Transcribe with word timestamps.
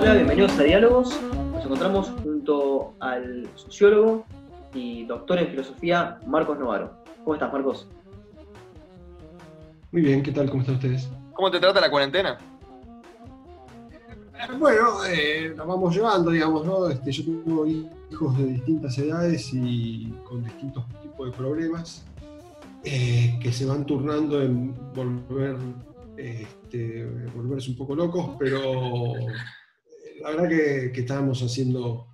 Hola, 0.00 0.14
bienvenidos 0.14 0.58
a 0.58 0.62
Diálogos. 0.64 1.20
Nos 1.52 1.64
encontramos 1.64 2.10
junto 2.24 2.94
al 2.98 3.48
sociólogo 3.54 4.24
y 4.74 5.04
doctor 5.04 5.38
en 5.38 5.48
filosofía 5.48 6.18
Marcos 6.26 6.58
Novaro. 6.58 6.90
¿Cómo 7.22 7.34
estás, 7.34 7.52
Marcos? 7.52 7.86
Muy 9.92 10.02
bien, 10.02 10.24
¿qué 10.24 10.32
tal? 10.32 10.50
¿Cómo 10.50 10.62
están 10.62 10.74
ustedes? 10.74 11.08
¿Cómo 11.34 11.52
te 11.52 11.60
trata 11.60 11.80
la 11.80 11.90
cuarentena? 11.90 12.36
Bueno, 14.58 15.04
eh, 15.06 15.54
la 15.56 15.62
vamos 15.62 15.94
llevando, 15.94 16.32
digamos, 16.32 16.66
¿no? 16.66 16.88
Este, 16.88 17.12
yo 17.12 17.22
tengo 17.24 17.64
hijos 17.64 18.36
de 18.38 18.44
distintas 18.46 18.98
edades 18.98 19.50
y 19.52 20.12
con 20.28 20.42
distintos 20.42 20.84
tipos 21.00 21.30
de 21.30 21.36
problemas 21.36 22.04
eh, 22.84 23.38
que 23.40 23.52
se 23.52 23.64
van 23.64 23.86
turnando 23.86 24.42
en 24.42 24.74
volver, 24.92 25.56
este, 26.16 27.04
volverse 27.34 27.70
un 27.70 27.76
poco 27.76 27.94
locos, 27.94 28.36
pero 28.38 29.16
eh, 29.16 30.20
la 30.20 30.30
verdad 30.30 30.48
que, 30.48 30.92
que 30.92 31.00
estábamos 31.00 31.42
haciendo 31.42 32.08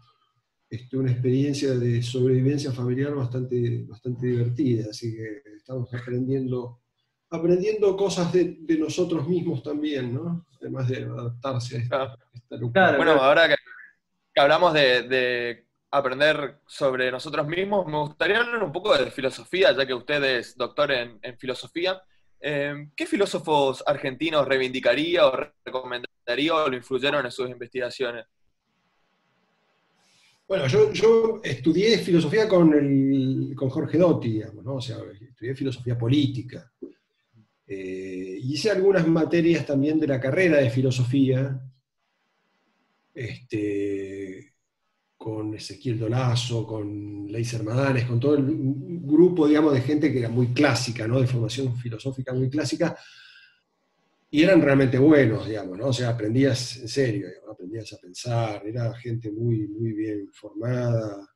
este, 0.68 0.96
una 0.96 1.10
experiencia 1.10 1.72
de 1.74 2.02
sobrevivencia 2.02 2.70
familiar 2.70 3.14
bastante, 3.14 3.84
bastante 3.88 4.28
divertida, 4.28 4.90
así 4.90 5.16
que 5.16 5.42
estamos 5.56 5.92
aprendiendo, 5.92 6.82
aprendiendo 7.30 7.96
cosas 7.96 8.32
de, 8.32 8.59
de 8.60 8.78
nosotros 8.78 9.28
mismos 9.28 9.62
también, 9.62 10.14
¿no? 10.14 10.46
Además 10.60 10.88
de 10.88 11.02
adaptarse 11.02 11.76
a 11.76 11.80
esta, 11.80 12.18
esta 12.32 12.56
locura. 12.56 12.96
Bueno, 12.96 13.12
ahora 13.12 13.48
que, 13.48 13.56
que 14.32 14.40
hablamos 14.40 14.73
de, 14.74 15.02
de 15.09 15.70
aprender 15.90 16.60
sobre 16.66 17.10
nosotros 17.10 17.46
mismos, 17.46 17.86
me 17.86 17.98
gustaría 17.98 18.40
hablar 18.40 18.62
un 18.62 18.72
poco 18.72 18.96
de 18.96 19.10
filosofía, 19.10 19.72
ya 19.72 19.86
que 19.86 19.94
usted 19.94 20.22
es 20.24 20.56
doctor 20.56 20.92
en, 20.92 21.20
filosofía. 21.38 22.00
Eh, 22.40 22.88
¿Qué 22.96 23.06
filósofos 23.06 23.82
argentinos 23.86 24.46
reivindicaría 24.46 25.26
o 25.26 25.32
recomendaría 25.64 26.54
o 26.54 26.68
lo 26.68 26.76
influyeron 26.76 27.24
en 27.24 27.32
sus 27.32 27.50
investigaciones? 27.50 28.26
Bueno, 30.48 30.66
yo, 30.66 31.40
estudié 31.45 31.98
filosofía 31.98 32.48
con 32.48 33.70
Jorge 33.70 33.98
Dotti, 33.98 34.30
digamos, 34.32 34.65
¿no? 34.65 34.74
O 34.76 34.80
sea, 34.80 34.96
estudié 35.20 35.54
filosofía 35.54 35.96
política. 35.96 36.72
Eh, 37.72 38.37
hice 38.43 38.68
algunas 38.68 39.06
materias 39.06 39.65
también 39.65 40.00
de 40.00 40.09
la 40.09 40.20
carrera 40.20 40.56
de 40.56 40.70
filosofía, 40.70 41.56
este, 43.15 44.49
con 45.21 45.54
Ezequiel 45.54 45.99
Dolazo, 45.99 46.66
con 46.66 47.26
Leiser 47.30 47.63
Madanes, 47.63 48.07
con 48.07 48.18
todo 48.18 48.37
el 48.37 48.43
grupo, 48.46 49.46
digamos, 49.46 49.74
de 49.74 49.82
gente 49.82 50.10
que 50.10 50.21
era 50.21 50.30
muy 50.30 50.46
clásica, 50.54 51.07
¿no? 51.07 51.21
De 51.21 51.27
formación 51.27 51.77
filosófica 51.77 52.32
muy 52.32 52.49
clásica, 52.49 52.96
y 54.30 54.43
eran 54.43 54.62
realmente 54.62 54.96
buenos, 54.96 55.46
digamos, 55.46 55.77
¿no? 55.77 55.88
O 55.88 55.93
sea, 55.93 56.09
aprendías 56.09 56.79
en 56.79 56.88
serio, 56.88 57.29
aprendías 57.52 57.93
a 57.93 57.99
pensar, 57.99 58.66
era 58.66 58.95
gente 58.95 59.30
muy, 59.30 59.68
muy 59.68 59.93
bien 59.93 60.30
formada. 60.32 61.29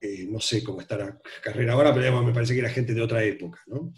Eh, 0.00 0.28
no 0.30 0.38
sé 0.38 0.62
cómo 0.62 0.80
está 0.80 0.96
la 0.98 1.20
carrera 1.42 1.72
ahora, 1.72 1.90
pero 1.92 2.04
digamos, 2.04 2.26
me 2.26 2.32
parece 2.32 2.54
que 2.54 2.60
era 2.60 2.70
gente 2.70 2.94
de 2.94 3.02
otra 3.02 3.24
época, 3.24 3.60
¿no? 3.66 3.92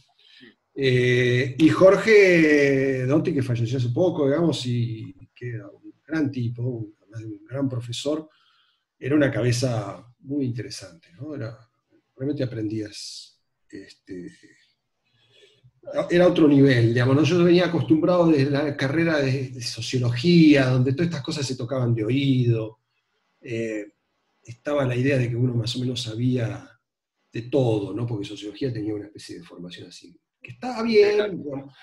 Eh, 0.74 1.54
y 1.58 1.68
Jorge 1.68 3.04
Dotti, 3.04 3.34
que 3.34 3.42
falleció 3.42 3.76
hace 3.76 3.90
poco, 3.90 4.24
digamos, 4.24 4.64
y 4.64 5.12
que 5.34 5.50
era 5.50 5.68
un 5.68 5.92
gran 6.06 6.30
tipo, 6.30 6.62
un, 6.62 6.94
un 7.14 7.44
gran 7.44 7.68
profesor, 7.68 8.26
era 8.98 9.14
una 9.14 9.30
cabeza 9.30 10.04
muy 10.20 10.46
interesante, 10.46 11.08
¿no? 11.12 11.34
Era, 11.34 11.56
realmente 12.16 12.42
aprendías 12.42 13.40
este, 13.70 14.32
era 16.10 16.28
otro 16.28 16.48
nivel, 16.48 16.88
digamos, 16.88 17.16
¿no? 17.16 17.22
yo 17.22 17.42
venía 17.44 17.66
acostumbrado 17.66 18.28
desde 18.28 18.50
la 18.50 18.76
carrera 18.76 19.18
de, 19.18 19.48
de, 19.50 19.62
sociología, 19.62 20.66
donde 20.66 20.92
todas 20.92 21.06
estas 21.06 21.22
cosas 21.22 21.46
se 21.46 21.56
tocaban 21.56 21.94
de 21.94 22.04
oído, 22.04 22.80
eh, 23.40 23.92
estaba 24.42 24.84
la 24.84 24.96
idea 24.96 25.18
de 25.18 25.28
que 25.28 25.36
uno 25.36 25.54
más 25.54 25.74
o 25.76 25.80
menos 25.80 26.02
sabía 26.02 26.68
de 27.32 27.42
todo, 27.42 27.94
¿no? 27.94 28.06
porque 28.06 28.26
sociología 28.26 28.72
tenía 28.72 28.94
una 28.94 29.06
especie 29.06 29.38
de 29.38 29.44
formación 29.44 29.88
así, 29.88 30.18
que 30.42 30.52
estaba 30.52 30.82
bien, 30.82 31.42
digamos, 31.42 31.74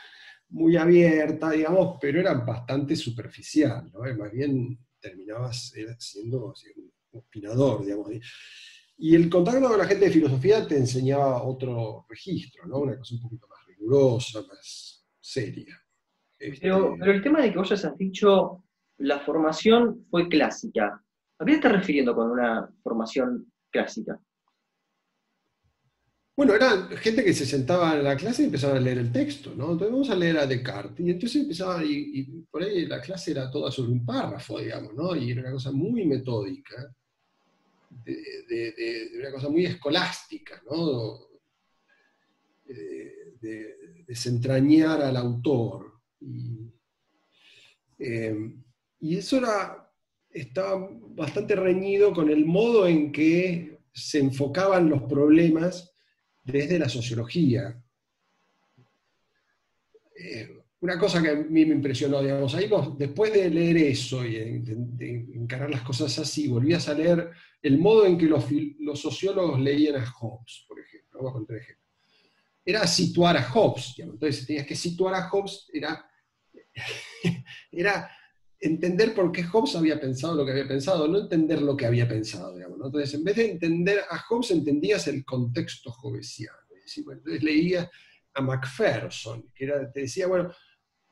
muy 0.50 0.78
abierta, 0.78 1.52
digamos, 1.52 1.98
pero 2.00 2.20
era 2.20 2.34
bastante 2.34 2.96
superficial, 2.96 3.92
¿no? 3.92 4.02
más 4.16 4.32
bien 4.32 4.78
terminabas 5.00 5.74
siendo 6.00 6.54
opinador, 7.18 7.84
digamos. 7.84 8.12
Y 8.98 9.16
el 9.16 9.30
contacto 9.30 9.68
con 9.68 9.78
la 9.78 9.86
gente 9.86 10.06
de 10.06 10.12
filosofía 10.12 10.66
te 10.66 10.78
enseñaba 10.78 11.44
otro 11.44 12.06
registro, 12.08 12.66
¿no? 12.66 12.80
una 12.80 12.98
cosa 12.98 13.16
un 13.16 13.22
poquito 13.22 13.48
más 13.48 13.66
rigurosa, 13.68 14.42
más 14.48 15.06
seria. 15.20 15.82
Este... 16.40 16.60
Pero, 16.62 16.96
pero, 16.98 17.12
el 17.12 17.22
tema 17.22 17.42
de 17.42 17.52
que 17.52 17.58
vos 17.58 17.72
hayas 17.72 17.98
dicho 17.98 18.64
la 18.98 19.20
formación 19.20 20.06
fue 20.10 20.30
clásica, 20.30 21.04
¿a 21.40 21.46
qué 21.46 21.52
te 21.52 21.56
estás 21.58 21.74
refiriendo 21.74 22.16
con 22.16 22.32
una 22.32 22.70
formación 22.82 23.52
clásica? 23.70 24.20
Bueno, 26.38 26.54
era 26.54 26.90
gente 26.98 27.24
que 27.24 27.34
se 27.34 27.46
sentaba 27.46 27.96
en 27.96 28.04
la 28.04 28.18
clase 28.18 28.44
y 28.44 28.46
empezaba 28.46 28.76
a 28.76 28.80
leer 28.80 28.98
el 28.98 29.12
texto, 29.12 29.54
¿no? 29.56 29.72
Entonces 29.72 29.92
vamos 29.92 30.10
a 30.10 30.16
leer 30.16 30.38
a 30.38 30.46
Descartes, 30.46 31.06
y 31.06 31.12
entonces 31.12 31.42
empezaba, 31.42 31.84
y, 31.84 32.12
y 32.14 32.24
por 32.52 32.62
ahí 32.62 32.86
la 32.86 33.02
clase 33.02 33.32
era 33.32 33.50
toda 33.50 33.72
sobre 33.72 33.92
un 33.92 34.06
párrafo, 34.06 34.60
digamos, 34.60 34.94
¿no? 34.94 35.16
Y 35.16 35.32
era 35.32 35.42
una 35.42 35.54
cosa 35.54 35.72
muy 35.72 36.06
metódica, 36.06 36.94
de, 38.04 39.12
una 39.20 39.32
cosa 39.32 39.50
muy 39.50 39.66
escolástica, 39.66 40.62
¿no? 40.70 41.20
de, 42.66 44.04
desentrañar 44.08 45.02
al 45.02 45.18
autor. 45.18 46.00
Y, 46.20 46.72
eh, 48.00 48.54
y 49.00 49.18
eso 49.18 49.38
era, 49.38 49.92
estaba 50.30 50.90
bastante 51.10 51.56
reñido 51.56 52.14
con 52.14 52.30
el 52.30 52.46
modo 52.46 52.88
en 52.88 53.12
que 53.12 53.80
se 53.94 54.20
enfocaban 54.20 54.90
los 54.90 55.04
problemas 55.04 55.94
desde 56.44 56.78
la 56.78 56.90
sociología. 56.90 57.82
Eh, 60.18 60.65
una 60.86 61.00
cosa 61.00 61.22
que 61.22 61.30
a 61.30 61.36
mí 61.36 61.66
me 61.66 61.76
impresionó, 61.76 62.22
digamos, 62.22 62.54
ahí 62.56 62.68
vos, 62.68 62.98
después 62.98 63.34
de 63.34 63.50
leer 63.50 63.78
eso 63.78 64.24
y 64.24 64.60
de, 64.60 65.28
encarar 65.36 65.70
las 65.70 65.82
cosas 65.82 66.18
así, 66.20 66.48
volvías 66.48 66.88
a 66.88 66.94
leer 66.94 67.32
el 67.62 67.78
modo 67.78 68.06
en 68.06 68.18
que 68.18 68.28
los, 68.28 68.46
los 68.80 69.00
sociólogos 69.00 69.60
leían 69.60 69.96
a 69.96 70.06
Hobbes, 70.06 70.66
por 70.68 70.80
ejemplo. 70.80 71.20
Vamos 71.20 71.32
a 71.32 71.34
contar 71.34 71.58
ejemplo 71.58 71.86
era 72.66 72.88
situar 72.88 73.38
a 73.38 73.44
Hobbes. 73.44 73.94
Digamos. 73.96 74.16
Entonces 74.16 74.48
tenías 74.48 74.66
que 74.66 74.76
situar 74.76 75.14
a 75.14 75.30
Hobbes, 75.30 75.68
era, 75.72 76.10
era 77.72 78.12
entender 78.60 79.14
por 79.14 79.32
qué 79.32 79.44
Hobbes 79.44 79.76
había 79.76 80.00
pensado 80.00 80.36
lo 80.36 80.46
que 80.46 80.52
había 80.52 80.68
pensado, 80.68 81.08
no 81.08 81.20
entender 81.20 81.62
lo 81.62 81.78
que 81.78 81.86
había 81.86 82.08
pensado. 82.08 82.56
Digamos. 82.56 82.80
Entonces, 82.84 83.14
en 83.14 83.24
vez 83.24 83.36
de 83.36 83.52
entender 83.52 84.02
a 84.10 84.18
Hobbes, 84.18 84.52
entendías 84.52 85.08
el 85.08 85.24
contexto 85.24 85.94
hobbesiano. 86.02 86.58
Entonces 86.98 87.44
leías 87.44 87.90
a 88.34 88.42
Macpherson, 88.42 89.52
que 89.56 89.66
era, 89.66 89.92
te 89.92 90.02
decía, 90.02 90.28
bueno, 90.28 90.52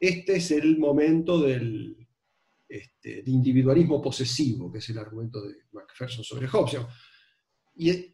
este 0.08 0.36
es 0.36 0.52
el 0.52 0.78
momento 0.78 1.40
del 1.40 1.96
este, 2.68 3.24
individualismo 3.28 4.02
posesivo, 4.02 4.70
que 4.70 4.80
es 4.80 4.90
el 4.90 4.98
argumento 4.98 5.42
de 5.42 5.56
Macpherson 5.72 6.26
sobre 6.26 6.48
Hobbes. 6.48 6.78
Y, 7.76 8.14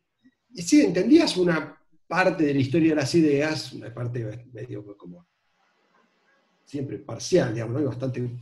sí, 0.62 0.82
entendías 0.82 1.36
una 1.38 1.76
parte 2.08 2.44
de 2.44 2.54
la 2.54 2.60
historia 2.60 2.90
de 2.90 2.96
las 2.96 3.16
ideas, 3.16 3.74
una 3.74 3.92
parte 3.92 4.48
medio 4.54 4.86
como 4.98 5.28
siempre 6.64 7.00
parcial, 7.00 7.56
digamos, 7.56 7.82
¿no? 7.82 7.88
bastante 7.88 8.38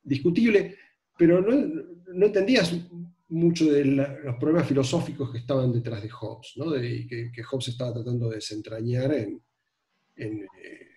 discutible, 0.00 0.76
pero 1.16 1.40
no, 1.40 1.84
no 2.14 2.26
entendías 2.26 2.72
mucho 3.30 3.72
de 3.72 3.84
los 3.86 4.36
problemas 4.36 4.68
filosóficos 4.68 5.32
que 5.32 5.38
estaban 5.38 5.72
detrás 5.72 6.00
de 6.00 6.10
Hobbes, 6.10 6.52
¿no? 6.56 6.70
de, 6.70 7.08
que, 7.08 7.42
Hobbes 7.42 7.68
estaba 7.68 7.92
tratando 7.92 8.28
de 8.28 8.36
desentrañar 8.36 9.12
en, 9.14 9.42
en, 10.14 10.42
eh, 10.44 10.87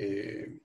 eh, 0.00 0.60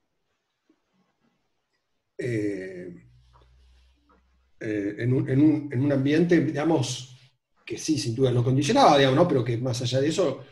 eh, 4.60 4.96
en, 5.00 5.14
un, 5.14 5.30
en, 5.30 5.42
un, 5.42 5.70
en 5.74 5.82
un 5.82 5.92
ambiente, 5.92 6.40
digamos, 6.40 7.18
que 7.66 7.78
sí, 7.78 7.98
sin 7.98 8.16
duda 8.16 8.32
lo 8.32 8.44
condicionaba, 8.44 8.98
digamos, 8.98 9.18
¿no? 9.18 9.28
pero 9.28 9.44
que 9.44 9.58
más 9.58 9.82
allá 9.82 10.00
de 10.00 10.08
eso 10.10 10.46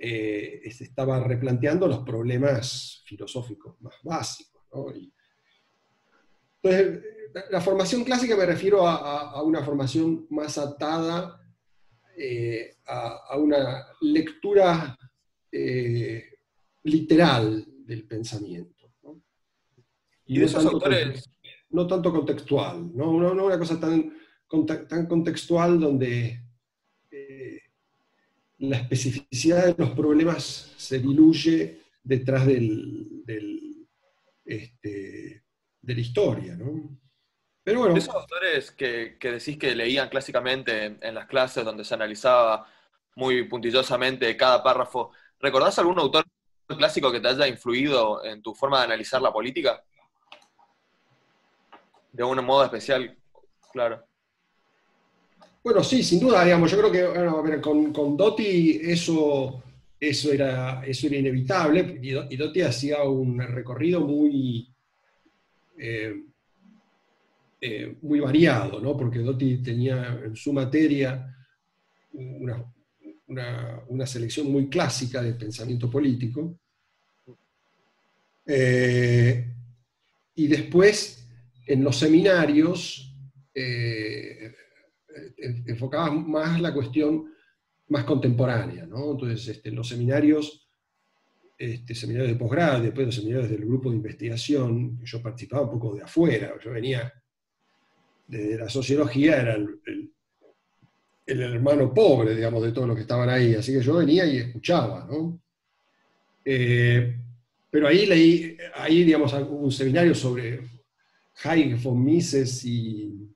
eh, 0.00 0.62
estaba 0.64 1.22
replanteando 1.22 1.86
los 1.86 2.00
problemas 2.00 3.02
filosóficos 3.04 3.80
más 3.82 3.94
básicos. 4.02 4.62
entonces, 6.62 7.02
la 7.50 7.60
formación 7.60 8.02
clásica 8.02 8.34
me 8.34 8.46
refiero 8.46 8.86
a, 8.86 9.42
una 9.42 9.62
formación 9.62 10.26
más 10.30 10.56
atada 10.56 11.40
eh, 12.16 12.78
a, 12.86 13.36
una 13.36 13.86
lectura 14.00 14.98
literal 16.82 17.75
del 17.86 18.06
pensamiento. 18.06 18.92
¿no? 19.02 19.22
Y, 20.26 20.38
de 20.38 20.44
esos 20.44 20.64
autores... 20.66 21.30
No 21.68 21.86
tanto 21.86 22.12
contextual, 22.12 22.96
no, 22.96 23.20
no, 23.20 23.34
no 23.34 23.46
una 23.46 23.58
cosa 23.58 23.78
tan 23.78 24.12
tan 24.88 25.06
contextual 25.06 25.80
donde 25.80 26.42
eh, 27.10 27.60
la 28.58 28.78
especificidad 28.78 29.66
de 29.66 29.84
los 29.84 29.90
problemas 29.90 30.72
se 30.76 30.98
diluye 30.98 31.82
detrás 32.02 32.46
del, 32.46 33.24
del, 33.24 33.88
este, 34.44 35.44
de 35.82 35.94
la 35.94 36.00
historia, 36.00 36.54
¿no? 36.56 36.98
Pero 37.64 37.80
bueno. 37.80 37.96
Esos 37.96 38.14
autores 38.14 38.70
que, 38.70 39.16
que, 39.18 39.32
decís 39.32 39.58
que 39.58 39.74
leían 39.74 40.08
clásicamente 40.08 40.98
en 41.00 41.14
las 41.14 41.26
clases 41.26 41.64
donde 41.64 41.84
se 41.84 41.94
analizaba 41.94 42.68
muy 43.16 43.48
puntillosamente 43.48 44.36
cada 44.36 44.62
párrafo, 44.62 45.10
¿recordás 45.40 45.78
algún 45.80 45.98
autor 45.98 46.24
clásico 46.74 47.12
que 47.12 47.20
te 47.20 47.28
haya 47.28 47.46
influido 47.46 48.24
en 48.24 48.42
tu 48.42 48.54
forma 48.54 48.78
de 48.78 48.84
analizar 48.86 49.20
la 49.20 49.32
política? 49.32 49.82
De 52.12 52.24
un 52.24 52.42
modo 52.44 52.64
especial, 52.64 53.16
claro. 53.70 54.04
Bueno, 55.62 55.82
sí, 55.84 56.02
sin 56.02 56.20
duda, 56.20 56.44
digamos, 56.44 56.70
yo 56.70 56.78
creo 56.78 56.92
que 56.92 57.60
con, 57.60 57.92
con 57.92 58.16
Dotti 58.16 58.80
eso, 58.82 59.62
eso, 59.98 60.32
era, 60.32 60.82
eso 60.86 61.08
era 61.08 61.16
inevitable, 61.16 61.98
y 62.00 62.36
Dotti 62.36 62.62
hacía 62.62 63.02
un 63.02 63.38
recorrido 63.40 64.00
muy, 64.00 64.72
eh, 65.76 66.22
eh, 67.60 67.96
muy 68.02 68.20
variado, 68.20 68.80
¿no? 68.80 68.96
porque 68.96 69.18
Dotti 69.18 69.62
tenía 69.62 70.20
en 70.24 70.36
su 70.36 70.52
materia 70.52 71.34
una, 72.12 72.64
una, 73.28 74.06
selección 74.06 74.50
muy 74.50 74.68
clásica 74.68 75.22
de 75.22 75.34
pensamiento 75.34 75.90
político. 75.90 76.58
Eh, 78.46 79.52
y 80.34 80.46
después, 80.46 81.28
en 81.66 81.82
los 81.82 81.96
seminarios, 81.96 83.14
eh, 83.54 84.54
enfocaba 85.66 86.10
más 86.12 86.60
la 86.60 86.72
cuestión 86.72 87.32
más 87.88 88.04
contemporánea. 88.04 88.86
¿no? 88.86 89.12
Entonces, 89.12 89.48
este, 89.48 89.68
en 89.68 89.76
los 89.76 89.88
seminarios, 89.88 90.68
este, 91.58 91.94
seminarios 91.94 92.32
de 92.32 92.38
posgrado, 92.38 92.82
después 92.82 93.06
los 93.06 93.14
seminarios 93.14 93.50
del 93.50 93.64
grupo 93.64 93.90
de 93.90 93.96
investigación, 93.96 95.00
yo 95.04 95.22
participaba 95.22 95.64
un 95.64 95.70
poco 95.70 95.94
de 95.94 96.02
afuera, 96.02 96.54
yo 96.62 96.70
venía 96.70 97.12
de 98.26 98.58
la 98.58 98.68
sociología, 98.68 99.40
era 99.40 99.54
el, 99.54 99.80
el 101.26 101.42
hermano 101.42 101.92
pobre, 101.92 102.34
digamos, 102.34 102.62
de 102.62 102.72
todos 102.72 102.86
los 102.86 102.96
que 102.96 103.02
estaban 103.02 103.28
ahí. 103.28 103.54
Así 103.54 103.72
que 103.72 103.82
yo 103.82 103.96
venía 103.96 104.24
y 104.24 104.38
escuchaba, 104.38 105.06
¿no? 105.10 105.40
Eh, 106.44 107.16
pero 107.70 107.88
ahí 107.88 108.06
leí, 108.06 108.56
ahí, 108.74 109.02
digamos, 109.02 109.32
un 109.32 109.72
seminario 109.72 110.14
sobre 110.14 110.60
Hayek 111.42 111.82
von 111.82 112.02
Mises 112.02 112.64
y 112.64 113.26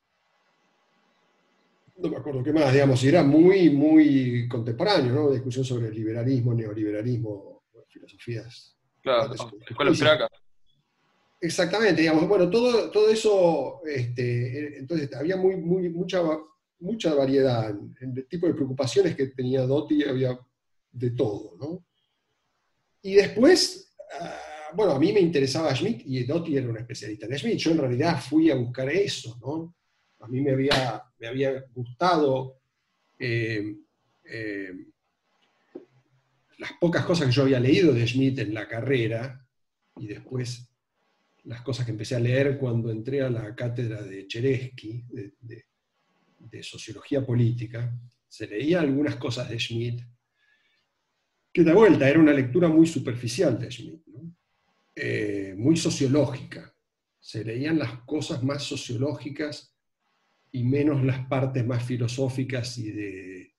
no 1.96 2.08
me 2.08 2.16
acuerdo 2.16 2.42
qué 2.42 2.52
más, 2.52 2.72
digamos, 2.72 3.02
y 3.04 3.08
era 3.08 3.22
muy, 3.22 3.70
muy 3.70 4.48
contemporáneo, 4.48 5.12
¿no? 5.12 5.31
Discusión 5.31 5.64
sobre 5.64 5.88
el 5.88 5.94
liberalismo, 5.94 6.54
neoliberalismo, 6.54 7.64
filosofías. 7.88 8.75
Claro, 9.02 9.34
escuela 9.69 10.28
Exactamente, 11.43 12.02
digamos, 12.02 12.28
bueno, 12.28 12.50
todo, 12.50 12.90
todo 12.90 13.08
eso, 13.08 13.81
este, 13.86 14.78
entonces 14.78 15.14
había 15.14 15.36
muy, 15.36 15.56
muy, 15.56 15.88
mucha 15.88 16.22
mucha 16.81 17.15
variedad. 17.15 17.71
En 18.00 18.17
el 18.17 18.27
tipo 18.27 18.47
de 18.47 18.55
preocupaciones 18.55 19.15
que 19.15 19.29
tenía 19.29 19.62
Dotti 19.62 20.05
había 20.05 20.38
de 20.93 21.11
todo, 21.11 21.56
¿no? 21.59 21.87
Y 23.03 23.15
después, 23.15 23.94
ah, 24.21 24.71
bueno, 24.75 24.93
a 24.93 24.99
mí 24.99 25.12
me 25.12 25.21
interesaba 25.21 25.75
Schmidt 25.75 26.03
y 26.05 26.25
Dotti 26.25 26.56
era 26.56 26.69
un 26.69 26.77
especialista 26.77 27.27
en 27.27 27.38
Schmidt. 27.38 27.59
Yo 27.59 27.71
en 27.73 27.79
realidad 27.79 28.21
fui 28.21 28.50
a 28.50 28.56
buscar 28.56 28.88
eso, 28.91 29.38
¿no? 29.41 29.75
A 30.21 30.29
mí 30.29 30.41
me 30.41 30.53
había, 30.53 31.03
me 31.19 31.29
había 31.29 31.65
gustado 31.75 32.61
eh, 33.19 33.77
eh, 34.25 34.73
las 36.59 36.73
pocas 36.79 37.05
cosas 37.06 37.27
que 37.27 37.32
yo 37.32 37.43
había 37.43 37.59
leído 37.59 37.93
de 37.93 38.06
Schmidt 38.06 38.38
en 38.38 38.53
la 38.53 38.69
carrera 38.69 39.47
y 39.97 40.06
después 40.06 40.71
las 41.44 41.62
cosas 41.62 41.87
que 41.87 41.93
empecé 41.93 42.17
a 42.17 42.21
leer 42.21 42.59
cuando 42.59 42.91
entré 42.91 43.23
a 43.23 43.31
la 43.31 43.55
cátedra 43.55 44.03
de 44.03 44.27
Cheresky, 44.27 45.05
de, 45.09 45.65
sociología 46.62 47.25
política, 47.25 47.92
se 48.28 48.46
leía 48.46 48.81
algunas 48.81 49.16
cosas 49.16 49.48
de 49.48 49.58
Schmidt, 49.58 50.02
que 51.52 51.64
de 51.64 51.72
vuelta 51.72 52.08
era 52.08 52.20
una 52.20 52.32
lectura 52.32 52.69
muy 52.69 52.87
superficial 52.87 53.58
de 53.58 53.70
Schmidt, 53.70 54.02
eh, 54.94 55.54
muy 55.56 55.76
sociológica. 55.76 56.75
Se 57.19 57.44
leían 57.44 57.78
las 57.78 58.02
cosas 58.04 58.42
más 58.42 58.62
sociológicas 58.62 59.75
y 60.52 60.64
menos 60.64 61.04
las 61.04 61.26
partes 61.26 61.66
más 61.66 61.84
filosóficas 61.84 62.78
y 62.78 62.90
de 62.90 63.54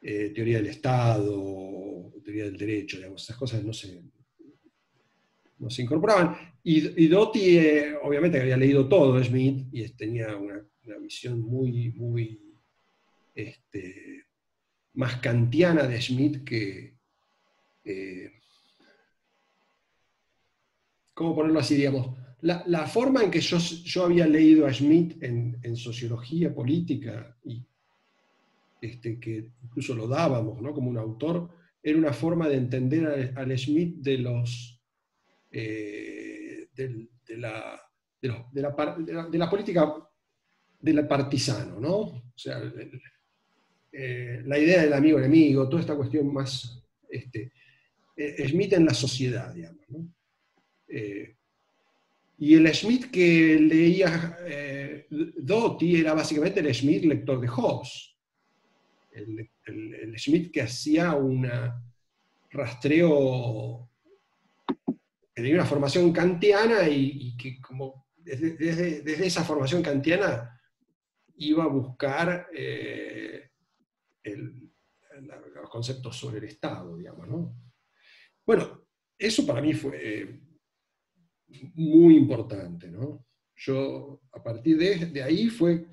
eh, 0.00 0.32
teoría 0.34 0.56
del 0.58 0.66
Estado, 0.66 2.12
teoría 2.24 2.44
del 2.44 2.56
derecho, 2.56 2.96
digamos, 2.96 3.22
esas 3.22 3.36
cosas 3.36 3.62
no 3.62 3.72
se, 3.72 4.02
no 5.58 5.70
se 5.70 5.82
incorporaban. 5.82 6.36
Y, 6.64 7.04
y 7.04 7.08
Dotti, 7.08 7.58
eh, 7.58 7.94
obviamente, 8.02 8.40
había 8.40 8.56
leído 8.56 8.88
todo 8.88 9.18
de 9.18 9.24
Schmidt 9.24 9.66
y 9.72 9.88
tenía 9.90 10.36
una 10.36 10.64
una 10.86 10.98
visión 10.98 11.40
muy, 11.40 11.92
muy 11.92 12.40
este, 13.34 14.26
más 14.94 15.16
kantiana 15.16 15.86
de 15.86 16.00
Schmidt 16.00 16.44
que, 16.44 16.96
eh, 17.84 18.32
¿cómo 21.14 21.34
ponerlo 21.34 21.60
así? 21.60 21.76
Digamos, 21.76 22.16
la, 22.42 22.86
forma 22.86 23.22
en 23.22 23.30
que 23.30 23.40
yo, 23.40 23.58
yo, 23.58 24.04
había 24.04 24.26
leído 24.26 24.66
a 24.66 24.72
Schmidt 24.72 25.22
en, 25.22 25.76
sociología 25.76 26.52
política, 26.52 27.36
y 27.44 27.64
este, 28.80 29.20
que 29.20 29.52
incluso 29.62 29.94
lo 29.94 30.08
dábamos 30.08 30.60
¿no? 30.60 30.74
como 30.74 30.90
un 30.90 30.98
autor, 30.98 31.50
era 31.82 31.98
una 31.98 32.12
forma 32.12 32.48
de 32.48 32.56
entender 32.56 33.32
al 33.36 33.58
Schmidt 33.58 33.96
de 33.98 34.18
los... 34.18 34.80
Eh, 35.50 36.68
de, 36.74 37.08
la, 37.36 37.80
de, 38.20 39.38
la, 39.38 39.50
política 39.50 39.94
del 40.82 41.06
partisano, 41.06 41.78
¿no? 41.80 41.96
O 41.98 42.32
sea, 42.34 42.60
eh, 43.92 44.42
la 44.44 44.58
idea 44.58 44.82
del 44.82 44.92
amigo-enemigo, 44.92 45.68
toda 45.68 45.80
esta 45.80 45.94
cuestión 45.94 46.32
más 46.32 46.82
este, 47.08 47.52
eh, 48.16 48.48
Schmidt 48.48 48.72
en 48.72 48.86
la 48.86 48.94
sociedad, 48.94 49.54
digamos. 49.54 49.88
¿no? 49.88 50.12
Eh, 50.88 51.36
y 52.38 52.54
el 52.54 52.74
Schmidt 52.74 53.10
que 53.10 53.58
leía 53.60 54.36
Dotti 55.36 55.96
era 55.96 56.14
básicamente 56.14 56.60
el 56.60 56.74
Schmidt 56.74 57.04
lector 57.04 57.40
de 57.40 57.48
Hobbes. 57.48 58.16
El, 59.12 59.48
el, 59.66 60.18
Schmidt 60.18 60.50
que 60.50 60.62
hacía 60.62 61.14
un 61.14 61.48
rastreo, 62.50 63.88
que 65.34 65.42
tenía 65.42 65.54
una 65.54 65.66
formación 65.66 66.12
kantiana 66.12 66.88
y, 66.88 67.36
que 67.36 67.60
como 67.60 68.06
desde, 68.16 68.56
desde, 69.02 69.26
esa 69.26 69.44
formación 69.44 69.82
kantiana 69.82 70.58
iba 71.48 71.64
a 71.64 71.68
buscar 71.68 72.48
eh, 72.54 73.50
los 74.24 75.70
conceptos 75.70 76.16
sobre 76.16 76.38
el 76.38 76.44
Estado, 76.44 76.96
digamos, 76.96 77.28
¿no? 77.28 77.56
Bueno, 78.44 78.86
eso 79.18 79.46
para 79.46 79.60
mí 79.60 79.72
fue 79.72 79.98
eh, 80.00 80.40
muy 81.74 82.16
importante, 82.16 82.90
¿no? 82.90 83.26
Yo, 83.56 84.22
a 84.32 84.42
partir 84.42 84.78
de, 84.78 85.22
ahí 85.22 85.48
fue 85.48 85.86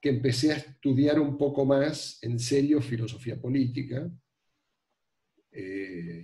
que 0.00 0.10
empecé 0.10 0.52
a 0.52 0.56
estudiar 0.56 1.18
un 1.18 1.36
poco 1.36 1.64
más 1.64 2.18
en 2.22 2.38
serio 2.38 2.80
filosofía 2.80 3.40
política, 3.40 4.08
eh, 5.50 6.22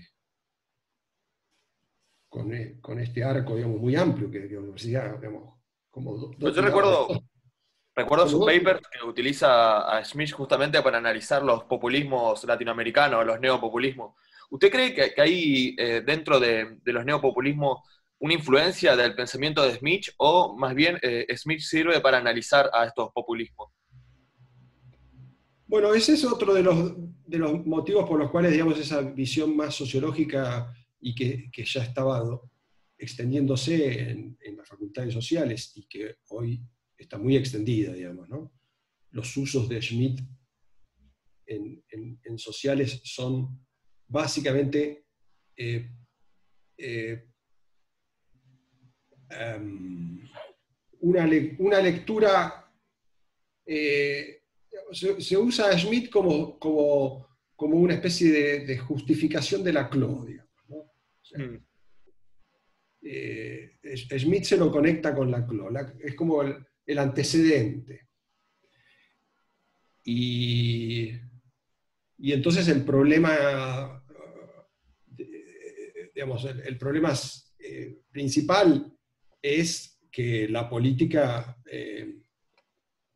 con, 2.28 2.98
este 3.00 3.24
arco, 3.24 3.56
digamos, 3.56 3.80
muy 3.80 3.94
amplio 3.96 4.30
que, 4.30 4.48
la 4.48 4.60
universidad, 4.60 5.16
digamos, 5.18 5.58
como... 5.90 6.30
Pues 6.38 6.54
yo 6.54 6.62
recuerdo, 6.62 7.08
Recuerdo 7.94 8.26
su 8.26 8.40
paper 8.40 8.80
que 8.90 9.06
utiliza 9.06 9.80
a 9.80 10.02
Smith 10.04 10.32
justamente 10.32 10.80
para 10.80 10.96
analizar 10.96 11.42
los 11.42 11.64
populismos 11.64 12.42
latinoamericanos, 12.44 13.26
los 13.26 13.38
neopopulismos. 13.38 14.14
¿Usted 14.50 14.70
cree 14.70 14.94
que, 14.94 15.20
hay 15.20 15.74
eh, 15.78 16.02
dentro 16.04 16.40
de, 16.40 16.78
los 16.84 17.04
neopopulismos 17.04 17.80
una 18.18 18.34
influencia 18.34 18.96
del 18.96 19.14
pensamiento 19.14 19.62
de 19.62 19.74
Smith 19.74 20.06
o 20.16 20.56
más 20.56 20.74
bien 20.74 20.98
eh, 21.02 21.26
Smith 21.36 21.60
sirve 21.60 22.00
para 22.00 22.16
analizar 22.16 22.70
a 22.72 22.86
estos 22.86 23.10
populismos? 23.12 23.68
Bueno, 25.66 25.92
ese 25.92 26.14
es 26.14 26.24
otro 26.24 26.54
de 26.54 26.62
los, 26.62 26.94
de 27.26 27.38
los 27.38 27.64
motivos 27.66 28.08
por 28.08 28.18
los 28.18 28.30
cuales, 28.30 28.52
digamos, 28.52 28.78
esa 28.78 29.02
visión 29.02 29.54
más 29.54 29.74
sociológica 29.74 30.72
y 31.00 31.14
que, 31.14 31.50
ya 31.64 31.82
estaba 31.82 32.22
extendiéndose 32.96 34.10
en, 34.10 34.38
en 34.40 34.56
las 34.56 34.68
facultades 34.68 35.12
sociales 35.12 35.72
y 35.74 35.86
que 35.86 36.16
hoy 36.28 36.62
está 37.02 37.18
muy 37.18 37.36
extendida, 37.36 37.92
digamos, 37.92 38.28
¿no? 38.28 38.52
Los 39.10 39.36
usos 39.36 39.68
de 39.68 39.80
Schmidt 39.80 40.20
en, 41.46 42.38
sociales 42.38 43.00
son 43.04 43.66
básicamente 44.08 45.04
eh, 45.56 45.90
eh, 46.78 47.28
em, 49.28 50.26
una, 51.00 51.26
lectura, 51.82 52.72
eh, 53.66 54.42
se, 54.92 55.36
usa 55.36 55.68
a 55.68 55.78
Schmidt 55.78 56.10
como, 56.10 56.58
como, 56.58 57.28
como 57.54 57.76
una 57.76 57.94
especie 57.94 58.30
de, 58.64 58.78
justificación 58.78 59.62
de 59.62 59.72
la 59.72 59.90
CLO, 59.90 60.24
digamos, 60.24 60.50
Mm. 61.34 61.56
Eh, 63.04 63.78
Schmidt 63.94 64.44
se 64.44 64.58
lo 64.58 64.70
conecta 64.70 65.14
con 65.14 65.30
la 65.30 65.46
CLO, 65.46 65.70
es 65.98 66.14
como 66.14 66.42
el, 66.42 66.62
antecedente. 66.98 68.08
Y, 70.04 71.10
y, 72.18 72.32
entonces 72.32 72.66
el 72.68 72.84
problema, 72.84 74.04
digamos, 76.14 76.44
el, 76.44 76.78
problema 76.78 77.14
eh, 77.58 78.00
principal 78.10 78.92
es 79.40 80.00
que 80.10 80.48
la 80.48 80.68
política 80.68 81.56
eh, 81.70 82.18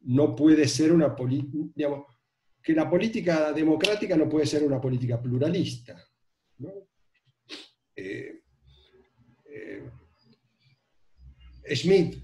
no 0.00 0.34
puede 0.34 0.66
ser 0.68 0.92
una 0.92 1.14
política, 1.14 2.04
que 2.62 2.72
la 2.72 2.88
política 2.88 3.52
democrática 3.52 4.16
no 4.16 4.28
puede 4.28 4.46
ser 4.46 4.62
una 4.62 4.80
política 4.80 5.20
pluralista. 5.20 6.02
Eh, 7.96 8.42
eh, 9.46 9.90
Schmidt 11.74 12.22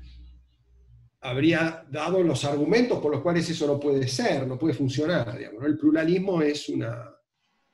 habría 1.23 1.87
dado 1.89 2.23
los 2.23 2.45
argumentos 2.45 2.99
por 3.01 3.13
los 3.13 3.23
cuales 3.23 3.49
eso 3.49 3.67
no 3.67 3.79
puede 3.79 4.09
ser, 4.09 4.47
no 4.47 4.59
puede 4.59 4.75
funcionar. 4.75 5.39
El 5.41 5.79
pluralismo 5.79 6.43
es 6.43 6.69
una 6.69 7.15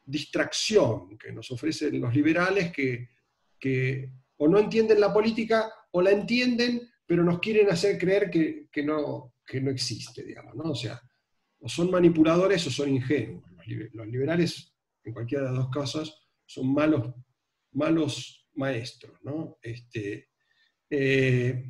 distracción 0.04 1.16
que 1.18 1.32
nos 1.32 1.50
ofrecen 1.50 2.00
los 2.00 2.14
liberales 2.14 2.70
que, 2.72 4.12
o 4.36 4.48
no 4.48 4.58
entienden 4.58 5.00
la 5.00 5.12
política 5.12 5.72
o 5.92 6.02
la 6.02 6.10
entienden, 6.10 6.90
pero 7.06 7.24
nos 7.24 7.38
quieren 7.38 7.70
hacer 7.70 7.98
creer 7.98 8.30
que, 8.30 8.82
no, 8.84 9.34
no 9.62 9.70
existe, 9.70 10.22
digamos. 10.22 10.54
O 10.62 10.74
sea, 10.74 11.00
o 11.60 11.68
son 11.68 11.90
manipuladores 11.90 12.66
o 12.66 12.70
son 12.70 12.90
ingenuos. 12.90 13.44
Los 13.92 14.06
liberales, 14.06 14.74
en 15.04 15.12
cualquiera 15.12 15.44
de 15.44 15.50
las 15.50 15.58
dos 15.58 15.70
casos, 15.70 16.28
son 16.46 16.72
malos 16.72 17.14
malos 17.72 18.46
maestros, 18.54 19.18
¿no? 19.22 19.58
Este, 19.62 20.30
eh, 20.90 21.64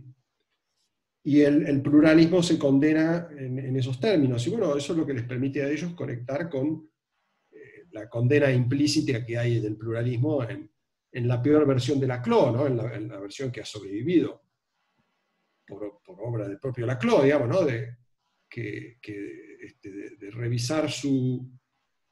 y 1.28 1.42
el, 1.42 1.82
pluralismo 1.82 2.42
se 2.42 2.58
condena 2.58 3.28
en, 3.36 3.76
esos 3.76 4.00
términos. 4.00 4.46
Y 4.46 4.50
bueno, 4.50 4.74
eso 4.74 4.94
es 4.94 4.98
lo 4.98 5.04
que 5.04 5.12
les 5.12 5.24
permite 5.24 5.62
a 5.62 5.68
ellos 5.68 5.92
conectar 5.92 6.48
con 6.48 6.90
eh, 7.50 7.84
la 7.90 8.08
condena 8.08 8.50
implícita 8.50 9.26
que 9.26 9.36
hay 9.36 9.60
del 9.60 9.76
pluralismo 9.76 10.42
en, 10.42 10.70
la 11.28 11.42
peor 11.42 11.66
versión 11.66 12.00
de 12.00 12.06
Laclau, 12.06 12.50
¿no? 12.50 12.66
en, 12.66 13.08
la, 13.08 13.20
versión 13.20 13.52
que 13.52 13.60
ha 13.60 13.66
sobrevivido 13.66 14.42
por, 15.66 16.00
obra 16.06 16.48
del 16.48 16.58
propio 16.58 16.86
Laclau, 16.86 17.22
digamos, 17.22 17.48
¿no? 17.50 17.62
de, 17.62 17.94
que, 18.48 18.98
este, 19.60 19.90
de, 20.16 20.30
revisar 20.30 20.90
su, 20.90 21.46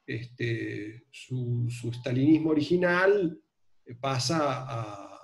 este, 0.05 1.07
su, 1.09 1.65
su, 1.71 1.91
stalinismo 1.91 2.51
original 2.51 3.41
pasa 3.99 4.63
a, 4.67 5.16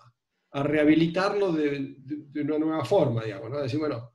rehabilitarlo 0.61 1.51
de, 1.51 1.97
una 2.35 2.59
nueva 2.59 2.85
forma, 2.85 3.23
digamos, 3.23 3.49
¿no? 3.49 3.61
Decir, 3.61 3.79
bueno, 3.79 4.13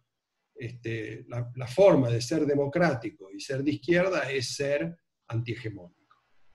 este, 0.54 1.26
la, 1.28 1.66
forma 1.66 2.11
de 2.11 2.21
ser 2.21 2.47
democrático 2.47 3.28
y 3.33 3.40
ser 3.40 3.64
de 3.64 3.73
izquierda 3.73 4.30
es 4.30 4.54
ser 4.54 4.97
antihegemónico. 5.26 5.99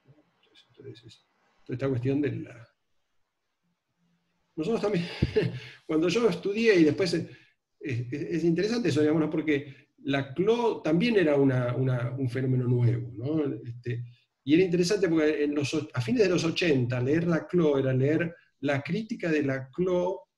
Entonces, 0.06 1.26
toda 1.66 1.76
esta 1.76 1.90
cuestión 1.90 2.22
de 2.22 2.32
la... 2.38 2.68
Nosotros 4.56 4.82
también, 4.82 5.06
cuando 5.86 6.08
yo 6.08 6.30
estudié 6.30 6.76
y 6.76 6.84
después 6.84 7.14
es, 7.80 8.44
interesante 8.44 8.90
eso, 8.90 9.02
digamos, 9.02 9.30
porque 9.30 9.90
la 10.04 10.34
CLO 10.34 10.82
también 10.82 11.18
era 11.18 11.36
un 11.36 12.30
fenómeno 12.30 12.68
nuevo, 12.68 13.12
¿no? 13.14 13.44
Este, 13.66 14.04
y 14.46 14.54
era 14.54 14.64
interesante 14.64 15.10
porque 15.10 15.44
en 15.44 15.56
los, 15.56 15.74
a 15.94 16.02
fines 16.02 16.24
de 16.24 16.30
los 16.30 16.44
80 16.44 17.02
leer 17.02 17.28
la 17.28 17.48
CLO 17.48 17.80
era 17.80 17.94
leer 17.94 18.34
la 18.64 18.82
crítica 18.82 19.30
de 19.30 19.44
la 19.44 19.70
CLO 19.70 20.30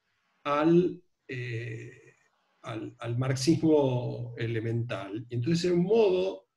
al, 0.43 1.01
eh, 1.27 2.15
al, 2.63 3.17
marxismo 3.17 4.33
elemental. 4.35 5.25
Y 5.29 5.35
entonces 5.35 5.65
era 5.65 5.75
un 5.75 5.83
modo 5.83 6.47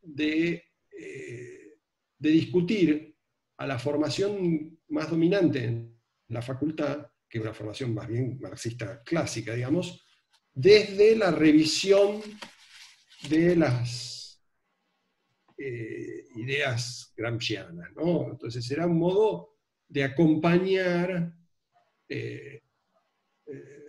de, 0.00 0.62
eh, 0.92 1.78
de 2.16 2.30
discutir 2.30 3.16
a 3.56 3.66
la 3.66 3.78
formación 3.78 4.78
más 4.90 5.10
dominante 5.10 5.64
en 5.64 6.00
la 6.28 6.42
facultad, 6.42 7.10
que 7.28 7.38
es 7.38 7.42
una 7.42 7.54
formación 7.54 7.92
más 7.92 8.06
bien 8.06 8.38
marxista 8.40 9.02
clásica, 9.02 9.54
digamos, 9.54 10.06
desde 10.54 11.16
la 11.16 11.32
revisión 11.32 12.20
de 13.28 13.56
las 13.56 14.40
eh, 15.56 16.24
ideas 16.36 17.12
gramscianas. 17.16 17.90
¿no? 17.96 18.30
Entonces 18.30 18.70
era 18.70 18.86
un 18.86 18.96
modo 18.96 19.57
de 19.88 20.04
acompañar 20.04 21.32
eh, 22.08 22.62
eh, 23.46 23.86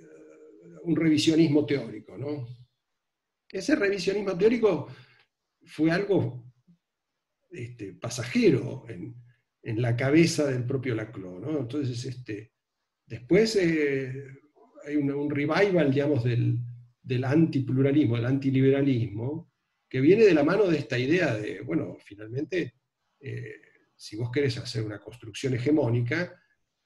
un 0.84 0.96
revisionismo 0.96 1.66
teórico. 1.66 2.18
¿no? 2.18 2.48
Ese 3.52 3.76
revisionismo 3.76 4.38
teórico 4.38 4.88
fue 5.66 5.92
algo 5.92 6.46
este, 7.52 7.94
pasajero 7.94 8.86
en, 8.88 9.16
la 9.62 9.96
cabeza 9.96 10.48
del 10.48 10.66
propio 10.66 10.96
Laclau. 10.96 11.40
¿no? 11.40 11.60
Entonces, 11.60 12.04
este, 12.04 12.54
después 13.06 13.56
hay 13.56 14.96
un, 14.96 15.30
revival, 15.30 15.92
digamos, 15.92 16.24
del, 16.24 16.58
del 17.04 17.24
antipluralismo, 17.24 18.16
del 18.16 18.26
antiliberalismo, 18.26 19.50
que 19.90 20.00
viene 20.00 20.24
de 20.24 20.34
la 20.34 20.44
mano 20.44 20.68
de 20.68 20.78
esta 20.78 20.98
idea 20.98 21.36
de, 21.36 21.62
bueno, 21.62 21.98
finalmente, 22.00 22.76
eh, 23.20 23.62
si 24.00 24.16
vos 24.16 24.32
querés 24.32 24.58
hacer 24.58 24.86
una 24.86 24.98
construcción 24.98 25.56
hegemónica, 25.56 26.34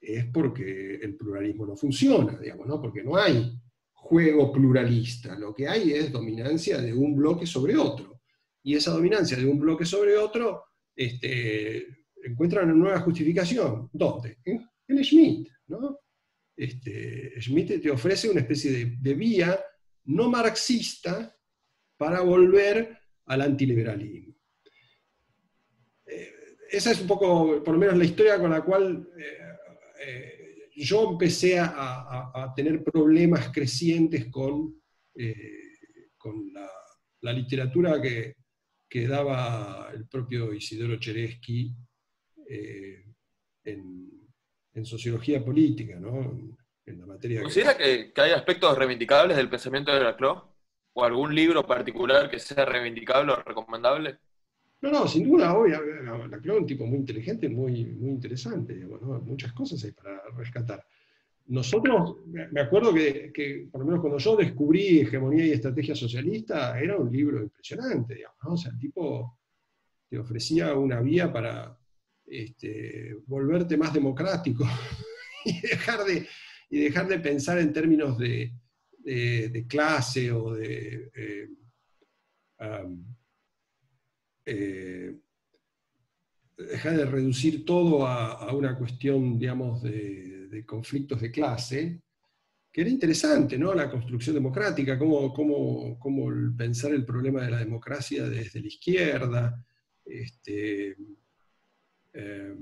es 0.02 0.26
porque 0.26 0.96
el 0.96 1.16
pluralismo 1.16 1.64
no 1.66 1.78
funciona, 1.78 2.40
digamos, 2.40 2.66
¿no? 2.66 2.82
Porque 2.82 3.04
no 3.04 3.16
hay 3.16 3.56
juego 3.92 4.52
pluralista, 4.52 5.38
lo 5.38 5.54
que 5.54 5.68
hay 5.68 5.94
es 5.94 6.12
dominancia 6.12 6.82
de 6.82 6.92
un 6.92 7.16
bloque 7.16 7.46
sobre 7.46 7.78
otro. 7.78 8.22
Y 8.64 8.76
esa 8.76 8.92
dominancia 8.92 9.38
de 9.38 9.46
un 9.46 9.60
bloque 9.60 9.86
sobre 9.86 10.18
otro 10.18 10.64
este, 10.96 11.86
encuentra 12.24 12.64
una 12.64 12.74
nueva 12.74 13.00
justificación. 13.02 13.90
¿Dónde? 13.94 14.40
En, 14.44 14.68
Schmidt, 15.04 15.50
¿no? 15.68 16.00
Este, 16.56 17.40
Schmidt 17.40 17.80
te 17.82 17.92
ofrece 17.92 18.30
una 18.30 18.42
especie 18.42 18.98
de 19.00 19.14
vía 19.14 19.60
no 20.06 20.30
marxista 20.30 21.36
para 21.96 22.22
volver 22.22 22.98
al 23.26 23.42
antiliberalismo. 23.42 24.34
Eh, 26.74 26.78
esa 26.78 26.92
es 26.92 27.02
un 27.02 27.08
poco, 27.08 27.64
por 27.64 27.74
lo 27.74 27.80
menos, 27.80 27.98
la 27.98 28.04
historia 28.04 28.40
con 28.40 28.52
la 28.52 28.62
cual 28.62 29.08
eh, 29.18 29.38
eh, 30.06 30.70
yo 30.76 31.12
empecé 31.12 31.60
a, 31.60 32.52
tener 32.56 32.84
problemas 32.84 33.50
crecientes 33.50 34.26
con, 34.30 34.82
con 36.18 36.54
la, 37.22 37.34
literatura 37.34 38.02
que, 38.02 38.36
daba 39.08 39.90
el 39.92 40.08
propio 40.08 40.54
Isidoro 40.54 40.98
Cheresky 40.98 41.74
en, 43.64 44.12
sociología 44.84 45.44
política, 45.44 46.00
¿no? 46.00 46.58
En 46.86 47.00
la 47.00 47.06
materia 47.06 47.42
¿Considera 47.42 47.78
que, 47.78 48.12
que, 48.12 48.22
hay 48.22 48.32
aspectos 48.32 48.78
reivindicables 48.78 49.38
del 49.38 49.50
pensamiento 49.50 49.94
de 49.94 50.02
Laclau? 50.02 50.52
¿O 50.94 51.04
algún 51.04 51.34
libro 51.34 51.66
particular 51.66 52.30
que 52.30 52.40
sea 52.40 52.66
reivindicable 52.66 53.32
o 53.32 53.36
recomendable? 53.38 54.20
No, 54.84 54.92
no, 54.92 55.08
sin 55.08 55.24
duda, 55.24 55.58
obvio. 55.58 55.82
La 56.04 56.38
es 56.38 56.46
un 56.46 56.66
tipo 56.66 56.86
muy 56.86 56.98
inteligente, 56.98 57.48
muy, 57.48 57.86
muy 57.86 58.10
interesante. 58.10 58.86
Muchas 59.24 59.54
cosas 59.54 59.82
hay 59.86 59.92
para 59.92 60.22
rescatar. 60.36 60.86
Nosotros, 61.46 62.18
me 62.26 62.60
acuerdo 62.60 62.94
que, 62.94 63.70
por 63.72 63.80
lo 63.80 63.86
menos 63.86 64.02
cuando 64.02 64.18
yo 64.18 64.36
descubrí 64.36 65.00
Hegemonía 65.00 65.46
y 65.46 65.52
Estrategia 65.52 65.96
Socialista, 65.96 66.78
era 66.78 66.98
un 66.98 67.10
libro 67.10 67.42
impresionante, 67.42 68.16
digamos, 68.16 68.38
O 68.46 68.58
sea, 68.58 68.74
el 68.74 68.78
tipo 68.78 69.40
te 70.10 70.20
ofrecía 70.20 70.74
una 70.76 71.00
vía 71.00 71.32
para 71.32 71.78
este, 72.26 73.16
volverte 73.26 73.78
más 73.78 73.94
democrático 73.94 74.66
y 75.46 75.62
dejar 75.62 76.04
de, 76.04 76.28
y 76.70 76.80
dejar 76.82 77.08
de 77.08 77.20
pensar 77.20 77.58
en 77.58 77.72
términos 77.72 78.18
de, 78.18 78.52
de, 79.00 79.66
clase 79.66 80.30
o 80.30 80.54
de... 80.54 81.10
Eh, 81.16 81.48
eh, 84.46 85.16
dejar 86.58 86.98
de 86.98 87.06
reducir 87.06 87.66
todo 87.66 88.06
a, 88.06 88.54
una 88.54 88.78
cuestión, 88.78 89.38
digamos, 89.40 89.82
de, 89.82 90.64
conflictos 90.66 91.20
de 91.20 91.32
clase, 91.32 92.02
que 92.72 92.82
era 92.82 92.90
interesante, 92.90 93.58
¿no? 93.58 93.74
La 93.74 93.90
construcción 93.90 94.36
democrática, 94.36 94.98
cómo, 94.98 95.34
cómo, 95.34 96.00
cómo 96.00 96.32
pensar 96.56 96.94
el 96.94 97.06
problema 97.06 97.42
de 97.44 97.52
la 97.52 97.60
democracia 97.60 98.30
desde 98.30 98.62
la 98.62 98.68
izquierda, 98.68 99.66
este, 100.06 100.96
eh, 102.14 102.56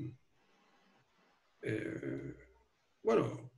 bueno, 3.04 3.51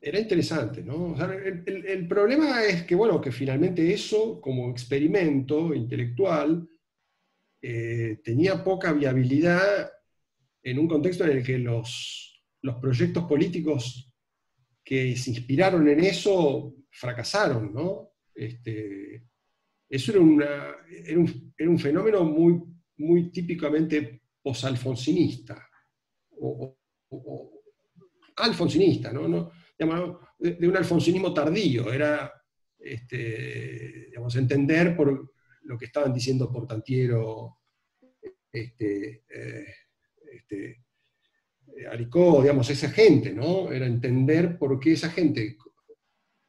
era 0.00 0.18
interesante, 0.18 0.82
¿no? 0.82 1.16
el, 1.16 2.06
problema 2.06 2.62
es 2.64 2.84
que, 2.84 2.94
bueno, 2.94 3.20
que 3.20 3.32
finalmente 3.32 3.92
eso, 3.92 4.40
como 4.40 4.70
experimento 4.70 5.74
intelectual, 5.74 6.68
eh, 7.60 8.20
tenía 8.22 8.62
poca 8.62 8.92
viabilidad 8.92 9.90
en 10.62 10.78
un 10.78 10.86
contexto 10.86 11.24
en 11.24 11.38
el 11.38 11.42
que 11.44 11.58
los, 11.58 12.44
los 12.62 12.76
proyectos 12.76 13.24
políticos 13.24 14.12
que 14.84 15.16
se 15.16 15.30
inspiraron 15.30 15.88
en 15.88 16.00
eso 16.00 16.76
fracasaron, 16.90 17.74
¿no? 17.74 18.12
Este, 18.34 19.24
eso 19.88 20.12
era, 20.12 20.20
una, 20.20 20.76
era, 20.88 21.18
un, 21.70 21.78
fenómeno 21.78 22.24
muy, 22.24 22.62
muy 22.98 23.30
típicamente 23.30 24.22
posalfonsinista, 24.40 25.68
o, 26.40 26.76
alfonsinista, 28.36 29.12
¿no? 29.12 29.26
no 29.26 29.50
de, 29.78 30.68
un 30.68 30.76
alfonsinismo 30.76 31.32
tardío, 31.32 31.92
era 31.92 32.32
este, 32.78 34.06
digamos, 34.06 34.34
entender 34.36 34.96
por 34.96 35.32
lo 35.62 35.78
que 35.78 35.86
estaban 35.86 36.12
diciendo 36.12 36.50
Portantiero, 36.50 37.58
este, 38.50 39.24
eh, 39.28 39.66
este, 40.32 40.84
Aricó, 41.90 42.40
digamos, 42.42 42.68
esa 42.70 42.90
gente, 42.90 43.32
¿no? 43.32 43.70
Era 43.70 43.86
entender 43.86 44.58
por 44.58 44.80
qué 44.80 44.92
esa 44.92 45.10
gente, 45.10 45.56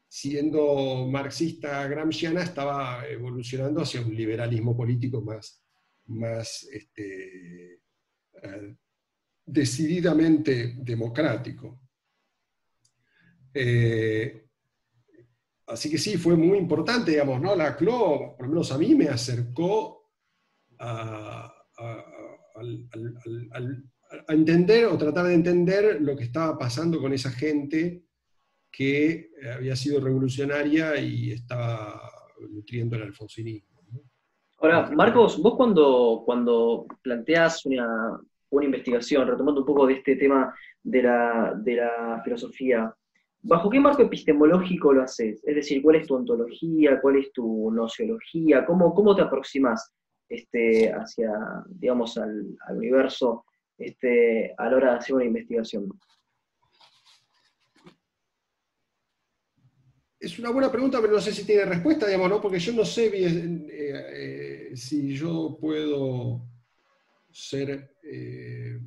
siendo 0.07 1.07
marxista 1.07 1.87
gramsciana, 1.87 2.43
estaba 2.43 3.07
evolucionando 3.07 3.81
hacia 3.81 4.01
un 4.01 4.15
liberalismo 4.15 4.75
político 4.75 5.21
más, 5.21 5.63
más 6.05 6.63
este, 6.71 7.73
eh, 8.41 8.75
decididamente 9.45 10.75
democrático. 10.77 11.88
Eh, 13.53 14.45
así 15.67 15.89
que 15.89 15.97
sí, 15.97 16.17
fue 16.17 16.35
muy 16.35 16.57
importante, 16.57 17.11
digamos, 17.11 17.41
¿no? 17.41 17.55
La 17.55 17.75
CLO, 17.75 18.35
por 18.37 18.43
lo 18.43 18.49
menos 18.49 18.71
a 18.71 18.77
mí, 18.77 18.95
me 18.95 19.07
acercó 19.07 20.11
a, 20.79 21.53
entender 24.27 24.85
o 24.85 24.97
tratar 24.97 25.27
de 25.27 25.33
entender 25.33 26.01
lo 26.01 26.15
que 26.15 26.23
estaba 26.25 26.57
pasando 26.57 26.99
con 26.99 27.13
esa 27.13 27.31
gente 27.31 28.03
que 28.71 29.29
había 29.55 29.75
sido 29.75 30.01
revolucionaria 30.01 30.99
y 30.99 31.31
estaba 31.31 32.01
nutriendo 32.49 32.95
el 32.95 33.03
alfonsinismo. 33.03 33.69
Ahora, 34.61 34.91
Marcos, 34.91 35.41
vos 35.41 35.55
cuando, 35.55 36.23
cuando 36.25 36.85
planteas 37.01 37.65
una, 37.65 38.19
una 38.49 38.65
investigación, 38.65 39.27
retomando 39.27 39.61
un 39.61 39.67
poco 39.67 39.87
de 39.87 39.93
este 39.93 40.15
tema 40.17 40.53
de 40.83 41.03
la, 41.03 41.53
de 41.55 41.75
la 41.75 42.21
filosofía, 42.23 42.93
¿bajo 43.41 43.69
qué 43.69 43.79
marco 43.79 44.01
epistemológico 44.01 44.93
lo 44.93 45.03
haces? 45.03 45.41
Es 45.45 45.55
decir, 45.55 45.81
¿cuál 45.81 45.97
es 45.97 46.07
tu 46.07 46.15
ontología? 46.15 46.99
¿Cuál 47.01 47.17
es 47.17 47.31
tu 47.31 47.71
nociología? 47.71 48.65
¿Cómo, 48.65 48.93
cómo 48.93 49.15
te 49.15 49.21
aproximas 49.21 49.93
este, 50.27 50.91
hacia, 50.91 51.31
digamos, 51.67 52.17
al, 52.17 52.55
universo 52.69 53.45
este, 53.77 54.53
a 54.57 54.69
la 54.69 54.75
hora 54.75 54.91
de 54.91 54.97
hacer 54.97 55.15
una 55.15 55.25
investigación? 55.25 55.89
Es 60.19 60.37
una 60.37 60.51
buena 60.51 60.69
pregunta, 60.69 60.99
pero 60.99 61.13
no 61.13 61.21
sé 61.21 61.31
si 61.31 61.45
tiene 61.45 61.63
respuesta, 61.63 62.05
digamos, 62.05 62.29
¿no? 62.29 62.41
Porque 62.41 62.59
yo 62.59 62.73
no 62.73 62.83
sé 62.83 63.09
eh, 63.13 64.71
si 64.75 65.15
yo 65.15 65.57
puedo 65.59 66.45
ser 67.31 67.95
eh, 68.03 68.77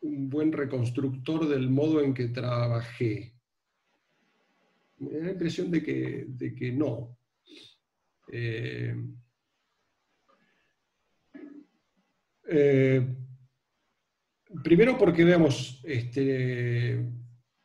un 0.00 0.30
buen 0.30 0.52
reconstructor 0.52 1.48
del 1.48 1.68
modo 1.70 2.00
en 2.02 2.14
que 2.14 2.28
trabajé. 2.28 3.35
Me 4.98 5.18
da 5.18 5.26
la 5.26 5.32
impresión 5.32 5.70
de 5.70 5.82
que, 5.82 6.26
que 6.56 6.72
no. 6.72 7.18
Eh, 8.32 8.94
eh, 12.48 13.16
primero 14.64 14.96
porque, 14.96 15.24
veamos, 15.24 15.80
este, 15.84 17.04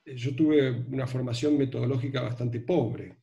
yo 0.05 0.35
tuve 0.35 0.71
una 0.71 1.07
formación 1.07 1.57
metodológica 1.57 2.21
bastante 2.21 2.59
pobre. 2.59 3.17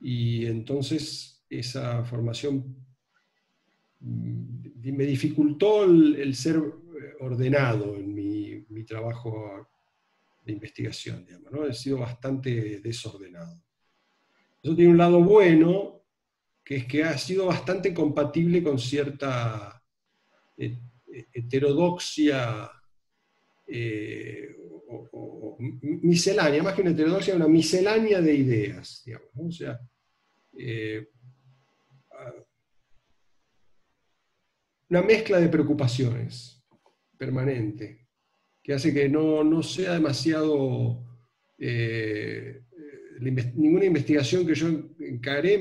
Y 0.00 0.46
entonces 0.46 1.44
esa 1.48 2.04
formación 2.04 2.76
mm, 4.00 4.92
me 4.92 5.04
dificultó 5.04 5.84
el, 5.84 6.34
ser 6.34 6.60
ordenado 7.20 7.96
en 7.96 8.12
mi 8.14 8.84
trabajo 8.84 9.71
de 10.44 10.52
investigación, 10.52 11.24
digamos, 11.24 11.52
¿no? 11.52 11.66
He 11.66 11.74
sido 11.74 11.98
bastante 11.98 12.80
desordenado. 12.80 13.62
Eso 14.62 14.74
tiene 14.74 14.92
un 14.92 14.98
lado 14.98 15.22
bueno, 15.22 16.04
que 16.64 16.76
es 16.76 16.86
que 16.86 17.04
ha 17.04 17.16
sido 17.18 17.46
bastante 17.46 17.92
compatible 17.92 18.62
con 18.62 18.78
cierta 18.78 19.82
eh, 20.56 20.78
heterodoxia 21.32 22.70
eh, 23.66 24.56
o, 24.88 25.56
miscelánea, 25.58 26.62
más 26.62 26.74
que 26.74 26.82
una 26.82 26.90
heterodoxia, 26.90 27.36
una 27.36 27.48
miscelánea 27.48 28.20
de 28.20 28.34
ideas, 28.34 29.02
digamos, 29.04 29.30
O 29.36 29.50
sea, 29.50 29.80
eh, 30.58 31.08
una 34.90 35.02
mezcla 35.02 35.40
de 35.40 35.48
preocupaciones 35.48 36.62
permanente 37.16 38.01
que 38.62 38.72
hace 38.72 38.94
que 38.94 39.08
no, 39.08 39.62
sea 39.62 39.94
demasiado... 39.94 41.04
Eh, 41.58 42.60
ninguna 43.20 43.84
investigación 43.84 44.44
que 44.44 44.54
yo 44.54 44.68
encaré 44.98 45.56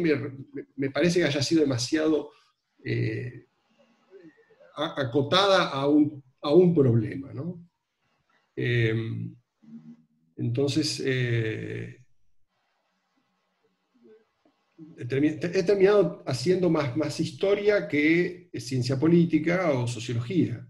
me, 0.75 0.89
parece 0.89 1.19
que 1.19 1.25
haya 1.25 1.43
sido 1.43 1.61
demasiado 1.61 2.31
eh, 2.83 3.45
acotada 4.75 5.69
a 5.69 5.87
un, 5.87 6.73
problema. 6.73 7.31
¿no? 7.33 7.63
Eh, 8.55 8.95
entonces, 10.37 10.99
he, 11.01 12.03
terminado 15.63 16.23
haciendo 16.25 16.67
más, 16.71 16.97
más 16.97 17.19
historia 17.19 17.87
que 17.87 18.49
ciencia 18.55 18.97
política 18.99 19.71
o 19.71 19.87
sociología 19.87 20.67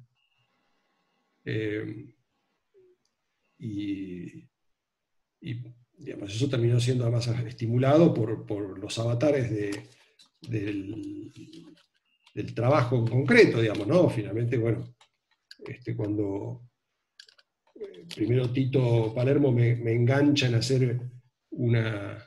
y, 3.61 4.47
digamos, 5.95 6.33
eso 6.33 6.49
terminó 6.49 6.79
siendo 6.79 7.03
además 7.03 7.27
estimulado 7.45 8.11
por, 8.13 8.79
los 8.79 8.97
avatares 8.97 9.51
del, 10.41 11.31
trabajo 12.55 12.97
en 12.97 13.05
concreto, 13.05 13.61
digamos, 13.61 13.87
¿no? 13.87 14.09
Finalmente, 14.09 14.57
bueno, 14.57 14.95
este, 15.63 15.95
cuando 15.95 16.63
eh, 17.75 18.05
primero 18.15 18.51
Tito 18.51 19.13
Palermo 19.13 19.51
me, 19.51 19.73
engancha 19.73 20.47
en 20.47 20.55
hacer 20.55 20.99
una, 21.51 22.17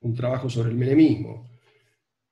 un 0.00 0.14
trabajo 0.14 0.48
sobre 0.48 0.70
el 0.70 0.76
menemismo, 0.76 1.50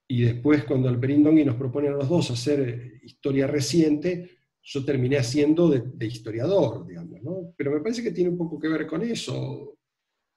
y 0.07 0.21
después 0.21 0.63
cuando 0.63 0.87
Alperindongui 0.87 1.43
nos 1.43 1.55
propone 1.55 1.89
a 1.89 1.91
los 1.91 2.07
dos 2.07 2.31
hacer 2.31 3.01
historia 3.03 3.47
reciente, 3.47 4.29
yo 4.63 4.85
terminé 4.85 5.17
haciendo 5.17 5.67
de, 5.69 6.05
historiador, 6.07 6.87
digamos, 6.87 7.02
¿no? 7.23 7.53
Pero 7.57 7.71
me 7.71 7.79
parece 7.79 8.03
que 8.03 8.11
tiene 8.11 8.29
un 8.29 8.37
poco 8.37 8.59
que 8.59 8.67
ver 8.67 8.85
con 8.85 9.01
eso. 9.01 9.77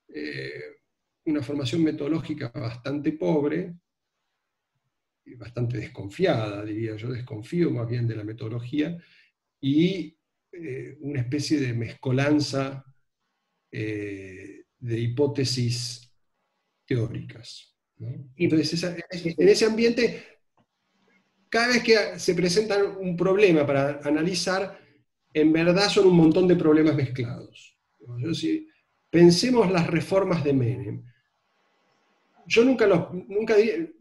Eh, 0.08 0.60
una 1.26 1.42
formación 1.42 1.82
metodológica 1.82 2.48
bastante 2.48 3.12
pobre, 3.12 3.74
bastante 5.36 5.78
desconfiada, 5.78 6.64
diría 6.64 6.96
yo, 6.96 7.10
desconfío 7.10 7.70
más 7.70 7.88
bien 7.88 8.06
de 8.06 8.16
la 8.16 8.24
metodología, 8.24 8.96
y 9.60 10.16
eh, 10.52 10.96
una 11.00 11.20
especie 11.20 11.58
de 11.58 11.72
mezcolanza 11.74 12.84
eh, 13.70 14.64
de 14.78 14.98
hipótesis 14.98 16.10
teóricas. 16.86 17.74
Entonces, 18.36 18.82
en 18.84 19.48
ese 19.48 19.64
ambiente 19.64 20.36
cada 21.48 21.68
vez 21.68 21.82
que 21.82 22.18
se 22.18 22.34
presenta 22.34 22.82
un 22.84 23.16
problema 23.16 23.66
para 23.66 24.00
analizar, 24.04 24.78
en 25.36 25.52
verdad 25.52 25.90
son 25.90 26.06
un 26.06 26.16
montón 26.16 26.48
de 26.48 26.56
problemas 26.56 26.96
mezclados. 26.96 27.76
pensemos 29.10 29.70
las 29.70 29.86
reformas 29.86 30.42
de 30.42 30.54
Menem. 30.54 31.04
Yo 32.46 32.64
nunca, 32.64 32.86
nunca 33.28 33.54
eh, 33.58 33.92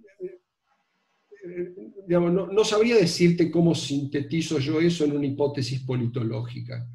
no, 2.07 2.63
sabría 2.63 2.95
decirte 2.95 3.51
cómo 3.51 3.75
sintetizo 3.75 4.59
yo 4.59 4.79
eso 4.79 5.03
en 5.03 5.11
una 5.11 5.25
hipótesis 5.25 5.81
politológica. 5.81 6.87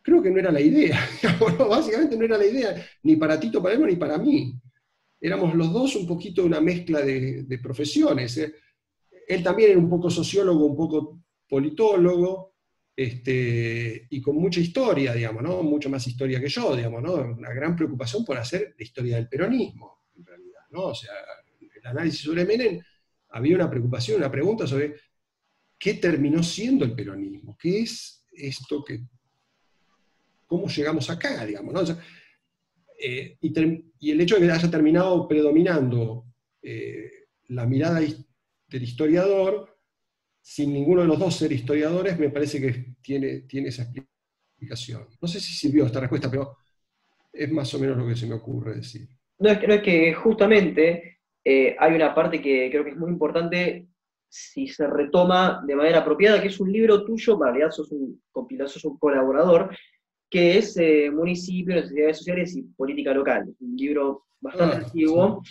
Creo 0.00 0.22
que 0.22 0.30
no 0.30 0.38
era 0.38 0.52
la 0.52 0.60
idea, 0.60 0.96
básicamente 1.68 2.16
no 2.16 2.24
era 2.24 2.38
la 2.38 2.46
idea, 2.46 2.86
ni 3.02 3.16
para 3.16 3.40
Tito 3.40 3.60
Palermo 3.60 3.86
ni 3.86 3.96
para 3.96 4.16
mí. 4.16 4.54
Éramos 5.20 5.56
los 5.56 5.72
dos 5.72 5.96
un 5.96 6.06
poquito 6.06 6.44
una 6.44 6.60
mezcla 6.60 7.00
de, 7.00 7.58
profesiones. 7.60 8.38
¿eh? 8.38 8.54
él 9.26 9.42
también 9.42 9.72
era 9.72 9.80
un 9.80 9.90
poco 9.90 10.08
sociólogo, 10.08 10.66
un 10.66 10.76
poco 10.76 11.18
politólogo, 11.48 12.57
este, 12.98 14.08
y 14.10 14.20
con 14.20 14.34
mucha 14.34 14.58
historia, 14.58 15.14
digamos, 15.14 15.40
¿no? 15.40 15.62
Mucho 15.62 15.88
más 15.88 16.04
historia 16.08 16.40
que 16.40 16.48
yo, 16.48 16.74
digamos, 16.74 17.00
¿no? 17.00 17.14
Una 17.14 17.52
gran 17.52 17.76
preocupación 17.76 18.24
por 18.24 18.36
hacer 18.36 18.74
la 18.76 18.84
historia 18.84 19.14
del 19.14 19.28
peronismo, 19.28 20.02
en 20.16 20.26
realidad, 20.26 20.62
¿no? 20.70 20.86
O 20.86 20.94
sea, 20.96 21.12
el 21.60 21.86
análisis 21.86 22.22
sobre 22.22 22.44
Menem 22.44 22.80
había 23.28 23.54
una 23.54 23.70
preocupación, 23.70 24.16
una 24.16 24.32
pregunta 24.32 24.66
sobre 24.66 24.96
qué 25.78 25.94
terminó 25.94 26.42
siendo 26.42 26.84
el 26.84 26.96
peronismo, 26.96 27.56
qué 27.56 27.82
es 27.82 28.24
esto 28.32 28.82
que, 28.84 29.02
cómo 30.48 30.66
llegamos 30.66 31.08
acá, 31.08 31.46
digamos, 31.46 31.72
¿no? 31.72 31.98
Eh, 33.00 33.38
y, 33.40 34.10
el 34.10 34.20
hecho 34.20 34.40
de 34.40 34.46
que 34.48 34.50
haya 34.50 34.68
terminado 34.68 35.28
predominando 35.28 36.24
eh, 36.60 37.28
la 37.46 37.64
mirada 37.64 38.00
del 38.00 38.82
historiador, 38.82 39.77
sin 40.48 40.72
ninguno 40.72 41.02
de 41.02 41.08
los 41.08 41.18
dos 41.18 41.36
ser 41.36 41.52
historiadores, 41.52 42.18
me 42.18 42.30
parece 42.30 42.58
que 42.58 42.94
tiene, 43.02 43.40
tiene 43.40 43.68
esa 43.68 43.82
explicación. 43.82 45.06
No 45.20 45.28
sé 45.28 45.40
si 45.40 45.52
sirvió 45.52 45.84
esta 45.84 46.00
respuesta, 46.00 46.30
pero 46.30 46.56
es 47.30 47.52
más 47.52 47.72
o 47.74 47.78
menos 47.78 47.98
lo 47.98 48.08
que 48.08 48.16
se 48.16 48.26
me 48.26 48.36
ocurre 48.36 48.76
decir. 48.76 49.06
No, 49.40 49.50
es 49.50 49.58
que, 49.58 49.66
no 49.66 49.74
es 49.74 49.82
que 49.82 50.14
justamente 50.14 51.18
eh, 51.44 51.76
hay 51.78 51.94
una 51.94 52.14
parte 52.14 52.40
que 52.40 52.70
creo 52.70 52.82
que 52.82 52.92
es 52.92 52.96
muy 52.96 53.10
importante 53.10 53.88
si 54.26 54.66
se 54.66 54.86
retoma 54.86 55.62
de 55.66 55.76
manera 55.76 55.98
apropiada, 55.98 56.40
que 56.40 56.48
es 56.48 56.58
un 56.60 56.72
libro 56.72 57.04
tuyo, 57.04 57.34
en 57.34 57.40
realidad 57.42 57.70
sos 57.70 57.92
un 57.92 58.18
compilador, 58.30 58.70
sos 58.70 58.86
un 58.86 58.98
colaborador, 58.98 59.76
que 60.30 60.56
es 60.56 60.78
eh, 60.78 61.10
Municipio, 61.12 61.74
Necesidades 61.74 62.16
Sociales 62.16 62.56
y 62.56 62.62
Política 62.62 63.12
Local. 63.12 63.54
Un 63.60 63.76
libro 63.76 64.24
bastante 64.40 64.76
ah, 64.76 64.80
antiguo, 64.86 65.42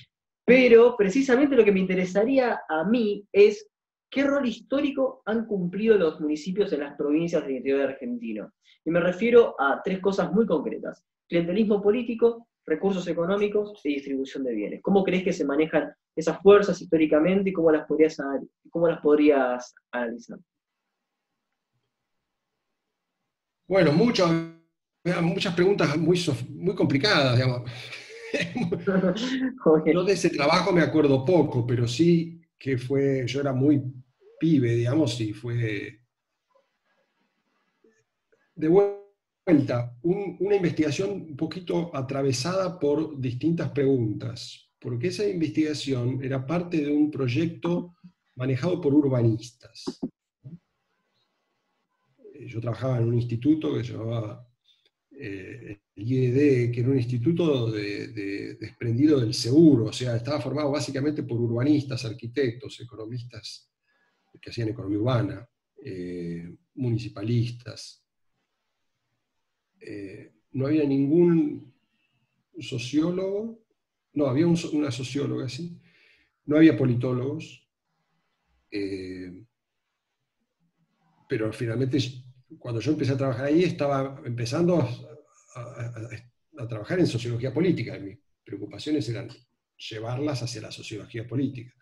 pero 0.44 0.98
precisamente 0.98 1.56
lo 1.56 1.64
que 1.64 1.72
me 1.72 1.82
interesaría 1.82 2.62
a 2.68 2.84
mí 2.84 3.24
es 3.32 3.70
qué 4.10 4.24
rol 4.24 4.48
histórico 4.48 5.22
han 5.26 5.46
cumplido 5.46 5.98
los 5.98 6.20
municipios 6.20 6.72
en 6.74 6.82
las 6.82 6.96
provincias 6.96 7.43
del 7.43 7.58
interior 7.58 7.89
argentino. 7.89 8.54
Y 8.86 8.91
me 8.91 9.00
refiero 9.00 9.56
a 9.60 9.82
tres 9.84 10.00
cosas 10.00 10.32
muy 10.32 10.46
concretas. 10.46 11.04
Clientelismo 11.28 11.82
político, 11.82 12.48
recursos 12.65 13.08
económicos 13.08 13.82
y 13.84 13.96
distribución 13.96 14.43
de 14.43 14.56
bienes. 14.56 14.82
¿Cómo 14.82 15.04
crees 15.04 15.24
que 15.24 15.34
se 15.34 15.46
manejan 15.46 15.91
esas 16.15 16.41
fuerzas 16.41 16.82
históricamente 16.82 17.50
y 17.50 17.54
cómo 17.54 17.72
las 17.72 17.86
podrías, 17.86 18.17
cómo 18.70 18.88
las 18.88 19.02
podrías 19.02 19.74
analizar? 19.91 20.39
Bueno, 23.67 23.91
muchas, 23.91 24.32
muchas 25.22 25.54
preguntas 25.54 25.98
muy, 25.98 26.17
muy 26.50 26.76
complicadas, 26.76 27.36
digamos. 27.36 27.70
Yo 29.93 30.04
de 30.04 30.13
ese 30.13 30.30
trabajo 30.30 30.72
me 30.72 30.82
acuerdo 30.82 31.26
poco, 31.26 31.65
pero 31.67 31.88
sí 31.88 32.41
que 32.58 32.78
fue, 32.78 33.26
yo 33.28 33.41
era 33.41 33.54
muy 33.54 33.84
pibe, 34.39 34.76
digamos, 34.76 35.20
y 35.22 35.34
fue 35.34 36.02
de 38.56 38.67
vuelta, 38.67 39.96
una 40.02 40.56
investigación 40.56 41.12
un 41.12 41.38
poquito 41.38 41.96
atravesada 41.96 42.80
por 42.80 43.20
distintas 43.20 43.70
preguntas, 43.72 44.72
porque 44.80 45.08
esa 45.08 45.28
investigación 45.28 46.24
era 46.24 46.46
parte 46.46 46.82
de 46.82 46.91
un 46.91 47.12
proyecto 47.12 47.96
manejado 48.36 48.82
por 48.82 48.93
urbanistas. 48.93 50.00
Yo 52.48 52.60
trabajaba 52.60 52.98
en 52.98 53.06
un 53.06 53.13
instituto 53.15 53.76
que 53.76 53.84
se 53.84 53.93
llamaba 53.93 54.47
eh, 55.19 55.80
el 55.95 56.03
IED, 56.03 56.71
que 56.71 56.82
era 56.82 56.89
un 56.89 56.97
instituto 56.97 57.71
desprendido 57.71 59.19
del 59.19 59.34
seguro, 59.34 59.86
o 59.86 59.93
sea, 59.93 60.15
estaba 60.15 60.39
formado 60.39 60.69
básicamente 60.71 61.23
por 61.23 61.39
urbanistas, 61.39 62.06
arquitectos, 62.06 62.80
economistas 62.80 63.71
que 64.39 64.51
hacían 64.51 64.69
economía 64.69 64.99
urbana, 64.99 65.49
eh, 65.84 66.56
municipalistas. 66.75 68.06
Eh, 69.80 70.34
no 70.51 70.67
había 70.67 70.84
ningún 70.84 71.73
sociólogo, 72.60 73.65
no, 74.13 74.27
había 74.27 74.45
una 74.45 74.91
socióloga, 74.91 75.49
sí, 75.49 75.80
no 76.45 76.58
había 76.58 76.77
politólogos, 76.77 77.67
pero 81.27 81.51
finalmente 81.53 81.99
cuando 82.60 82.82
yo 82.82 82.91
empecé 82.91 83.13
a 83.13 83.17
trabajar 83.17 83.45
ahí 83.45 83.63
estaba 83.63 84.21
empezando 84.25 85.07
a, 85.58 86.67
trabajar 86.67 87.00
en 87.00 87.08
sociología 87.08 87.54
política. 87.54 87.98
Mis 88.00 88.17
preocupaciones 88.43 89.08
eran 89.10 89.30
llevarlas 89.78 90.41
hacia 90.43 90.62
la 90.62 90.72
sociología 90.72 91.28
política. 91.28 91.74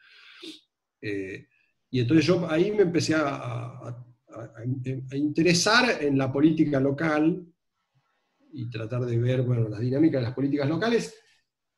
Eh, 1.01 1.47
y 1.89 1.99
entonces 1.99 2.25
yo 2.25 2.49
ahí 2.49 2.71
me 2.71 2.83
empecé 2.83 3.15
a, 3.15 4.03
interesar 5.13 6.03
en 6.03 6.17
la 6.17 6.29
política 6.29 6.77
local 6.81 7.45
y 8.51 8.69
tratar 8.69 9.05
de 9.05 9.17
ver 9.17 9.43
bueno, 9.43 9.69
las 9.69 9.79
dinámicas 9.79 10.19
de 10.19 10.27
las 10.27 10.35
políticas 10.35 10.67
locales. 10.67 11.15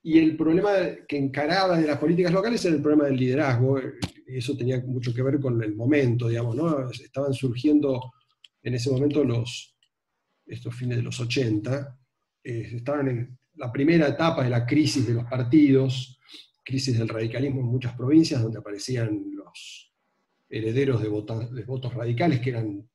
Y 0.01 0.17
el 0.17 0.35
problema 0.35 0.71
que 1.07 1.17
encaraba 1.17 1.77
de 1.77 1.85
las 1.85 1.99
políticas 1.99 2.31
locales 2.31 2.65
era 2.65 2.75
el 2.75 2.81
problema 2.81 3.05
del 3.05 3.17
liderazgo. 3.17 3.79
Eso 4.25 4.57
tenía 4.57 4.79
mucho 4.81 5.13
que 5.13 5.21
ver 5.21 5.39
con 5.39 5.61
el 5.61 5.75
momento, 5.75 6.29
digamos, 6.29 6.55
¿no? 6.55 6.89
Estaban 6.89 7.33
surgiendo 7.33 8.13
en 8.63 8.73
ese 8.73 8.89
momento 8.89 9.23
los, 9.23 9.76
estos 10.47 10.75
fines 10.75 10.97
de 10.97 11.03
los 11.03 11.19
80, 11.19 11.99
eh, 12.43 12.69
estaban 12.75 13.07
en 13.07 13.37
la 13.55 13.71
primera 13.71 14.07
etapa 14.07 14.43
de 14.43 14.49
la 14.49 14.65
crisis 14.65 15.05
de 15.05 15.13
los 15.13 15.25
partidos, 15.25 16.19
crisis 16.63 16.97
del 16.97 17.09
radicalismo 17.09 17.61
en 17.61 17.67
muchas 17.67 17.95
provincias, 17.95 18.41
donde 18.41 18.59
aparecían 18.59 19.23
los 19.33 19.93
herederos 20.49 21.01
de, 21.01 21.09
votos 21.09 21.93
radicales, 21.93 22.39
que 22.39 22.51
eran 22.51 22.87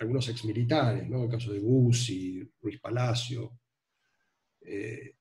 algunos 0.00 0.28
exmilitares, 0.28 1.08
¿no? 1.08 1.24
el 1.24 1.30
caso 1.30 1.52
de 1.52 1.60
Bussi, 1.60 2.42
Ruiz 2.60 2.80
Palacio, 2.80 3.58
eh, 4.60 5.14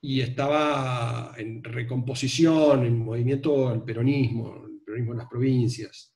y 0.00 0.20
estaba 0.20 1.34
en 1.38 1.64
recomposición, 1.64 2.84
en 2.84 2.98
movimiento 2.98 3.72
el 3.72 3.82
peronismo, 3.82 4.66
el 4.66 4.82
peronismo 4.84 5.12
en 5.12 5.18
las 5.18 5.28
provincias, 5.28 6.14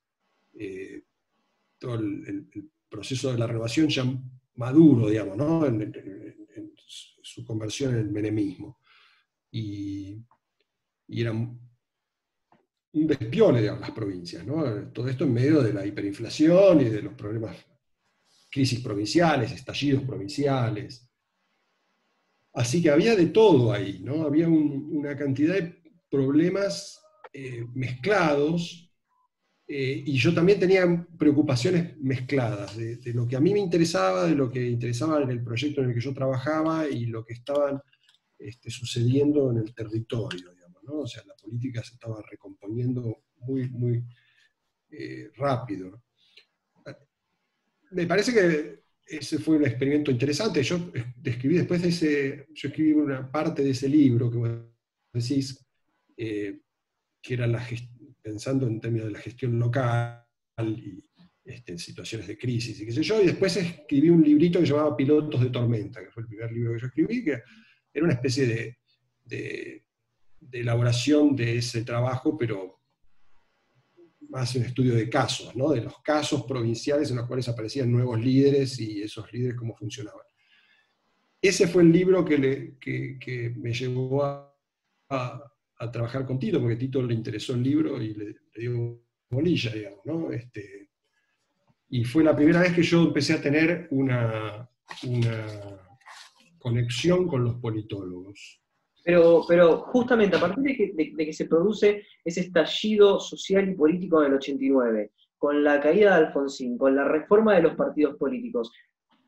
eh, 0.59 1.05
todo 1.79 1.95
el, 1.95 2.49
proceso 2.91 3.31
de 3.31 3.38
la 3.38 3.47
renovación 3.47 3.88
ya 3.88 4.03
maduro, 4.59 5.09
digamos, 5.09 5.37
¿no? 5.37 5.66
en, 5.66 5.92
su 7.23 7.44
conversión 7.44 7.94
en 7.94 8.01
el 8.01 8.11
menemismo. 8.11 8.81
Y, 9.51 10.16
y 11.07 11.21
era 11.21 11.33
un 11.33 11.59
despiole, 12.92 13.61
digamos, 13.61 13.81
las 13.83 13.92
provincias, 13.92 14.47
¿no? 14.47 14.90
Todo 14.92 15.09
esto 15.09 15.25
en 15.25 15.33
medio 15.33 15.62
de 15.62 15.73
la 15.73 15.87
hiperinflación 15.87 16.81
y 16.81 16.85
de 16.85 17.03
los 17.03 17.14
problemas, 17.14 17.57
crisis 18.51 18.81
provinciales, 18.81 19.53
estallidos 19.53 20.03
provinciales. 20.05 21.09
Así 22.55 22.83
que 22.83 22.90
había 22.90 23.14
de 23.14 23.27
todo 23.27 23.73
ahí, 23.73 24.01
¿no? 24.03 24.23
Había 24.23 24.49
una 24.49 25.16
cantidad 25.16 25.55
de 25.55 25.83
problemas 26.11 27.01
eh, 27.33 27.64
mezclados 27.75 28.88
eh, 29.71 30.03
y 30.07 30.17
yo 30.17 30.33
también 30.33 30.59
tenía 30.59 31.07
preocupaciones 31.19 31.95
mezcladas 31.99 32.75
de, 32.75 33.13
lo 33.13 33.29
que 33.29 33.37
a 33.37 33.41
mí 33.41 33.53
me 33.53 33.59
interesaba, 33.59 34.27
de 34.27 34.35
lo 34.35 34.51
que 34.51 34.67
interesaba 34.67 35.21
en 35.21 35.31
el 35.31 35.45
proyecto 35.45 35.83
en 35.83 35.91
el 35.91 35.95
que 35.95 36.01
yo 36.01 36.15
trabajaba 36.15 36.89
y 36.89 37.05
lo 37.05 37.23
que 37.23 37.35
estaban 37.35 37.79
este, 38.39 38.71
sucediendo 38.71 39.51
en 39.51 39.59
el 39.59 39.75
territorio, 39.75 40.55
digamos, 40.55 40.83
¿no? 40.85 41.01
O 41.01 41.07
sea, 41.07 41.23
la 41.27 41.35
política 41.35 41.85
se 41.85 41.95
estaba 41.95 42.23
recomponiendo 42.31 43.25
muy, 43.41 43.69
muy 43.69 44.03
eh, 44.91 45.29
rápido. 45.37 46.03
Me 47.91 48.07
parece 48.07 48.33
que 48.33 48.85
ese 49.05 49.39
fue 49.39 49.59
un 49.59 49.67
experimento 49.67 50.11
interesante. 50.11 50.63
Yo 50.63 50.91
escribí 51.23 51.59
después 51.59 51.83
de 51.83 51.89
ese, 51.89 52.47
yo 52.55 52.69
escribí 52.69 52.93
una 52.93 53.31
parte 53.31 53.63
de 53.63 53.71
ese 53.71 53.89
libro 53.89 54.31
que 54.31 54.39
vos 54.39 54.51
decís, 55.13 55.63
eh, 56.17 56.59
que 57.21 57.35
era 57.35 57.47
la 57.47 57.61
gestión 57.61 57.98
pensando 58.29 58.67
en 58.67 58.79
términos 58.79 59.07
de 59.07 59.12
la 59.14 59.21
gestión 59.21 59.59
local 59.59 60.23
y 60.59 61.03
este, 61.43 61.79
situaciones 61.79 62.27
de 62.29 62.37
crisis 62.37 62.79
y 62.79 62.85
qué 62.85 62.93
sé 62.93 63.03
yo, 63.03 63.23
y 63.23 63.27
después 63.27 63.57
escribí 63.57 64.11
un 64.11 64.23
librito 64.23 64.61
que 64.61 64.67
llamaba 64.67 64.95
Pilotos 64.95 65.41
de 65.41 65.49
Tormenta, 65.49 66.05
que 66.05 66.11
fue 66.11 66.25
el 66.25 66.29
primer 66.29 66.53
libro 66.53 66.75
que 66.75 66.81
yo 66.81 66.87
escribí, 66.88 67.25
que 67.25 67.43
era 67.91 68.05
una 68.05 68.12
especie 68.12 68.77
de, 69.27 69.85
elaboración 70.53 71.35
de 71.35 71.57
ese 71.57 71.85
trabajo, 71.85 72.37
pero 72.37 72.83
más 74.29 74.55
un 74.57 74.64
estudio 74.64 74.95
de 74.95 75.09
casos, 75.09 75.57
¿no? 75.57 75.71
de 75.71 75.81
los 75.81 76.03
casos 76.03 76.45
provinciales 76.45 77.11
en 77.11 77.17
los 77.17 77.27
cuales 77.27 77.49
aparecían 77.49 77.91
nuevos 77.91 78.21
líderes 78.21 78.79
y 78.79 79.03
esos 79.03 79.33
líderes 79.33 79.57
cómo 79.57 79.75
funcionaban. 79.75 80.27
Ese 81.41 81.67
fue 81.67 81.83
el 81.83 81.93
libro 81.93 82.27
que, 82.27 82.77
que, 82.79 83.55
me 83.57 83.73
llevó 83.73 84.23
a 84.23 85.58
trabajar 85.91 86.27
con 86.27 86.38
Tito, 86.38 86.61
porque 86.61 86.75
a 86.75 86.79
Tito 86.79 87.03
le 87.03 87.14
interesó 87.14 87.55
el 87.55 87.62
libro 87.62 88.03
y 88.03 88.14
le, 88.14 88.35
dio 88.55 89.01
bolilla, 89.31 89.73
digamos, 89.73 90.01
¿no? 90.05 90.33
Este, 90.33 90.91
y 91.91 92.05
fue 92.05 92.25
la 92.25 92.35
primera 92.35 92.61
vez 92.61 92.73
que 92.73 92.83
yo 92.83 93.03
empecé 93.03 93.35
a 93.35 93.41
tener 93.41 93.88
una, 93.91 94.69
conexión 96.59 97.29
con 97.29 97.45
los 97.45 97.55
politólogos. 97.57 98.61
Pero, 99.05 99.45
pero 99.47 99.83
justamente 99.83 100.37
a 100.37 100.41
partir 100.41 100.95
de 100.95 101.14
que, 101.14 101.33
se 101.33 101.47
produce 101.47 102.05
ese 102.25 102.41
estallido 102.41 103.21
social 103.21 103.69
y 103.69 103.75
político 103.75 104.21
en 104.21 104.33
el 104.33 104.38
89, 104.38 105.12
con 105.38 105.62
la 105.62 105.81
caída 105.81 106.19
de 106.19 106.27
Alfonsín, 106.27 106.77
con 106.77 106.97
la 106.97 107.05
reforma 107.05 107.55
de 107.55 107.62
los 107.62 107.77
partidos 107.77 108.17
políticos, 108.17 108.73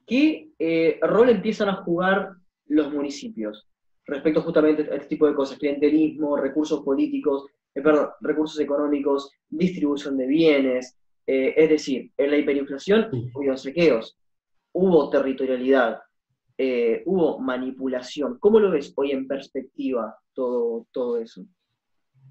¿qué 0.07 0.51
eh, 0.59 0.99
rol 1.03 1.31
empiezan 1.31 1.69
a 1.69 1.77
jugar 1.85 2.33
los 2.67 2.93
municipios? 2.93 3.71
Respecto 4.11 4.43
justamente 4.43 4.83
a 4.91 4.97
este 4.97 5.09
tipo 5.09 5.27
de 5.27 5.35
cosas, 5.35 5.59
clientelismo, 5.59 6.37
recursos 6.37 6.83
políticos, 6.83 7.47
eh, 7.75 7.81
perdón, 7.81 8.09
recursos 8.21 8.59
económicos, 8.61 9.31
distribución 9.49 10.17
de 10.17 10.27
bienes. 10.27 10.97
Eh, 11.27 11.55
es 11.57 11.69
decir, 11.69 12.11
en 12.17 12.31
la 12.31 12.37
hiperinflación 12.39 13.09
hubo 13.35 13.57
saqueos, 13.57 14.19
hubo 14.73 15.09
territorialidad, 15.11 16.01
eh, 16.59 17.03
hubo 17.07 17.39
manipulación. 17.39 18.39
¿Cómo 18.39 18.59
lo 18.59 18.71
ves 18.71 18.93
hoy 18.97 19.13
en 19.13 19.27
perspectiva 19.27 20.17
todo, 20.35 20.87
todo 20.93 21.19
eso? 21.19 21.45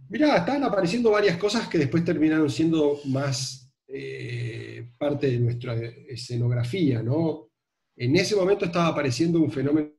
Mirá, 0.09 0.37
están 0.37 0.63
apareciendo 0.63 1.11
varias 1.11 1.37
cosas 1.37 1.67
que 1.67 1.77
después 1.77 2.03
terminaron 2.03 2.49
siendo 2.49 2.99
más 3.05 3.71
eh, 3.87 4.91
parte 4.97 5.27
de 5.31 5.39
nuestra 5.39 5.75
escenografía, 5.75 7.01
¿no? 7.01 7.49
En 7.95 8.15
ese 8.15 8.35
momento 8.35 8.65
estaba 8.65 8.87
apareciendo 8.87 9.39
un 9.39 9.51
fenómeno 9.51 9.91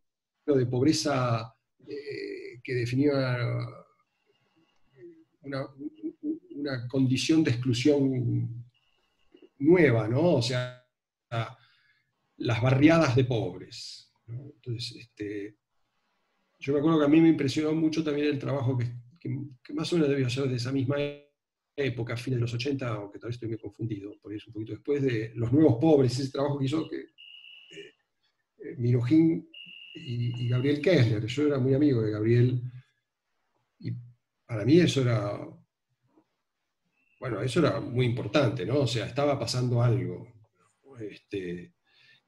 de 0.46 0.66
pobreza 0.66 1.54
que 2.62 2.74
definía 2.74 3.12
una, 5.42 5.66
una 6.56 6.88
condición 6.88 7.42
de 7.42 7.50
exclusión 7.52 8.64
nueva, 9.58 10.08
¿no? 10.08 10.34
O 10.34 10.42
sea, 10.42 10.82
las 12.36 12.62
barriadas 12.62 13.14
de 13.16 13.24
pobres. 13.24 14.12
Entonces, 14.26 14.96
este, 14.96 15.56
yo 16.58 16.72
me 16.72 16.78
acuerdo 16.78 16.98
que 17.00 17.04
a 17.06 17.08
mí 17.08 17.20
me 17.20 17.28
impresionó 17.28 17.72
mucho 17.74 18.02
también 18.02 18.28
el 18.28 18.38
trabajo 18.38 18.78
que, 18.78 18.86
más 19.74 19.92
o 19.92 19.96
menos 19.96 20.10
debió 20.10 20.28
ser 20.28 20.48
de 20.48 20.56
esa 20.56 20.72
misma 20.72 20.96
época, 21.76 22.16
fines 22.16 22.38
de 22.38 22.42
los 22.42 22.54
80, 22.54 22.88
aunque 22.88 23.18
tal 23.18 23.28
vez 23.28 23.36
estoy 23.36 23.48
muy 23.48 23.58
confundido, 23.58 24.12
por 24.20 24.32
eso 24.34 24.46
un 24.48 24.54
poquito 24.54 24.72
después, 24.72 25.02
de 25.02 25.32
Los 25.34 25.52
Nuevos 25.52 25.78
Pobres, 25.80 26.18
ese 26.18 26.30
trabajo 26.30 26.58
que 26.58 26.64
hizo 26.64 26.88
que 26.88 26.98
eh, 26.98 27.94
eh 28.58 28.76
y, 29.94 30.48
Gabriel 30.48 30.80
Kessler. 30.80 31.26
Yo 31.26 31.46
era 31.46 31.58
muy 31.58 31.74
amigo 31.74 32.02
de 32.02 32.12
Gabriel, 32.12 32.62
y 33.78 33.92
para 34.46 34.64
mí 34.64 34.78
eso 34.78 35.02
era 35.02 35.38
bueno, 37.20 37.42
eso 37.42 37.60
era 37.60 37.80
muy 37.80 38.06
importante, 38.06 38.64
¿no? 38.64 38.80
O 38.80 38.86
sea, 38.86 39.04
estaba 39.04 39.38
pasando 39.38 39.82
algo. 39.82 40.26
Este, 40.98 41.74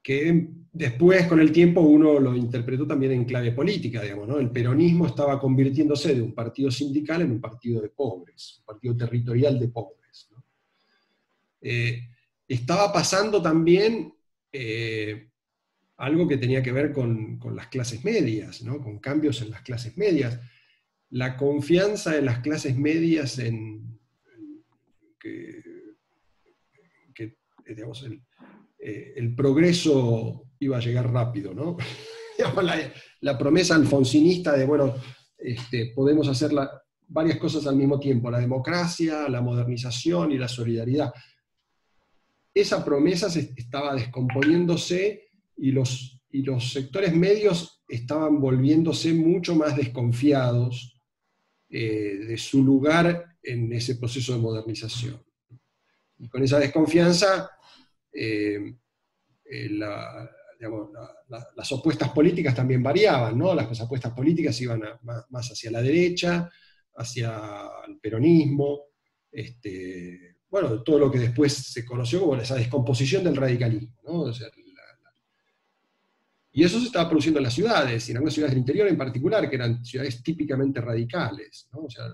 que 0.01 0.49
después, 0.71 1.25
con 1.27 1.39
el 1.39 1.51
tiempo, 1.51 1.81
uno 1.81 2.19
lo 2.19 2.35
interpretó 2.35 2.85
también 2.85 3.13
en 3.13 3.25
clave 3.25 3.53
política, 3.53 4.03
digamos, 4.03 4.27
¿no? 4.27 4.37
El 4.37 4.51
peronismo 4.51 5.07
estaba 5.07 5.39
convirtiéndose 5.39 6.13
de 6.13 6.21
un 6.21 6.35
partido 6.35 6.69
sindical 6.69 7.23
en 7.23 7.31
un 7.31 7.41
partido 7.41 7.81
de 7.81 7.89
pobres, 7.89 8.57
un 8.59 8.65
partido 8.65 8.95
territorial 8.95 9.59
de 9.59 9.67
pobres. 9.69 10.29
Eh, 11.61 12.09
estaba 12.47 12.93
pasando 12.93 13.41
también 13.41 14.13
eh, 14.51 15.31
algo 16.03 16.27
que 16.27 16.37
tenía 16.37 16.61
que 16.61 16.73
ver 16.73 16.91
con, 16.91 17.37
con, 17.39 17.55
las 17.55 17.67
clases 17.67 18.03
medias, 18.03 18.61
¿no? 18.61 18.81
con 18.81 18.99
cambios 18.99 19.41
en 19.41 19.51
las 19.51 19.61
clases 19.61 19.97
medias. 19.97 20.39
La 21.11 21.37
confianza 21.37 22.11
de 22.11 22.21
las 22.21 22.39
clases 22.39 22.77
medias 22.77 23.39
en, 23.39 23.99
que, 27.15 27.37
digamos, 27.65 28.05
eh, 28.79 29.13
el, 29.15 29.33
progreso 29.33 30.49
iba 30.59 30.77
a 30.77 30.81
llegar 30.81 31.09
rápido, 31.09 31.53
¿no? 31.53 31.77
la, 33.21 33.37
promesa 33.37 33.75
alfonsinista 33.75 34.57
de, 34.57 34.65
bueno, 34.65 34.95
este, 35.37 35.93
podemos 35.95 36.27
hacer 36.27 36.51
varias 37.07 37.37
cosas 37.37 37.65
al 37.65 37.77
mismo 37.77 37.97
tiempo, 37.97 38.29
la 38.29 38.39
democracia, 38.39 39.29
la 39.29 39.39
modernización 39.39 40.33
y 40.33 40.37
la 40.37 40.49
solidaridad. 40.49 41.13
Esa 42.53 42.83
promesa 42.83 43.29
se 43.29 43.53
estaba 43.55 43.95
descomponiéndose 43.95 45.29
y 45.57 45.71
los, 45.71 46.21
y 46.29 46.43
los 46.43 46.71
sectores 46.71 47.15
medios 47.15 47.83
estaban 47.87 48.39
volviéndose 48.39 49.13
mucho 49.13 49.55
más 49.55 49.75
desconfiados 49.75 50.99
eh, 51.69 52.17
de 52.27 52.37
su 52.37 52.63
lugar 52.63 53.37
en 53.41 53.71
ese 53.73 53.95
proceso 53.95 54.33
de 54.33 54.39
modernización. 54.39 55.23
Y 56.19 56.29
con 56.29 56.43
esa 56.43 56.59
desconfianza, 56.59 57.49
eh, 58.11 58.75
eh, 59.45 59.69
las 59.69 61.71
opuestas 61.71 62.09
políticas 62.09 62.55
también 62.55 62.81
variaban, 62.81 63.37
¿no? 63.37 63.53
Las 63.53 63.81
opuestas 63.81 64.13
políticas 64.13 64.59
iban 64.61 64.81
más, 65.01 65.51
hacia 65.51 65.71
la 65.71 65.81
derecha, 65.81 66.49
hacia 66.95 67.67
el 67.87 67.99
peronismo, 67.99 68.85
este, 69.31 70.37
bueno, 70.47 70.81
todo 70.83 70.99
lo 70.99 71.11
que 71.11 71.19
después 71.19 71.53
se 71.53 71.83
conoció 71.83 72.21
como 72.21 72.35
esa 72.35 72.55
descomposición 72.55 73.23
del 73.23 73.35
radicalismo, 73.35 73.99
¿no? 74.03 74.31
Y 76.55 76.63
eso 76.63 76.79
se 76.79 76.85
estaba 76.85 77.09
produciendo 77.09 77.39
en 77.39 77.45
las 77.45 77.53
ciudades, 77.55 78.07
y 78.07 78.11
en 78.11 78.17
algunas 78.17 78.35
ciudades 78.35 78.53
del 78.53 78.59
interior 78.59 78.87
en 78.87 78.97
particular, 78.97 79.49
que 79.49 79.55
eran 79.55 79.83
ciudades 79.83 80.21
típicamente 80.21 80.79
radicales, 80.79 81.67
¿no? 81.73 81.85
O 81.85 81.89
sea, 81.89 82.05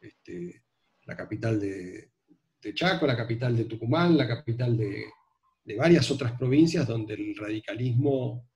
este, 0.00 0.64
la 1.04 1.16
capital 1.16 1.60
de, 1.60 2.10
Chaco, 2.74 3.06
la 3.06 3.16
capital 3.16 3.56
de 3.56 3.64
Tucumán, 3.64 4.16
la 4.16 4.26
capital 4.26 4.76
de, 4.76 5.04
varias 5.78 6.10
otras 6.10 6.32
provincias 6.32 6.84
donde 6.84 7.14
el 7.14 7.36
radicalismo 7.36 8.50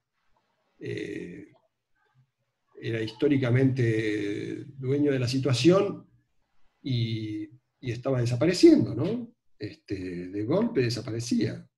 eh, 0.81 1.46
era 2.83 3.00
históricamente 3.00 4.64
dueño 4.77 5.12
de 5.12 5.18
la 5.20 5.29
situación 5.29 6.09
y, 6.83 7.48
estaba 7.81 8.20
desapareciendo, 8.20 8.94
¿no? 8.94 9.35
Este, 9.59 10.29
de 10.29 10.44
golpe 10.44 10.81
desaparecía. 10.81 11.68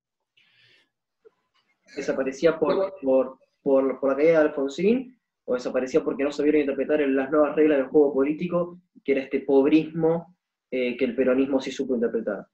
¿Desaparecía 1.95 2.59
por, 2.59 2.93
por, 3.01 3.39
por 3.63 4.07
la 4.07 4.15
caída 4.15 4.31
de 4.31 4.37
Alfonsín 4.37 5.17
o 5.45 5.53
desaparecía 5.53 6.03
porque 6.03 6.23
no 6.23 6.31
sabían 6.31 6.57
interpretar 6.57 6.99
las 7.01 7.31
nuevas 7.31 7.55
reglas 7.55 7.77
del 7.77 7.87
juego 7.87 8.13
político, 8.13 8.81
que 9.03 9.13
era 9.13 9.21
este 9.21 9.39
pobrismo 9.39 10.37
eh, 10.69 10.97
que 10.97 11.05
el 11.05 11.15
peronismo 11.15 11.61
sí 11.61 11.71
supo 11.71 11.95
interpretar? 11.95 12.45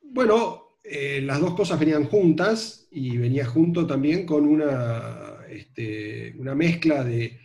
Bueno, 0.00 0.78
eh, 0.82 1.20
las 1.20 1.40
dos 1.40 1.54
cosas 1.54 1.78
venían 1.78 2.04
juntas 2.04 2.88
y 2.90 3.18
venía 3.18 3.44
junto 3.44 3.86
también 3.86 4.24
con 4.24 4.46
una, 4.46 5.44
este, 5.48 6.34
una 6.38 6.54
mezcla 6.54 7.04
de, 7.04 7.38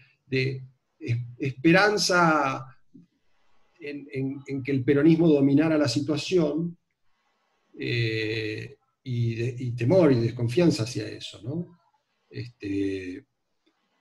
esperanza 1.37 2.65
en, 3.79 4.63
que 4.63 4.71
el 4.71 4.83
peronismo 4.83 5.27
dominara 5.27 5.77
la 5.77 5.87
situación 5.87 6.77
eh, 7.77 8.74
y, 9.07 9.71
temor 9.73 10.11
y 10.11 10.19
desconfianza 10.19 10.83
hacia 10.83 11.07
eso, 11.07 11.39
¿no? 11.43 11.79
Este, 12.27 13.23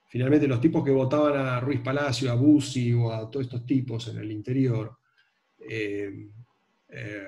finalmente 0.09 0.49
los 0.49 0.63
tipos 0.63 0.83
que 0.83 0.91
votaban 0.91 1.37
a 1.37 1.61
Ruiz 1.61 1.81
Palacio, 1.81 2.33
a 2.33 2.35
Bussi 2.35 2.93
o 2.95 3.13
a 3.13 3.31
todos 3.31 3.45
estos 3.45 3.67
tipos 3.67 4.09
en 4.09 4.17
el 4.17 4.33
interior, 4.33 4.97
eh, 5.59 6.31
eh, 6.89 7.27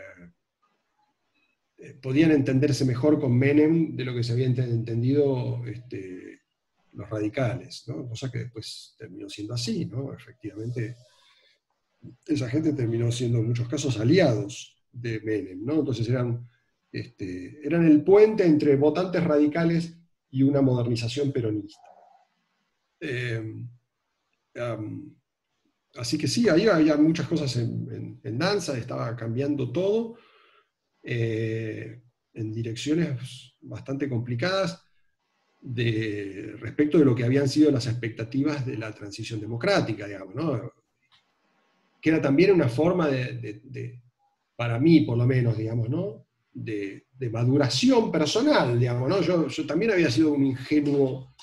podían 2.01 2.31
entenderse 2.31 2.87
mejor 2.87 3.21
con 3.21 3.37
Menem 3.37 3.95
de 3.95 4.05
lo 4.07 4.15
que 4.15 4.23
se 4.23 4.33
había 4.33 4.47
entendido 4.47 5.63
este, 5.67 6.41
los 6.95 7.11
radicales, 7.11 7.85
cosa 8.09 8.33
que 8.33 8.39
después 8.39 8.95
terminó 8.99 9.29
siendo 9.29 9.53
así, 9.53 9.85
¿no? 9.85 10.15
efectivamente 10.15 10.97
esa 12.27 12.49
gente 12.49 12.73
terminó 12.73 13.13
siendo 13.13 13.39
en 13.39 13.49
muchos 13.49 13.69
casos 13.69 13.99
aliados 13.99 14.83
de 14.93 15.21
Menem, 15.21 15.63
¿no? 15.63 15.75
entonces 15.81 16.09
eran, 16.09 16.49
este, 17.01 17.61
eran 17.63 17.87
el 17.87 18.03
puente 18.03 18.47
entre 18.47 18.77
votantes 18.77 19.23
radicales 19.23 19.99
y 20.31 20.43
una 20.43 20.63
modernización 20.63 21.31
peronista. 21.31 21.81
Eh, 23.01 23.65
así 25.95 26.17
que 26.17 26.27
sí, 26.27 26.49
ahí 26.49 26.67
había 26.69 26.97
muchas 26.97 27.29
cosas 27.29 27.55
en, 27.57 28.39
danza, 28.39 28.79
estaba 28.79 29.15
cambiando 29.15 29.71
todo 29.71 30.17
eh, 31.03 32.03
en 32.33 32.53
direcciones 32.53 33.57
bastante 33.61 34.09
complicadas 34.09 34.83
respecto 35.63 36.99
de 36.99 37.05
lo 37.05 37.15
que 37.15 37.25
habían 37.25 37.49
sido 37.49 37.71
las 37.71 37.87
expectativas 37.87 38.65
de 38.65 38.79
la 38.79 38.95
transición 38.95 39.41
democrática, 39.41 40.07
digamos, 40.07 40.35
que 42.01 42.11
era 42.11 42.23
también 42.23 42.53
una 42.53 42.69
forma 42.69 43.09
de, 43.09 44.01
para 44.55 44.79
mí 44.79 45.01
por 45.01 45.19
lo 45.19 45.27
menos, 45.27 45.59
digamos, 45.59 45.91
¿no? 45.91 46.26
De, 46.57 47.31
maduración 47.31 48.11
personal, 48.11 48.79
digamos, 48.79 49.09
¿no? 49.09 49.21
Yo, 49.21 49.67
también 49.67 49.93
había 49.93 50.11
sido 50.11 50.33
un 50.33 50.47
ingenuo, 50.47 51.35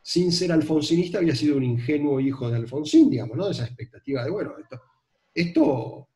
sin 0.00 0.32
ser 0.32 0.52
alfonsinista, 0.52 1.18
había 1.18 1.34
sido 1.34 1.56
un 1.56 1.64
ingenuo 1.64 2.20
hijo 2.20 2.50
de 2.50 2.56
Alfonsín, 2.56 3.10
digamos, 3.10 3.36
¿no? 3.36 3.50
Esa 3.50 3.64
expectativa 3.64 4.24
de, 4.24 4.30
bueno, 4.30 4.54
esto, 4.58 4.80
esto 5.34 6.08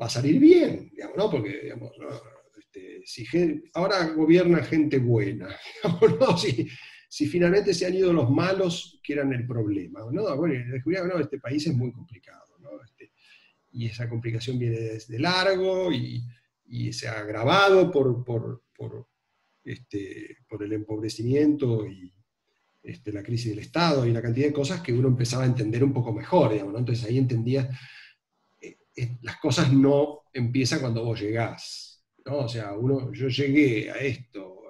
va 0.00 0.06
a 0.06 0.10
salir 0.10 0.38
bien, 0.38 0.90
digamos, 0.92 1.16
¿no? 1.16 1.30
Porque, 1.30 1.60
digamos, 1.62 1.92
este, 2.58 3.02
si 3.04 3.24
ahora 3.74 4.08
gobierna 4.08 4.62
gente 4.62 4.98
buena, 4.98 5.48
digamos, 5.82 6.20
¿no? 6.20 6.36
Si, 6.38 7.26
finalmente 7.26 7.74
se 7.74 7.86
han 7.86 7.94
ido 7.94 8.12
los 8.12 8.30
malos 8.30 8.98
que 9.02 9.12
eran 9.12 9.32
el 9.32 9.46
problema, 9.46 10.00
¿no? 10.10 10.36
Bueno, 10.36 10.54
no, 11.06 11.18
este 11.20 11.38
país 11.38 11.66
es 11.66 11.74
muy 11.74 11.92
complicado, 11.92 12.58
¿no? 12.60 12.70
Este, 12.82 13.12
y 13.72 13.86
esa 13.86 14.08
complicación 14.08 14.58
viene 14.58 14.78
desde 14.78 15.18
largo 15.18 15.92
y 15.92 16.22
y 16.66 16.92
se 16.92 17.08
ha 17.08 17.20
agravado 17.20 17.90
por, 17.90 18.24
por, 18.24 18.62
por, 18.76 19.08
este, 19.64 20.38
por 20.48 20.62
el 20.62 20.72
empobrecimiento 20.72 21.86
y 21.86 22.12
este, 22.82 23.12
la 23.12 23.22
crisis 23.22 23.50
del 23.50 23.60
Estado 23.60 24.06
y 24.06 24.10
una 24.10 24.22
cantidad 24.22 24.46
de 24.46 24.52
cosas 24.52 24.80
que 24.80 24.92
uno 24.92 25.08
empezaba 25.08 25.44
a 25.44 25.46
entender 25.46 25.84
un 25.84 25.92
poco 25.92 26.12
mejor, 26.12 26.52
digamos, 26.52 26.78
Entonces 26.78 27.04
ahí 27.04 27.18
entendía, 27.18 27.70
eh, 28.60 28.76
eh, 28.96 29.18
las 29.22 29.38
cosas 29.38 29.72
no, 29.72 30.22
empieza 30.32 30.80
cuando 30.80 31.04
vos 31.04 31.20
llegás. 31.20 32.02
¿no? 32.24 32.38
O 32.38 32.48
sea, 32.48 32.72
uno, 32.72 33.12
yo 33.12 33.28
llegué 33.28 33.90
a 33.90 33.96
esto 33.96 34.60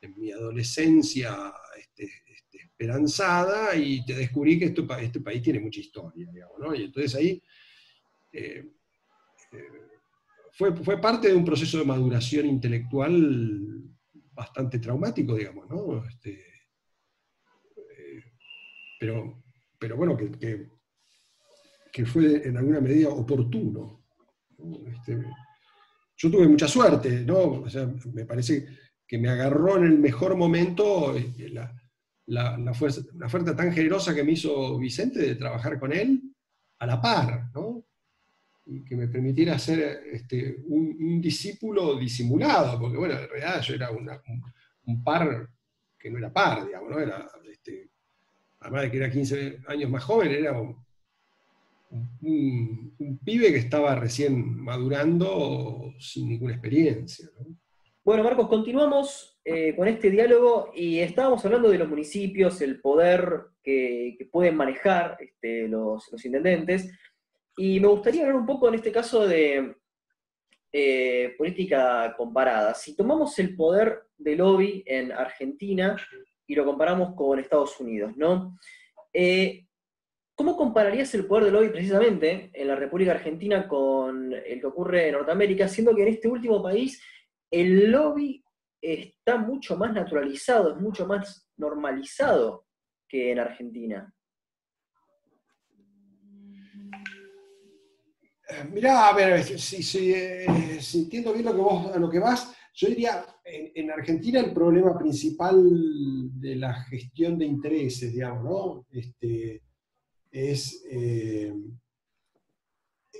en, 0.00 0.14
mi 0.16 0.30
adolescencia 0.30 1.52
este, 1.76 2.04
este, 2.26 2.58
esperanzada 2.58 3.74
y 3.74 4.04
te 4.04 4.14
descubrí 4.14 4.58
que 4.58 4.66
esto, 4.66 4.86
este 4.98 5.20
país 5.20 5.42
tiene 5.42 5.60
mucha 5.60 5.80
historia, 5.80 6.28
digamos, 6.32 6.58
¿no? 6.58 6.74
Y 6.74 6.84
entonces 6.84 7.14
ahí 7.14 7.42
eh, 8.32 8.64
eh, 9.52 9.68
fue, 10.52 10.74
fue 10.76 11.00
parte 11.00 11.28
de 11.28 11.34
un 11.34 11.44
proceso 11.44 11.78
de 11.78 11.84
maduración 11.84 12.46
intelectual 12.46 13.82
bastante 14.32 14.78
traumático, 14.78 15.34
digamos, 15.34 15.68
¿no? 15.68 16.04
Este, 16.06 16.32
eh, 17.76 18.22
pero, 18.98 19.44
pero 19.78 19.96
bueno, 19.96 20.16
que, 20.16 20.68
que, 21.92 22.06
fue 22.06 22.46
en 22.46 22.56
alguna 22.56 22.80
medida 22.80 23.08
oportuno. 23.08 24.04
Este, 24.86 25.22
yo 26.16 26.30
tuve 26.30 26.48
mucha 26.48 26.68
suerte, 26.68 27.24
¿no? 27.24 27.64
Me 28.12 28.24
parece 28.24 28.66
que 29.06 29.18
me 29.18 29.28
agarró 29.28 29.76
en 29.78 29.84
el 29.84 29.98
mejor 29.98 30.36
momento 30.36 31.16
eh, 31.16 31.50
la, 31.50 31.74
la, 32.26 32.74
fuerza, 32.74 33.02
la 33.14 33.26
oferta 33.26 33.56
tan 33.56 33.72
generosa 33.72 34.14
que 34.14 34.24
me 34.24 34.32
hizo 34.32 34.78
Vicente 34.78 35.20
de 35.20 35.34
trabajar 35.34 35.78
con 35.78 35.92
él 35.92 36.22
a 36.78 36.86
la 36.86 37.00
par, 37.00 37.50
¿no? 37.54 37.81
Que 38.86 38.96
me 38.96 39.08
permitiera 39.08 39.58
ser 39.58 40.02
este, 40.12 40.56
un, 40.66 41.20
discípulo 41.20 41.96
disimulado, 41.96 42.78
porque 42.78 42.96
bueno, 42.96 43.14
en 43.14 43.28
realidad 43.28 43.60
yo 43.60 43.74
era 43.74 43.90
un, 43.90 45.04
par 45.04 45.48
que 45.98 46.10
no 46.10 46.18
era 46.18 46.32
par, 46.32 46.66
digamos, 46.66 46.90
¿no? 46.90 46.98
Era, 46.98 47.28
este, 47.50 47.88
además 48.60 48.82
de 48.82 48.90
que 48.90 48.96
era 48.96 49.10
15 49.10 49.60
años 49.66 49.90
más 49.90 50.04
joven, 50.04 50.30
era 50.30 50.60
un, 50.60 50.76
pibe 53.24 53.52
que 53.52 53.58
estaba 53.58 53.94
recién 53.94 54.58
madurando 54.58 55.92
sin 55.98 56.28
ninguna 56.28 56.54
experiencia. 56.54 57.28
Bueno, 58.02 58.24
Marcos, 58.24 58.48
continuamos 58.48 59.38
eh, 59.44 59.76
con 59.76 59.86
este 59.86 60.10
diálogo 60.10 60.72
y 60.74 61.00
estábamos 61.00 61.44
hablando 61.44 61.68
de 61.68 61.78
los 61.78 61.88
municipios, 61.88 62.62
el 62.62 62.80
poder 62.80 63.42
que, 63.62 64.16
pueden 64.32 64.56
manejar 64.56 65.18
este, 65.20 65.68
los 65.68 66.24
intendentes. 66.24 66.90
Y 67.56 67.80
me 67.80 67.88
gustaría 67.88 68.22
hablar 68.22 68.36
un 68.36 68.46
poco 68.46 68.68
en 68.68 68.74
este 68.74 68.92
caso 68.92 69.26
de 69.26 69.76
eh, 70.72 71.34
política 71.36 72.14
comparada. 72.16 72.74
Si 72.74 72.96
tomamos 72.96 73.38
el 73.38 73.54
poder 73.54 74.04
de 74.16 74.36
lobby 74.36 74.82
en 74.86 75.12
Argentina 75.12 75.96
y 76.46 76.54
lo 76.54 76.64
comparamos 76.64 77.14
con 77.14 77.38
Estados 77.38 77.78
Unidos, 77.78 78.16
¿no? 78.16 78.56
Eh, 79.12 79.66
¿Cómo 80.34 80.56
compararías 80.56 81.14
el 81.14 81.26
poder 81.26 81.44
de 81.44 81.50
lobby 81.50 81.68
precisamente 81.68 82.50
en 82.54 82.68
la 82.68 82.74
República 82.74 83.12
Argentina 83.12 83.68
con 83.68 84.32
el 84.32 84.60
que 84.60 84.66
ocurre 84.66 85.08
en 85.08 85.12
Norteamérica, 85.12 85.68
siendo 85.68 85.94
que 85.94 86.02
en 86.02 86.08
este 86.08 86.28
último 86.28 86.62
país 86.62 87.02
el 87.50 87.90
lobby 87.90 88.42
está 88.80 89.36
mucho 89.36 89.76
más 89.76 89.92
naturalizado, 89.92 90.74
es 90.74 90.80
mucho 90.80 91.06
más 91.06 91.46
normalizado 91.58 92.66
que 93.06 93.30
en 93.30 93.40
Argentina? 93.40 94.12
Mirá, 98.72 99.08
a 99.08 99.14
ver, 99.14 99.42
si, 99.44 100.12
eh, 100.12 100.46
entiendo 100.94 101.32
bien 101.32 101.44
lo 101.44 101.54
que 101.54 101.60
vos, 101.60 101.94
a 101.94 101.98
lo 101.98 102.10
que 102.10 102.18
vas, 102.18 102.54
yo 102.74 102.88
diría, 102.88 103.24
en, 103.44 103.90
Argentina 103.90 104.40
el 104.40 104.52
problema 104.52 104.98
principal 104.98 105.60
de 106.40 106.56
la 106.56 106.74
gestión 106.84 107.38
de 107.38 107.44
intereses, 107.44 108.12
digamos, 108.12 108.44
¿no? 108.44 108.86
Este, 108.90 109.62
es, 110.30 110.82
eh, 110.90 111.54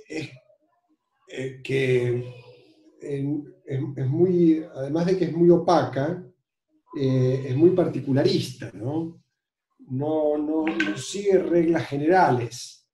eh, 0.09 1.61
que 1.63 2.23
es, 2.99 4.07
muy, 4.07 4.63
además 4.75 5.05
de 5.05 5.17
que 5.17 5.25
es 5.25 5.33
muy 5.33 5.49
opaca, 5.49 6.23
es 6.95 7.55
muy 7.55 7.71
particularista, 7.71 8.71
¿no? 8.73 9.21
No, 9.89 10.37
no, 10.37 10.65
sigue 10.97 11.37
reglas 11.39 11.87
generales 11.87 12.87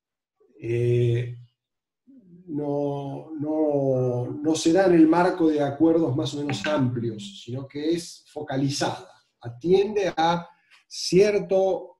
no, 2.50 3.32
no, 3.40 4.40
no 4.42 4.56
se 4.56 4.74
da 4.74 4.88
en 4.88 4.94
el 4.94 5.08
marco 5.08 5.48
de 5.48 5.62
acuerdos 5.62 6.16
más 6.16 6.34
o 6.34 6.40
menos 6.40 6.66
amplios, 6.66 7.42
sino 7.44 7.68
que 7.68 7.92
es 7.92 8.26
focalizada, 8.32 9.10
atiende 9.42 10.12
a 10.16 10.48
cierto 10.88 11.98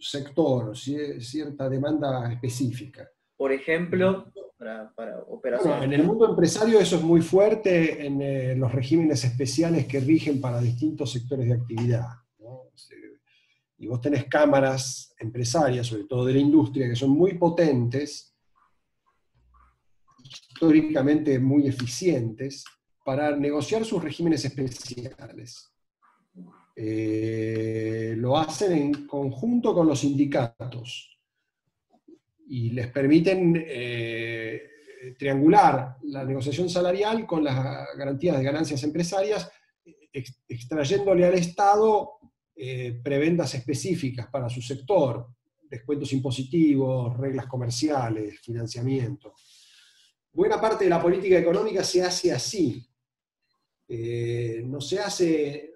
sector, 0.00 0.76
cierta 0.76 1.68
demanda 1.68 2.30
específica. 2.32 3.08
Por 3.36 3.52
ejemplo, 3.52 4.32
para, 4.58 4.92
para 4.94 5.20
operaciones. 5.28 5.84
en 5.84 5.92
el 5.92 6.04
mundo 6.04 6.28
empresario 6.28 6.80
eso 6.80 6.96
es 6.96 7.02
muy 7.02 7.20
fuerte 7.20 8.06
en 8.06 8.20
eh, 8.20 8.56
los 8.56 8.72
regímenes 8.72 9.24
especiales 9.24 9.86
que 9.86 10.00
rigen 10.00 10.40
para 10.40 10.60
distintos 10.60 11.12
sectores 11.12 11.46
de 11.46 11.54
actividad. 11.54 12.06
Y 13.76 13.86
vos 13.86 14.00
tenés 14.00 14.24
cámaras 14.26 15.14
empresarias, 15.18 15.86
sobre 15.86 16.04
todo 16.04 16.24
de 16.24 16.34
la 16.34 16.38
industria, 16.38 16.88
que 16.88 16.96
son 16.96 17.10
muy 17.10 17.36
potentes, 17.36 18.33
históricamente 20.36 21.38
muy 21.38 21.66
eficientes 21.66 22.64
para 23.04 23.36
negociar 23.36 23.84
sus 23.84 24.02
regímenes 24.02 24.44
especiales. 24.44 25.70
Eh, 26.76 28.14
lo 28.16 28.36
hacen 28.36 28.72
en 28.72 29.06
conjunto 29.06 29.74
con 29.74 29.86
los 29.86 30.00
sindicatos 30.00 31.16
y 32.48 32.70
les 32.70 32.88
permiten 32.88 33.64
eh, 33.64 34.62
triangular 35.18 35.96
la 36.02 36.24
negociación 36.24 36.68
salarial 36.68 37.26
con 37.26 37.44
las 37.44 37.86
garantías 37.96 38.38
de 38.38 38.44
ganancias 38.44 38.82
empresarias, 38.82 39.50
extrayéndole 40.48 41.26
al 41.26 41.34
Estado 41.34 42.18
eh, 42.56 43.00
prebendas 43.02 43.54
específicas 43.54 44.28
para 44.28 44.48
su 44.48 44.62
sector, 44.62 45.28
descuentos 45.68 46.12
impositivos, 46.12 47.16
reglas 47.16 47.46
comerciales, 47.46 48.40
financiamiento 48.40 49.34
buena 50.34 50.60
parte 50.60 50.84
de 50.84 50.90
la 50.90 51.00
política 51.00 51.38
económica 51.38 51.82
se 51.82 52.02
hace 52.02 52.32
así. 52.32 52.84
Eh, 53.86 54.62
no 54.66 54.80
se 54.80 54.98
hace 54.98 55.74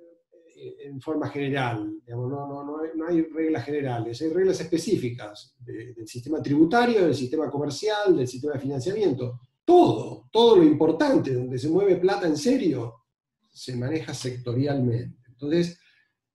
eh, 0.56 0.76
en 0.84 1.00
forma 1.00 1.28
general, 1.28 1.94
no, 2.08 2.78
hay 3.06 3.22
reglas 3.22 3.64
generales, 3.64 4.20
hay 4.20 4.30
reglas 4.30 4.60
específicas 4.60 5.54
del 5.58 6.06
sistema 6.08 6.42
tributario, 6.42 7.04
del 7.04 7.14
sistema 7.14 7.50
comercial, 7.50 8.16
del 8.16 8.26
sistema 8.26 8.54
de 8.54 8.60
financiamiento. 8.60 9.40
Todo, 9.64 10.28
todo 10.32 10.56
lo 10.56 10.64
importante, 10.64 11.34
donde 11.34 11.58
se 11.58 11.68
mueve 11.68 11.96
plata 11.96 12.26
en 12.26 12.36
serio, 12.36 13.04
se 13.52 13.76
maneja 13.76 14.14
sectorialmente. 14.14 15.28
Entonces, 15.28 15.78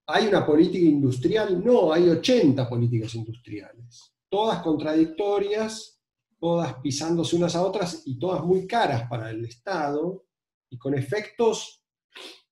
¿hay 0.06 0.28
una 0.28 0.46
política 0.46 0.86
industrial? 0.86 1.64
No, 1.64 1.92
hay 1.92 2.08
80 2.10 2.70
políticas 2.70 3.16
industriales, 3.16 4.14
todas 4.30 4.62
contradictorias, 4.62 5.93
todas 6.44 6.76
pisándose 6.82 7.38
unas 7.38 7.56
a 7.56 7.64
otras 7.64 8.04
y 8.06 8.20
todas 8.20 8.44
muy 8.44 8.68
caras 8.68 9.08
para 9.08 9.30
el 9.30 9.46
Estado 9.46 10.26
y 10.70 10.78
con 10.78 10.94
efectos 10.94 11.86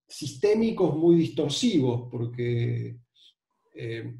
sistémicos 0.07 0.95
muy 0.95 1.17
distorsivos, 1.17 2.07
porque 2.09 3.01
eh, 3.75 4.15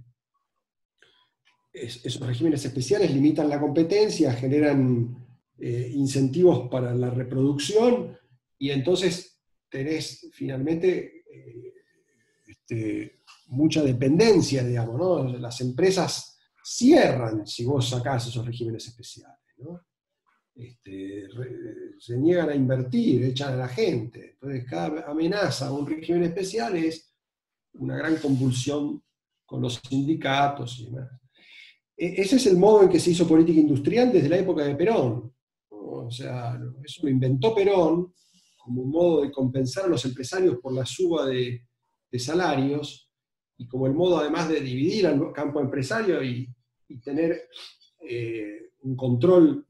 esos 1.72 2.20
regímenes 2.28 2.66
especiales 2.66 3.14
limitan 3.14 3.48
la 3.48 3.62
competencia, 3.62 4.34
generan 4.34 5.16
eh, 5.58 5.90
incentivos 5.94 6.68
para 6.70 6.94
la 6.94 7.10
reproducción 7.10 8.18
y 8.58 8.72
entonces 8.72 9.42
tenés 9.70 10.28
finalmente 10.34 11.24
eh, 11.34 11.74
este, 12.46 13.22
mucha 13.48 13.82
dependencia, 13.84 14.66
digamos, 14.66 14.98
¿no? 14.98 15.24
Las 15.38 15.62
empresas 15.62 16.38
cierran 16.62 17.48
si 17.48 17.64
vos 17.64 17.88
sacás 17.88 18.28
esos 18.28 18.46
regímenes 18.46 18.86
especiales. 18.86 19.31
Este, 20.54 21.28
se 21.98 22.18
niegan 22.18 22.50
a 22.50 22.56
invertir, 22.56 23.24
echan 23.24 23.54
a 23.54 23.58
la 23.58 23.68
gente. 23.68 24.32
Entonces, 24.34 24.66
cada 24.70 25.10
amenaza 25.10 25.68
a 25.68 25.74
un 25.74 25.88
régimen 25.88 26.24
especial 26.24 26.76
es 26.76 27.14
una 27.74 27.98
gran 27.98 28.18
convulsión 28.18 29.02
con 29.46 29.62
los 29.62 29.82
sindicatos 29.88 30.80
y 30.80 30.86
demás. 30.86 31.10
E, 31.98 32.22
ese 32.22 32.36
es 32.36 32.48
el 32.48 32.58
modo 32.58 32.84
en 32.84 32.90
que 32.90 33.00
se 33.00 33.12
hizo 33.12 33.28
política 33.28 33.60
industrial 33.60 34.12
desde 34.12 34.30
la 34.30 34.38
época 34.38 34.64
de 34.64 34.76
Perón. 34.76 35.34
O 35.70 36.12
sea, 36.12 36.60
eso 36.84 37.04
lo 37.04 37.10
inventó 37.10 37.56
Perón 37.56 38.14
como 38.58 38.82
un 38.84 38.92
modo 38.92 39.22
de 39.22 39.32
compensar 39.32 39.86
a 39.86 39.90
los 39.90 40.06
empresarios 40.06 40.58
por 40.62 40.74
la 40.74 40.86
suba 40.86 41.26
de, 41.26 41.64
salarios 42.20 43.10
y 43.58 43.66
como 43.68 43.88
el 43.88 43.94
modo 43.94 44.18
además 44.18 44.50
de 44.50 44.60
dividir 44.60 45.08
al 45.08 45.32
campo 45.32 45.62
empresario 45.62 46.22
y, 46.22 46.54
tener 47.02 47.48
eh, 48.02 48.71
un 48.82 48.96
control 48.96 49.66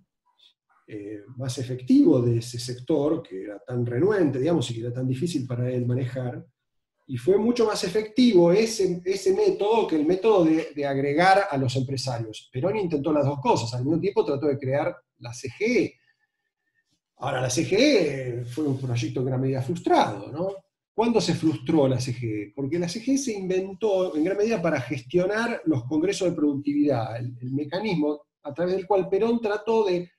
eh, 0.88 1.22
más 1.38 1.58
efectivo 1.58 2.22
de 2.22 2.38
ese 2.38 2.60
sector, 2.60 3.22
que 3.22 3.44
era 3.44 3.60
tan 3.60 3.86
renuente, 3.86 4.40
digamos, 4.40 4.70
y 4.70 4.76
que 4.76 4.82
era 4.82 4.94
tan 4.94 5.08
difícil 5.08 5.48
para 5.48 5.70
él 5.70 5.86
manejar, 5.86 6.46
y 7.08 7.18
fue 7.18 7.38
mucho 7.38 7.66
más 7.66 7.84
efectivo 7.84 8.52
ese, 8.54 9.02
ese 9.04 9.34
método 9.34 9.86
que 9.86 9.98
el 9.98 10.06
método 10.06 10.46
de, 10.46 10.86
agregar 10.86 11.48
a 11.50 11.58
los 11.58 11.76
empresarios. 11.76 12.50
Perón 12.54 12.78
intentó 12.78 13.12
las 13.12 13.26
dos 13.26 13.40
cosas, 13.42 13.74
al 13.74 13.84
mismo 13.84 14.00
tiempo 14.00 14.24
trató 14.24 14.48
de 14.48 14.58
crear 14.58 14.96
la 15.20 15.32
CGE. 15.32 15.96
Ahora, 17.18 17.42
la 17.42 17.50
CGE 17.50 18.46
fue 18.46 18.66
un 18.66 18.80
proyecto 18.80 19.20
en 19.20 19.26
gran 19.26 19.42
medida 19.42 19.62
frustrado, 19.62 20.32
¿no? 20.32 20.56
¿Cuándo 20.94 21.20
se 21.20 21.36
frustró 21.36 21.88
la 21.88 21.98
CGE? 21.98 22.54
Porque 22.56 22.80
la 22.80 22.88
CGE 22.88 23.18
se 23.18 23.34
inventó 23.34 24.16
en 24.16 24.24
gran 24.24 24.38
medida 24.38 24.62
para 24.62 24.80
gestionar 24.80 25.62
los 25.66 25.84
congresos 25.86 26.30
de 26.30 26.36
productividad, 26.36 27.18
el, 27.18 27.52
mecanismo 27.52 28.22
a 28.44 28.54
través 28.54 28.76
del 28.76 28.88
cual 28.88 29.10
Perón 29.10 29.40
trató 29.42 29.86
de, 29.86 30.12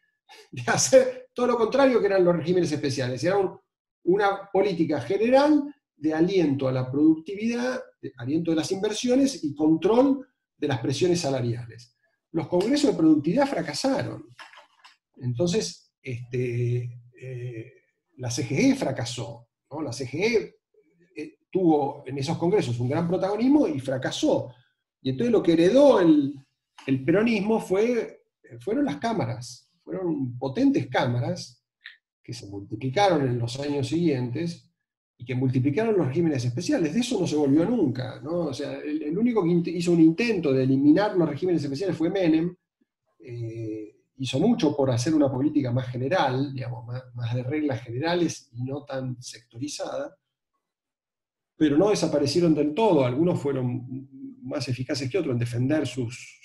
hacer 0.67 1.31
todo 1.35 1.47
lo 1.47 1.57
contrario 1.57 2.01
que 2.01 2.07
eran 2.07 2.25
los 2.25 2.37
regímenes 2.37 2.73
especiales. 2.73 3.23
Era 3.25 3.37
una 4.05 4.51
política 4.53 5.01
general 5.01 5.75
de 5.97 6.15
aliento 6.15 6.69
a 6.69 6.73
la 6.73 6.91
productividad, 6.91 7.81
aliento 8.17 8.51
de 8.51 8.57
las 8.57 8.73
inversiones 8.73 9.45
y 9.45 9.55
control 9.55 10.27
de 10.57 10.69
las 10.69 10.81
presiones 10.81 11.21
salariales. 11.21 11.97
Los 12.33 12.49
congresos 12.49 12.91
de 12.91 12.97
productividad 12.97 13.47
fracasaron. 13.47 14.27
Entonces, 15.17 15.93
este, 16.03 17.01
eh, 17.21 17.73
la 18.17 18.31
CGE 18.31 18.75
fracasó. 18.75 19.49
La 19.83 19.93
CGE 19.93 20.57
tuvo 21.53 22.03
en 22.07 22.19
esos 22.19 22.39
congresos 22.39 22.81
un 22.81 22.89
gran 22.89 23.07
protagonismo 23.07 23.69
y 23.69 23.79
fracasó. 23.79 24.53
Y 25.03 25.11
entonces 25.11 25.31
lo 25.31 25.43
que 25.43 25.53
heredó 25.53 26.01
el, 26.01 26.35
peronismo 27.05 27.61
fue, 27.61 28.25
fueron 28.61 28.85
las 28.85 28.97
cámaras, 28.97 29.71
fueron 29.83 30.39
potentes 30.39 30.89
cámaras 30.89 31.65
que 32.23 32.33
se 32.33 32.47
multiplicaron 32.47 33.27
en 33.27 33.39
los 33.39 33.59
años 33.61 33.89
siguientes 33.89 34.71
y 35.19 35.25
que 35.25 35.35
multiplicaron 35.35 35.97
los 35.97 36.07
regímenes 36.07 36.45
especiales. 36.45 36.95
De 36.95 37.01
eso 37.01 37.19
no 37.21 37.27
se 37.27 37.37
volvió 37.37 37.65
nunca. 37.65 38.21
¿no? 38.21 38.47
O 38.47 38.55
sea, 38.55 38.79
el, 38.79 39.17
único 39.17 39.43
que 39.45 39.71
hizo 39.71 39.93
un 39.93 40.01
intento 40.01 40.53
de 40.53 40.65
eliminar 40.65 41.17
los 41.17 41.29
regímenes 41.29 41.63
especiales 41.63 41.97
fue 41.97 42.11
Menem. 42.11 42.55
Eh, 43.19 43.97
hizo 44.19 44.39
mucho 44.39 44.77
por 44.77 44.91
hacer 44.91 45.15
una 45.15 45.31
política 45.31 45.73
más 45.73 45.89
general, 45.89 46.53
digamos, 46.53 46.87
más, 46.87 47.03
más 47.15 47.35
de 47.35 47.43
reglas 47.43 47.83
generales 47.83 48.49
y 48.53 48.63
no 48.63 48.85
tan 48.85 49.21
sectorizada 49.21 50.17
pero 51.63 51.79
no 51.79 51.91
desaparecieron 51.91 52.57
del 52.57 52.75
todo. 52.75 53.05
Algunos 53.05 53.41
fueron 53.41 54.09
más 54.43 54.69
eficaces 54.69 55.09
que 55.09 55.17
otros 55.17 55.33
en 55.33 55.39
defender 55.39 55.87
sus, 55.87 56.41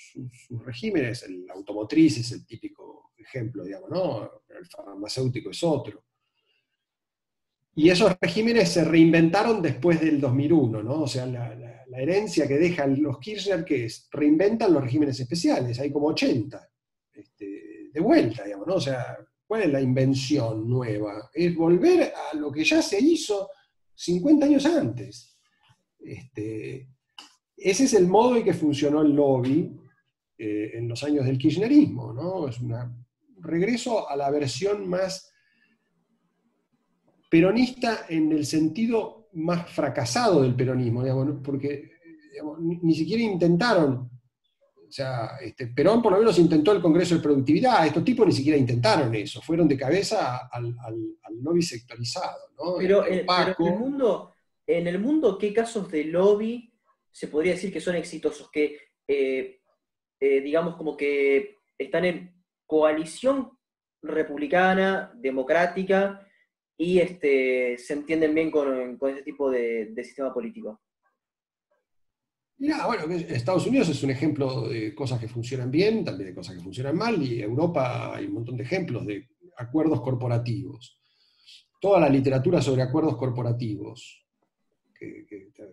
regímenes. 0.66 1.24
El 1.24 1.50
automotriz 1.50 2.18
es 2.18 2.32
el 2.32 2.46
típico 2.46 3.12
ejemplo, 3.18 3.64
digamos, 3.64 3.90
¿no? 3.90 4.32
El 4.50 4.66
farmacéutico 4.66 5.52
es 5.52 5.64
otro. 5.64 6.04
Y 7.76 7.90
esos 7.90 8.18
regímenes 8.20 8.70
se 8.70 8.84
reinventaron 8.84 9.62
después 9.62 10.02
del 10.02 10.20
2001, 10.20 10.82
¿no? 10.82 11.02
O 11.04 11.08
sea, 11.08 11.26
la, 11.28 11.76
herencia 12.00 12.48
que 12.48 12.60
dejan 12.60 13.02
los 13.02 13.18
Kirchner, 13.18 13.66
que 13.66 13.86
es, 13.86 14.08
reinventan 14.12 14.72
los 14.72 14.84
regímenes 14.84 15.20
especiales, 15.20 15.80
hay 15.80 15.92
como 15.92 16.08
80, 16.08 16.70
este, 17.14 17.90
de 17.92 18.00
vuelta, 18.00 18.44
digamos, 18.44 18.68
¿no? 18.68 18.76
O 18.76 18.82
sea, 18.82 19.18
¿cuál 19.48 19.64
es 19.64 19.72
la 19.72 19.82
invención 19.82 20.70
nueva? 20.70 21.32
Es 21.34 21.56
volver 21.56 22.14
a 22.14 22.36
lo 22.36 22.52
que 22.52 22.64
ya 22.64 22.84
se 22.84 23.00
hizo 23.00 23.50
50 23.96 24.46
años 24.46 24.66
antes. 24.68 25.40
Este, 26.00 26.88
ese 27.56 27.84
es 27.86 27.94
el 27.96 28.08
modo 28.08 28.38
en 28.38 28.44
que 28.44 28.54
funcionó 28.54 29.02
el 29.02 29.16
lobby 29.16 29.72
eh, 30.38 30.72
en 30.76 30.88
los 30.88 31.04
años 31.04 31.26
del 31.26 31.38
kirchnerismo, 31.38 32.14
¿no? 32.14 32.48
Es 32.48 32.60
un 32.60 32.76
regreso 33.40 34.10
a 34.10 34.16
la 34.16 34.30
versión 34.30 34.88
más 34.88 35.34
peronista 37.30 38.06
en 38.10 38.32
el 38.32 38.46
sentido 38.46 39.30
más 39.34 39.70
fracasado 39.70 40.42
del 40.42 40.56
peronismo, 40.56 41.04
porque 41.44 41.92
ni, 42.60 42.96
siquiera 42.96 43.24
intentaron, 43.24 44.10
o 44.88 44.92
sea, 44.92 45.38
este, 45.42 45.68
Perón 45.68 46.02
por 46.02 46.14
lo 46.14 46.20
menos 46.20 46.40
intentó 46.40 46.72
el 46.72 46.82
Congreso 46.82 47.16
de 47.16 47.22
Productividad, 47.22 47.86
estos 47.86 48.04
tipos 48.04 48.26
ni 48.26 48.34
siquiera 48.34 48.58
intentaron 48.58 49.14
eso, 49.16 49.42
fueron 49.42 49.68
de 49.68 49.78
cabeza 49.78 50.48
al, 50.52 50.76
lobby 51.42 51.62
sectorizado. 51.62 52.38
Pero, 52.80 53.06
en 53.06 53.26
el 53.28 53.56
mundo, 53.78 54.34
en 54.66 54.88
el 54.88 55.00
mundo, 55.00 55.38
¿qué 55.38 55.54
casos 55.54 55.92
de 55.92 56.06
lobby 56.06 56.72
se 57.12 57.28
podría 57.28 57.54
decir 57.54 57.72
que 57.72 57.82
son 57.82 57.96
exitosos? 57.96 58.50
Que, 58.52 58.78
eh, 59.08 59.60
eh, 60.20 60.42
digamos, 60.42 60.76
como 60.76 60.98
que 60.98 61.58
están 61.78 62.06
en 62.06 62.34
coalición 62.66 63.52
republicana, 64.02 65.12
democrática, 65.16 66.28
y 66.78 67.00
este, 67.00 67.78
se 67.78 67.94
entienden 67.94 68.36
bien 68.36 68.52
con, 68.52 68.98
con 68.98 69.12
ese 69.12 69.24
tipo 69.24 69.50
de, 69.50 69.94
sistema 70.04 70.34
político. 70.34 70.82
Mira, 72.60 72.86
bueno, 72.88 73.04
Estados 73.14 73.68
Unidos 73.68 73.90
es 73.90 74.02
un 74.04 74.12
ejemplo 74.12 74.68
de 74.68 74.94
cosas 74.96 75.20
que 75.20 75.28
funcionan 75.28 75.70
bien, 75.70 76.04
también 76.04 76.30
de 76.30 76.36
cosas 76.36 76.56
que 76.56 76.64
funcionan 76.64 76.96
mal, 76.96 77.22
y 77.22 77.42
Europa 77.42 78.16
hay 78.16 78.26
un 78.26 78.34
montón 78.34 78.58
de 78.58 78.64
ejemplos 78.64 79.06
de 79.06 79.28
acuerdos 79.58 80.02
corporativos. 80.02 81.00
Toda 81.80 82.00
la 82.00 82.10
literatura 82.10 82.62
sobre 82.62 82.82
acuerdos 82.82 83.18
corporativos, 83.18 84.26
que, 84.94 85.26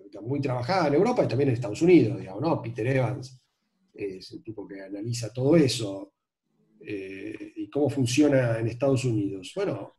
está 0.04 0.20
muy 0.20 0.40
trabajada 0.40 0.88
en 0.88 0.94
Europa 0.94 1.24
y 1.24 1.28
también 1.28 1.48
en 1.48 1.54
Estados 1.54 1.80
Unidos, 1.80 2.18
digamos, 2.18 2.42
¿no? 2.42 2.60
Peter 2.60 2.86
Evans 2.86 3.43
es 3.94 4.32
el 4.32 4.42
tipo 4.42 4.66
que 4.66 4.82
analiza 4.82 5.32
todo 5.32 5.56
eso 5.56 6.14
eh, 6.80 7.52
y 7.56 7.70
cómo 7.70 7.88
funciona 7.88 8.58
en 8.58 8.66
Estados 8.66 9.04
Unidos. 9.04 9.52
Bueno, 9.54 9.94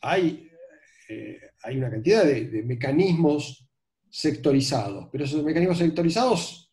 hay, 0.00 0.48
eh, 1.08 1.40
hay 1.62 1.76
una 1.78 1.90
cantidad 1.90 2.24
de, 2.24 2.62
mecanismos 2.62 3.66
sectorizados, 4.08 5.08
pero 5.10 5.24
esos 5.24 5.42
mecanismos 5.42 5.78
sectorizados 5.78 6.70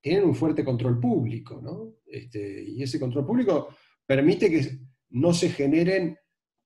tienen 0.00 0.24
un 0.24 0.34
fuerte 0.34 0.64
control 0.64 1.00
público, 1.00 1.60
¿no? 1.60 1.96
Este, 2.06 2.62
y 2.62 2.82
ese 2.82 3.00
control 3.00 3.26
público 3.26 3.68
permite 4.06 4.48
que 4.48 4.78
no 5.10 5.34
se 5.34 5.50
generen, 5.50 6.16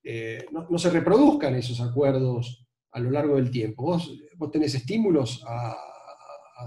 eh, 0.05 0.45
no, 0.51 0.78
se 0.78 0.91
reproduzcan 0.91 1.55
esos 1.55 1.80
acuerdos 1.80 2.66
a 2.93 3.01
lo 3.01 3.11
largo 3.11 3.37
del 3.37 3.51
tiempo. 3.51 3.85
Vos, 3.85 4.12
vos 4.37 4.51
tenés 4.51 4.74
estímulos 4.74 5.43
a, 5.47 5.76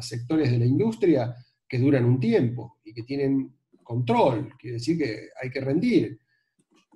sectores 0.01 0.51
de 0.51 0.59
la 0.59 0.65
industria 0.65 1.33
que 1.67 1.79
duran 1.79 2.05
un 2.05 2.19
tiempo 2.19 2.79
y 2.83 2.93
que 2.93 3.03
tienen 3.03 3.55
control, 3.83 4.53
quiere 4.57 4.75
decir 4.75 4.97
que 4.97 5.29
hay 5.41 5.49
que 5.49 5.61
rendir. 5.61 6.19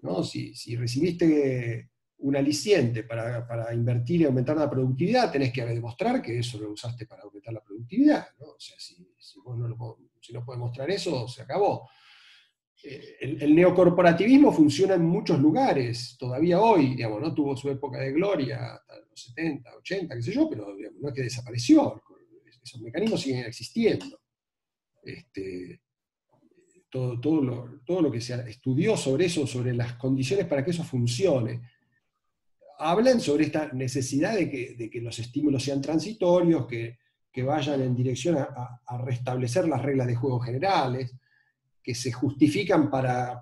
¿no? 0.02 0.24
Si, 0.24 0.54
recibiste 0.76 1.92
un 2.20 2.36
aliciente 2.36 3.04
para, 3.04 3.74
invertir 3.74 4.22
y 4.22 4.26
aumentar 4.26 4.58
la 4.58 4.70
productividad, 4.70 5.32
tenés 5.32 5.54
que 5.54 5.66
demostrar 5.66 6.22
que 6.22 6.40
eso 6.40 6.60
lo 6.60 6.72
usaste 6.72 7.06
para 7.06 7.24
aumentar 7.24 7.54
la 7.54 7.64
productividad. 7.64 8.28
¿no? 8.40 8.48
O 8.48 8.60
sea, 8.60 8.76
si, 8.80 8.96
vos 9.44 9.58
no, 9.58 9.68
lo, 9.68 10.00
si 10.20 10.34
no 10.34 10.44
mostrar 10.44 10.90
eso, 10.92 11.28
se 11.28 11.42
acabó. 11.42 11.90
Eh, 12.82 13.18
el, 13.20 13.54
neocorporativismo 13.54 14.54
funciona 14.54 14.94
en 14.94 15.04
muchos 15.04 15.38
lugares, 15.40 16.16
todavía 16.18 16.62
hoy, 16.62 16.96
digamos, 16.96 17.22
no 17.22 17.34
tuvo 17.34 17.56
su 17.58 17.70
época 17.70 18.00
de 18.00 18.14
gloria 18.14 18.76
hasta 18.76 19.00
los 19.00 19.22
70, 19.22 19.76
80, 19.78 20.16
qué 20.16 20.22
sé 20.22 20.32
yo, 20.32 20.50
pero 20.50 20.74
no 21.00 21.10
es 21.10 21.14
que 21.14 21.24
desapareció, 21.24 22.02
esos 22.64 22.82
mecanismos 22.82 23.22
siguen 23.22 23.46
existiendo. 23.46 24.20
Este, 25.04 25.82
todo, 26.90 27.20
todo, 27.20 27.42
lo, 27.42 27.80
todo 27.86 28.02
lo 28.02 28.12
que 28.12 28.22
se 28.22 28.34
estudió 28.50 28.98
sobre 28.98 29.26
eso, 29.26 29.46
sobre 29.46 29.74
las 29.74 29.94
condiciones 29.94 30.46
para 30.48 30.64
que 30.64 30.72
eso 30.72 30.84
funcione, 30.84 31.62
hablan 32.80 33.20
sobre 33.20 33.46
esta 33.46 33.72
necesidad 33.74 34.36
de 34.36 34.50
que, 34.50 35.02
los 35.02 35.20
estímulos 35.20 35.64
sean 35.64 35.82
transitorios, 35.82 36.66
que, 36.66 36.98
vayan 37.42 37.82
en 37.82 37.96
dirección 37.96 38.38
a, 38.38 38.98
restablecer 39.06 39.66
las 39.66 39.82
reglas 39.82 40.08
de 40.08 40.16
juego 40.16 40.42
generales, 40.42 41.16
que 41.82 41.96
se 41.96 42.12
justifican 42.12 42.90
para, 42.90 43.42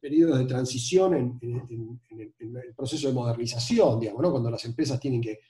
periodos 0.00 0.38
de 0.38 0.46
transición 0.46 1.14
en, 1.14 2.00
el 2.40 2.74
proceso 2.74 3.08
de 3.08 3.14
modernización, 3.14 4.00
digamos, 4.00 4.30
cuando 4.30 4.50
las 4.50 4.64
empresas 4.64 4.98
tienen 4.98 5.20
que 5.20 5.40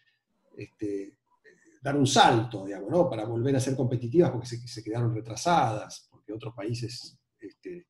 este, 0.57 1.20
dar 1.81 1.97
un 1.97 2.07
salto, 2.07 2.67
digamos, 2.67 3.09
para 3.09 3.25
volver 3.25 3.57
a 3.57 3.61
ser 3.61 3.75
competitivas 3.75 4.31
porque 4.31 4.47
se, 4.47 4.85
quedaron 4.85 5.15
retrasadas, 5.15 6.09
porque 6.11 6.33
otros 6.33 6.55
países 6.55 7.19
este, 7.39 7.87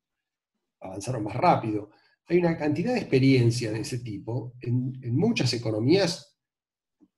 avanzaron 0.79 1.23
más 1.23 1.35
rápido 1.35 1.91
hay 2.31 2.37
una 2.37 2.57
cantidad 2.57 2.93
de 2.93 2.99
experiencia 2.99 3.71
de 3.71 3.81
ese 3.81 3.99
tipo 3.99 4.53
en, 4.61 5.15
muchas 5.15 5.53
economías 5.53 6.37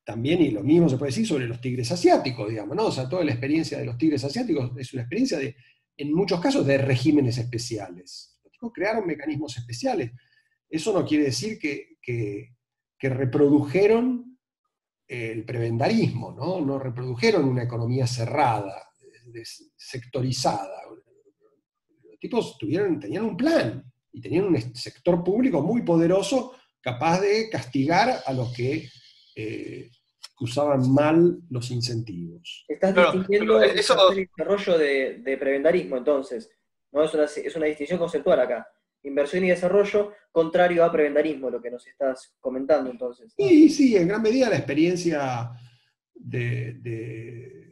también, 0.04 0.42
y 0.42 0.50
lo 0.50 0.64
mismo 0.64 0.90
se 0.90 0.98
puede 0.98 1.12
decir 1.12 1.28
sobre 1.28 1.48
los 1.48 1.62
tigres 1.62 1.92
asiáticos, 1.92 2.50
digamos, 2.50 2.76
¿no? 2.76 2.88
O 2.88 2.92
sea, 2.92 3.08
toda 3.08 3.24
la 3.24 3.32
experiencia 3.32 3.78
de 3.78 3.86
los 3.86 3.98
tigres 3.98 4.24
asiáticos 4.24 4.72
es 4.76 4.92
una 4.92 5.04
experiencia 5.04 5.38
de, 5.38 5.56
en 5.96 6.14
muchos 6.14 6.42
casos, 6.42 6.66
de 6.66 6.80
regímenes 6.80 7.38
especiales. 7.38 8.40
Los 8.60 8.74
crearon 8.74 9.06
mecanismos 9.06 9.56
especiales. 9.56 10.12
Eso 10.68 10.92
no 10.92 11.06
quiere 11.06 11.26
decir 11.26 11.60
que, 11.60 12.56
reprodujeron 13.00 14.33
el 15.08 15.46
prebendarismo, 15.46 16.32
¿no? 16.32 16.62
No 16.62 16.80
reprodujeron 16.80 17.46
una 17.46 17.64
economía 17.64 18.08
cerrada, 18.08 18.90
sectorizada. 19.76 20.82
Los 22.04 22.20
tipos 22.20 22.58
tuvieron, 22.58 23.00
tenían 23.00 23.26
un 23.26 23.38
plan, 23.38 23.84
y 24.14 24.22
tenían 24.22 24.46
un 24.46 24.76
sector 24.76 25.24
público 25.24 25.62
muy 25.62 25.82
poderoso 25.82 26.54
capaz 26.80 27.22
de 27.22 27.50
castigar 27.50 28.22
a 28.26 28.34
los 28.34 28.54
que 28.54 28.88
eh, 29.36 29.90
usaban 30.40 30.92
mal 30.94 31.40
los 31.50 31.72
incentivos. 31.72 32.66
Estás 32.68 32.94
distinguiendo 32.96 33.62
el 33.62 33.76
desarrollo 33.76 34.78
de, 34.78 35.38
prebendarismo, 35.40 35.98
entonces. 35.98 36.50
¿no? 36.92 37.04
Es, 37.04 37.56
una, 37.56 37.66
distinción 37.66 37.98
conceptual 37.98 38.40
acá. 38.40 38.68
Inversión 39.04 39.44
y 39.44 39.50
desarrollo, 39.50 40.14
contrario 40.32 40.84
a 40.84 40.92
prebendarismo, 40.92 41.50
lo 41.50 41.62
que 41.62 41.72
nos 41.72 41.86
estás 41.86 42.34
comentando 42.40 42.90
entonces. 42.90 43.34
Sí, 43.38 43.70
sí, 43.70 43.96
en 43.96 44.08
gran 44.08 44.22
medida 44.22 44.50
la 44.50 44.58
experiencia 44.58 45.52
de, 46.14 47.72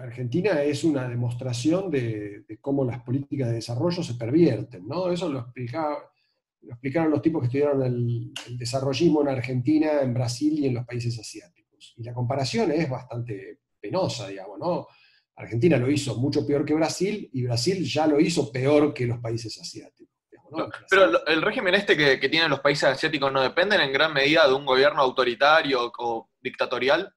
Argentina 0.00 0.62
es 0.62 0.84
una 0.84 1.08
demostración 1.08 1.90
de, 1.90 2.44
cómo 2.60 2.84
las 2.84 3.02
políticas 3.02 3.48
de 3.48 3.54
desarrollo 3.54 4.02
se 4.02 4.14
pervierten, 4.14 4.86
¿no? 4.86 5.10
Eso 5.10 5.28
lo, 5.28 5.52
explicaron 6.62 7.10
los 7.10 7.22
tipos 7.22 7.40
que 7.40 7.46
estudiaron 7.46 7.82
el, 7.82 8.32
el 8.46 8.58
desarrollismo 8.58 9.22
en 9.22 9.28
Argentina, 9.28 10.00
en 10.02 10.14
Brasil 10.14 10.58
y 10.58 10.66
en 10.66 10.74
los 10.74 10.86
países 10.86 11.18
asiáticos. 11.18 11.94
Y 11.96 12.04
la 12.04 12.14
comparación 12.14 12.70
es 12.72 12.88
bastante 12.88 13.60
penosa, 13.80 14.28
digamos, 14.28 14.58
¿no? 14.58 14.86
Argentina 15.36 15.76
lo 15.76 15.90
hizo 15.90 16.16
mucho 16.16 16.46
peor 16.46 16.64
que 16.64 16.74
Brasil 16.74 17.28
y 17.32 17.42
Brasil 17.42 17.84
ya 17.84 18.06
lo 18.06 18.20
hizo 18.20 18.52
peor 18.52 18.94
que 18.94 19.06
los 19.06 19.18
países 19.18 19.58
asiáticos. 19.60 20.13
Pero 20.90 21.26
el 21.26 21.42
régimen 21.42 21.74
este 21.74 21.96
que, 21.96 22.28
tienen 22.28 22.50
los 22.50 22.60
países 22.60 22.84
asiáticos 22.84 23.32
no 23.32 23.42
dependen 23.42 23.80
en 23.80 23.92
gran 23.92 24.12
medida 24.12 24.46
de 24.46 24.54
un 24.54 24.64
gobierno 24.64 25.02
autoritario 25.02 25.92
o 25.98 26.30
dictatorial. 26.40 27.12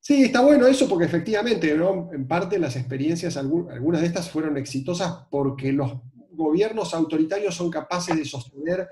Sí, 0.00 0.24
está 0.24 0.40
bueno 0.40 0.66
eso 0.66 0.88
porque 0.88 1.06
efectivamente, 1.06 1.70
en 1.70 2.28
parte 2.28 2.58
las 2.58 2.76
experiencias, 2.76 3.36
algunas 3.36 4.00
de 4.00 4.06
estas 4.06 4.30
fueron 4.30 4.56
exitosas 4.56 5.26
porque 5.30 5.72
los 5.72 5.94
gobiernos 6.30 6.94
autoritarios 6.94 7.54
son 7.54 7.70
capaces 7.70 8.16
de 8.16 8.24
sostener 8.24 8.88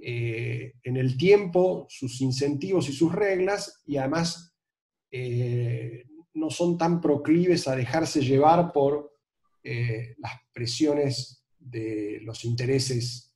eh, 0.00 0.74
en 0.82 0.96
el 0.96 1.16
tiempo 1.16 1.86
sus 1.88 2.20
incentivos 2.22 2.88
y 2.88 2.92
sus 2.92 3.12
reglas 3.12 3.82
y 3.86 3.98
además 3.98 4.52
eh, 5.10 6.06
no 6.34 6.50
son 6.50 6.78
tan 6.78 7.00
proclives 7.00 7.68
a 7.68 7.76
dejarse 7.76 8.20
llevar 8.20 8.72
por 8.72 9.14
eh, 9.62 10.14
las 10.18 10.32
presiones 10.52 11.41
de 11.64 12.20
los 12.22 12.44
intereses 12.44 13.34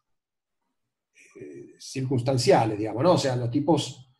eh, 1.41 1.75
circunstanciales, 1.79 2.79
digamos, 2.79 3.03
¿no? 3.03 3.13
O 3.13 3.19
sea, 3.19 3.37
los 3.37 3.51
tipos 3.51 4.15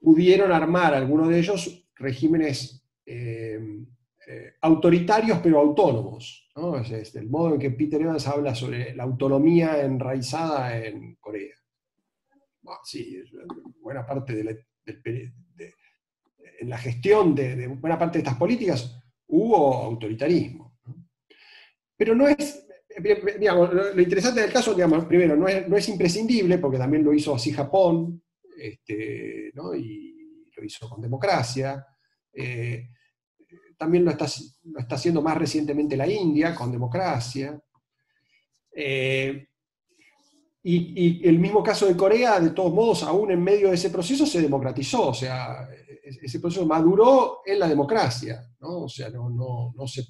pudieron 0.00 0.52
armar, 0.52 0.94
algunos 0.94 1.28
de 1.28 1.38
ellos, 1.38 1.88
regímenes 1.96 2.84
eh, 3.04 3.58
autoritarios 4.60 5.38
pero 5.42 5.58
autónomos, 5.58 6.50
¿no? 6.54 6.78
Es, 6.78 7.14
el 7.14 7.28
modo 7.28 7.54
en 7.54 7.60
que 7.60 7.70
Peter 7.70 8.00
Evans 8.00 8.26
habla 8.26 8.54
sobre 8.54 8.94
la 8.94 9.04
autonomía 9.04 9.80
enraizada 9.80 10.78
en 10.84 11.16
Corea. 11.16 11.54
sí, 12.84 13.22
buena 13.80 14.04
parte 14.06 14.34
del, 14.34 14.66
en 16.58 16.68
la 16.68 16.78
gestión 16.78 17.34
de, 17.34 17.68
buena 17.68 17.98
parte 17.98 18.18
de 18.18 18.24
estas 18.24 18.38
políticas 18.38 19.00
hubo 19.28 19.74
autoritarismo. 19.84 20.67
Pero 21.98 22.14
no 22.14 22.28
es, 22.28 22.64
digamos, 23.40 23.74
lo 23.74 24.00
interesante 24.00 24.40
del 24.40 24.52
caso, 24.52 24.72
digamos, 24.72 25.04
primero, 25.06 25.34
no 25.36 25.48
es, 25.48 25.88
imprescindible, 25.88 26.58
porque 26.58 26.78
también 26.78 27.02
lo 27.02 27.12
hizo 27.12 27.34
así 27.34 27.50
Japón, 27.50 28.22
este, 28.56 29.52
y 29.76 30.42
lo 30.56 30.64
hizo 30.64 30.88
con 30.88 31.02
democracia. 31.02 31.84
Eh, 32.32 32.90
también 33.76 34.04
lo 34.04 34.12
está, 34.12 34.26
lo 34.62 34.78
está, 34.78 34.94
haciendo 34.94 35.20
más 35.22 35.36
recientemente 35.36 35.96
la 35.96 36.06
India, 36.06 36.54
con 36.54 36.70
democracia. 36.70 37.60
Eh, 38.72 39.48
y, 40.62 41.22
y, 41.24 41.28
el 41.28 41.40
mismo 41.40 41.64
caso 41.64 41.86
de 41.86 41.96
Corea, 41.96 42.38
de 42.38 42.50
todos 42.50 42.72
modos, 42.72 43.02
aún 43.02 43.32
en 43.32 43.42
medio 43.42 43.70
de 43.70 43.74
ese 43.74 43.90
proceso 43.90 44.24
se 44.24 44.40
democratizó, 44.40 45.08
o 45.08 45.14
sea, 45.14 45.68
ese 46.02 46.38
proceso 46.38 46.64
maduró 46.64 47.40
en 47.44 47.58
la 47.58 47.68
democracia, 47.68 48.48
¿no? 48.60 48.82
O 48.82 48.88
sea, 48.88 49.10
no, 49.10 49.28
no, 49.30 49.72
no 49.76 49.86
se, 49.86 50.04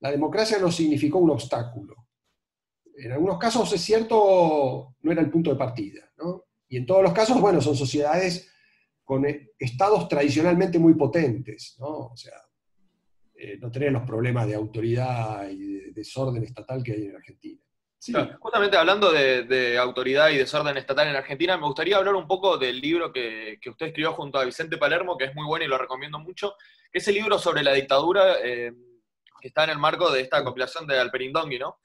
la 0.00 0.10
democracia 0.10 0.58
no 0.58 0.70
significó 0.70 1.18
un 1.18 1.30
obstáculo. 1.30 2.08
En 2.96 3.12
algunos 3.12 3.38
casos, 3.38 3.72
es 3.72 3.80
cierto, 3.80 4.96
no 5.00 5.12
era 5.12 5.20
el 5.20 5.30
punto 5.30 5.50
de 5.50 5.56
partida, 5.56 6.10
¿no? 6.18 6.44
Y 6.68 6.76
en 6.76 6.86
todos 6.86 7.02
los 7.02 7.12
casos, 7.12 7.40
bueno, 7.40 7.60
son 7.60 7.76
sociedades 7.76 8.50
con 9.04 9.24
estados 9.58 10.08
tradicionalmente 10.08 10.78
muy 10.78 10.94
potentes, 10.94 11.76
¿no? 11.78 11.88
O 11.88 12.16
sea, 12.16 12.34
eh, 13.34 13.56
no 13.60 13.70
tener 13.70 13.92
los 13.92 14.02
problemas 14.02 14.46
de 14.46 14.54
autoridad 14.54 15.48
y 15.48 15.58
de 15.58 15.92
desorden 15.92 16.42
estatal 16.42 16.82
que 16.82 16.92
hay 16.92 17.04
en 17.04 17.16
Argentina 17.16 17.60
justamente 18.38 18.76
hablando 18.76 19.12
de, 19.12 19.78
autoridad 19.78 20.30
y 20.30 20.36
desorden 20.36 20.76
estatal 20.76 21.08
en 21.08 21.16
Argentina, 21.16 21.56
me 21.56 21.66
gustaría 21.66 21.96
hablar 21.96 22.14
un 22.14 22.28
poco 22.28 22.56
del 22.56 22.80
libro 22.80 23.12
que, 23.12 23.58
usted 23.68 23.86
escribió 23.86 24.12
junto 24.12 24.38
a 24.38 24.44
Vicente 24.44 24.76
Palermo, 24.76 25.16
que 25.16 25.24
es 25.26 25.34
muy 25.34 25.44
bueno 25.46 25.64
y 25.64 25.68
lo 25.68 25.78
recomiendo 25.78 26.18
mucho, 26.18 26.54
que 26.92 26.98
es 26.98 27.08
el 27.08 27.14
libro 27.14 27.38
sobre 27.38 27.62
la 27.62 27.72
dictadura 27.72 28.36
eh, 28.42 28.72
que 29.40 29.48
está 29.48 29.64
en 29.64 29.70
el 29.70 29.78
marco 29.78 30.10
de 30.10 30.20
esta 30.20 30.42
compilación 30.44 30.86
de 30.86 30.98
Alperindongui, 30.98 31.58
¿no? 31.58 31.78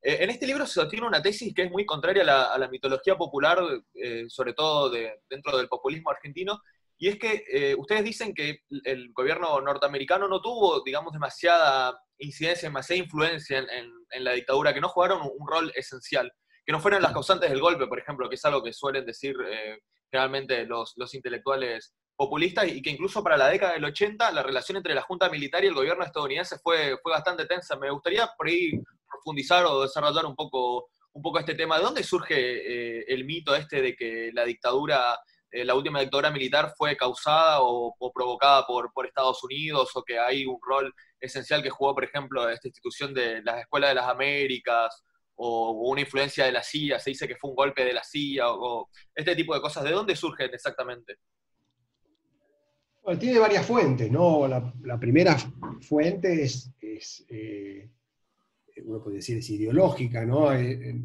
Eh, 0.00 0.18
en 0.20 0.30
este 0.30 0.46
libro 0.46 0.66
se 0.66 0.74
sostiene 0.74 1.06
una 1.06 1.22
tesis 1.22 1.54
que 1.54 1.62
es 1.62 1.70
muy 1.70 1.86
contraria 1.86 2.22
a 2.22 2.58
la, 2.58 2.68
mitología 2.68 3.16
popular, 3.16 3.58
eh, 3.94 4.24
sobre 4.28 4.52
todo 4.52 4.90
dentro 5.28 5.56
del 5.56 5.68
populismo 5.68 6.10
argentino, 6.10 6.60
y 6.98 7.08
es 7.08 7.18
que 7.18 7.74
ustedes 7.78 8.04
dicen 8.04 8.32
que 8.32 8.60
el 8.84 9.12
gobierno 9.12 9.60
norteamericano 9.60 10.28
no 10.28 10.40
tuvo, 10.40 10.84
digamos, 10.84 11.12
demasiada 11.12 11.98
incidencia, 12.22 12.68
demasiada 12.68 13.02
influencia 13.02 13.58
en, 13.58 14.24
la 14.24 14.32
dictadura, 14.32 14.72
que 14.72 14.80
no 14.80 14.88
jugaron 14.88 15.22
un, 15.22 15.48
rol 15.48 15.72
esencial, 15.74 16.32
que 16.64 16.72
no 16.72 16.80
fueron 16.80 17.02
las 17.02 17.12
causantes 17.12 17.50
del 17.50 17.60
golpe, 17.60 17.86
por 17.86 17.98
ejemplo, 17.98 18.28
que 18.28 18.36
es 18.36 18.44
algo 18.44 18.62
que 18.62 18.72
suelen 18.72 19.04
decir 19.04 19.34
eh, 19.46 19.78
generalmente 20.10 20.64
los, 20.64 20.94
intelectuales 21.14 21.94
populistas, 22.22 22.68
y 22.68 22.80
que 22.80 22.90
incluso 22.90 23.22
para 23.22 23.36
la 23.36 23.48
década 23.48 23.72
del 23.72 23.84
80 23.84 24.30
la 24.30 24.42
relación 24.42 24.76
entre 24.76 24.94
la 24.94 25.02
Junta 25.02 25.28
Militar 25.28 25.64
y 25.64 25.68
el 25.68 25.74
gobierno 25.74 26.04
estadounidense 26.04 26.58
fue, 26.58 26.96
fue 27.02 27.12
bastante 27.12 27.46
tensa. 27.46 27.76
Me 27.76 27.90
gustaría 27.90 28.28
por 28.36 28.46
ahí 28.46 28.72
profundizar 29.10 29.64
o 29.66 29.82
desarrollar 29.82 30.26
un 30.26 30.36
poco, 30.36 30.90
un 31.12 31.22
poco 31.22 31.38
este 31.38 31.54
tema. 31.54 31.78
¿De 31.78 31.84
dónde 31.84 32.02
surge 32.02 32.34
eh, 32.36 33.04
el 33.08 33.24
mito 33.24 33.54
este 33.56 33.82
de 33.82 33.96
que 33.96 34.30
la 34.32 34.44
dictadura 34.44 35.18
eh, 35.50 35.64
la 35.66 35.74
última 35.74 36.00
dictadura 36.00 36.30
militar 36.30 36.72
fue 36.76 36.96
causada 36.96 37.58
o, 37.60 37.94
provocada 38.14 38.66
por, 38.66 38.90
por, 38.92 39.06
Estados 39.06 39.44
Unidos 39.44 39.90
o 39.94 40.02
que 40.02 40.18
hay 40.18 40.46
un 40.46 40.58
rol 40.62 40.94
esencial 41.20 41.62
que 41.62 41.70
jugó, 41.70 41.94
por 41.94 42.04
ejemplo, 42.04 42.48
esta 42.48 42.68
institución 42.68 43.12
de 43.12 43.42
las 43.42 43.60
escuelas 43.60 43.90
de 43.90 43.94
las 43.96 44.08
Américas 44.08 45.02
o, 45.34 45.72
una 45.90 46.00
influencia 46.00 46.46
de 46.46 46.52
la 46.52 46.62
CIA, 46.62 46.98
se 46.98 47.10
dice 47.10 47.28
que 47.28 47.36
fue 47.36 47.50
un 47.50 47.56
golpe 47.56 47.84
de 47.84 47.92
la 47.92 48.02
CIA 48.02 48.50
o, 48.50 48.88
este 49.14 49.36
tipo 49.36 49.54
de 49.54 49.60
cosas. 49.60 49.84
¿De 49.84 49.90
dónde 49.90 50.16
surgen 50.16 50.54
exactamente? 50.54 51.18
Tiene 53.18 53.38
varias 53.38 53.66
fuentes, 53.66 54.10
¿no? 54.10 54.46
La, 54.46 54.98
primera 54.98 55.36
fuente 55.80 56.42
es, 56.42 56.72
eh, 57.28 57.90
uno 58.84 59.02
puede 59.02 59.16
decir, 59.16 59.38
es 59.38 59.50
ideológica, 59.50 60.24
¿no? 60.24 60.52
Eh, 60.52 61.02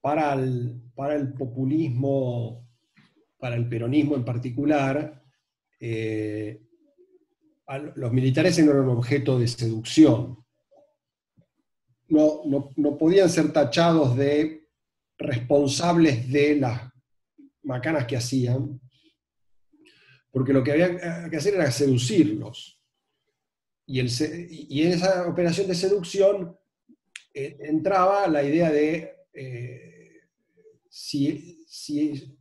para, 0.00 0.34
el, 0.34 0.80
para 0.94 1.16
el 1.16 1.34
populismo 1.34 2.62
para 3.42 3.56
el 3.56 3.68
peronismo 3.68 4.14
en 4.14 4.24
particular, 4.24 5.20
eh, 5.80 6.62
los 7.96 8.12
militares 8.12 8.56
eran 8.56 8.78
un 8.78 8.90
objeto 8.90 9.36
de 9.36 9.48
seducción. 9.48 10.38
No, 12.06 12.42
no, 12.76 12.96
podían 12.96 13.28
ser 13.28 13.52
tachados 13.52 14.16
de 14.16 14.68
responsables 15.18 16.30
de 16.30 16.54
las 16.54 16.82
macanas 17.64 18.06
que 18.06 18.16
hacían, 18.16 18.80
porque 20.32 20.52
lo 20.52 20.64
que 20.64 20.72
había 20.72 21.30
que 21.30 21.36
hacer 21.36 21.54
era 21.54 21.70
seducirlos. 21.70 22.80
Y, 23.86 24.00
el, 24.00 24.10
y 24.50 24.82
en 24.82 24.92
esa 24.92 25.28
operación 25.28 25.68
de 25.68 25.74
seducción 25.76 26.56
eh, 27.32 27.56
entraba 27.60 28.26
la 28.26 28.42
idea 28.42 28.70
de 28.70 29.14
eh, 29.32 29.92
si, 30.88 31.64
si, 31.68 32.36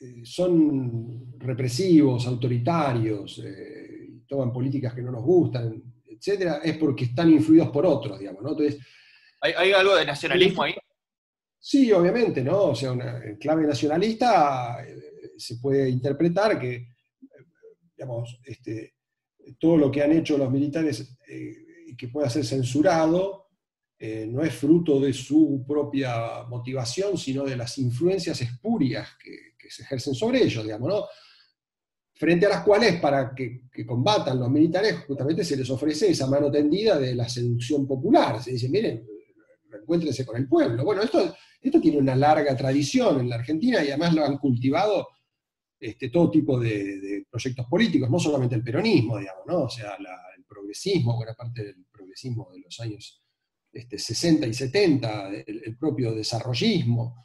eh, 0.00 0.22
son 0.24 1.38
represivos, 1.38 2.26
autoritarios, 2.26 3.42
eh, 3.44 4.20
toman 4.26 4.52
políticas 4.52 4.94
que 4.94 5.02
no 5.02 5.12
nos 5.12 5.22
gustan, 5.22 5.82
etcétera, 6.06 6.60
es 6.64 6.78
porque 6.78 7.04
están 7.04 7.30
influidos 7.30 7.68
por 7.70 7.84
otros, 7.84 8.18
digamos, 8.18 8.42
¿no? 8.42 8.50
Entonces, 8.50 8.78
¿Hay, 9.42 9.72
algo 9.72 9.96
de 9.96 10.04
nacionalismo 10.04 10.62
ahí? 10.62 10.74
Sí, 11.58 11.90
obviamente, 11.92 12.42
¿no? 12.42 12.64
O 12.64 12.74
sea, 12.74 12.92
una 12.92 13.20
clave 13.38 13.66
nacionalista 13.66 14.84
eh, 14.86 15.32
se 15.36 15.56
puede 15.56 15.88
interpretar 15.88 16.58
que, 16.58 16.88
digamos, 18.00 18.40
este, 18.46 18.94
todo 19.58 19.76
lo 19.76 19.90
que 19.90 20.02
han 20.02 20.12
hecho 20.12 20.38
los 20.38 20.50
militares 20.50 21.18
y 21.86 21.94
que 21.96 22.08
pueda 22.08 22.30
ser 22.30 22.46
censurado, 22.46 23.48
no 24.28 24.42
es 24.42 24.54
fruto 24.54 24.98
de 24.98 25.12
su 25.12 25.62
propia 25.68 26.44
motivación, 26.48 27.18
sino 27.18 27.44
de 27.44 27.56
las 27.56 27.76
influencias 27.76 28.40
espurias 28.40 29.06
que, 29.22 29.50
se 29.68 29.82
ejercen 29.84 30.14
sobre 30.14 30.42
ellos, 30.42 30.64
digamos, 30.64 30.88
¿no? 30.88 31.04
Frente 32.14 32.46
a 32.46 32.48
las 32.48 32.64
cuales, 32.64 32.98
para 33.00 33.32
que, 33.34 33.68
combatan 33.86 34.40
los 34.40 34.50
militares, 34.50 35.04
justamente 35.06 35.44
se 35.44 35.56
les 35.56 35.70
ofrece 35.70 36.10
esa 36.10 36.26
mano 36.26 36.50
tendida 36.50 36.98
de 36.98 37.14
la 37.14 37.28
seducción 37.28 37.86
popular. 37.86 38.42
Se 38.42 38.52
dice, 38.52 38.68
miren, 38.68 39.06
encuéntrense 39.80 40.26
con 40.26 40.38
el 40.38 40.48
pueblo. 40.48 40.84
Bueno, 40.84 41.02
esto, 41.02 41.36
esto 41.60 41.80
tiene 41.80 41.98
una 41.98 42.16
larga 42.16 42.56
tradición 42.56 43.20
en 43.20 43.28
la 43.28 43.36
Argentina 43.36 43.84
y 43.84 43.88
además 43.88 44.14
lo 44.14 44.24
han 44.24 44.38
cultivado 44.38 45.06
este, 45.80 46.10
todo 46.10 46.30
tipo 46.30 46.60
de, 46.60 47.24
proyectos 47.30 47.66
políticos, 47.66 48.10
no 48.10 48.18
solamente 48.18 48.54
el 48.54 48.62
peronismo, 48.62 49.18
digamos, 49.18 49.46
¿no? 49.46 49.62
O 49.62 49.68
sea, 49.70 49.96
el 50.36 50.44
progresismo, 50.44 51.16
buena 51.16 51.32
parte 51.34 51.64
del 51.64 51.86
progresismo 51.90 52.50
de 52.52 52.60
los 52.60 52.78
años 52.80 53.22
este, 53.72 53.98
60 53.98 54.46
y 54.46 54.52
70, 54.52 55.30
el, 55.46 55.78
propio 55.78 56.12
desarrollismo, 56.12 57.24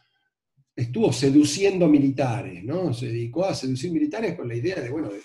estuvo 0.74 1.12
seduciendo 1.12 1.88
militares, 1.88 2.64
¿no? 2.64 2.94
Se 2.94 3.08
dedicó 3.08 3.46
a 3.46 3.54
seducir 3.54 3.92
militares 3.92 4.36
con 4.36 4.48
la 4.48 4.56
idea 4.56 4.80
de, 4.80 4.90
bueno, 4.90 5.10
de, 5.10 5.22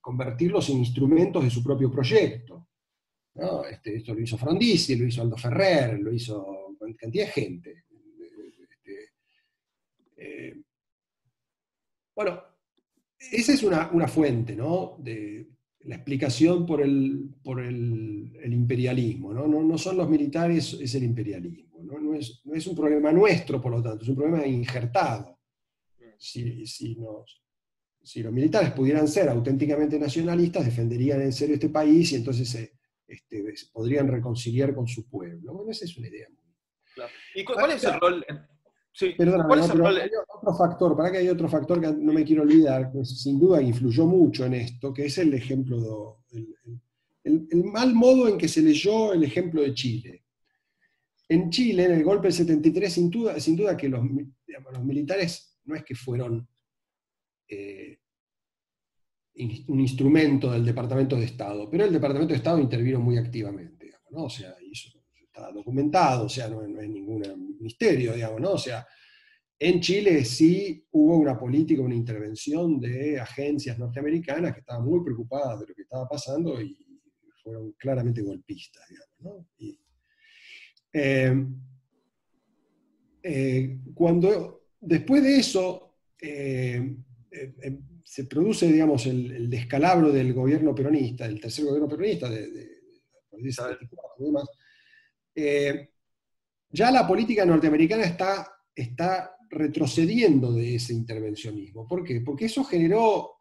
convertirlos 0.00 0.70
en 0.70 0.78
instrumentos 0.78 1.44
de 1.44 1.50
su 1.50 1.62
propio 1.62 1.90
proyecto. 1.90 2.68
Este, 3.70 3.96
esto 3.96 4.14
lo 4.14 4.22
hizo 4.22 4.38
Frondizi, 4.38 4.96
lo 4.96 5.06
hizo 5.06 5.20
Aldo 5.20 5.36
Ferrer, 5.36 6.00
lo 6.00 6.14
hizo 6.14 6.76
cantidad 6.96 7.26
de 7.26 7.32
gente. 7.32 7.84
Este, 8.70 9.10
eh, 10.16 10.54
bueno, 12.18 12.42
esa 13.16 13.52
es 13.52 13.62
una, 13.62 14.08
fuente, 14.08 14.56
¿no? 14.56 14.96
De 14.98 15.50
la 15.82 15.94
explicación 15.94 16.66
por 16.66 16.82
el, 16.82 17.30
por 17.44 17.60
el, 17.60 18.52
imperialismo, 18.52 19.32
¿no? 19.32 19.46
¿no? 19.46 19.78
son 19.78 19.98
los 19.98 20.10
militares, 20.10 20.76
es 20.80 20.96
el 20.96 21.04
imperialismo. 21.04 21.78
¿no? 21.80 22.14
es, 22.16 22.66
un 22.66 22.74
problema 22.74 23.12
nuestro, 23.12 23.60
por 23.60 23.70
lo 23.70 23.80
tanto, 23.80 24.02
es 24.02 24.08
un 24.08 24.16
problema 24.16 24.44
injertado. 24.44 25.38
Si, 26.18 26.66
si, 26.66 26.96
los 26.96 28.32
militares 28.32 28.72
pudieran 28.72 29.06
ser 29.06 29.28
auténticamente 29.28 29.96
nacionalistas, 29.96 30.64
defenderían 30.64 31.22
en 31.22 31.32
serio 31.32 31.54
este 31.54 31.68
país 31.68 32.10
y 32.10 32.16
entonces 32.16 32.48
se, 32.48 32.72
este, 33.06 33.44
podrían 33.72 34.08
reconciliar 34.08 34.74
con 34.74 34.88
su 34.88 35.08
pueblo. 35.08 35.52
Bueno, 35.52 35.70
esa 35.70 35.84
es 35.84 35.96
una 35.96 36.08
idea. 36.08 36.26
¿Y 37.36 37.44
cuál, 37.44 37.70
es 37.70 37.84
el 37.84 38.00
rol? 38.00 38.26
Sí. 38.98 39.14
Perdóname, 39.16 39.54
hay 39.54 40.10
otro 40.34 40.54
factor, 40.56 40.96
para 40.96 41.12
que 41.12 41.18
hay 41.18 41.28
otro 41.28 41.48
factor 41.48 41.80
que 41.80 41.86
no 41.86 42.12
me 42.12 42.24
quiero 42.24 42.42
olvidar, 42.42 42.90
que 42.90 43.04
sin 43.04 43.38
duda 43.38 43.62
influyó 43.62 44.06
mucho 44.06 44.44
en 44.44 44.54
esto, 44.54 44.92
que 44.92 45.06
es 45.06 45.18
el 45.18 45.32
ejemplo, 45.34 46.24
el, 47.22 47.46
mal 47.62 47.94
modo 47.94 48.26
en 48.26 48.36
que 48.36 48.48
se 48.48 48.60
leyó 48.60 49.12
el 49.12 49.22
ejemplo 49.22 49.62
de 49.62 49.72
Chile. 49.72 50.24
En 51.28 51.48
Chile, 51.48 51.84
en 51.84 51.92
el 51.92 52.02
golpe 52.02 52.26
del 52.26 52.32
73, 52.32 52.92
sin 52.92 53.08
duda, 53.08 53.38
sin 53.38 53.54
duda 53.54 53.76
que 53.76 53.88
los, 53.88 54.02
los 54.04 54.84
militares 54.84 55.60
no 55.66 55.76
es 55.76 55.84
que 55.84 55.94
fueron 55.94 56.48
eh, 57.46 58.00
un 59.68 59.78
instrumento 59.78 60.50
del 60.50 60.64
Departamento 60.64 61.14
de 61.14 61.26
Estado, 61.26 61.70
pero 61.70 61.84
el 61.84 61.92
Departamento 61.92 62.32
de 62.32 62.38
Estado 62.38 62.58
intervino 62.58 62.98
muy 62.98 63.16
activamente, 63.16 63.92
¿no? 64.10 64.24
O 64.24 64.30
sea, 64.30 64.56
documentado, 65.52 66.26
o 66.26 66.28
sea, 66.28 66.48
no, 66.48 66.62
es 66.62 66.88
ningún 66.88 67.56
misterio, 67.60 68.14
digamos, 68.14 68.40
¿no? 68.40 68.52
O 68.52 68.58
sea, 68.58 68.86
en 69.58 69.80
Chile 69.80 70.24
sí 70.24 70.86
hubo 70.92 71.16
una 71.16 71.38
política, 71.38 71.82
una 71.82 71.94
intervención 71.94 72.78
de 72.78 73.18
agencias 73.18 73.78
norteamericanas 73.78 74.54
que 74.54 74.60
estaban 74.60 74.84
muy 74.84 75.02
preocupadas 75.02 75.60
de 75.60 75.66
lo 75.66 75.74
que 75.74 75.82
estaba 75.82 76.08
pasando 76.08 76.60
y 76.60 76.76
fueron 77.42 77.72
claramente 77.72 78.22
golpistas, 78.22 78.84
digamos, 78.88 79.20
¿no? 79.20 79.48
Eh, 80.92 81.46
eh, 83.22 83.78
cuando 83.94 84.68
después 84.80 85.22
de 85.22 85.36
eso 85.36 85.96
eh, 86.20 86.96
se 88.04 88.24
produce, 88.24 88.70
digamos, 88.72 89.06
el, 89.06 89.50
descalabro 89.50 90.12
del 90.12 90.32
gobierno 90.32 90.74
peronista, 90.74 91.26
del 91.26 91.40
tercer 91.40 91.64
gobierno 91.64 91.88
peronista 91.88 92.30
de, 92.30 92.48
de, 92.48 92.64
de, 92.64 93.52
eh, 95.40 95.90
ya 96.70 96.90
la 96.90 97.06
política 97.06 97.46
norteamericana 97.46 98.02
está, 98.02 98.52
está 98.74 99.36
retrocediendo 99.48 100.52
de 100.52 100.74
ese 100.74 100.92
intervencionismo. 100.92 101.86
¿Por 101.86 102.02
qué? 102.02 102.20
Porque 102.20 102.46
eso 102.46 102.64
generó, 102.64 103.36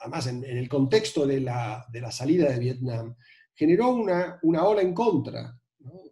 además 0.00 0.28
en, 0.28 0.44
el 0.44 0.68
contexto 0.68 1.26
de 1.26 1.40
la, 1.40 1.84
salida 2.12 2.50
de 2.50 2.60
Vietnam, 2.60 3.16
generó 3.54 3.90
una, 3.90 4.38
una 4.42 4.64
ola 4.64 4.82
en 4.82 4.94
contra. 4.94 5.58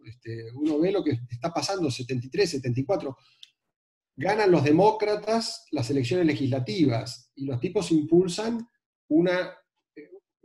Este, 0.05 0.51
uno 0.53 0.79
ve 0.79 0.91
lo 0.91 1.03
que 1.03 1.17
está 1.29 1.53
pasando, 1.53 1.89
73, 1.89 2.49
74, 2.49 3.17
ganan 4.17 4.51
los 4.51 4.63
demócratas 4.63 5.65
las 5.71 5.89
elecciones 5.89 6.25
legislativas 6.25 7.31
y 7.35 7.45
los 7.45 7.59
tipos 7.59 7.91
impulsan 7.91 8.67
una 9.07 9.53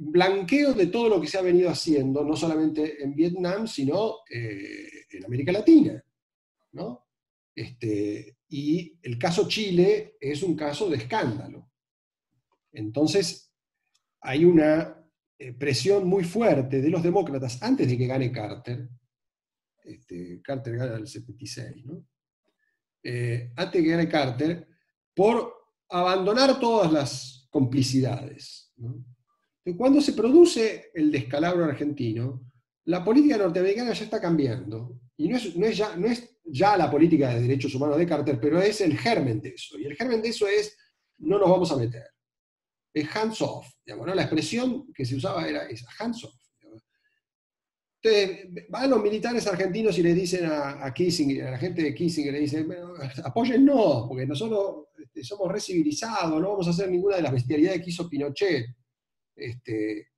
blanqueo 0.03 0.73
de 0.73 0.87
todo 0.87 1.11
lo 1.11 1.21
que 1.21 1.29
se 1.29 1.39
ha 1.39 1.43
venido 1.43 1.69
haciendo, 1.69 2.25
no 2.25 2.35
solamente 2.35 3.03
en 3.03 3.15
Vietnam, 3.15 3.67
sino 3.67 4.17
eh, 4.31 4.89
en 5.11 5.25
América 5.27 5.53
Latina. 5.53 6.03
Este, 7.55 8.39
y 8.49 8.99
el 9.03 9.19
caso 9.19 9.47
Chile 9.47 10.17
es 10.19 10.43
un 10.43 10.57
caso 10.57 10.89
de 10.89 10.97
escándalo. 10.97 11.71
Entonces, 12.73 13.53
hay 14.23 14.47
una 14.47 15.05
eh, 15.39 15.53
presión 15.53 16.07
muy 16.07 16.25
fuerte 16.25 16.81
de 16.81 16.89
los 16.89 17.03
demócratas 17.03 17.63
antes 17.63 17.87
de 17.87 17.99
que 17.99 18.07
gane 18.07 18.33
Carter. 18.33 18.89
Este, 19.85 20.41
Carter 20.43 20.77
gana 20.77 20.97
el 20.97 21.09
76, 21.09 21.85
¿no? 21.85 22.07
Eh, 23.03 23.53
antes 23.57 23.83
de 23.83 23.87
que 23.87 23.91
gane 23.91 24.09
Carter, 24.09 24.67
por 25.15 25.53
abandonar 25.91 26.59
todas 26.59 26.91
las 26.91 27.49
complicidades. 27.51 28.73
¿no? 28.77 29.05
Cuando 29.77 30.01
se 30.01 30.13
produce 30.13 30.91
el 30.95 31.11
descalabro 31.11 31.65
argentino, 31.65 32.51
la 32.85 33.05
política 33.05 33.37
norteamericana 33.37 33.93
ya 33.93 34.05
está 34.05 34.21
cambiando. 34.21 35.01
Y 35.17 35.29
no 35.29 35.37
es, 35.37 36.37
ya, 36.45 36.77
la 36.77 36.91
política 36.91 37.35
de 37.35 37.43
derechos 37.43 37.75
humanos 37.75 37.99
de 37.99 38.07
Carter, 38.07 38.41
pero 38.41 38.61
es 38.61 38.81
el 38.81 38.97
germen 38.97 39.41
de 39.41 39.51
eso. 39.51 39.79
Y 39.79 39.85
el 39.85 39.95
germen 39.95 40.23
de 40.23 40.29
eso 40.29 40.47
es, 40.49 40.77
no 41.19 41.39
nos 41.39 41.51
vamos 41.51 41.71
a 41.73 41.77
meter. 41.77 42.07
Es 42.93 43.15
hands 43.15 43.43
off. 43.43 43.67
La 43.85 44.23
expresión 44.23 44.93
que 44.93 45.05
se 45.05 45.17
usaba 45.17 45.47
era 45.47 45.69
esa, 45.69 45.87
hands 45.99 46.25
off. 46.25 46.35
Entonces, 48.03 48.67
van 48.71 48.89
los 48.89 49.03
militares 49.03 49.47
argentinos 49.47 49.99
y 49.99 50.03
le 50.03 50.15
dicen 50.15 50.49
a, 50.51 50.91
Kissinger, 50.95 51.49
a 51.49 51.51
la 51.51 51.59
gente 51.59 51.83
de 51.83 51.95
Kissinger, 51.95 52.33
le 52.33 52.41
dicen, 52.41 52.67
apóyennos, 53.25 54.09
porque 54.09 54.27
nosotros 54.27 54.87
este, 54.99 55.23
somos 55.23 55.53
recivilizados, 55.53 56.41
no 56.41 56.51
vamos 56.51 56.67
a 56.67 56.71
hacer 56.71 56.91
ninguna 56.91 57.17
de 57.17 57.23
las 57.23 57.33
bestialidades 57.33 57.83
que 57.83 57.91
hizo 57.91 58.09
Pinochet. 58.09 58.67
Este, 59.35 60.09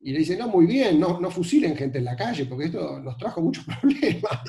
y 0.00 0.12
le 0.12 0.18
dicen, 0.20 0.38
no, 0.38 0.48
muy 0.48 0.66
bien, 0.66 0.98
no, 0.98 1.20
no 1.20 1.30
fusilen 1.30 1.76
gente 1.76 1.98
en 1.98 2.04
la 2.04 2.16
calle, 2.16 2.46
porque 2.46 2.66
esto 2.66 2.98
nos 3.00 3.16
trajo 3.16 3.40
muchos 3.40 3.64
problemas. 3.80 4.40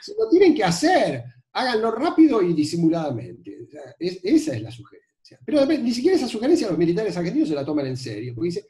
si 0.00 0.12
lo 0.18 0.28
tienen 0.28 0.54
que 0.54 0.64
hacer, 0.64 1.24
háganlo 1.52 1.90
rápido 1.90 2.42
y 2.42 2.52
disimuladamente. 2.52 3.68
esa 3.98 4.54
es 4.54 4.62
la 4.62 4.70
sugerencia. 4.70 5.06
Pero 5.44 5.66
ni 5.66 5.92
siquiera 5.92 6.16
esa 6.16 6.28
sugerencia 6.28 6.68
los 6.68 6.78
militares 6.78 7.16
argentinos 7.16 7.48
se 7.48 7.54
la 7.54 7.64
toman 7.64 7.86
en 7.86 7.96
serio, 7.96 8.34
porque 8.34 8.48
dicen, 8.48 8.64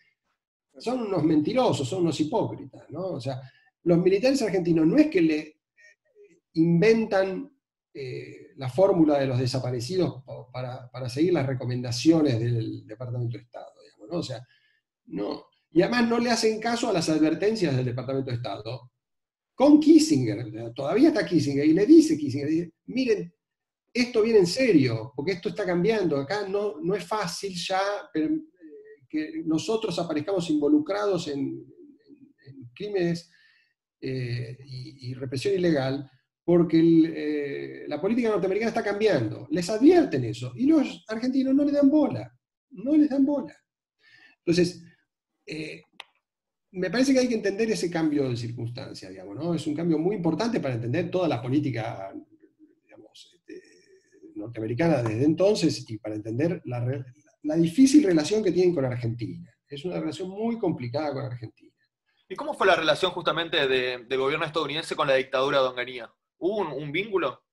son 0.79 1.03
unos 1.03 1.23
mentirosos, 1.23 1.89
son 1.89 2.03
unos 2.03 2.19
hipócritas. 2.21 2.89
¿no? 2.91 3.07
O 3.09 3.21
sea, 3.21 3.41
los 3.83 3.99
militares 3.99 4.41
argentinos 4.43 4.87
no 4.87 4.97
es 4.97 5.09
que 5.09 5.21
le 5.21 5.57
inventan 6.55 7.51
eh, 7.93 8.53
la 8.57 8.69
fórmula 8.69 9.19
de 9.19 9.27
los 9.27 9.39
desaparecidos 9.39 10.23
para, 10.53 10.91
para, 10.91 11.09
seguir 11.09 11.33
las 11.33 11.47
recomendaciones 11.47 12.39
del 12.39 12.87
Departamento 12.87 13.37
de 13.37 13.45
Estado. 13.45 13.73
¿No? 14.11 14.19
O 14.19 14.23
sea, 14.23 14.41
no. 15.07 15.47
Y 15.71 15.83
además 15.83 16.09
no 16.09 16.19
le 16.19 16.31
hacen 16.31 16.61
caso 16.61 16.89
a 16.89 16.93
las 16.93 17.09
advertencias 17.09 17.77
del 17.77 17.87
Departamento 17.87 18.31
de 18.31 18.37
Estado. 18.37 18.93
Con 19.55 19.81
Kissinger, 19.81 20.73
todavía 20.75 21.09
está 21.09 21.25
Kissinger, 21.25 21.65
y 21.65 21.73
le 21.73 21.87
dice 21.87 22.17
Kissinger, 22.17 22.71
miren, 22.87 23.33
esto 23.97 24.23
viene 24.23 24.41
en 24.41 24.47
serio, 24.47 25.13
porque 25.17 25.33
esto 25.33 25.49
está 25.49 25.65
cambiando. 25.65 26.19
Acá 26.19 26.47
no, 26.47 26.81
no 26.83 26.95
es 26.95 27.05
fácil 27.05 27.55
ya 27.55 27.81
eh, 28.15 28.29
que 29.09 29.43
nosotros 29.47 29.99
aparezcamos 29.99 30.51
involucrados 30.51 31.29
en, 31.29 31.65
crímenes 32.75 33.31
eh, 33.99 34.59
y, 34.67 35.15
represión 35.15 35.55
ilegal, 35.55 36.11
porque 36.45 36.79
eh, 36.79 37.89
la 37.89 37.99
política 37.99 38.29
norteamericana 38.29 38.69
está 38.69 38.85
cambiando. 38.85 39.49
Les 39.51 39.69
advierten 39.71 40.25
eso. 40.25 40.53
Y 40.55 40.67
los 40.67 41.05
argentinos 41.09 41.55
no 41.55 41.65
le 41.65 41.73
dan 41.73 41.89
bola. 41.89 42.31
No 42.73 42.95
les 42.95 43.09
dan 43.09 43.25
bola. 43.25 43.57
Entonces, 44.47 44.85
eh, 45.45 45.83
me 46.71 46.89
parece 46.89 47.13
que 47.13 47.19
hay 47.19 47.29
que 47.29 47.35
entender 47.35 47.69
ese 47.71 47.91
cambio 47.91 48.29
de 48.29 48.37
circunstancia, 48.37 49.11
digamos, 49.11 49.35
¿no? 49.35 49.55
Es 49.55 49.67
un 49.67 49.75
cambio 49.75 49.99
muy 49.99 50.15
importante 50.15 50.61
para 50.61 50.75
entender 50.75 51.11
toda 51.11 51.27
la 51.27 51.43
política, 51.43 52.15
este, 53.35 53.63
norteamericana 54.37 55.03
desde 55.03 55.25
entonces 55.25 55.85
y 55.89 55.99
para 55.99 56.15
entender 56.15 56.63
la, 56.65 57.57
difícil 57.57 58.05
relación 58.05 58.43
que 58.45 58.53
tienen 58.53 58.75
con 58.75 58.85
Argentina. 58.85 59.53
Es 59.69 59.85
una 59.85 59.99
relación 59.99 60.31
muy 60.31 60.59
complicada 60.59 61.13
con 61.13 61.25
Argentina. 61.25 61.73
¿Y 62.29 62.37
cómo 62.37 62.55
fue 62.55 62.67
la 62.69 62.77
relación 62.77 63.11
justamente 63.13 63.67
del 63.67 64.19
gobierno 64.19 64.45
estadounidense 64.45 64.95
con 64.95 65.09
la 65.09 65.15
dictadura 65.15 65.61
de 65.61 65.69
Onganía? 65.69 66.13
¿Hubo 66.39 66.75
un 66.75 66.93
vínculo? 66.93 67.46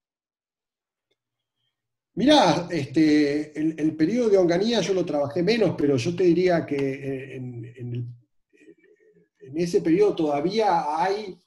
Mirá, 2.16 2.68
este, 2.70 3.60
el, 3.60 3.96
periodo 3.96 4.30
de 4.30 4.38
Onganía 4.38 4.82
yo 4.82 4.94
lo 4.94 5.04
trabajé 5.04 5.42
menos, 5.42 5.74
pero 5.76 5.98
yo 5.98 6.16
te 6.16 6.24
diría 6.24 6.64
que 6.64 6.76
eh, 6.76 7.36
en, 7.36 8.14
ese 9.56 9.82
periodo 9.82 10.16
todavía 10.16 10.98
hay, 10.98 11.38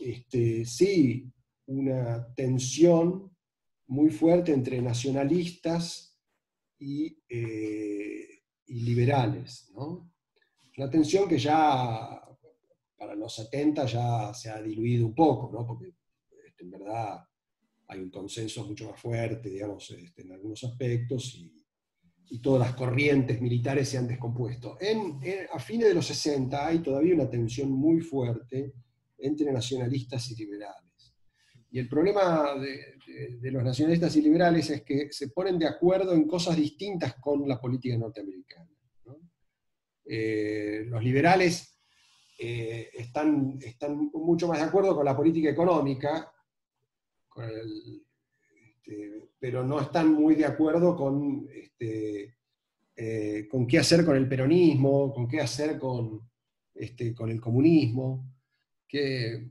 este, 0.00 0.64
sí, 0.64 1.30
una 1.66 2.26
tensión 2.34 3.34
muy 3.86 4.10
fuerte 4.10 4.52
entre 4.52 4.82
nacionalistas 4.82 6.18
y, 6.78 7.18
eh, 7.28 8.42
liberales, 8.66 9.70
¿no? 9.74 10.10
Una 10.76 10.90
tensión 10.90 11.26
que 11.28 11.38
ya 11.38 12.22
para 12.98 13.14
los 13.14 13.34
70 13.34 13.86
ya 13.86 14.34
se 14.34 14.50
ha 14.50 14.60
diluido 14.60 15.06
un 15.06 15.14
poco, 15.14 15.50
¿no? 15.52 15.66
porque 15.66 15.94
este, 16.46 16.64
en 16.64 16.70
verdad 16.70 17.27
hay 17.88 18.00
un 18.00 18.10
consenso 18.10 18.66
mucho 18.66 18.90
más 18.90 19.00
fuerte, 19.00 19.48
digamos, 19.48 19.90
este, 19.90 20.22
en 20.22 20.32
algunos 20.32 20.62
aspectos, 20.64 21.34
y, 21.34 21.54
todas 22.42 22.60
las 22.68 22.76
corrientes 22.76 23.40
militares 23.40 23.88
se 23.88 23.96
han 23.96 24.06
descompuesto. 24.06 24.76
a 25.50 25.58
fines 25.58 25.88
de 25.88 25.94
los 25.94 26.06
60 26.06 26.66
hay 26.66 26.80
todavía 26.80 27.14
una 27.14 27.30
tensión 27.30 27.70
muy 27.70 28.00
fuerte 28.00 28.74
entre 29.16 29.50
nacionalistas 29.50 30.30
y 30.30 30.36
liberales. 30.36 31.14
Y 31.70 31.78
el 31.78 31.88
problema 31.88 32.54
de, 32.54 33.50
los 33.50 33.64
nacionalistas 33.64 34.14
y 34.16 34.22
liberales 34.22 34.68
es 34.68 34.82
que 34.82 35.10
se 35.10 35.28
ponen 35.28 35.58
de 35.58 35.68
acuerdo 35.68 36.12
en 36.12 36.28
cosas 36.28 36.54
distintas 36.54 37.14
con 37.14 37.48
la 37.48 37.58
política 37.58 37.96
norteamericana. 37.96 38.68
Eh, 40.04 40.84
los 40.86 41.02
liberales 41.02 41.78
eh, 42.38 42.90
están, 42.92 43.58
están 43.62 44.10
mucho 44.12 44.48
más 44.48 44.58
de 44.58 44.64
acuerdo 44.64 44.94
con 44.94 45.04
la 45.06 45.16
política 45.16 45.48
económica, 45.48 46.30
este, 47.46 49.30
pero 49.38 49.64
no 49.64 49.80
están 49.80 50.12
muy 50.12 50.34
de 50.34 50.46
acuerdo 50.46 50.96
con, 50.96 51.48
este, 51.52 52.36
eh, 52.96 53.46
con 53.48 53.66
qué 53.66 53.78
hacer 53.78 54.04
con 54.04 54.16
el 54.16 54.28
peronismo, 54.28 55.12
con 55.12 55.28
qué 55.28 55.40
hacer 55.40 55.78
con, 55.78 56.28
este, 56.74 57.14
con 57.14 57.30
el 57.30 57.40
comunismo, 57.40 58.34
qué, 58.86 59.50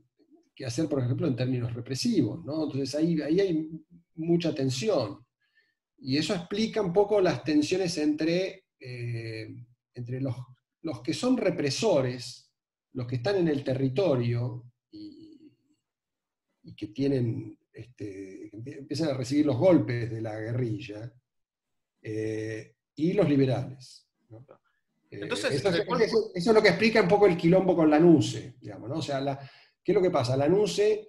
hacer, 0.65 0.89
por 0.89 1.01
ejemplo, 1.01 1.27
en 1.27 1.35
términos 1.35 1.73
represivos. 1.73 2.39
Entonces 2.39 2.95
ahí, 2.95 3.21
ahí 3.21 3.39
hay 3.39 3.69
mucha 4.15 4.53
tensión. 4.53 5.25
Y 5.99 6.17
eso 6.17 6.33
explica 6.33 6.81
un 6.81 6.93
poco 6.93 7.21
las 7.21 7.43
tensiones 7.43 7.97
entre, 7.97 8.65
eh, 8.79 9.47
entre 9.93 10.21
los, 10.21 10.35
los 10.81 11.01
que 11.01 11.13
son 11.13 11.37
represores, 11.37 12.51
los 12.93 13.07
que 13.07 13.15
están 13.15 13.37
en 13.37 13.47
el 13.47 13.63
territorio 13.63 14.63
y 16.67 16.75
que 16.75 16.87
tienen 16.87 17.56
este, 17.77 18.49
empiezan 18.53 19.09
a 19.09 19.13
recibir 19.13 19.45
los 19.45 19.57
golpes 19.57 20.09
de 20.09 20.19
la 20.19 20.39
guerrilla, 20.39 21.13
eh, 22.01 22.75
y 22.95 23.13
los 23.13 23.29
liberales. 23.29 24.07
Eh, 25.09 25.19
Entonces, 25.21 25.51
eso, 25.51 25.69
es 26.33 26.47
lo 26.47 26.61
que 26.61 26.69
explica 26.69 27.01
un 27.01 27.07
poco 27.07 27.27
el 27.27 27.37
quilombo 27.37 27.75
con 27.75 27.89
Lanuse, 27.89 28.55
digamos, 28.59 28.89
O 28.91 29.01
sea, 29.01 29.39
¿qué 29.83 29.91
es 29.91 29.95
lo 29.95 30.01
que 30.01 30.09
pasa? 30.09 30.35
Lanuse 30.35 31.07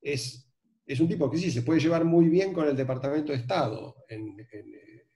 es, 0.00 0.46
es 0.84 1.00
un 1.00 1.08
tipo 1.08 1.30
que 1.30 1.38
sí, 1.38 1.50
se 1.50 1.62
puede 1.62 1.80
llevar 1.80 2.04
muy 2.04 2.28
bien 2.28 2.52
con 2.52 2.68
el 2.68 2.76
Departamento 2.76 3.32
de 3.32 3.38
Estado 3.38 4.04
en, 4.08 4.38
eh, 4.40 5.06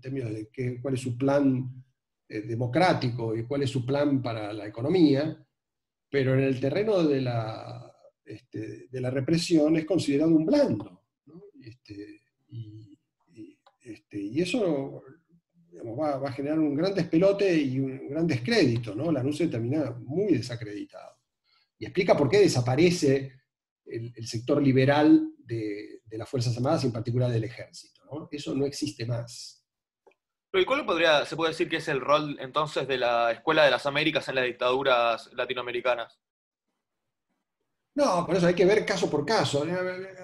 términos 0.00 0.32
de 0.32 0.48
qué, 0.48 0.80
cuál 0.80 0.94
es 0.94 1.00
su 1.00 1.16
plan 1.16 1.84
democrático 2.28 3.34
y 3.34 3.46
cuál 3.46 3.62
es 3.62 3.70
su 3.70 3.86
plan 3.86 4.20
para 4.20 4.52
la 4.52 4.66
economía, 4.66 5.42
pero 6.10 6.34
en 6.34 6.40
el 6.40 6.60
terreno 6.60 7.02
de 7.02 7.22
la 7.22 7.87
este, 8.28 8.88
de 8.90 9.00
la 9.00 9.10
represión 9.10 9.76
es 9.76 9.86
considerado 9.86 10.34
un 10.34 10.44
blando. 10.44 11.04
Este, 11.60 12.22
este, 13.82 14.20
y, 14.20 14.40
eso 14.42 15.02
va, 15.98 16.16
a 16.28 16.32
generar 16.32 16.58
un 16.58 16.74
gran 16.74 16.94
despelote 16.94 17.56
y 17.56 17.80
un 17.80 18.08
gran 18.08 18.26
descrédito. 18.26 18.94
¿no? 18.94 19.10
La 19.10 19.22
NUCE 19.22 19.48
termina 19.48 19.90
muy 19.92 20.34
desacreditado. 20.34 21.16
Y 21.78 21.86
explica 21.86 22.16
por 22.16 22.28
qué 22.28 22.40
desaparece 22.40 23.32
el, 23.86 24.26
sector 24.26 24.62
liberal 24.62 25.32
de, 25.38 26.02
las 26.10 26.28
Fuerzas 26.28 26.56
Armadas, 26.56 26.84
en 26.84 26.92
particular 26.92 27.30
del 27.30 27.44
ejército. 27.44 28.28
Eso 28.30 28.54
no 28.54 28.66
existe 28.66 29.06
más. 29.06 29.64
¿Y 30.52 30.64
cuál 30.64 30.84
podría, 30.84 31.24
se 31.24 31.36
puede 31.36 31.52
decir 31.52 31.68
que 31.68 31.76
es 31.76 31.88
el 31.88 32.00
rol 32.00 32.36
entonces 32.40 32.88
de 32.88 32.98
la 32.98 33.32
Escuela 33.32 33.64
de 33.64 33.70
las 33.70 33.86
Américas 33.86 34.28
en 34.28 34.34
las 34.34 34.44
dictaduras 34.44 35.30
latinoamericanas? 35.34 36.18
No, 37.98 38.24
por 38.24 38.36
eso 38.36 38.46
hay 38.46 38.54
que 38.54 38.64
ver 38.64 38.86
caso 38.86 39.10
por 39.10 39.26
caso. 39.26 39.66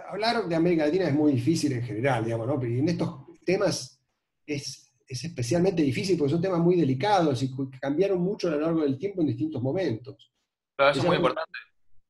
Hablar 0.08 0.46
de 0.46 0.54
América 0.54 0.86
Latina 0.86 1.08
es 1.08 1.12
muy 1.12 1.32
difícil 1.32 1.72
en 1.72 1.82
general, 1.82 2.24
digamos, 2.24 2.46
¿no? 2.46 2.56
Pero 2.56 2.72
en 2.72 2.88
estos 2.88 3.26
temas 3.44 4.00
es, 4.46 4.94
especialmente 5.08 5.82
difícil 5.82 6.16
porque 6.16 6.30
son 6.30 6.40
temas 6.40 6.60
muy 6.60 6.76
delicados 6.76 7.42
y 7.42 7.52
cambiaron 7.80 8.20
mucho 8.20 8.46
a 8.46 8.52
lo 8.52 8.60
largo 8.60 8.82
del 8.82 8.96
tiempo 8.96 9.22
en 9.22 9.26
distintos 9.26 9.60
momentos. 9.60 10.32
Pero 10.76 10.90
eso 10.90 11.00
es 11.00 11.06
muy 11.06 11.16
importante. 11.16 11.50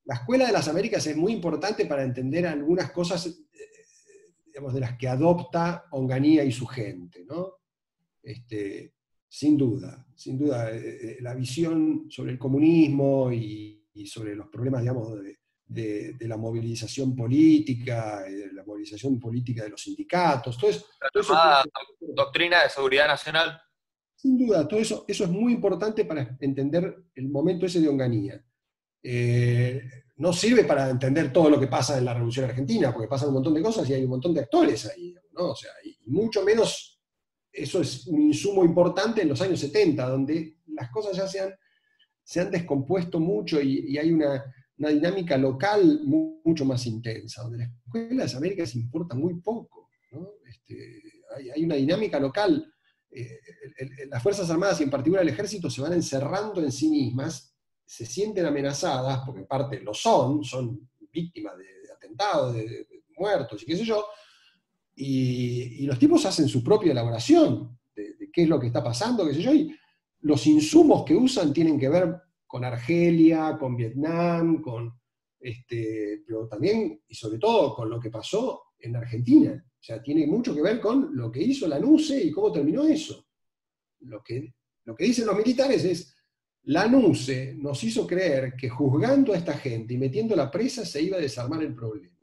La 0.04 0.16
Escuela 0.16 0.44
de 0.44 0.52
las 0.52 0.68
Américas 0.68 1.06
es 1.06 1.16
muy 1.16 1.32
importante 1.32 1.86
para 1.86 2.02
entender 2.02 2.46
algunas 2.46 2.90
cosas 2.90 3.26
eh, 3.26 4.32
digamos, 4.44 4.74
de 4.74 4.80
las 4.80 4.98
que 4.98 5.08
adopta 5.08 5.86
Onganía 5.92 6.44
y 6.44 6.52
su 6.52 6.66
gente, 6.66 7.24
¿no? 7.24 7.54
Este, 8.22 8.96
sin 9.26 9.56
duda, 9.56 10.06
sin 10.14 10.36
duda, 10.36 10.70
eh, 10.70 10.78
eh, 10.78 11.16
la 11.22 11.34
visión 11.34 12.04
sobre 12.10 12.32
el 12.32 12.38
comunismo 12.38 13.32
y, 13.32 13.82
y 13.94 14.06
sobre 14.06 14.36
los 14.36 14.48
problemas, 14.48 14.82
digamos, 14.82 15.22
de, 15.22 15.38
de, 15.66 16.16
la 16.20 16.36
movilización 16.36 17.14
política, 17.16 18.22
de 18.22 18.52
la 18.52 18.64
movilización 18.64 19.18
política 19.18 19.64
de 19.64 19.70
los 19.70 19.82
sindicatos, 19.82 20.58
todo 20.58 20.70
eso. 20.70 20.86
La 21.30 21.64
doctrina 22.00 22.62
de 22.62 22.70
seguridad 22.70 23.06
nacional. 23.06 23.60
Sin 24.14 24.38
duda, 24.38 24.66
todo 24.66 24.80
eso, 24.80 25.04
eso 25.06 25.24
es 25.24 25.30
muy 25.30 25.52
importante 25.52 26.04
para 26.04 26.36
entender 26.40 27.04
el 27.14 27.28
momento 27.28 27.66
ese 27.66 27.80
de 27.80 27.88
Onganía. 27.88 28.42
Eh, 29.02 29.82
no 30.16 30.32
sirve 30.32 30.64
para 30.64 30.88
entender 30.88 31.32
todo 31.32 31.50
lo 31.50 31.60
que 31.60 31.66
pasa 31.66 31.98
en 31.98 32.04
la 32.04 32.14
Revolución 32.14 32.46
Argentina, 32.46 32.92
porque 32.92 33.08
pasan 33.08 33.28
un 33.28 33.34
montón 33.34 33.54
de 33.54 33.62
cosas 33.62 33.88
y 33.88 33.94
hay 33.94 34.04
un 34.04 34.10
montón 34.10 34.32
de 34.32 34.40
actores 34.40 34.86
ahí, 34.86 35.14
¿no? 35.32 35.50
O 35.50 35.56
sea, 35.56 35.72
y 35.84 35.98
mucho 36.10 36.42
menos 36.42 37.02
eso 37.52 37.80
es 37.80 38.06
un 38.06 38.22
insumo 38.22 38.64
importante 38.64 39.22
en 39.22 39.28
los 39.28 39.40
años 39.40 39.60
70, 39.60 40.08
donde 40.08 40.58
las 40.68 40.90
cosas 40.90 41.16
ya 41.16 41.26
se 41.28 41.40
han, 41.40 41.54
se 42.22 42.40
han 42.40 42.50
descompuesto 42.50 43.20
mucho 43.20 43.60
y 43.60 43.98
hay 43.98 44.10
una, 44.10 44.42
una 44.78 44.88
dinámica 44.88 45.36
local 45.36 46.00
mucho 46.04 46.64
más 46.64 46.84
intensa, 46.86 47.42
donde 47.42 47.58
la 47.58 47.64
escuela 47.64 48.08
de 48.08 48.14
las 48.14 48.34
Américas 48.34 48.74
importa 48.74 49.14
muy 49.14 49.34
poco. 49.40 49.90
Este, 50.46 51.02
hay, 51.54 51.64
una 51.64 51.76
dinámica 51.76 52.18
local. 52.18 52.72
Eh, 53.10 53.40
las 54.08 54.22
Fuerzas 54.22 54.50
Armadas 54.50 54.80
y 54.80 54.84
en 54.84 54.90
particular 54.90 55.22
el 55.22 55.32
ejército 55.32 55.70
se 55.70 55.80
van 55.80 55.92
encerrando 55.92 56.60
en 56.60 56.72
sí 56.72 56.88
mismas, 56.88 57.54
se 57.84 58.04
sienten 58.04 58.46
amenazadas, 58.46 59.20
porque 59.24 59.40
en 59.40 59.46
parte 59.46 59.80
lo 59.80 59.94
son, 59.94 60.42
son 60.42 60.88
víctimas 61.12 61.56
de, 61.56 61.64
atentados, 61.94 62.54
de, 62.54 62.86
muertos 63.16 63.62
y 63.62 63.66
qué 63.66 63.76
sé 63.76 63.84
yo, 63.84 64.04
y, 64.96 65.86
los 65.86 65.98
tipos 65.98 66.26
hacen 66.26 66.48
su 66.48 66.64
propia 66.64 66.90
elaboración 66.90 67.78
de, 67.94 68.14
de, 68.14 68.30
qué 68.32 68.42
es 68.42 68.48
lo 68.48 68.58
que 68.58 68.66
está 68.66 68.82
pasando, 68.82 69.24
qué 69.24 69.34
sé 69.34 69.42
yo, 69.42 69.54
y 69.54 69.72
los 70.22 70.44
insumos 70.48 71.04
que 71.04 71.14
usan 71.14 71.52
tienen 71.52 71.78
que 71.78 71.88
ver 71.88 72.12
con 72.46 72.64
Argelia, 72.64 73.56
con 73.58 73.76
Vietnam, 73.76 74.60
con, 74.60 74.92
este, 75.40 76.22
pero 76.26 76.46
también 76.48 77.02
y 77.06 77.14
sobre 77.14 77.38
todo 77.38 77.74
con 77.74 77.90
lo 77.90 78.00
que 78.00 78.10
pasó 78.10 78.62
en 78.78 78.96
Argentina. 78.96 79.52
O 79.52 79.82
sea, 79.82 80.02
tiene 80.02 80.26
mucho 80.26 80.54
que 80.54 80.62
ver 80.62 80.80
con 80.80 81.14
lo 81.14 81.30
que 81.30 81.42
hizo 81.42 81.68
la 81.68 81.78
NUCE 81.78 82.24
y 82.24 82.30
cómo 82.30 82.50
terminó 82.50 82.84
eso. 82.84 83.26
Lo 84.00 84.22
que, 84.22 84.54
lo 84.84 84.94
que 84.94 85.04
dicen 85.04 85.26
los 85.26 85.36
militares 85.36 85.84
es, 85.84 86.14
la 86.64 86.86
NUCE 86.86 87.54
nos 87.56 87.84
hizo 87.84 88.06
creer 88.06 88.54
que 88.56 88.70
juzgando 88.70 89.34
a 89.34 89.36
esta 89.36 89.52
gente 89.54 89.92
y 89.92 89.98
metiendo 89.98 90.34
la 90.34 90.50
presa 90.50 90.86
se 90.86 91.02
iba 91.02 91.18
a 91.18 91.20
desarmar 91.20 91.62
el 91.62 91.74
problema. 91.74 92.16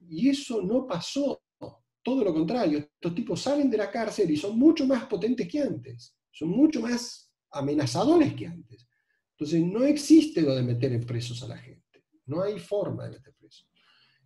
Y 0.00 0.28
eso 0.28 0.60
no 0.60 0.86
pasó. 0.86 1.42
Todo 2.02 2.24
lo 2.24 2.32
contrario, 2.32 2.78
estos 2.78 3.14
tipos 3.14 3.40
salen 3.40 3.70
de 3.70 3.76
la 3.76 3.90
cárcel 3.90 4.30
y 4.30 4.36
son 4.36 4.58
mucho 4.58 4.86
más 4.86 5.04
potentes 5.04 5.46
que 5.48 5.60
antes. 5.60 6.14
Son 6.30 6.48
mucho 6.48 6.80
más 6.80 7.30
amenazadores 7.50 8.34
que 8.34 8.46
antes. 8.46 8.86
Entonces, 9.40 9.62
no 9.64 9.84
existe 9.84 10.42
lo 10.42 10.54
de 10.54 10.62
meter 10.62 11.00
presos 11.06 11.42
a 11.42 11.48
la 11.48 11.56
gente. 11.56 12.04
No 12.26 12.42
hay 12.42 12.58
forma 12.58 13.04
de 13.04 13.12
meter 13.12 13.32
presos. 13.32 13.66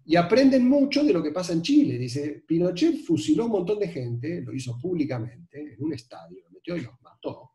Y 0.05 0.17
aprenden 0.17 0.69
mucho 0.69 1.05
de 1.05 1.13
lo 1.13 1.23
que 1.23 1.31
pasa 1.31 1.53
en 1.53 1.63
Chile. 1.63 1.97
Dice, 1.97 2.43
Pinochet 2.45 2.97
fusiló 3.05 3.45
un 3.45 3.53
montón 3.53 3.79
de 3.79 3.87
gente, 3.87 4.43
lo 4.43 4.53
hizo 4.53 4.77
públicamente, 4.77 5.75
en 5.75 5.85
un 5.85 5.93
estadio, 5.93 6.43
lo 6.43 6.51
metió 6.51 6.77
y 6.77 6.81
los 6.81 7.01
mató. 7.01 7.53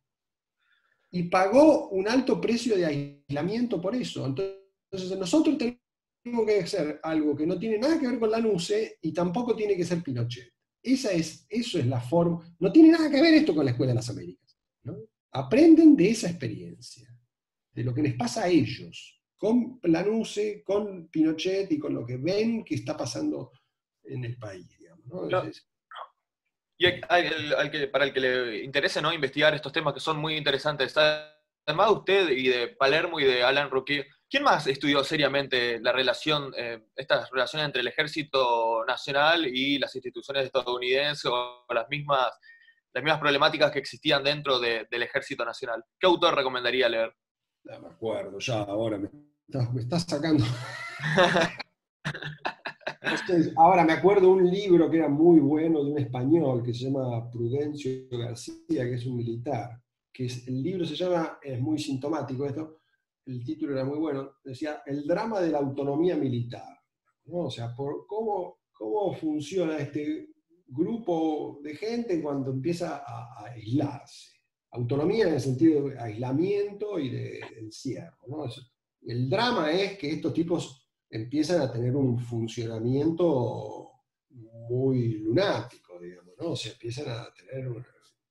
Y 1.11 1.23
pagó 1.23 1.89
un 1.89 2.07
alto 2.07 2.39
precio 2.39 2.77
de 2.77 2.85
aislamiento 2.85 3.81
por 3.81 3.93
eso. 3.93 4.25
Entonces, 4.25 5.17
nosotros 5.17 5.57
tenemos 5.57 6.45
que 6.47 6.59
hacer 6.61 7.01
algo 7.03 7.35
que 7.35 7.45
no 7.45 7.59
tiene 7.59 7.77
nada 7.77 7.99
que 7.99 8.07
ver 8.07 8.19
con 8.19 8.31
la 8.31 8.39
NUCE 8.39 8.99
y 9.01 9.11
tampoco 9.11 9.53
tiene 9.53 9.75
que 9.75 9.83
ser 9.83 10.01
Pinochet. 10.01 10.53
Esa 10.81 11.11
es, 11.11 11.45
eso 11.49 11.77
es 11.77 11.87
la 11.87 11.99
forma. 11.99 12.55
No 12.57 12.71
tiene 12.71 12.91
nada 12.91 13.11
que 13.11 13.21
ver 13.21 13.33
esto 13.33 13.53
con 13.53 13.65
la 13.65 13.71
Escuela 13.71 13.91
de 13.91 13.97
las 13.97 14.09
Américas. 14.09 14.57
Aprenden 15.31 15.97
de 15.97 16.09
esa 16.09 16.29
experiencia 16.29 17.08
de 17.71 17.83
lo 17.83 17.93
que 17.93 18.01
les 18.01 18.15
pasa 18.15 18.43
a 18.43 18.47
ellos, 18.47 19.21
con 19.37 19.79
Planuse, 19.79 20.63
con 20.63 21.07
Pinochet 21.07 21.71
y 21.71 21.79
con 21.79 21.93
lo 21.93 22.05
que 22.05 22.17
ven 22.17 22.63
que 22.63 22.75
está 22.75 22.95
pasando 22.97 23.51
en 24.03 24.25
el 24.25 24.37
país. 24.37 24.67
y 26.77 27.87
para 27.87 28.05
el 28.05 28.13
que 28.13 28.19
le 28.19 28.63
interese 28.63 29.01
¿no? 29.01 29.13
investigar 29.13 29.53
estos 29.53 29.71
temas 29.71 29.93
que 29.93 29.99
son 29.99 30.17
muy 30.17 30.35
interesantes, 30.35 30.95
además 30.97 31.87
de 31.87 31.93
usted 31.93 32.29
y 32.29 32.47
de 32.47 32.67
Palermo 32.69 33.19
y 33.19 33.25
de 33.25 33.43
Alan 33.43 33.69
Roque, 33.69 34.07
¿quién 34.29 34.43
más 34.43 34.67
estudió 34.67 35.03
seriamente 35.03 35.79
la 35.79 35.91
relación, 35.91 36.53
eh, 36.57 36.81
estas 36.95 37.29
relaciones 37.31 37.65
entre 37.65 37.81
el 37.81 37.87
ejército 37.87 38.83
nacional 38.85 39.45
y 39.45 39.77
las 39.77 39.95
instituciones 39.95 40.45
estadounidenses 40.45 41.25
o 41.25 41.65
las 41.69 41.87
mismas, 41.89 42.29
las 42.93 43.03
mismas 43.03 43.19
problemáticas 43.19 43.71
que 43.71 43.79
existían 43.79 44.23
dentro 44.23 44.59
del 44.59 45.03
ejército 45.03 45.45
nacional? 45.45 45.83
¿Qué 45.99 46.07
autor 46.07 46.35
recomendaría 46.35 46.89
leer? 46.89 47.13
No 47.69 47.81
me 47.81 47.87
acuerdo, 47.87 48.39
ya 48.39 48.63
ahora 48.63 48.97
me 48.97 49.09
estás, 49.79 50.03
sacando. 50.03 50.43
ahora 53.57 53.85
me 53.85 53.93
acuerdo 53.93 54.31
un 54.31 54.49
libro 54.49 54.89
que 54.89 54.97
era 54.97 55.07
muy 55.07 55.39
bueno 55.39 55.83
de 55.83 55.91
un 55.91 55.99
español 55.99 56.63
que 56.63 56.73
se 56.73 56.85
llama 56.85 57.29
Prudencio 57.29 58.07
García, 58.11 58.85
que 58.85 58.95
es 58.95 59.05
un 59.05 59.17
militar. 59.17 59.79
Que 60.11 60.25
el 60.25 60.63
libro 60.63 60.83
se 60.85 60.95
llama, 60.95 61.37
es 61.41 61.61
muy 61.61 61.77
sintomático 61.77 62.45
esto, 62.45 62.79
el 63.25 63.43
título 63.43 63.73
era 63.73 63.85
muy 63.85 63.99
bueno, 63.99 64.31
decía 64.43 64.81
El 64.85 65.05
drama 65.05 65.39
de 65.39 65.51
la 65.51 65.59
autonomía 65.59 66.15
militar. 66.15 66.79
O 67.31 67.51
sea, 67.51 67.75
por 67.75 68.07
cómo, 68.07 68.61
cómo 68.71 69.13
funciona 69.13 69.77
este 69.77 70.29
grupo 70.67 71.59
de 71.61 71.75
gente 71.75 72.21
cuando 72.21 72.51
empieza 72.51 73.03
a, 73.05 73.45
aislarse. 73.45 74.38
Autonomía 74.71 75.27
en 75.27 75.33
el 75.33 75.41
sentido 75.41 75.89
de 75.89 75.99
aislamiento 75.99 76.99
y 76.99 77.09
de 77.09 77.39
encierro. 77.57 78.47
El 79.01 79.29
drama 79.29 79.71
es 79.71 79.97
que 79.97 80.11
estos 80.11 80.33
tipos 80.33 80.87
empiezan 81.09 81.61
a 81.61 81.71
tener 81.71 81.95
un 81.95 82.19
funcionamiento 82.19 83.89
muy 84.69 85.13
lunático, 85.19 85.99
digamos, 85.99 86.35
¿no? 86.39 86.51
O 86.51 86.55
sea, 86.55 86.71
empiezan 86.73 87.09
a 87.09 87.27
tener 87.33 87.67
un 87.67 87.83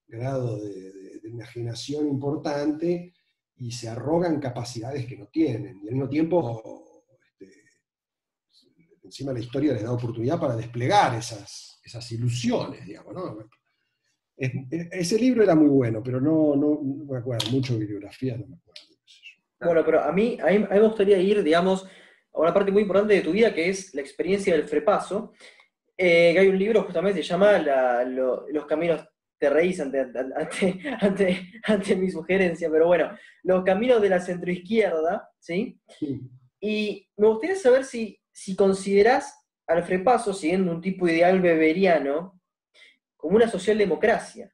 grado 0.07 0.59
de, 0.59 0.93
de 1.21 1.29
imaginación 1.29 2.09
importante 2.09 3.15
y 3.57 3.73
se 3.73 3.89
arrogan 3.89 4.41
capacidades 4.41 5.07
que 5.07 5.17
no 5.17 5.27
tienen. 5.27 5.81
Y 5.83 5.89
al 5.89 5.95
mismo 5.95 6.09
tiempo, 6.09 7.05
este, 7.25 7.53
encima 9.03 9.33
la 9.33 9.41
historia 9.41 9.73
les 9.73 9.83
da 9.83 9.93
oportunidad 9.93 10.39
para 10.39 10.57
desplegar 10.57 11.17
esas, 11.17 11.81
esas 11.83 12.11
ilusiones, 12.13 12.87
digamos. 12.87 13.15
¿no? 13.15 13.37
Ese 14.39 15.19
libro 15.19 15.43
era 15.43 15.55
muy 15.55 15.69
bueno, 15.69 16.03
pero 16.03 16.21
no, 16.21 16.55
no, 16.55 16.81
me 16.81 17.19
acuerdo 17.19 17.51
mucho 17.51 17.75
de 17.75 17.81
bibliografía, 17.81 18.37
no 18.37 18.47
me 18.47 18.57
acuerdo. 18.57 18.83
Bueno, 19.61 19.83
pero 19.85 20.01
a 20.03 20.13
mí, 20.13 20.39
a 20.41 20.47
mí, 20.51 20.59
me 20.59 20.81
gustaría 20.81 21.19
ir, 21.19 21.43
digamos, 21.43 21.85
a 22.33 22.41
una 22.41 22.55
parte 22.55 22.71
muy 22.71 22.83
importante 22.83 23.15
de 23.15 23.23
tu 23.23 23.33
vida, 23.33 23.53
que 23.53 23.69
es 23.69 23.93
la 23.95 24.01
experiencia 24.01 24.55
del 24.55 24.65
frepaso. 24.65 25.33
Eh, 25.97 26.33
que 26.33 26.39
hay 26.39 26.47
un 26.47 26.59
libro 26.59 26.85
justamente 26.85 27.19
que 27.19 27.25
se 27.25 27.31
llama 27.31 27.59
Los 27.59 28.67
caminos 28.67 29.05
te 29.39 29.51
reís 29.51 29.81
ante, 29.81 30.01
ante, 31.01 31.53
ante, 31.65 31.97
mi 31.97 32.11
sugerencia, 32.11 32.69
pero 32.71 32.87
bueno, 32.87 33.11
los 33.45 33.65
caminos 33.65 34.03
de 34.03 34.09
la 34.09 34.21
centroizquierda, 34.21 35.29
¿sí? 35.39 35.81
Y 36.61 37.09
me 37.17 37.29
gustaría 37.29 37.57
saber 37.57 37.85
si, 37.85 38.21
si 38.33 38.57
considerás 38.57 39.35
al 39.67 39.85
Frepaso, 39.85 40.33
siguiendo 40.33 40.73
un 40.73 40.81
tipo 40.81 41.09
ideal 41.09 41.41
beberiano, 41.41 42.38
como 43.19 43.37
una 43.37 43.51
socialdemocracia, 43.51 44.51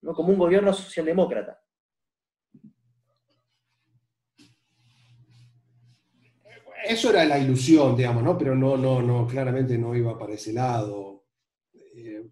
¿no? 0.00 0.14
como 0.14 0.30
un 0.30 0.38
gobierno 0.38 0.72
socialdemócrata. 0.72 1.62
Eso 6.88 7.10
era 7.10 7.24
la 7.24 7.38
ilusión, 7.38 7.96
digamos, 7.96 8.22
¿no? 8.22 8.38
Pero 8.38 8.54
no, 8.54 8.76
no, 8.76 9.02
no, 9.02 9.26
claramente 9.26 9.76
no 9.76 9.94
iba 9.94 10.16
para 10.16 10.34
ese 10.34 10.52
lado. 10.52 11.26
Eh, 11.74 12.24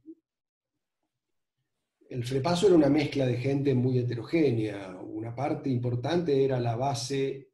el 2.08 2.24
Frepaso 2.24 2.68
era 2.68 2.76
una 2.76 2.88
mezcla 2.88 3.26
de 3.26 3.36
gente 3.36 3.74
muy 3.74 3.98
heterogénea. 3.98 4.96
Una 5.00 5.34
parte 5.34 5.68
importante 5.68 6.44
era 6.44 6.60
la 6.60 6.76
base 6.76 7.50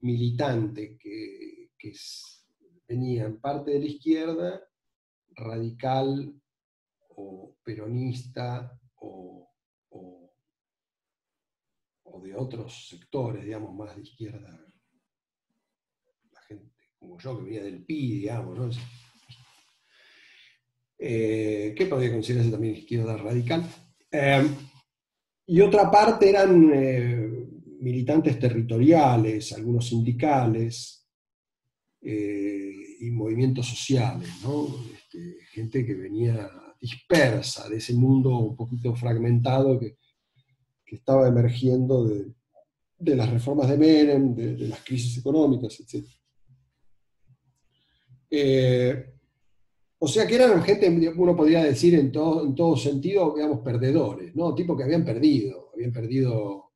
militante, 0.00 0.98
que, 0.98 1.70
venía 2.88 3.26
en 3.26 3.40
parte 3.40 3.70
de 3.70 3.78
la 3.78 3.86
izquierda, 3.86 4.60
radical 5.28 6.34
o 7.20 7.56
peronista 7.62 8.78
o, 8.96 9.36
de 12.22 12.34
otros 12.34 12.88
sectores, 12.88 13.44
digamos, 13.44 13.74
más 13.74 13.96
de 13.96 14.02
izquierda. 14.02 14.60
La 16.32 16.42
gente 16.42 16.74
como 16.98 17.18
yo 17.18 17.38
que 17.38 17.44
venía 17.44 17.62
del 17.62 17.82
PI, 17.82 18.12
digamos, 18.20 18.58
¿no? 18.58 18.70
Eh, 20.98 21.72
que 21.74 21.86
podría 21.86 22.12
considerarse 22.12 22.50
también 22.50 22.76
izquierda 22.76 23.16
radical. 23.16 23.64
Em, 24.10 24.54
y 25.46 25.60
otra 25.62 25.90
parte 25.90 26.28
eran 26.28 26.70
eh, 26.74 27.26
militantes 27.80 28.38
territoriales, 28.38 29.52
algunos 29.54 29.88
sindicales 29.88 31.08
eh, 32.02 32.96
y 33.00 33.10
movimientos 33.12 33.66
sociales, 33.66 34.28
este, 34.94 35.36
gente 35.52 35.86
que 35.86 35.94
venía 35.94 36.50
dispersa 36.80 37.68
de 37.68 37.76
ese 37.76 37.94
mundo 37.94 38.30
un 38.38 38.56
poquito 38.56 38.94
fragmentado 38.94 39.78
que, 39.78 39.96
estaba 40.86 41.28
emergiendo 41.28 42.04
de, 42.08 42.34
las 43.14 43.30
reformas 43.30 43.68
de 43.68 43.78
Menem, 43.78 44.34
de, 44.34 44.66
las 44.66 44.80
crisis 44.80 45.18
económicas, 45.18 45.78
etc. 45.78 46.04
O 50.02 50.08
sea 50.08 50.26
que 50.26 50.34
eran 50.34 50.62
gente, 50.62 50.88
uno 51.14 51.36
podría 51.36 51.62
decir 51.62 51.94
en 51.94 52.10
todo, 52.10 52.46
en 52.46 52.54
todo 52.54 52.74
sentido, 52.74 53.34
digamos, 53.36 53.60
perdedores, 53.60 54.34
¿no? 54.34 54.54
Tipo 54.54 54.74
que 54.74 54.84
habían 54.84 55.04
perdido, 55.04 55.70
habían 55.74 55.92
perdido 55.92 56.72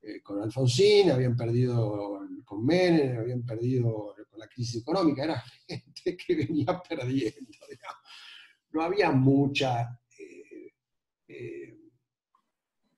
eh, 0.00 0.22
con 0.22 0.42
Alfonsín, 0.42 1.10
habían 1.10 1.36
perdido 1.36 2.18
con 2.46 2.64
Menem, 2.64 3.18
habían 3.18 3.44
perdido 3.44 4.14
con 4.26 4.40
la 4.40 4.48
crisis 4.48 4.80
económica, 4.80 5.22
era 5.22 5.44
gente 5.68 6.16
que 6.16 6.34
venía 6.34 6.82
perdiendo, 6.88 7.58
digamos. 7.68 8.01
No 8.72 8.82
había 8.82 9.10
mucha 9.10 10.00
eh, 11.28 11.78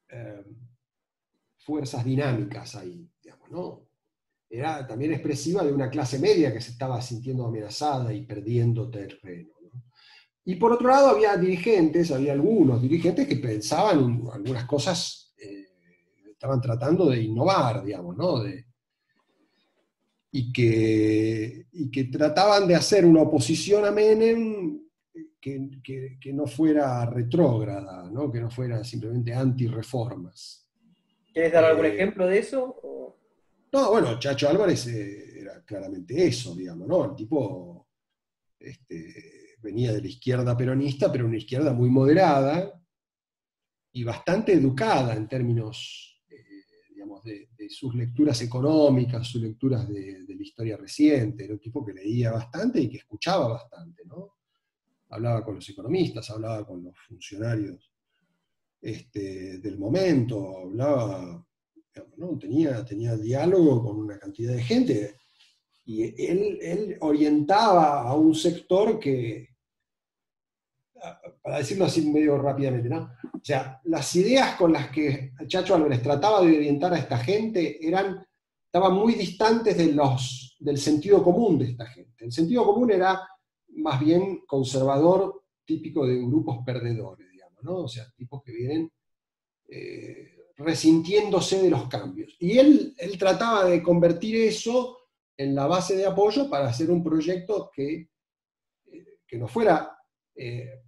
eh, 0.09 0.45
fuerzas 1.59 2.05
dinámicas 2.05 2.77
ahí, 2.77 3.11
digamos, 3.23 3.51
¿no? 3.51 3.89
Era 4.49 4.87
también 4.87 5.13
expresiva 5.13 5.65
de 5.65 5.73
una 5.73 5.91
clase 5.91 6.19
media 6.19 6.53
que 6.53 6.61
se 6.61 6.73
estaba 6.73 7.01
sintiendo 7.03 7.47
amenazada 7.47 8.13
y 8.13 8.25
perdiendo 8.25 8.91
terreno. 8.91 9.55
Y 10.45 10.57
por 10.57 10.73
otro 10.73 10.89
lado 10.89 11.09
había 11.09 11.37
dirigentes, 11.37 12.11
había 12.11 12.33
algunos 12.33 12.83
dirigentes 12.83 13.27
que 13.27 13.37
pensaban 13.37 14.23
algunas 14.33 14.65
cosas, 14.67 15.35
eh, 15.39 15.69
estaban 16.31 16.61
tratando 16.61 17.09
de 17.09 17.23
innovar, 17.23 17.83
digamos, 17.83 18.17
¿no? 18.17 18.45
y, 20.31 20.53
que, 20.53 21.67
que 21.93 22.05
trataban 22.05 22.67
de 22.69 22.75
hacer 22.75 23.07
una 23.07 23.23
oposición 23.23 23.85
a 23.87 23.91
Menem 23.91 24.84
que, 25.45 26.33
no 26.33 26.47
fuera 26.47 27.05
retrógrada, 27.05 28.11
¿no? 28.11 28.33
que 28.33 28.41
no 28.41 28.51
fuera 28.51 28.83
simplemente 28.83 29.35
anti-reformas. 29.35 30.67
¿Quieres 31.33 31.53
dar 31.53 31.65
algún 31.65 31.85
eh, 31.87 31.95
ejemplo 31.95 32.27
de 32.27 32.39
eso? 32.39 33.17
No, 33.73 33.91
bueno, 33.91 34.19
Chacho 34.19 34.49
Álvarez 34.49 34.87
eh, 34.87 35.41
era 35.41 35.63
claramente 35.65 36.27
eso, 36.27 36.55
digamos, 36.55 36.89
¿no? 36.89 37.05
El 37.05 37.15
tipo 37.15 37.89
este, 38.59 39.57
venía 39.61 39.93
de 39.93 40.01
la 40.01 40.07
izquierda 40.07 40.57
peronista, 40.57 41.13
pero 41.13 41.27
una 41.27 41.37
izquierda 41.37 41.73
muy 41.73 41.91
moderada 41.91 42.81
y 43.93 44.03
bastante 44.03 44.55
educada 44.55 45.15
en 45.15 45.29
términos 45.29 46.23
eh, 46.31 46.37
digamos, 46.91 47.23
de, 47.25 47.49
sus 47.69 47.95
lecturas 47.95 48.41
económicas, 48.43 49.27
sus 49.27 49.43
lecturas 49.43 49.89
de, 49.89 50.25
la 50.27 50.43
historia 50.43 50.77
reciente. 50.77 51.45
Era 51.45 51.55
un 51.55 51.61
tipo 51.61 51.85
que 51.85 51.95
leía 51.95 52.31
bastante 52.31 52.81
y 52.81 52.89
que 52.89 52.99
escuchaba 52.99 53.49
bastante, 53.49 54.05
¿no? 54.05 54.34
Hablaba 55.11 55.45
con 55.45 55.57
los 55.57 55.69
economistas, 55.69 56.31
hablaba 56.31 56.67
con 56.67 56.85
los 56.85 56.95
funcionarios 57.09 57.93
este, 58.81 59.59
del 59.59 59.79
momento, 59.79 60.59
hablaba, 60.59 61.47
¿no? 62.17 62.39
tenía, 62.39 62.85
tenía 62.85 63.17
diálogo 63.17 63.83
con 63.83 63.99
una 63.99 64.19
cantidad 64.19 64.55
de 64.55 64.63
gente. 64.63 65.17
Y 65.87 66.03
él, 66.03 66.59
él 66.61 66.97
orientaba 67.01 68.03
a 68.03 68.15
un 68.15 68.35
sector 68.35 68.99
que, 68.99 69.55
para 71.43 71.59
decirlo 71.59 71.85
así 71.85 72.11
medio 72.11 72.39
rápidamente, 72.39 72.89
¿no? 72.89 73.11
O 73.35 73.41
sea, 73.43 73.81
las 73.85 74.15
ideas 74.17 74.57
con 74.57 74.73
las 74.73 74.91
que 74.91 75.33
Chacho 75.47 75.75
Álvarez 75.75 76.03
trataba 76.03 76.41
de 76.41 76.57
orientar 76.57 76.93
a 76.95 76.99
esta 76.99 77.19
gente 77.19 77.87
eran, 77.87 78.27
estaban 78.65 78.95
muy 78.95 79.15
distantes 79.15 79.77
de 79.77 79.93
los, 79.93 80.57
del 80.59 80.79
sentido 80.79 81.23
común 81.23 81.59
de 81.59 81.71
esta 81.71 81.87
gente. 81.87 82.25
El 82.25 82.33
sentido 82.33 82.65
común 82.65 82.91
era 82.91 83.21
más 83.77 84.01
bien 84.01 84.45
conservador, 84.47 85.43
típico 85.65 86.07
de 86.07 86.17
grupos 86.17 86.59
perdedores, 86.65 87.31
digamos, 87.31 87.63
¿no? 87.63 87.77
O 87.79 87.89
sea, 87.89 88.11
tipos 88.17 88.43
que 88.43 88.53
vienen 88.53 88.91
eh, 89.69 90.35
resintiéndose 90.57 91.63
de 91.63 91.71
los 91.71 91.89
cambios. 91.89 92.37
Y 92.39 92.59
él, 92.59 92.95
él 92.99 93.19
trataba 93.19 93.65
de 93.65 93.83
convertir 93.83 94.37
eso 94.37 94.99
en 95.37 95.55
la 95.55 95.67
base 95.67 95.97
de 95.97 96.07
apoyo 96.07 96.49
para 96.49 96.69
hacer 96.69 96.91
un 96.91 97.03
proyecto 97.03 97.71
que, 97.75 98.09
eh, 98.87 99.19
que 99.27 99.39
no 99.39 99.49
fuera 99.49 99.97
eh, 100.35 100.83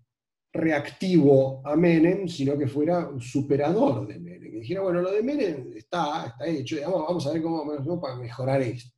reactivo 0.53 1.62
a 1.64 1.76
Menem, 1.76 2.28
sino 2.28 2.57
que 2.57 2.68
fuera 2.68 3.09
un 3.09 3.20
superador 3.20 4.07
de 4.07 4.18
Menem. 4.18 4.53
Que 4.53 4.61
dijera, 4.61 4.82
bueno, 4.82 5.03
lo 5.03 5.11
de 5.11 5.22
Menem 5.22 5.72
está, 5.74 6.26
está 6.28 6.47
hecho, 6.47 6.76
vamos 6.82 7.26
a 7.26 7.32
ver 7.32 7.43
cómo 7.43 8.01
para 8.01 8.16
mejorar 8.16 8.62
esto. 8.62 8.95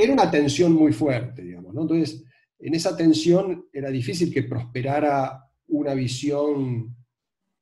Era 0.00 0.12
una 0.12 0.30
tensión 0.30 0.74
muy 0.74 0.92
fuerte, 0.92 1.42
digamos. 1.42 1.74
Entonces, 1.76 2.24
en 2.60 2.72
esa 2.72 2.96
tensión 2.96 3.66
era 3.72 3.90
difícil 3.90 4.32
que 4.32 4.44
prosperara 4.44 5.44
una 5.66 5.92
visión 5.92 6.94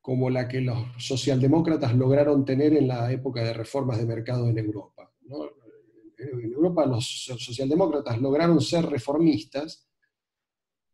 como 0.02 0.28
la 0.28 0.46
que 0.46 0.60
los 0.60 0.78
socialdemócratas 0.98 1.94
lograron 1.94 2.44
tener 2.44 2.74
en 2.74 2.88
la 2.88 3.10
época 3.10 3.42
de 3.42 3.54
reformas 3.54 3.96
de 3.96 4.04
mercado 4.04 4.50
en 4.50 4.58
Europa. 4.58 5.10
En 6.18 6.52
Europa 6.52 6.84
los 6.84 7.24
socialdemócratas 7.24 8.20
lograron 8.20 8.60
ser 8.60 8.84
reformistas 8.84 9.88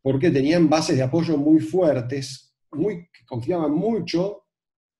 porque 0.01 0.31
tenían 0.31 0.69
bases 0.69 0.97
de 0.97 1.03
apoyo 1.03 1.37
muy 1.37 1.59
fuertes, 1.59 2.55
muy, 2.71 3.09
que 3.13 3.27
confiaban 3.27 3.73
mucho 3.73 4.45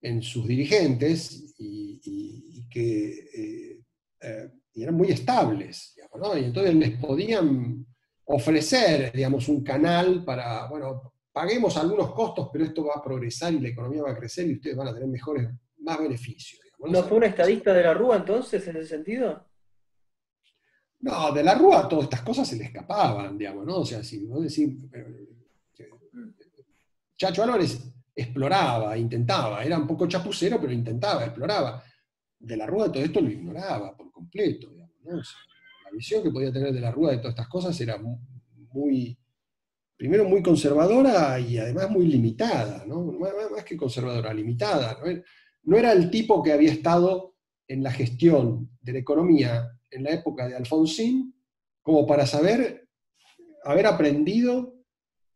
en 0.01 0.21
sus 0.21 0.49
dirigentes 0.49 1.55
y, 1.57 2.67
que 2.69 3.29
eh, 3.33 3.83
eh, 4.23 4.51
eran 4.75 4.95
muy 4.95 5.11
estables. 5.11 5.95
Y 6.37 6.45
entonces 6.45 6.75
les 6.75 6.99
podían 6.99 7.87
ofrecer, 8.25 9.13
digamos, 9.13 9.49
un 9.49 9.63
canal 9.63 10.25
para, 10.25 10.67
bueno, 10.69 11.15
paguemos 11.33 11.77
algunos 11.77 12.13
costos, 12.13 12.49
pero 12.53 12.65
esto 12.65 12.85
va 12.85 12.95
a 12.97 13.03
progresar 13.03 13.53
y 13.53 13.61
la 13.61 13.69
economía 13.69 14.03
va 14.03 14.13
a 14.13 14.17
crecer 14.17 14.47
y 14.47 14.55
ustedes 14.55 14.77
van 14.77 14.89
a 14.89 14.95
tener 14.95 15.09
mejores, 15.09 15.49
más 15.79 15.99
beneficios. 15.99 16.61
¿No 16.79 17.03
fue 17.05 17.19
un 17.19 17.25
estadista 17.25 17.73
de 17.73 17.83
la 17.83 17.95
Rúa 17.95 18.17
entonces 18.17 18.67
en 18.67 18.77
ese 18.77 18.89
sentido? 18.89 19.47
No, 21.01 21.33
de 21.33 21.43
la 21.43 21.55
Rúa 21.55 21.89
todas 21.89 22.05
estas 22.05 22.23
cosas 22.23 22.49
se 22.49 22.57
le 22.57 22.65
escapaban, 22.65 23.37
digamos, 23.37 23.67
¿no? 23.67 23.79
O 23.79 23.85
sea, 23.85 24.03
si 24.03 24.25
vos 24.27 24.43
decís, 24.43 24.77
eh, 24.93 25.29
Chacho 27.17 27.45
Álvarez 27.45 27.79
exploraba, 28.15 28.97
intentaba, 28.97 29.65
era 29.65 29.79
un 29.79 29.87
poco 29.87 30.07
chapucero, 30.07 30.61
pero 30.61 30.73
intentaba, 30.73 31.25
exploraba. 31.25 31.83
De 32.43 32.57
la 32.57 32.67
Rúa 32.67 32.91
todo 32.91 33.03
esto 33.03 33.21
lo 33.21 33.31
ignoraba 33.31 33.97
por 33.97 34.11
completo, 34.11 34.73
la 35.05 35.91
visión 35.93 36.23
que 36.23 36.31
podía 36.31 36.53
tener 36.53 36.73
de 36.73 36.81
la 36.81 36.91
Rúa 36.91 37.13
de 37.13 37.19
todas 37.19 37.33
estas 37.33 37.49
cosas 37.49 37.81
era 37.81 37.99
muy, 37.99 39.19
primero 39.97 40.25
muy 40.25 40.43
conservadora 40.43 41.39
y 41.39 41.59
además 41.59 41.91
muy 41.91 42.07
limitada. 42.07 42.85
Más 42.87 43.65
que 43.65 43.77
conservadora, 43.77 44.35
limitada. 44.35 44.99
no 45.65 45.77
era 45.77 45.93
el 45.93 46.11
tipo 46.11 46.43
que 46.43 46.53
había 46.53 46.73
estado 46.73 47.37
en 47.69 47.83
la 47.83 47.93
gestión 47.93 48.71
de 48.81 48.93
la 48.93 48.99
economía 48.99 49.71
en 49.91 50.05
la 50.05 50.11
época 50.11 50.49
de 50.49 50.57
Alfonsín 50.57 51.35
como 51.83 52.07
para 52.07 52.27
saber, 52.27 52.89
haber 53.65 53.87
aprendido 53.87 54.75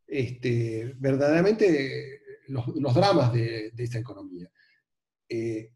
este, 0.07 0.95
verdaderamente 0.99 2.21
los, 2.49 2.95
dramas 2.95 3.33
de, 3.33 3.73
esta 3.77 3.99
economía. 3.99 4.51
Eh, 5.29 5.73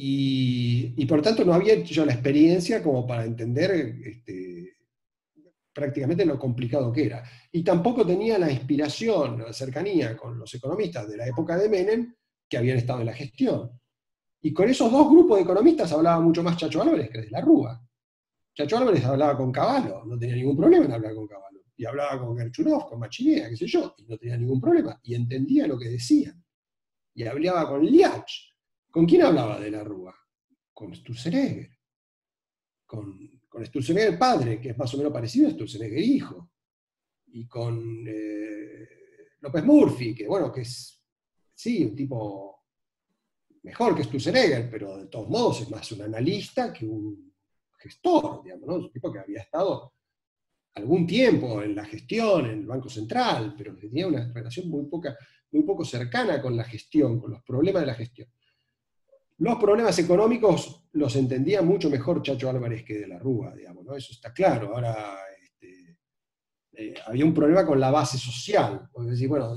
y, 0.00 1.06
por 1.06 1.20
tanto 1.20 1.44
no 1.44 1.52
había 1.52 1.74
hecho 1.74 2.06
la 2.06 2.12
experiencia 2.12 2.80
como 2.80 3.04
para 3.04 3.24
entender 3.24 3.96
este, 4.04 4.76
prácticamente 5.72 6.24
lo 6.24 6.38
complicado 6.38 6.92
que 6.92 7.06
era. 7.06 7.24
Y 7.50 7.64
tampoco 7.64 8.06
tenía 8.06 8.38
la 8.38 8.48
inspiración, 8.48 9.42
la 9.42 9.52
cercanía 9.52 10.16
con 10.16 10.38
los 10.38 10.54
economistas 10.54 11.08
de 11.08 11.16
la 11.16 11.26
época 11.26 11.56
de 11.56 11.68
Menem 11.68 12.14
que 12.48 12.56
habían 12.56 12.78
estado 12.78 13.00
en 13.00 13.06
la 13.06 13.12
gestión. 13.12 13.72
Y 14.40 14.52
con 14.52 14.68
esos 14.68 14.92
dos 14.92 15.10
grupos 15.10 15.38
de 15.38 15.42
economistas 15.42 15.90
hablaba 15.90 16.20
mucho 16.20 16.44
más 16.44 16.56
Chacho 16.56 16.80
Álvarez 16.80 17.10
que 17.10 17.22
de 17.22 17.30
la 17.30 17.40
Rúa. 17.40 17.84
Chacho 18.54 18.78
Álvarez 18.78 19.04
hablaba 19.04 19.36
con 19.36 19.50
Caballo, 19.50 20.04
no 20.04 20.16
tenía 20.16 20.36
ningún 20.36 20.56
problema 20.56 20.84
en 20.84 20.92
hablar 20.92 21.12
con 21.12 21.26
Caballo. 21.26 21.58
Y 21.76 21.84
hablaba 21.84 22.20
con 22.24 22.38
Gerchunov, 22.38 22.88
con 22.88 23.00
Machinea, 23.00 23.48
qué 23.48 23.56
sé 23.56 23.66
yo, 23.66 23.96
y 23.98 24.04
no 24.04 24.16
tenía 24.16 24.36
ningún 24.36 24.60
problema. 24.60 25.00
Y 25.02 25.16
entendía 25.16 25.66
lo 25.66 25.76
que 25.76 25.88
decían. 25.88 26.40
Y 27.14 27.24
hablaba 27.24 27.68
con 27.68 27.84
Liach. 27.84 28.47
¿Con 28.98 29.06
quién 29.06 29.22
hablaba 29.22 29.60
de 29.60 29.70
la 29.70 29.84
Rúa? 29.84 30.12
Con 30.74 30.92
Sturzenegger. 30.92 31.70
Con, 32.84 33.42
con 33.48 33.64
Sturzenegger 33.64 34.18
padre, 34.18 34.60
que 34.60 34.70
es 34.70 34.76
más 34.76 34.92
o 34.92 34.96
menos 34.96 35.12
parecido 35.12 35.46
a 35.46 35.52
Sturzenegger 35.52 36.00
hijo. 36.00 36.50
Y 37.26 37.46
con 37.46 38.04
eh, 38.08 38.88
López 39.38 39.64
Murphy, 39.64 40.16
que 40.16 40.26
bueno, 40.26 40.50
que 40.50 40.62
es, 40.62 41.00
sí, 41.54 41.84
un 41.84 41.94
tipo 41.94 42.64
mejor 43.62 43.94
que 43.94 44.02
Sturzenegger, 44.02 44.68
pero 44.68 44.96
de 44.96 45.06
todos 45.06 45.28
modos 45.28 45.60
es 45.60 45.70
más 45.70 45.92
un 45.92 46.02
analista 46.02 46.72
que 46.72 46.84
un 46.84 47.32
gestor, 47.78 48.42
digamos, 48.42 48.66
¿no? 48.66 48.74
Un 48.74 48.90
tipo 48.90 49.12
que 49.12 49.20
había 49.20 49.42
estado 49.42 49.94
algún 50.74 51.06
tiempo 51.06 51.62
en 51.62 51.76
la 51.76 51.84
gestión, 51.84 52.46
en 52.46 52.58
el 52.58 52.66
Banco 52.66 52.88
Central, 52.88 53.54
pero 53.56 53.76
que 53.76 53.82
tenía 53.86 54.08
una 54.08 54.32
relación 54.32 54.68
muy, 54.68 54.86
poca, 54.86 55.16
muy 55.52 55.62
poco 55.62 55.84
cercana 55.84 56.42
con 56.42 56.56
la 56.56 56.64
gestión, 56.64 57.20
con 57.20 57.30
los 57.30 57.44
problemas 57.44 57.82
de 57.82 57.86
la 57.86 57.94
gestión. 57.94 58.28
Los 59.38 59.56
problemas 59.56 59.98
económicos 59.98 60.88
los 60.92 61.14
entendía 61.16 61.62
mucho 61.62 61.88
mejor 61.90 62.22
Chacho 62.22 62.50
Álvarez 62.50 62.84
que 62.84 62.98
de 62.98 63.08
la 63.08 63.18
Rúa, 63.18 63.54
digamos, 63.54 63.84
¿no? 63.84 63.94
Eso 63.94 64.12
está 64.12 64.32
claro. 64.32 64.74
Ahora, 64.74 65.16
este, 65.42 65.96
eh, 66.72 66.94
había 67.06 67.24
un 67.24 67.34
problema 67.34 67.64
con 67.64 67.78
la 67.78 67.90
base 67.90 68.18
social. 68.18 68.88
Decir, 69.06 69.28
bueno, 69.28 69.56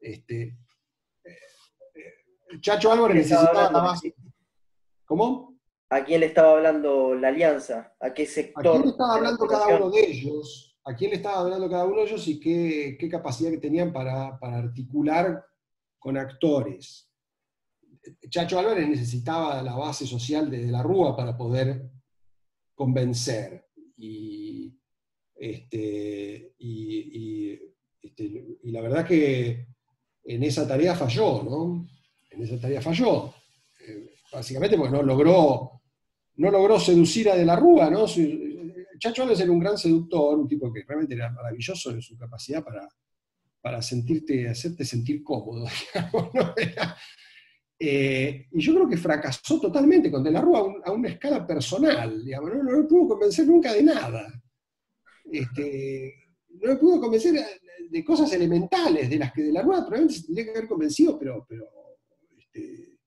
este, 0.00 0.58
Chacho 2.60 2.92
Álvarez 2.92 3.16
necesitaba 3.16 3.70
la 3.70 3.80
base. 3.80 4.14
¿Cómo? 5.04 5.58
¿A 5.90 6.04
quién 6.04 6.20
le 6.20 6.26
estaba 6.26 6.52
hablando 6.52 7.14
la 7.14 7.28
alianza? 7.28 7.94
¿A 8.00 8.12
qué 8.12 8.26
sector? 8.26 8.66
¿A 8.66 8.70
quién 8.72 8.82
le 8.82 8.90
estaba 8.90 9.14
hablando 9.14 9.46
cada 9.46 9.76
uno 9.76 9.90
de 9.90 10.00
ellos? 10.00 10.78
¿A 10.84 10.94
quién 10.94 11.10
le 11.10 11.16
estaba 11.16 11.40
hablando 11.40 11.68
cada 11.68 11.84
uno 11.84 11.96
de 11.96 12.02
ellos 12.04 12.26
y 12.28 12.40
qué, 12.40 13.08
capacidad 13.10 13.50
que 13.50 13.58
tenían 13.58 13.92
para, 13.92 14.38
articular 14.40 15.44
con 15.98 16.16
actores? 16.16 17.05
Chacho 18.28 18.58
Álvarez 18.58 18.88
necesitaba 18.88 19.62
la 19.62 19.74
base 19.74 20.06
social 20.06 20.50
de, 20.50 20.66
la 20.66 20.82
Rúa 20.82 21.16
para 21.16 21.36
poder 21.36 21.90
convencer. 22.74 23.66
Y, 23.96 24.78
este, 25.34 26.54
este, 28.02 28.58
la 28.64 28.80
verdad 28.80 29.06
que 29.06 29.68
en 30.24 30.42
esa 30.42 30.66
tarea 30.66 30.94
falló, 30.94 31.42
¿no? 31.42 31.88
en 32.36 32.42
esa 32.42 32.60
tarea 32.60 32.80
falló. 32.80 33.34
Eh, 33.86 34.10
básicamente 34.32 34.76
porque 34.76 34.92
no 34.92 35.02
logró, 35.02 35.82
no 36.36 36.50
logró 36.50 36.78
seducir 36.78 37.30
a 37.30 37.36
De 37.36 37.44
la 37.44 37.56
Rúa, 37.56 37.90
¿no? 37.90 38.06
Chacho 38.98 39.22
Álvarez 39.22 39.40
era 39.40 39.52
un 39.52 39.58
gran 39.58 39.76
seductor, 39.76 40.38
un 40.38 40.48
tipo 40.48 40.72
que 40.72 40.82
realmente 40.86 41.14
era 41.14 41.30
maravilloso 41.30 41.90
en 41.90 42.00
su 42.00 42.16
capacidad 42.16 42.64
para, 42.64 42.88
para 43.60 43.82
sentirte, 43.82 44.48
hacerte 44.48 44.84
sentir 44.84 45.22
cómodo, 45.22 45.66
eh, 47.78 48.46
y 48.52 48.60
yo 48.60 48.74
creo 48.74 48.88
que 48.88 48.96
fracasó 48.96 49.60
totalmente 49.60 50.10
con 50.10 50.22
De 50.24 50.30
la 50.30 50.40
Rúa 50.40 50.80
a, 50.84 50.92
una 50.92 51.10
escala 51.10 51.46
personal, 51.46 52.24
digamos, 52.24 52.54
no, 52.54 52.62
no, 52.62 52.78
me 52.78 52.84
pudo 52.84 53.08
convencer 53.08 53.46
nunca 53.46 53.72
de 53.72 53.82
nada. 53.82 54.26
Este, 55.30 56.14
no 56.48 56.72
me 56.72 56.76
pudo 56.76 57.00
convencer 57.00 57.34
de 57.90 58.04
cosas 58.04 58.32
elementales, 58.32 59.10
de 59.10 59.18
las 59.18 59.32
que 59.32 59.42
De 59.42 59.52
la 59.52 59.62
Rúa 59.62 59.78
probablemente 59.78 60.14
se 60.14 60.26
tendría 60.26 60.44
que 60.44 60.50
haber 60.50 60.68
convencido, 60.68 61.18
pero, 61.18 61.44
pero 61.48 61.64
este, 62.36 62.98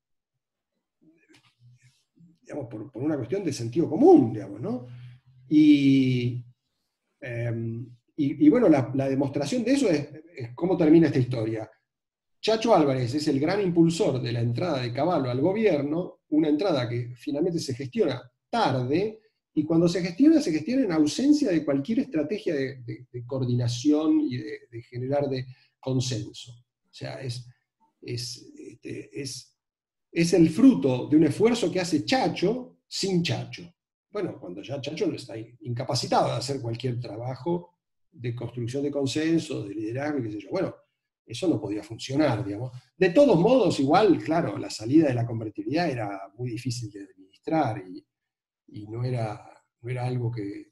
digamos, 2.42 2.68
por, 2.68 2.92
una 3.04 3.16
cuestión 3.16 3.44
de 3.44 3.54
sentido 3.54 3.90
común, 3.90 4.34
digamos, 4.34 4.62
¿no? 4.62 4.88
Y, 5.48 6.44
em, 7.22 7.88
bueno, 8.50 8.70
la, 8.70 9.10
demostración 9.10 9.64
de 9.64 9.72
eso 9.72 9.90
es, 9.90 10.10
cómo 10.56 10.78
termina 10.78 11.08
esta 11.08 11.20
historia. 11.20 11.70
Chacho 12.42 12.74
Álvarez 12.74 13.14
es 13.14 13.28
el 13.28 13.40
gran 13.40 13.62
impulsor 13.62 14.22
de 14.22 14.32
la 14.32 14.40
entrada 14.40 14.82
de 14.82 14.94
Caballo 14.94 15.30
al 15.30 15.42
gobierno, 15.42 16.22
una 16.30 16.48
entrada 16.48 16.88
que 16.88 17.14
finalmente 17.16 17.60
se 17.60 17.74
gestiona 17.74 18.22
tarde, 18.50 19.20
y 19.54 19.64
cuando 19.64 19.90
se 19.90 20.02
gestiona, 20.02 20.40
se 20.40 20.52
gestiona 20.52 20.84
en 20.84 20.92
ausencia 20.92 21.52
de 21.52 21.66
cualquier 21.66 22.00
estrategia 22.00 22.56
de, 22.56 23.06
coordinación 23.26 24.22
y 24.22 24.38
de, 24.38 24.82
generar 24.90 25.28
de 25.28 25.48
consenso. 25.80 26.54
O 26.54 26.94
sea, 26.94 27.22
es, 27.22 27.46
es, 28.02 28.50
este, 28.58 29.22
es, 29.22 29.58
es 30.12 30.34
el 30.34 30.50
fruto 30.50 31.08
de 31.08 31.18
un 31.18 31.26
esfuerzo 31.26 31.70
que 31.72 31.82
hace 31.82 32.06
Chacho 32.06 32.78
sin 32.88 33.22
Chacho. 33.22 33.70
Bueno, 34.12 34.40
cuando 34.40 34.62
ya 34.62 34.80
Chacho 34.80 35.08
no 35.08 35.16
está 35.16 35.36
incapacitado 35.38 36.30
de 36.30 36.38
hacer 36.38 36.62
cualquier 36.62 37.00
trabajo 37.00 37.76
de 38.12 38.34
construcción 38.34 38.84
de 38.84 38.92
consenso, 38.92 39.64
de 39.64 39.76
liderazgo, 39.76 40.24
qué 40.24 40.32
sé 40.32 40.40
yo. 40.40 40.50
Bueno, 40.52 40.74
eso 41.30 41.48
no 41.48 41.62
podía 41.62 41.84
funcionar, 41.84 42.44
digamos. 42.44 42.72
De 42.98 43.12
todos 43.12 43.40
modos, 43.40 43.80
igual, 43.80 44.18
claro, 44.18 44.58
la 44.58 44.70
salida 44.70 45.08
de 45.08 45.14
la 45.14 45.28
convertibilidad 45.28 45.88
era 45.88 46.20
muy 46.36 46.50
difícil 46.50 46.90
de 46.92 47.02
administrar 47.04 47.84
y, 48.68 48.88
no, 48.88 49.04
era, 49.04 49.48
no 49.82 49.90
era 49.90 50.06
algo 50.06 50.32
que, 50.32 50.68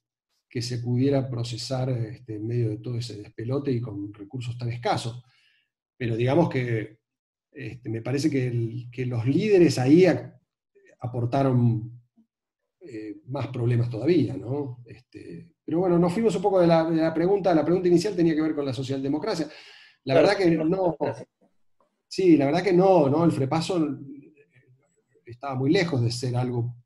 se 0.59 0.79
pudiera 0.79 1.29
procesar 1.29 1.91
este, 1.91 2.37
en 2.37 2.47
medio 2.47 2.69
de 2.69 2.77
todo 2.79 2.97
ese 2.97 3.15
despelote 3.21 3.71
y 3.71 3.79
con 3.79 4.11
recursos 4.11 4.57
tan 4.57 4.71
escasos. 4.71 5.23
Pero 5.95 6.15
digamos 6.15 6.49
que 6.49 6.97
este, 7.51 7.89
me 7.89 8.01
parece 8.01 8.27
que, 8.31 9.05
los 9.05 9.27
líderes 9.27 9.77
ahí 9.77 10.05
aportaron 10.99 12.01
eh, 12.79 13.21
más 13.27 13.49
problemas 13.49 13.87
todavía, 13.87 14.35
¿no? 14.35 14.83
Este, 14.87 15.53
pero 15.63 15.79
bueno, 15.79 15.99
nos 15.99 16.11
fuimos 16.13 16.35
un 16.35 16.41
poco 16.41 16.59
de 16.59 16.65
la, 16.65 17.13
pregunta, 17.13 17.53
la 17.53 17.65
pregunta 17.65 17.87
inicial 17.87 18.15
tenía 18.15 18.33
que 18.33 18.41
ver 18.41 18.55
con 18.55 18.65
la 18.65 18.73
socialdemocracia. 18.73 19.47
La 20.07 20.13
verdad 20.13 20.37
que 20.37 20.49
no, 20.49 20.95
sí, 22.07 22.37
la 22.37 22.45
verdad 22.45 22.63
que 22.63 22.71
no, 22.71 23.09
¿no? 23.09 23.25
El 23.25 23.31
frepaso 23.33 23.99
estaba 25.25 25.55
muy 25.55 25.69
lejos 25.69 26.01
de 26.01 26.11
ser 26.11 26.37
algo 26.37 26.77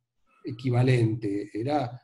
equivalente. 0.43 1.51
Era, 1.53 2.01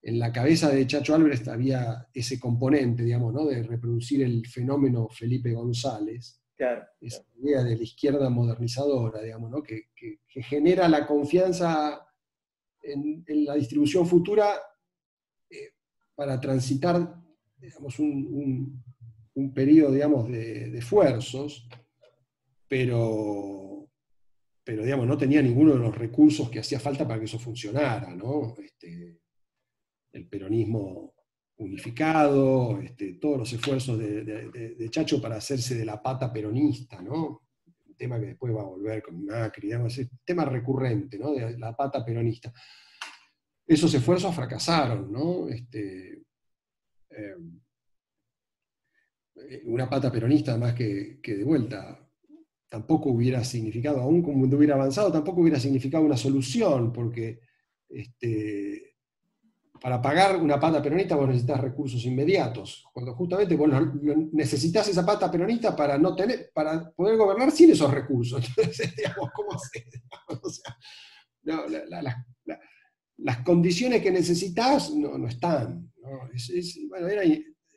en 0.00 0.20
la 0.20 0.30
cabeza 0.30 0.70
de 0.70 0.86
Chacho 0.86 1.16
Álvarez 1.16 1.46
había 1.48 2.06
ese 2.14 2.38
componente, 2.38 3.02
digamos, 3.02 3.34
¿no? 3.34 3.44
De 3.46 3.64
reproducir 3.64 4.22
el 4.22 4.46
fenómeno 4.46 5.08
Felipe 5.08 5.52
González, 5.52 6.40
Esa 7.00 7.24
idea 7.40 7.64
de 7.64 7.76
la 7.76 7.82
izquierda 7.82 8.30
modernizadora, 8.30 9.20
digamos, 9.20 9.50
¿no? 9.50 9.64
que, 9.64 9.88
genera 10.28 10.88
la 10.88 11.04
confianza 11.08 12.06
en, 12.84 13.24
la 13.26 13.54
distribución 13.54 14.06
futura 14.06 14.60
eh, 15.50 15.72
para 16.14 16.38
transitar 16.38 17.16
digamos, 17.56 17.98
un, 17.98 18.84
periodo 19.54 19.92
digamos, 19.92 20.28
de, 20.28 20.76
esfuerzos, 20.78 21.68
pero, 22.68 23.88
pero 24.64 24.84
digamos, 24.84 25.06
no 25.06 25.16
tenía 25.16 25.42
ninguno 25.42 25.72
de 25.72 25.78
los 25.78 25.96
recursos 25.96 26.50
que 26.50 26.60
hacía 26.60 26.80
falta 26.80 27.06
para 27.06 27.18
que 27.18 27.26
eso 27.26 27.38
funcionara. 27.38 28.14
¿no? 28.14 28.54
Este, 28.58 29.18
el 30.12 30.28
peronismo 30.28 31.14
unificado, 31.56 32.80
este, 32.80 33.14
todos 33.14 33.38
los 33.38 33.52
esfuerzos 33.52 33.98
de, 33.98 34.88
Chacho 34.90 35.20
para 35.20 35.36
hacerse 35.36 35.74
de 35.74 35.84
la 35.84 36.02
pata 36.02 36.32
peronista, 36.32 37.00
¿no? 37.00 37.42
Un 37.86 37.96
tema 37.96 38.18
que 38.18 38.26
después 38.26 38.54
va 38.54 38.62
a 38.62 38.66
volver 38.66 39.02
con 39.02 39.24
Macri, 39.24 39.68
digamos, 39.68 39.96
es 39.98 40.08
tema 40.24 40.44
recurrente, 40.44 41.18
¿no? 41.18 41.32
De 41.32 41.58
la 41.58 41.74
pata 41.74 42.04
peronista. 42.04 42.52
Esos 43.66 43.94
esfuerzos 43.94 44.34
fracasaron, 44.34 45.10
¿no? 45.10 45.48
Este, 45.48 46.22
eh, 47.10 47.36
una 49.64 49.88
pata 49.88 50.10
peronista, 50.10 50.56
más 50.56 50.74
que, 50.74 51.20
que 51.22 51.36
de 51.36 51.44
vuelta, 51.44 51.98
tampoco 52.68 53.10
hubiera 53.10 53.44
significado, 53.44 54.00
aún 54.00 54.22
como 54.22 54.44
hubiera 54.44 54.74
avanzado, 54.74 55.12
tampoco 55.12 55.42
hubiera 55.42 55.60
significado 55.60 56.04
una 56.04 56.16
solución, 56.16 56.92
porque 56.92 57.40
este, 57.88 58.92
para 59.82 60.00
pagar 60.00 60.36
una 60.36 60.60
pata 60.60 60.80
peronista 60.80 61.16
vos 61.16 61.26
necesitas 61.28 61.60
recursos 61.60 62.04
inmediatos, 62.04 62.84
cuando 62.92 63.14
justamente 63.14 63.56
vos 63.56 63.68
necesitas 64.32 64.88
esa 64.88 65.04
pata 65.04 65.30
peronista 65.30 65.74
para, 65.74 65.98
no 65.98 66.14
tener, 66.14 66.50
para 66.54 66.90
poder 66.92 67.16
gobernar 67.16 67.50
sin 67.50 67.72
esos 67.72 67.92
recursos. 67.92 68.42
Entonces, 68.56 68.94
digamos, 68.96 69.30
¿cómo 69.34 69.52
hacer? 69.52 69.84
O 70.44 70.48
sea, 70.48 70.76
las 73.18 73.38
condiciones 73.38 74.00
que 74.00 74.10
necesitas 74.10 74.92
no, 74.94 75.26
están. 75.26 75.92
bueno, 76.88 77.08
era, 77.08 77.22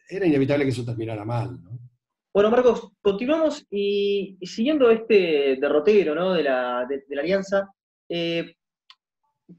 inevitable 0.09 0.65
que 0.65 0.71
eso 0.71 0.85
terminara 0.85 1.25
mal. 1.25 1.57
Bueno, 2.33 2.51
Marcos, 2.51 2.91
continuamos 3.01 3.65
y, 3.69 4.37
siguiendo 4.41 4.91
este 4.91 5.57
derrotero 5.59 6.33
de, 6.33 6.43
la, 6.43 6.85
de, 6.87 7.03
la 7.09 7.21
alianza, 7.21 7.69
eh, 8.09 8.55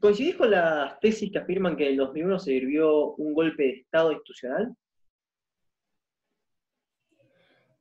¿Coincidís 0.01 0.35
con 0.35 0.51
las 0.51 0.99
tesis 0.99 1.31
que 1.31 1.39
afirman 1.39 1.77
que 1.77 1.85
en 1.85 1.93
el 1.93 1.97
2001 1.99 2.39
se 2.41 2.51
sirvió 2.51 3.15
un 3.15 3.33
golpe 3.33 3.63
de 3.63 3.71
Estado 3.81 4.13
institucional? 4.13 4.75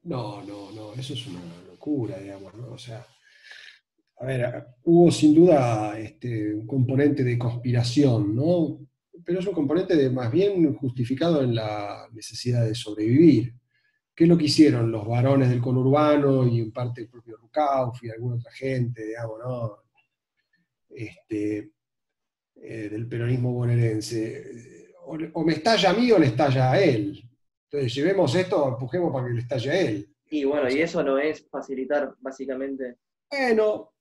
No, 0.03 0.43
no, 0.43 0.71
no, 0.71 0.93
eso 0.93 1.13
es 1.13 1.25
una 1.25 1.41
locura, 1.67 2.19
digamos, 2.19 2.53
¿no? 2.53 2.73
O 2.73 2.77
sea, 2.77 3.03
a 4.17 4.25
ver, 4.25 4.67
hubo 4.83 5.11
sin 5.11 5.33
duda 5.33 5.99
este, 5.99 6.53
un 6.53 6.67
componente 6.67 7.23
de 7.23 7.39
conspiración, 7.39 8.35
¿no? 8.35 8.79
Pero 9.23 9.39
es 9.39 9.47
un 9.47 9.53
componente 9.53 9.95
de, 9.95 10.09
más 10.09 10.31
bien 10.31 10.73
justificado 10.75 11.41
en 11.41 11.55
la 11.55 12.07
necesidad 12.11 12.65
de 12.65 12.75
sobrevivir. 12.75 13.53
¿Qué 14.13 14.23
es 14.23 14.29
lo 14.29 14.37
que 14.37 14.45
hicieron 14.45 14.91
los 14.91 15.07
varones 15.07 15.49
del 15.49 15.61
conurbano 15.61 16.47
y 16.47 16.59
en 16.59 16.71
parte 16.71 17.01
el 17.01 17.09
propio 17.09 17.37
Rucauf 17.37 18.01
y 18.03 18.09
alguna 18.09 18.35
otra 18.35 18.51
gente, 18.51 19.05
digamos, 19.05 19.39
¿no? 19.39 19.77
Este, 20.89 21.71
eh, 22.55 22.89
del 22.89 23.07
peronismo 23.07 23.51
bonaerense. 23.51 24.93
O, 25.33 25.43
me 25.43 25.53
estalla 25.53 25.91
a 25.91 25.93
mí 25.93 26.11
o 26.11 26.17
le 26.17 26.27
estalla 26.27 26.71
a 26.71 26.81
él. 26.81 27.21
Entonces, 27.65 27.93
llevemos 27.93 28.33
esto, 28.35 28.69
empujemos 28.69 29.11
para 29.13 29.27
que 29.27 29.33
le 29.33 29.41
estalle 29.41 29.69
a 29.69 29.81
él. 29.81 30.09
Y 30.29 30.45
bueno, 30.45 30.69
y 30.69 30.81
eso 30.81 31.03
no 31.03 31.17
es 31.17 31.47
facilitar, 31.49 32.15
básicamente. 32.19 32.95
Bueno, 33.29 33.91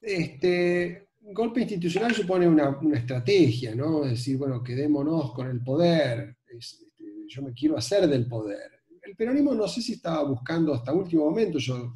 este, 0.00 1.08
golpe 1.20 1.60
institucional 1.60 2.14
supone 2.14 2.48
una, 2.48 2.78
estrategia, 2.94 3.74
¿no? 3.74 4.04
Es 4.04 4.10
decir, 4.10 4.36
bueno, 4.36 4.62
quedémonos 4.62 5.32
con 5.32 5.48
el 5.48 5.62
poder, 5.62 6.38
este, 6.48 6.86
yo 7.28 7.42
me 7.42 7.52
quiero 7.52 7.76
hacer 7.76 8.08
del 8.08 8.26
poder. 8.26 8.82
El 9.02 9.14
peronismo 9.16 9.54
no 9.54 9.68
sé 9.68 9.82
si 9.82 9.94
estaba 9.94 10.22
buscando 10.24 10.74
hasta 10.74 10.92
último 10.92 11.24
momento, 11.24 11.58
yo 11.58 11.94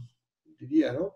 diría, 0.58 0.92
¿no? 0.92 1.14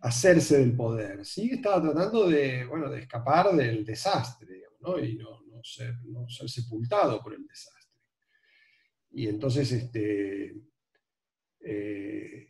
hacerse 0.00 0.58
del 0.58 0.74
poder, 0.74 1.24
sí 1.24 1.50
estaba 1.52 1.80
tratando 1.80 2.28
de, 2.28 2.64
bueno, 2.64 2.90
de 2.90 3.00
escapar 3.00 3.54
del 3.54 3.84
desastre, 3.84 4.64
¿no? 4.80 4.98
y 4.98 5.16
no, 5.16 5.40
ser, 5.62 5.94
sepultado 6.48 7.22
por 7.22 7.34
el 7.34 7.46
desastre. 7.46 7.92
Y 9.12 9.28
entonces, 9.28 9.70
este, 9.70 10.56
eh, 11.60 12.48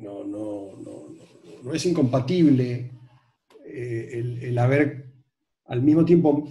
no, 0.00 0.24
no, 0.24 1.72
es 1.74 1.86
incompatible 1.86 2.90
eh, 3.64 4.08
el, 4.12 4.42
el 4.42 4.58
haber 4.58 5.12
al 5.66 5.82
mismo 5.82 6.04
tiempo 6.04 6.48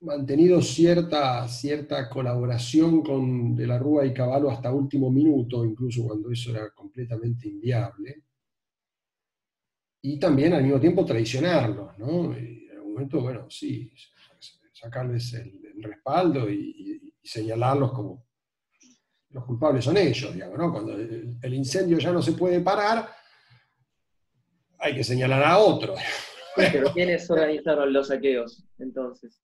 mantenido 0.00 0.62
cierta, 0.62 1.46
cierta 1.48 2.08
colaboración 2.08 3.02
con 3.02 3.56
De 3.56 3.66
la 3.66 3.78
Rúa 3.78 4.06
y 4.06 4.14
Caballo 4.14 4.50
hasta 4.50 4.72
último 4.72 5.10
minuto, 5.10 5.64
incluso 5.64 6.04
cuando 6.04 6.30
eso 6.30 6.50
era 6.50 6.70
completamente 6.70 7.48
inviable. 7.48 8.24
Y 10.02 10.18
también 10.18 10.52
al 10.52 10.62
mismo 10.62 10.78
tiempo 10.80 11.04
traicionarlos, 11.04 11.98
¿no? 11.98 12.38
Y 12.38 12.68
en 12.70 12.76
algún 12.76 12.92
momento, 12.92 13.20
bueno, 13.20 13.50
sí, 13.50 13.90
sacarles 14.72 15.34
el, 15.34 15.58
respaldo 15.82 16.50
y, 16.50 17.14
señalarlos 17.22 17.92
como 17.92 18.26
los 19.30 19.44
culpables 19.44 19.84
son 19.84 19.96
ellos, 19.96 20.32
digamos, 20.32 20.58
¿no? 20.58 20.72
Cuando 20.72 20.94
el, 20.94 21.54
incendio 21.54 21.98
ya 21.98 22.12
no 22.12 22.22
se 22.22 22.32
puede 22.32 22.60
parar, 22.60 23.08
hay 24.78 24.94
que 24.94 25.04
señalar 25.04 25.42
a 25.42 25.58
otro. 25.58 25.94
Pero 26.56 26.92
¿quiénes 26.94 27.30
organizaron 27.30 27.92
los 27.92 28.08
saqueos 28.08 28.64
entonces? 28.78 29.40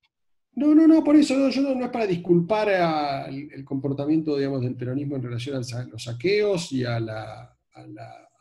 No, 0.52 0.74
no, 0.74 0.86
no, 0.86 1.02
por 1.02 1.16
eso 1.16 1.36
no, 1.36 1.48
yo 1.48 1.62
no, 1.62 1.84
es 1.84 1.90
para 1.90 2.06
disculpar 2.06 2.68
el 3.28 3.64
comportamiento 3.64 4.36
digamos, 4.36 4.62
del 4.62 4.76
peronismo 4.76 5.16
en 5.16 5.22
relación 5.22 5.56
a 5.56 5.84
los 5.84 6.04
saqueos 6.04 6.70
y 6.72 6.84
a 6.84 6.98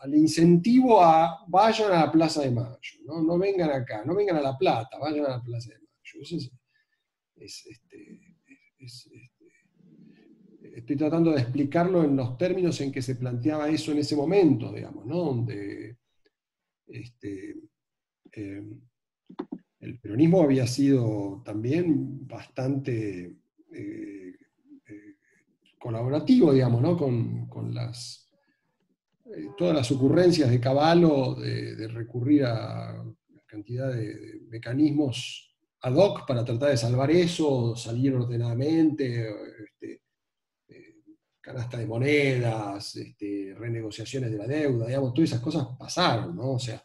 al 0.03 0.13
incentivo 0.15 1.01
a 1.01 1.45
vayan 1.47 1.93
a 1.93 2.05
la 2.05 2.11
Plaza 2.11 2.41
de 2.41 2.51
Mayo, 2.51 2.77
¿no? 3.05 3.21
no 3.21 3.37
vengan 3.37 3.69
acá, 3.69 4.03
no 4.05 4.13
vengan 4.13 4.35
a 4.35 4.41
La 4.41 4.57
Plata, 4.57 4.97
vayan 4.99 5.25
a 5.25 5.29
la 5.29 5.41
Plaza 5.41 5.69
de 5.69 5.79
Mayo. 5.79 6.21
Eso 6.21 6.35
es, 6.35 6.51
este, 7.37 8.19
este, 8.79 9.22
estoy 10.75 10.95
tratando 10.95 11.31
de 11.31 11.41
explicarlo 11.41 12.03
en 12.03 12.15
los 12.15 12.37
términos 12.37 12.79
en 12.81 12.91
que 12.91 13.01
se 13.01 13.15
planteaba 13.15 13.69
eso 13.69 13.91
en 13.91 13.99
ese 13.99 14.15
momento, 14.15 14.71
digamos, 14.71 15.05
¿no? 15.05 15.17
Donde 15.17 15.97
este, 16.87 17.55
eh, 18.31 18.63
el 19.83 19.99
peronismo 19.99 20.41
había 20.41 20.65
sido 20.65 21.41
también 21.45 22.25
bastante 22.25 23.35
eh, 23.71 24.33
eh, 24.87 25.15
colaborativo, 25.77 26.53
digamos, 26.53 26.81
¿no? 26.81 26.97
con, 26.97 27.73
las, 27.73 28.29
eh, 29.25 29.49
todas 29.57 29.75
las 29.75 29.91
ocurrencias 29.91 30.49
de 30.49 30.61
Caballo 30.61 31.35
de, 31.35 31.87
recurrir 31.89 32.45
a 32.45 33.03
cantidad 33.45 33.93
de, 33.93 34.41
mecanismos 34.49 35.53
ad 35.81 35.95
hoc 35.95 36.25
para 36.25 36.45
tratar 36.45 36.69
de 36.69 36.77
salvar 36.77 37.11
eso, 37.11 37.75
salir 37.75 38.15
ordenadamente, 38.15 39.27
canasta 41.43 41.77
de 41.77 41.85
monedas, 41.85 42.95
este, 42.95 43.53
renegociaciones 43.57 44.31
de 44.31 44.37
la 44.37 44.47
deuda, 44.47 44.87
digamos, 44.87 45.13
todas 45.13 45.29
esas 45.29 45.41
cosas 45.41 45.67
pasaron, 45.77 46.37
¿no? 46.37 46.53
O 46.53 46.59
sea, 46.59 46.81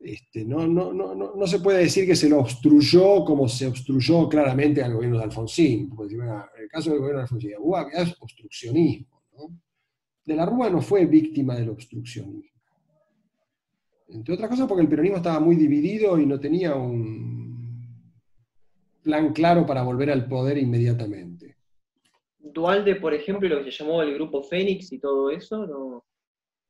este, 0.00 0.44
no, 0.44 0.66
no, 0.66 0.92
no, 0.92 1.14
no, 1.14 1.46
se 1.46 1.60
puede 1.60 1.78
decir 1.78 2.04
que 2.04 2.16
se 2.16 2.28
lo 2.28 2.40
obstruyó 2.40 3.24
como 3.24 3.48
se 3.48 3.68
obstruyó 3.68 4.28
claramente 4.28 4.82
al 4.82 4.94
gobierno 4.94 5.18
de 5.18 5.24
Alfonsín. 5.24 5.88
Porque, 5.88 6.14
en 6.14 6.20
el 6.20 6.68
caso 6.68 6.90
del 6.90 6.98
gobierno 6.98 7.20
de 7.20 7.22
Alfonsín, 7.22 7.52
hubo 7.60 7.76
obstruccionismo. 8.20 9.22
De 10.24 10.34
la 10.34 10.44
Rúa 10.44 10.68
no 10.68 10.82
fue 10.82 11.06
víctima 11.06 11.54
del 11.54 11.70
obstruccionismo. 11.70 12.60
Entre 14.08 14.34
otras 14.34 14.50
cosas 14.50 14.66
porque 14.66 14.82
el 14.82 14.88
peronismo 14.88 15.18
estaba 15.18 15.38
muy 15.38 15.54
dividido 15.54 16.18
y 16.18 16.26
no 16.26 16.38
tenía 16.40 16.74
un 16.74 18.12
plan 19.02 19.32
claro 19.32 19.64
para 19.64 19.82
volver 19.82 20.10
al 20.10 20.26
poder 20.26 20.58
inmediatamente. 20.58 21.35
Dualde, 22.52 22.96
por 22.96 23.14
ejemplo, 23.14 23.48
lo 23.48 23.64
que 23.64 23.72
se 23.72 23.84
llamó 23.84 24.02
el 24.02 24.14
grupo 24.14 24.42
Fénix 24.42 24.92
y 24.92 24.98
todo 24.98 25.30
eso, 25.30 25.66
no, 25.66 26.04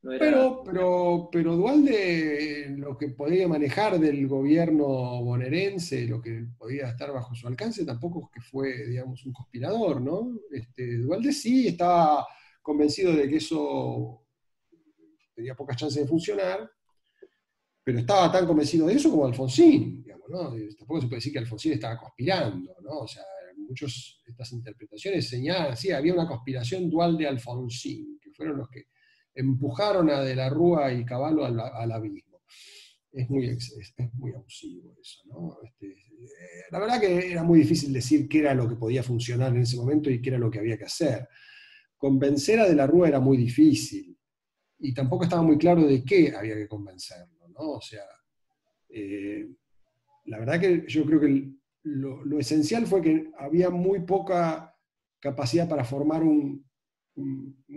pero, 0.02 0.62
pero, 0.64 1.28
pero 1.32 1.56
Dualde, 1.56 2.74
lo 2.76 2.96
que 2.96 3.08
podía 3.08 3.48
manejar 3.48 3.98
del 3.98 4.28
gobierno 4.28 4.86
bonaerense, 4.86 6.06
lo 6.06 6.20
que 6.20 6.46
podía 6.56 6.88
estar 6.88 7.12
bajo 7.12 7.34
su 7.34 7.48
alcance, 7.48 7.84
tampoco 7.84 8.24
es 8.24 8.30
que 8.30 8.40
fue, 8.40 8.86
digamos, 8.86 9.24
un 9.26 9.32
conspirador, 9.32 10.00
¿no? 10.00 10.38
Este, 10.52 10.98
Dualde 10.98 11.32
sí 11.32 11.68
estaba 11.68 12.26
convencido 12.62 13.12
de 13.14 13.28
que 13.28 13.36
eso 13.36 14.22
tenía 15.34 15.56
pocas 15.56 15.76
chances 15.76 16.02
de 16.02 16.08
funcionar, 16.08 16.70
pero 17.82 17.98
estaba 17.98 18.30
tan 18.30 18.46
convencido 18.46 18.86
de 18.86 18.94
eso 18.94 19.10
como 19.10 19.26
Alfonsín, 19.26 20.04
digamos, 20.04 20.28
¿no? 20.28 20.50
Tampoco 20.78 21.00
se 21.00 21.06
puede 21.08 21.16
decir 21.16 21.32
que 21.32 21.40
Alfonsín 21.40 21.72
estaba 21.72 21.98
conspirando, 21.98 22.76
¿no? 22.80 22.98
O 23.00 23.08
sea, 23.08 23.24
muchas 23.66 24.20
de 24.24 24.32
estas 24.32 24.52
interpretaciones 24.52 25.28
señalan, 25.28 25.76
sí, 25.76 25.90
había 25.90 26.14
una 26.14 26.26
conspiración 26.26 26.88
dual 26.90 27.16
de 27.16 27.26
Alfonsín, 27.26 28.18
que 28.20 28.30
fueron 28.32 28.58
los 28.58 28.68
que 28.68 28.84
empujaron 29.34 30.10
a 30.10 30.20
De 30.22 30.34
la 30.34 30.48
Rúa 30.48 30.92
y 30.92 31.04
Caballo 31.04 31.44
al, 31.44 31.92
abismo. 31.92 32.42
Es 33.12 33.28
muy, 33.30 33.46
es, 33.46 33.94
muy 34.14 34.32
abusivo 34.32 34.94
eso, 35.00 35.22
¿no? 35.26 35.58
Este, 35.62 35.86
eh, 35.88 36.64
la 36.70 36.78
verdad 36.78 37.00
que 37.00 37.32
era 37.32 37.42
muy 37.42 37.60
difícil 37.60 37.92
decir 37.92 38.28
qué 38.28 38.40
era 38.40 38.54
lo 38.54 38.68
que 38.68 38.76
podía 38.76 39.02
funcionar 39.02 39.54
en 39.54 39.62
ese 39.62 39.76
momento 39.76 40.10
y 40.10 40.20
qué 40.20 40.30
era 40.30 40.38
lo 40.38 40.50
que 40.50 40.58
había 40.58 40.76
que 40.76 40.84
hacer. 40.84 41.28
Convencer 41.96 42.60
a 42.60 42.68
De 42.68 42.74
la 42.74 42.86
Rúa 42.86 43.08
era 43.08 43.20
muy 43.20 43.36
difícil 43.36 44.18
y 44.78 44.92
tampoco 44.92 45.24
estaba 45.24 45.42
muy 45.42 45.56
claro 45.56 45.86
de 45.86 46.04
qué 46.04 46.34
había 46.34 46.54
que 46.54 46.68
convencerlo, 46.68 47.48
¿no? 47.48 47.72
O 47.72 47.80
sea, 47.80 48.04
eh, 48.88 49.46
la 50.26 50.38
verdad 50.38 50.60
que 50.60 50.84
yo 50.86 51.04
creo 51.04 51.20
que 51.20 51.50
lo, 51.86 52.38
esencial 52.38 52.86
fue 52.86 53.00
que 53.00 53.30
había 53.38 53.70
muy 53.70 54.00
poca 54.00 54.74
capacidad 55.20 55.68
para 55.68 55.84
formar 55.84 56.22
un, 56.22 56.66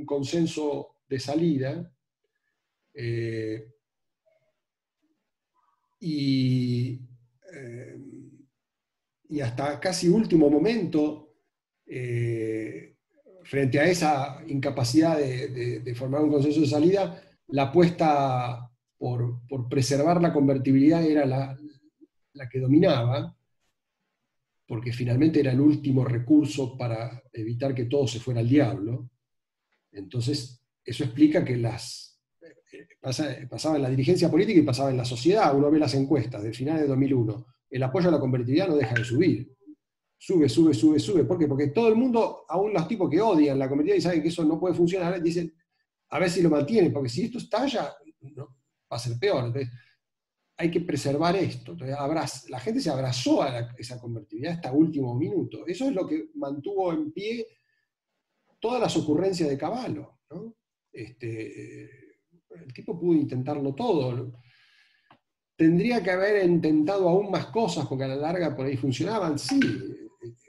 consenso 0.06 0.96
de 1.08 1.20
salida. 1.20 1.94
Eh, 2.94 3.72
y, 6.00 7.00
eh, 7.54 8.02
y, 9.30 9.42
hasta 9.42 9.80
casi 9.80 10.10
último 10.10 10.50
momento, 10.50 11.36
eh, 11.86 12.98
frente 13.44 13.80
a 13.80 13.86
esa 13.86 14.44
incapacidad 14.48 15.18
de, 15.18 15.94
formar 15.96 16.22
un 16.22 16.32
consenso 16.32 16.62
de 16.62 16.68
salida, 16.68 17.24
la 17.48 17.64
apuesta 17.64 18.70
por, 18.98 19.40
preservar 19.70 20.22
la 20.22 20.34
convertibilidad 20.34 21.04
era 21.04 21.26
la 21.26 22.50
que 22.50 22.60
dominaba, 22.60 23.39
porque 24.70 24.94
finalmente 24.94 25.40
era 25.40 25.52
el 25.52 25.60
último 25.60 26.06
recurso 26.06 26.78
para 26.78 27.24
evitar 27.34 27.74
que 27.74 27.86
todo 27.86 28.06
se 28.06 28.20
fuera 28.20 28.42
al 28.42 28.48
diablo. 28.48 29.10
Entonces, 29.92 30.64
eso 30.86 31.06
explica 31.06 31.44
que 31.44 31.58
las, 31.58 32.22
pasaba 33.50 33.78
en 33.78 33.82
la 33.82 33.90
dirigencia 33.90 34.30
política 34.30 34.60
y 34.60 34.64
pasaba 34.64 34.92
en 34.92 34.98
la 34.98 35.06
sociedad. 35.06 35.58
Uno 35.58 35.72
ve 35.72 35.80
las 35.80 35.96
encuestas 35.96 36.44
del 36.44 36.54
final 36.54 36.80
de 36.80 36.86
2001. 36.86 37.48
El 37.68 37.82
apoyo 37.82 38.10
a 38.10 38.12
la 38.12 38.20
convertibilidad 38.20 38.68
no 38.68 38.76
deja 38.76 38.94
de 38.94 39.04
subir. 39.04 39.52
Sube, 40.16 40.48
sube, 40.48 40.76
sube, 40.76 41.00
sube. 41.00 41.24
¿Por 41.24 41.40
qué? 41.40 41.48
Porque 41.48 41.70
todo 41.70 41.88
el 41.88 41.96
mundo, 41.96 42.46
aún 42.48 42.72
los 42.72 42.88
tipos 42.88 43.10
que 43.10 43.20
odian 43.20 43.58
la 43.58 43.68
convertibilidad 43.68 43.98
y 43.98 44.02
saben 44.04 44.22
que 44.22 44.28
eso 44.28 44.46
no 44.46 44.60
puede 44.60 44.76
funcionar, 44.76 45.20
dicen, 45.20 45.52
a 46.10 46.20
ver 46.20 46.30
si 46.30 46.44
lo 46.44 46.50
mantienen, 46.52 46.94
porque 46.94 47.10
si 47.10 47.24
esto 47.24 47.40
estalla, 47.40 47.92
va 48.38 48.98
a 48.98 49.00
ser 49.00 49.18
peor. 49.18 49.48
Entonces, 49.48 49.74
hay 50.60 50.70
que 50.70 50.82
preservar 50.82 51.38
esto. 51.38 51.74
La 52.50 52.60
gente 52.60 52.82
se 52.82 52.90
abrazó 52.90 53.42
a 53.42 53.74
esa 53.78 53.98
convertibilidad 53.98 54.56
hasta 54.56 54.74
último 54.74 55.16
minuto. 55.16 55.66
Eso 55.66 55.88
es 55.88 55.94
lo 55.94 56.06
que 56.06 56.32
mantuvo 56.36 56.92
en 56.92 57.14
pie 57.14 57.48
todas 58.60 58.82
las 58.82 58.98
ocurrencias 58.98 59.48
de 59.48 59.58
Caballo. 59.58 60.20
Este, 60.92 62.18
el 62.50 62.74
tipo 62.74 63.00
pudo 63.00 63.18
intentarlo 63.18 63.74
todo. 63.74 64.34
Tendría 65.56 66.04
que 66.04 66.12
haber 66.12 66.46
intentado 66.46 67.08
aún 67.08 67.32
más 67.32 67.46
cosas 67.46 67.88
porque 67.88 68.04
a 68.04 68.10
la 68.10 68.18
larga 68.18 68.54
por 68.54 68.66
ahí 68.66 68.76
funcionaban. 68.76 69.40
Sí, 69.40 69.62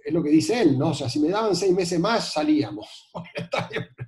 es 0.04 0.12
lo 0.12 0.24
que 0.24 0.30
dice 0.30 0.60
él, 0.60 0.76
¿no? 0.76 0.88
O 0.88 0.94
sea, 0.94 1.08
si 1.08 1.20
me 1.20 1.28
daban 1.28 1.54
seis 1.54 1.72
meses 1.72 2.00
más, 2.00 2.32
salíamos. 2.32 3.12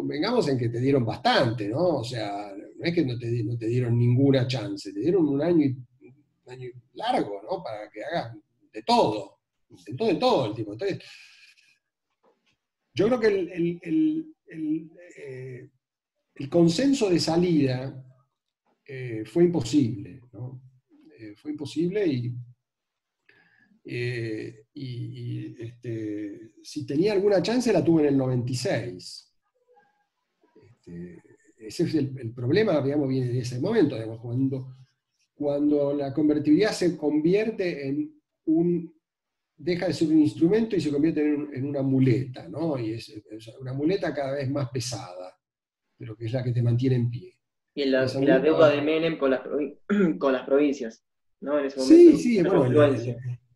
Convengamos 0.00 0.48
en 0.48 0.56
que 0.56 0.70
te 0.70 0.80
dieron 0.80 1.04
bastante, 1.04 1.68
¿no? 1.68 1.98
O 1.98 2.04
sea, 2.04 2.54
no 2.56 2.86
es 2.86 2.94
que 2.94 3.04
no 3.04 3.18
te, 3.18 3.44
no 3.44 3.58
te 3.58 3.66
dieron 3.66 3.98
ninguna 3.98 4.46
chance, 4.46 4.94
te 4.94 5.00
dieron 5.00 5.28
un 5.28 5.42
año, 5.42 5.76
un 6.00 6.50
año 6.50 6.70
largo, 6.94 7.42
¿no? 7.42 7.62
Para 7.62 7.90
que 7.90 8.02
hagas 8.02 8.34
de 8.72 8.82
todo, 8.82 9.40
de 9.68 10.14
todo 10.14 10.46
el 10.46 10.54
tipo. 10.54 10.72
Entonces, 10.72 11.04
yo 12.94 13.08
creo 13.08 13.20
que 13.20 13.26
el, 13.26 14.34
eh, 14.46 15.68
consenso 16.48 17.10
de 17.10 17.20
salida 17.20 18.02
eh, 18.86 19.24
fue 19.26 19.44
imposible, 19.44 20.22
¿no? 20.32 20.62
Eh, 21.18 21.34
fue 21.36 21.50
imposible 21.50 22.06
y, 22.06 22.34
y, 24.72 25.62
este, 25.62 26.52
si 26.62 26.86
tenía 26.86 27.12
alguna 27.12 27.42
chance 27.42 27.70
la 27.70 27.84
tuve 27.84 28.00
en 28.00 28.08
el 28.08 28.16
96. 28.16 29.29
Este, 30.90 31.30
ese 31.56 31.84
es 31.84 31.94
el, 31.94 32.32
problema, 32.32 32.80
digamos, 32.80 33.08
viene 33.08 33.28
de 33.28 33.40
ese 33.40 33.60
momento, 33.60 33.96
cuando, 34.20 34.76
cuando 35.34 35.94
la 35.94 36.12
convertibilidad 36.12 36.72
se 36.72 36.96
convierte 36.96 37.86
en 37.86 38.12
un, 38.46 38.94
deja 39.56 39.86
de 39.86 39.92
ser 39.92 40.08
un 40.08 40.20
instrumento 40.20 40.74
y 40.74 40.80
se 40.80 40.90
convierte 40.90 41.22
en, 41.22 41.64
una 41.66 41.82
muleta, 41.82 42.48
¿no? 42.48 42.78
Y 42.78 42.94
es, 42.94 43.12
una 43.60 43.74
muleta 43.74 44.14
cada 44.14 44.34
vez 44.34 44.50
más 44.50 44.70
pesada, 44.70 45.34
pero 45.96 46.16
que 46.16 46.26
es 46.26 46.32
la 46.32 46.42
que 46.42 46.52
te 46.52 46.62
mantiene 46.62 46.96
en 46.96 47.10
pie. 47.10 47.36
Y 47.74 47.84
la, 47.84 48.06
deuda 48.06 48.70
de 48.70 48.82
Menem 48.82 49.18
con 49.18 49.30
las, 49.30 49.42
con 50.18 50.32
las 50.32 50.46
provincias, 50.46 51.04
¿no? 51.40 51.58
En 51.58 51.66
ese 51.66 51.78
momento, 51.78 52.18
sí, 52.18 52.36
sí, 52.36 52.42
bueno, 52.42 52.84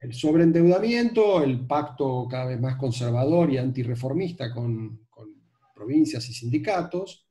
el, 0.01 0.13
sobreendeudamiento, 0.13 1.43
el 1.43 1.67
pacto 1.67 2.29
cada 2.31 2.47
vez 2.47 2.61
más 2.61 2.77
conservador 2.77 3.51
y 3.51 3.57
antirreformista 3.57 4.53
con, 4.53 5.07
con 5.09 5.35
provincias 5.75 6.29
y 6.29 6.35
sindicatos, 6.35 7.24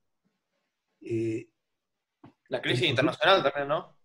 eh, 1.05 1.49
la 2.49 2.61
crisis 2.61 2.89
internacional 2.89 3.43
también, 3.43 3.67
¿no? 3.67 3.97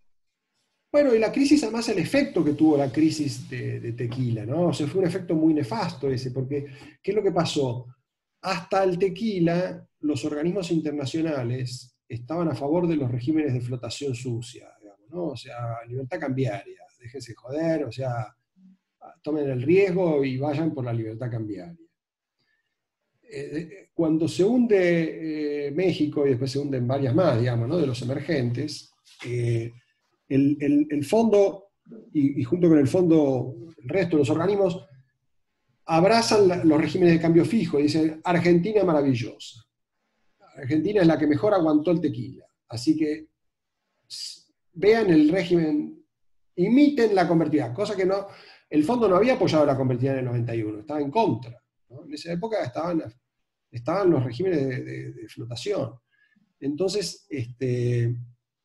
Bueno, 0.91 1.15
y 1.15 1.19
la 1.19 1.31
crisis, 1.31 1.63
además, 1.65 1.89
el 1.91 1.99
efecto 1.99 2.43
que 2.43 2.55
tuvo 2.55 2.79
la 2.79 2.91
crisis 2.91 3.49
de, 3.51 3.93
tequila, 3.93 4.47
¿no? 4.47 4.69
O 4.69 4.73
sea, 4.73 4.87
fue 4.87 5.03
un 5.03 5.07
efecto 5.07 5.35
muy 5.35 5.53
nefasto 5.53 6.09
ese, 6.09 6.31
porque 6.31 6.67
¿qué 7.03 7.11
es 7.11 7.15
lo 7.15 7.23
que 7.23 7.33
pasó? 7.33 7.87
Hasta 8.41 8.85
el 8.85 8.99
tequila, 8.99 9.87
los 10.01 10.25
organismos 10.25 10.71
internacionales 10.71 11.95
estaban 12.09 12.49
a 12.49 12.55
favor 12.55 12.89
de 12.89 12.97
los 12.97 13.11
regímenes 13.11 13.53
de 13.53 13.61
flotación 13.61 14.15
sucia, 14.15 14.71
digamos, 14.81 15.11
¿no? 15.11 15.25
O 15.25 15.37
sea, 15.37 15.85
libertad 15.87 16.19
cambiaria, 16.19 16.83
déjense 16.99 17.35
joder, 17.35 17.85
o 17.85 17.93
sea, 17.93 18.35
tomen 19.23 19.51
el 19.51 19.63
riesgo 19.63 20.25
y 20.25 20.39
vayan 20.39 20.73
por 20.73 20.85
la 20.85 20.93
libertad 20.93 21.31
cambiaria. 21.31 21.88
Eh, 23.31 23.91
cuando 23.93 24.27
se 24.27 24.43
hunde 24.43 25.67
eh, 25.67 25.71
México 25.71 26.25
y 26.25 26.31
después 26.31 26.51
se 26.51 26.59
hunden 26.59 26.87
varias 26.87 27.15
más, 27.15 27.39
digamos, 27.39 27.69
¿no? 27.69 27.77
de 27.77 27.87
los 27.87 28.01
emergentes, 28.01 28.95
eh, 29.27 29.73
el, 30.29 31.05
fondo, 31.05 31.73
y, 32.13 32.43
junto 32.45 32.69
con 32.69 32.79
el 32.79 32.89
fondo, 32.89 33.55
el 33.77 33.89
resto 33.89 34.17
de 34.17 34.23
los 34.23 34.31
organismos, 34.31 34.87
abrazan 35.87 36.69
los 36.69 36.81
regímenes 36.81 37.15
de 37.15 37.21
cambio 37.21 37.45
fijo 37.45 37.79
y 37.79 37.85
dicen, 37.85 38.21
Argentina 38.25 38.85
maravillosa. 38.85 39.65
Argentina 40.57 41.01
es 41.03 41.07
la 41.07 41.19
que 41.19 41.27
mejor 41.27 41.55
aguantó 41.55 41.91
el 41.91 42.01
tequila. 42.01 42.45
Así 42.69 42.97
que 42.97 43.29
vean 44.73 45.11
el 45.11 45.29
régimen, 45.29 46.05
imiten 46.57 47.15
la 47.15 47.27
convertida, 47.27 47.73
cosa 47.73 47.97
que 47.97 48.05
no, 48.07 48.27
el 48.69 48.85
fondo 48.85 49.09
no 49.09 49.17
había 49.17 49.35
apoyado 49.35 49.65
la 49.65 49.77
convertida 49.77 50.13
en 50.13 50.19
el 50.19 50.25
91, 50.27 50.81
estaba 50.81 51.01
en 51.01 51.11
contra. 51.11 51.59
En 51.91 52.13
esa 52.13 52.33
época 52.33 52.63
estaban, 52.63 54.11
los 54.11 54.25
regímenes 54.25 54.85
de, 54.85 55.29
flotación. 55.29 55.95
Entonces, 56.61 57.27
este, 57.29 58.17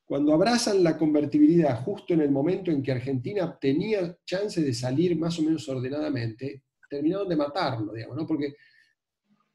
cuando 0.06 0.34
abrazan 0.34 0.84
la 0.84 0.98
convertibilidad 0.98 1.84
justo 1.84 2.14
en 2.14 2.22
el 2.22 2.32
momento 2.32 2.72
en 2.72 2.82
que 2.82 2.92
Argentina 2.92 3.58
tenía 3.60 4.18
chance 4.26 4.62
de 4.62 4.74
salir 4.74 5.18
más 5.18 5.38
o 5.40 5.44
menos 5.44 5.68
ordenadamente, 5.70 6.64
terminaron 6.90 7.28
de 7.28 7.36
matarlo, 7.36 7.94
digamos, 7.94 8.18
¿no? 8.18 8.28
Porque 8.28 8.56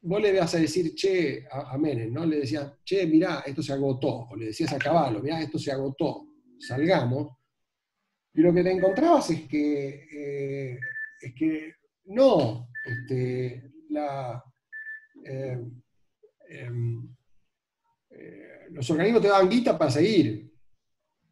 vos 0.01 0.21
le 0.21 0.39
vas 0.39 0.53
a 0.55 0.59
decir, 0.59 0.93
che, 0.95 1.45
a, 1.49 1.77
Menem, 1.77 2.13
¿no? 2.13 2.25
Le 2.25 2.39
decías, 2.39 2.71
che, 2.83 3.05
mirá, 3.05 3.43
esto 3.45 3.61
se 3.61 3.73
agotó. 3.73 4.27
O 4.29 4.35
le 4.35 4.47
decías 4.47 4.73
a 4.73 4.77
Caballo, 4.77 5.21
mirá, 5.21 5.41
esto 5.41 5.59
se 5.59 5.71
agotó, 5.71 6.25
salgamos. 6.59 7.37
Y 8.33 8.41
lo 8.41 8.53
que 8.53 8.63
te 8.63 8.71
encontrabas 8.71 9.29
es 9.31 9.47
que, 9.47 10.07
eh, 10.11 10.79
es 11.21 11.33
que 11.33 11.73
no, 12.05 12.68
este, 12.89 13.71
eh, 15.25 15.57
em, 16.49 17.15
eh, 18.09 18.67
los 18.71 18.89
organismos 18.89 19.21
te 19.21 19.27
daban 19.27 19.49
guita 19.49 19.77
para 19.77 19.91
seguir, 19.91 20.51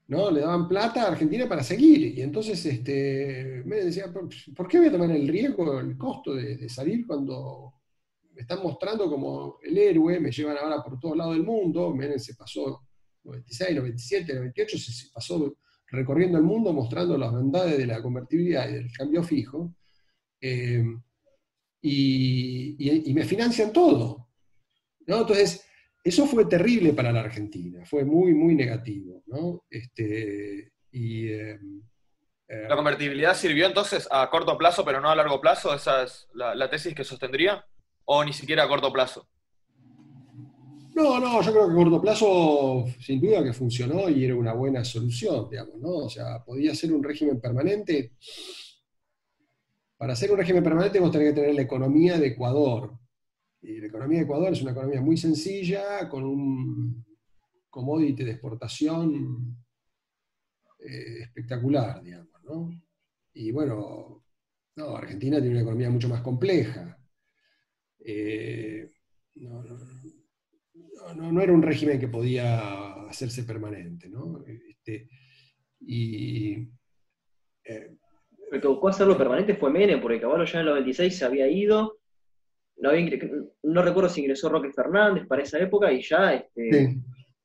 ¿no? 0.08 0.32
Le 0.32 0.42
daban 0.42 0.68
plata 0.68 1.04
a 1.04 1.08
Argentina 1.08 1.48
para 1.48 1.64
seguir. 1.64 2.18
Y 2.18 2.22
entonces 2.22 2.64
este, 2.66 3.64
me 3.66 3.78
decía, 3.78 4.12
¿por, 4.12 4.68
qué 4.68 4.80
voy 4.80 4.88
a 4.88 4.92
tomar 4.92 5.12
el 5.12 5.28
riesgo, 5.28 5.80
el 5.80 5.98
costo 5.98 6.36
de, 6.36 6.70
salir 6.70 7.06
cuando 7.06 7.74
me 8.34 8.42
están 8.42 8.62
mostrando 8.62 9.10
como 9.10 9.58
el 9.64 9.78
héroe, 9.78 10.20
me 10.20 10.32
llevan 10.32 10.58
ahora 10.58 10.84
por 10.84 11.00
todos 11.00 11.18
lados 11.18 11.34
del 11.34 11.44
mundo, 11.44 11.94
Menem 11.94 12.20
se 12.20 12.36
pasó 12.36 12.88
96, 13.24 13.76
97, 13.76 14.34
98, 14.36 14.78
se 14.78 15.10
pasó 15.12 15.58
recorriendo 15.90 16.38
el 16.38 16.44
mundo 16.44 16.74
mostrando 16.74 17.18
las 17.18 17.32
bondades 17.32 17.78
de 17.78 17.88
la 17.88 18.02
convertibilidad 18.02 18.70
y 18.70 18.74
del 18.74 18.92
cambio 18.92 19.24
fijo. 19.24 19.74
Eh, 20.40 20.84
y, 21.82 23.14
me 23.14 23.26
financian 23.26 23.72
todo. 23.72 24.30
¿no? 25.06 25.20
Entonces, 25.22 25.66
eso 26.04 26.26
fue 26.26 26.46
terrible 26.46 26.94
para 26.94 27.12
la 27.12 27.22
Argentina, 27.22 27.86
fue 27.86 28.04
muy, 28.06 28.34
muy 28.34 28.56
negativo. 28.56 29.24
¿no? 29.28 29.64
Este, 29.70 30.74
y, 30.92 31.32
em, 31.32 31.82
¿La 32.48 32.78
convertibilidad 32.78 33.36
sirvió 33.36 33.66
entonces 33.66 34.08
a 34.10 34.30
corto 34.30 34.58
plazo, 34.58 34.86
pero 34.86 35.02
no 35.02 35.10
a 35.10 35.16
largo 35.16 35.42
plazo? 35.42 35.74
¿Esa 35.74 36.04
es 36.04 36.28
la, 36.34 36.70
tesis 36.70 36.96
que 36.96 37.04
sostendría? 37.04 37.66
¿O 38.06 38.24
ni 38.24 38.32
siquiera 38.32 38.64
a 38.64 38.68
corto 38.70 38.92
plazo? 38.94 39.28
No, 40.96 41.20
no, 41.20 41.42
yo 41.42 41.52
creo 41.52 41.68
que 41.68 41.74
a 41.74 41.76
corto 41.76 42.02
plazo, 42.02 42.86
sin 43.02 43.20
duda 43.20 43.44
que 43.44 43.52
funcionó 43.52 44.10
y 44.10 44.24
era 44.24 44.36
una 44.36 44.54
buena 44.54 44.86
solución, 44.86 45.50
digamos, 45.50 45.76
¿no? 45.80 45.90
O 45.90 46.10
sea, 46.10 46.42
podía 46.44 46.74
ser 46.74 46.94
un 46.94 47.04
régimen 47.04 47.42
permanente. 47.42 48.14
Para 49.98 50.16
ser 50.16 50.32
un 50.32 50.38
régimen 50.38 50.64
permanente 50.64 51.00
vos 51.00 51.12
tenés 51.12 51.30
que 51.30 51.42
tener 51.42 51.56
la 51.56 51.64
economía 51.64 52.20
de 52.20 52.28
Ecuador. 52.28 53.00
Y 53.62 53.80
la 53.80 53.88
economía 53.88 54.20
de 54.20 54.26
Ecuador 54.26 54.54
es 54.54 54.62
una 54.62 54.72
economía 54.72 55.02
muy 55.02 55.18
sencilla, 55.18 56.08
con 56.08 56.24
un 56.24 57.06
commodity 57.70 58.24
de 58.24 58.32
exportación 58.32 59.58
eh, 60.80 61.24
espectacular, 61.24 62.04
digamos. 62.04 62.76
Y 63.34 63.52
bueno, 63.52 64.24
no, 64.76 64.96
Argentina 64.96 65.38
tiene 65.38 65.56
una 65.56 65.62
economía 65.62 65.90
mucho 65.90 66.10
más 66.10 66.22
compleja. 66.22 66.98
Eh, 68.00 68.92
no, 69.36 69.64
era 71.42 71.54
un 71.54 71.62
régimen 71.62 72.00
que 72.00 72.08
podía 72.08 73.08
hacerse 73.08 73.44
permanente, 73.44 74.10
¿no? 74.10 74.44
Este, 74.46 75.10
y. 75.80 76.70
Eh, 77.64 77.98
el 78.52 78.62
que 78.62 78.68
buscó 78.68 78.90
hacerlo 78.90 79.18
permanente 79.18 79.56
fue 79.56 79.72
Menem, 79.72 80.02
porque 80.02 80.22
Caballo 80.22 80.46
ya 80.46 80.60
en 80.60 80.68
el 80.68 80.72
96 80.74 81.18
se 81.18 81.26
había 81.26 81.48
ido. 81.48 81.98
No, 82.78 83.82
recuerdo 83.82 84.10
si 84.10 84.22
ingresó 84.22 84.50
Roque 84.50 84.72
Fernández 84.72 85.26
para 85.28 85.44
esa 85.44 85.60
época 85.60 85.92
y 85.92 86.02
ya. 86.02 86.36
Este, 86.36 86.98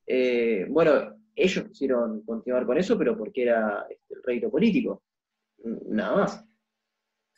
eh, 0.07 0.67
bueno, 0.69 1.17
ellos 1.35 1.65
quisieron 1.69 2.23
continuar 2.23 2.67
con 2.67 2.79
eso, 2.79 2.99
pero 2.99 3.17
porque 3.17 3.43
era 3.43 3.87
este, 3.89 4.15
el 4.15 4.23
rédito 4.23 4.51
político. 4.51 5.03
Nada 5.89 6.17
más. 6.17 6.45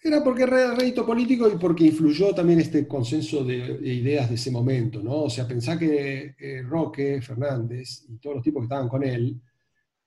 Era 0.03 0.23
porque 0.23 0.43
era 0.43 0.75
rédito 0.75 1.07
político 1.07 1.49
y 1.49 1.57
porque 1.57 1.85
influyó 1.85 2.35
también 2.35 2.61
este 2.61 2.87
consenso 2.87 3.43
de, 3.43 3.79
ideas 3.83 4.29
de 4.29 4.35
ese 4.35 4.51
momento, 4.51 5.03
¿no? 5.03 5.23
O 5.23 5.31
sea, 5.31 5.49
pensá 5.49 5.79
que 5.79 6.35
eh, 6.39 6.63
Roque 6.63 7.23
Fernández 7.23 8.05
y 8.09 8.19
todos 8.19 8.37
los 8.37 8.45
tipos 8.45 8.61
que 8.61 8.65
estaban 8.67 8.89
con 8.89 9.03
él 9.03 9.41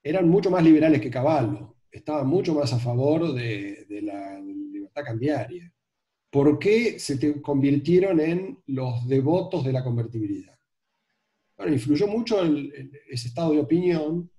eran 0.03 0.29
mucho 0.29 0.51
más 0.51 0.63
liberales 0.63 1.01
que 1.01 1.09
Caballo, 1.09 1.76
estaban 1.97 2.27
mucho 2.27 2.53
más 2.53 2.71
a 2.73 2.79
favor 2.79 3.33
de, 3.33 3.85
la 4.01 4.39
libertad 4.39 5.03
cambiaria. 5.03 5.71
¿Por 6.29 6.59
qué 6.59 6.99
se 6.99 7.41
convirtieron 7.41 8.19
en 8.19 8.59
los 8.67 9.07
devotos 9.07 9.63
de 9.63 9.73
la 9.73 9.83
convertibilidad? 9.83 10.57
bueno, 11.57 11.73
influyó 11.73 12.07
mucho 12.07 12.43
ese 13.09 13.27
estado 13.29 13.51
de 13.51 13.59
opinión 13.59 14.29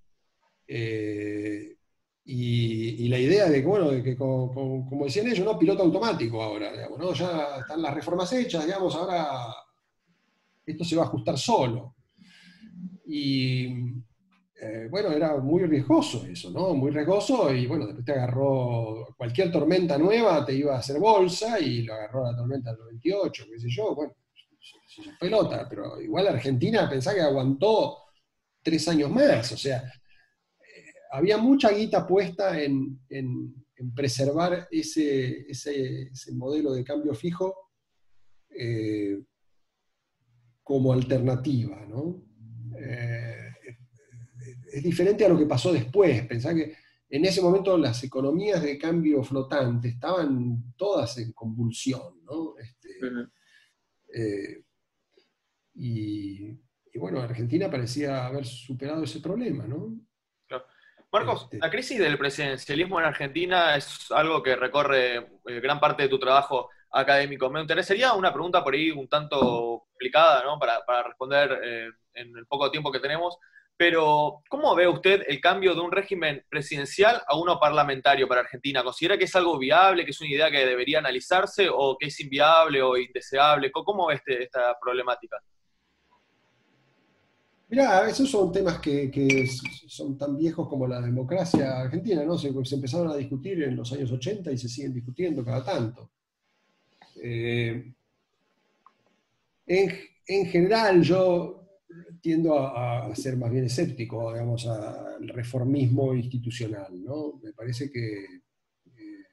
eh, 0.68 1.76
y, 2.24 3.09
la 3.09 3.18
idea 3.18 3.48
de 3.48 3.60
que, 3.60 3.66
bueno, 3.66 3.90
de 3.90 4.02
que 4.02 4.16
como, 4.16 5.05
decían 5.05 5.26
ellos, 5.26 5.44
¿no? 5.44 5.59
piloto 5.59 5.82
automático 5.82 6.43
ahora, 6.43 6.70
¿no? 6.97 7.12
ya 7.14 7.56
están 7.60 7.82
las 7.82 7.94
reformas 7.94 8.32
hechas, 8.35 8.66
digamos, 8.66 8.94
ahora 8.94 9.52
esto 10.64 10.85
se 10.85 10.94
va 10.94 11.05
a 11.05 11.06
ajustar 11.06 11.39
solo. 11.39 11.97
Y 13.06 13.94
eh, 14.60 14.89
bueno, 14.90 15.12
era 15.12 15.36
muy 15.36 15.62
riesgoso 15.64 16.26
eso, 16.26 16.51
¿no? 16.51 16.74
Muy 16.74 16.90
riesgoso 16.90 17.55
y 17.55 17.66
bueno, 17.66 17.86
después 17.86 18.05
te 18.05 18.12
agarró 18.12 19.14
cualquier 19.16 19.52
tormenta 19.52 19.97
nueva, 19.97 20.44
te 20.44 20.52
iba 20.52 20.74
a 20.74 20.78
hacer 20.78 20.98
bolsa 20.98 21.60
y 21.60 21.82
lo 21.82 21.94
agarró 21.94 22.24
la 22.24 22.36
tormenta 22.36 22.70
del 22.70 22.80
98, 22.80 23.44
qué 23.52 23.60
sé 23.60 23.68
yo, 23.70 23.94
bueno, 23.94 24.16
pelota, 25.20 25.64
pero 25.70 26.01
igual 26.01 26.26
Argentina 26.26 26.90
pensaba 26.90 27.14
que 27.14 27.22
aguantó 27.22 27.98
tres 28.60 28.89
años 28.89 29.12
más, 29.12 29.52
o 29.52 29.56
sea, 29.56 29.78
eh, 29.78 30.93
había 31.12 31.39
mucha 31.39 31.70
guita 31.70 32.05
puesta 32.05 32.60
en, 32.60 32.98
preservar 33.94 34.66
ese, 34.72 35.47
modelo 36.32 36.72
de 36.72 36.82
cambio 36.82 37.14
fijo 37.14 37.55
eh, 38.51 39.20
como 40.64 40.93
alternativa, 40.93 41.86
¿no? 41.86 42.24
Eh, 44.69 44.78
es 44.78 44.82
diferente 44.82 45.24
a 45.24 45.28
lo 45.28 45.39
que 45.39 45.47
pasó 45.47 45.73
después, 45.73 46.27
pensá 46.27 46.55
que 46.55 46.77
en 47.11 47.24
ese 47.24 47.40
momento 47.40 47.78
las 47.78 48.03
economías 48.05 48.62
de 48.62 48.78
cambio 48.78 49.23
flotante 49.23 49.89
estaban 49.89 50.74
todas 50.77 51.16
en 51.19 51.32
convulsión, 51.32 52.23
¿no? 52.24 52.55
Este, 52.59 53.32
y, 55.74 56.59
bueno, 56.99 57.20
Argentina 57.20 57.70
parecía 57.70 58.27
haber 58.27 58.45
superado 58.45 59.05
ese 59.05 59.20
problema, 59.20 59.66
¿no? 59.66 59.97
Marcos, 61.11 61.45
este 61.45 61.59
la 61.59 61.70
crisis 61.70 61.99
del 61.99 62.19
presidencialismo 62.19 63.01
en 63.01 63.07
Argentina 63.07 63.77
es 63.77 64.11
algo 64.11 64.43
que 64.43 64.57
recorre 64.57 65.16
eh, 65.16 65.61
gran 65.61 65.81
parte 65.81 66.03
de 66.03 66.09
tu 66.11 66.19
trabajo 66.19 66.69
académico. 66.90 67.49
Me 67.49 67.62
interesaría 67.62 68.12
una 68.12 68.32
pregunta 68.32 68.62
por 68.62 68.74
ahí 68.74 68.90
un 68.90 69.09
tanto 69.09 69.86
complicada, 69.89 70.45
¿no? 70.45 70.59
Para, 70.59 71.03
responder 71.05 71.61
eh, 71.65 71.89
en 72.12 72.36
el 72.36 72.47
poco 72.47 72.70
tiempo 72.70 72.93
que 72.93 73.01
tenemos. 73.01 73.39
Pero, 73.78 74.42
¿cómo 74.48 74.74
ve 74.74 74.88
usted 74.88 75.22
el 75.28 75.40
cambio 75.40 75.72
de 75.72 75.80
un 75.80 75.92
régimen 75.92 76.44
presidencial 76.50 77.22
a 77.28 77.38
uno 77.38 77.60
parlamentario 77.60 78.26
para 78.26 78.40
Argentina? 78.40 78.82
¿Considera 78.82 79.16
que 79.16 79.24
es 79.24 79.36
algo 79.36 79.56
viable, 79.56 80.05
que 80.05 80.10
es 80.10 80.20
una 80.20 80.30
idea 80.30 80.50
que 80.50 80.66
debería 80.66 80.98
analizarse 80.98 81.68
o 81.72 81.96
que 81.96 82.09
es 82.09 82.20
inviable 82.20 82.82
o 82.82 82.96
indeseable? 82.96 83.70
¿Cómo 83.70 84.09
ve 84.09 84.16
este, 84.16 84.42
esta 84.42 84.76
problemática? 84.80 85.36
Mirá, 87.70 88.09
esos 88.09 88.28
son 88.28 88.50
temas 88.50 88.80
que, 88.80 89.46
son 89.86 90.18
tan 90.18 90.36
viejos 90.36 90.68
como 90.68 90.88
la 90.88 91.00
democracia 91.00 91.82
argentina, 91.82 92.24
¿no? 92.24 92.36
Se, 92.36 92.48
empezaron 92.48 93.12
a 93.12 93.16
discutir 93.16 93.62
en 93.62 93.76
los 93.76 93.92
años 93.92 94.10
80 94.10 94.50
y 94.50 94.59
se 94.59 94.68
siguen 94.68 94.94
discutiendo 94.94 95.44
cada 95.44 95.64
tanto. 95.64 96.10
Eh, 97.22 97.92
en, 99.66 100.46
general, 100.46 101.02
yo 101.02 101.57
tiendo 102.20 102.59
a, 102.59 103.15
ser 103.15 103.37
más 103.37 103.51
bien 103.51 103.65
escéptico, 103.65 104.33
digamos, 104.33 104.66
al 104.66 105.29
reformismo 105.29 106.15
institucional, 106.15 107.03
¿no? 107.03 107.41
Me 107.43 107.53
parece 107.53 107.91
que, 107.91 108.25
eh, 108.87 109.25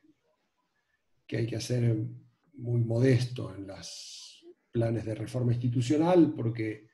que 1.27 1.37
hay 1.37 1.47
que 1.47 1.59
ser 1.59 1.95
muy 2.53 2.81
modesto 2.81 3.53
en 3.55 3.67
los 3.67 4.45
planes 4.71 5.05
de 5.05 5.15
reforma 5.15 5.53
institucional 5.53 6.33
porque 6.35 6.87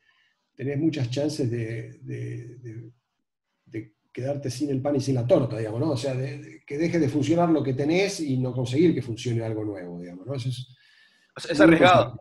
tenés 0.56 0.77
muchas 0.77 1.10
chances 1.10 1.49
de, 1.49 2.91
quedarte 4.14 4.52
sin 4.52 4.69
el 4.69 4.81
pan 4.81 4.98
y 4.98 4.99
sin 4.99 5.15
la 5.15 5.26
torta, 5.26 5.57
digamos, 5.57 5.80
¿no? 5.80 5.91
O 5.91 5.98
sea, 5.98 6.14
que 6.14 6.77
deje 6.77 6.99
de 6.99 7.07
funcionar 7.07 7.49
lo 7.49 7.64
que 7.64 7.73
tenés 7.73 8.19
y 8.19 8.38
no 8.38 8.52
conseguir 8.52 8.93
que 8.93 9.02
funcione 9.02 9.41
algo 9.41 9.64
nuevo, 9.64 10.02
digamos, 10.02 10.27
¿no? 10.27 10.34
es, 10.34 11.61
arriesgado. 11.61 12.20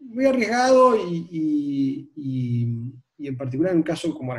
Muy 0.00 0.26
arriesgado 0.26 0.96
y, 1.10 2.10
en 3.18 3.36
particular 3.36 3.72
en 3.72 3.78
un 3.78 3.82
caso 3.82 4.12
como, 4.14 4.34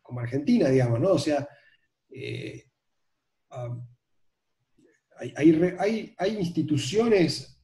como, 0.00 0.20
Argentina, 0.20 0.68
digamos, 0.68 1.00
¿no? 1.00 1.10
O 1.12 1.18
sea, 1.18 1.48
eh, 2.10 2.64
hay, 5.36 6.14
hay 6.16 6.38
instituciones 6.38 7.60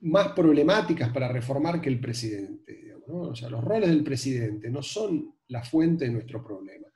más 0.00 0.32
problemáticas 0.32 1.10
para 1.12 1.28
reformar 1.28 1.80
que 1.80 1.88
el 1.88 2.00
presidente. 2.00 2.92
O 3.06 3.34
sea, 3.34 3.48
los 3.48 3.62
roles 3.62 3.88
del 3.88 4.04
presidente 4.04 4.70
no 4.70 4.82
son 4.82 5.34
la 5.48 5.62
fuente 5.62 6.06
de 6.06 6.12
nuestro 6.12 6.42
problema. 6.42 6.86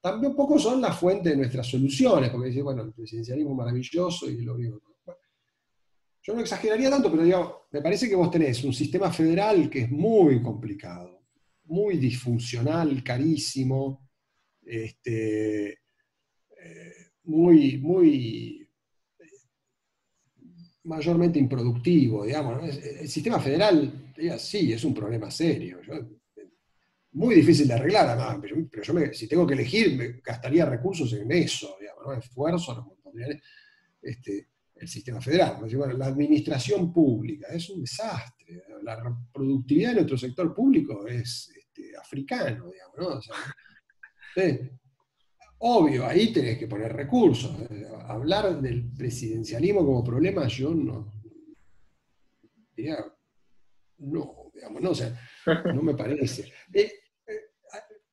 También 0.00 0.34
poco 0.34 0.58
son 0.58 0.80
la 0.80 0.92
fuente 0.92 1.30
de 1.30 1.36
nuestras 1.36 1.66
soluciones, 1.66 2.30
porque 2.30 2.48
dice, 2.48 2.62
bueno, 2.62 2.82
el 2.82 2.92
presidencialismo 2.92 3.52
es 3.52 3.56
maravilloso 3.56 4.28
y 4.30 4.42
lo 4.42 4.56
digo. 4.56 4.80
No 6.34 6.40
exageraría 6.40 6.90
tanto, 6.90 7.10
pero 7.10 7.24
digo, 7.24 7.68
me 7.70 7.80
parece 7.80 8.08
que 8.08 8.14
vos 8.14 8.30
tenés 8.30 8.62
un 8.64 8.72
sistema 8.72 9.12
federal 9.12 9.68
que 9.70 9.80
es 9.80 9.90
muy 9.90 10.42
complicado, 10.42 11.26
muy 11.64 11.98
disfuncional, 11.98 13.02
carísimo, 13.02 14.08
este, 14.62 15.70
eh, 15.70 16.94
muy, 17.24 17.78
muy 17.78 18.68
mayormente 20.84 21.38
improductivo, 21.38 22.24
digamos. 22.24 22.76
El 22.76 23.08
sistema 23.08 23.38
federal 23.38 24.10
sí, 24.38 24.72
es 24.72 24.84
un 24.84 24.94
problema 24.94 25.30
serio. 25.30 25.80
muy 27.12 27.34
difícil 27.34 27.66
de 27.68 27.74
arreglar, 27.74 28.08
además, 28.08 28.38
pero, 28.40 28.82
yo 28.82 29.12
si 29.12 29.26
tengo 29.26 29.46
que 29.46 29.54
elegir, 29.54 29.96
me 29.96 30.20
gastaría 30.20 30.64
recursos 30.64 31.12
en 31.12 31.30
eso, 31.32 31.76
digamos, 31.80 32.06
¿no? 32.06 32.12
esfuerzo, 32.12 32.96
este, 34.02 34.49
el 34.80 34.88
sistema 34.88 35.20
federal. 35.20 35.58
la 35.98 36.06
administración 36.06 36.90
pública 36.92 37.48
es 37.52 37.68
un 37.68 37.82
desastre. 37.82 38.64
La 38.82 38.98
productividad 39.30 39.90
de 39.90 39.96
nuestro 39.96 40.16
sector 40.16 40.54
público 40.54 41.06
es 41.06 41.52
este, 41.54 41.94
africano, 41.96 42.70
digamos, 42.70 43.28
¿no? 43.28 43.36
obvio, 45.58 46.06
ahí 46.06 46.32
tenés 46.32 46.58
que 46.58 46.66
poner 46.66 46.94
recursos. 46.94 47.54
Hablar 48.06 48.58
del 48.62 48.90
presidencialismo 48.90 49.84
como 49.84 50.02
problema, 50.02 50.48
yo 50.48 50.74
no. 50.74 51.12
Diría, 52.74 53.04
no, 53.98 54.50
digamos, 54.54 54.80
no, 54.80 54.90
o 54.90 54.94
sea, 54.94 55.14
no 55.74 55.82
me 55.82 55.94
parece. 55.94 56.50
Eh, 56.72 56.90
eh, 57.28 57.40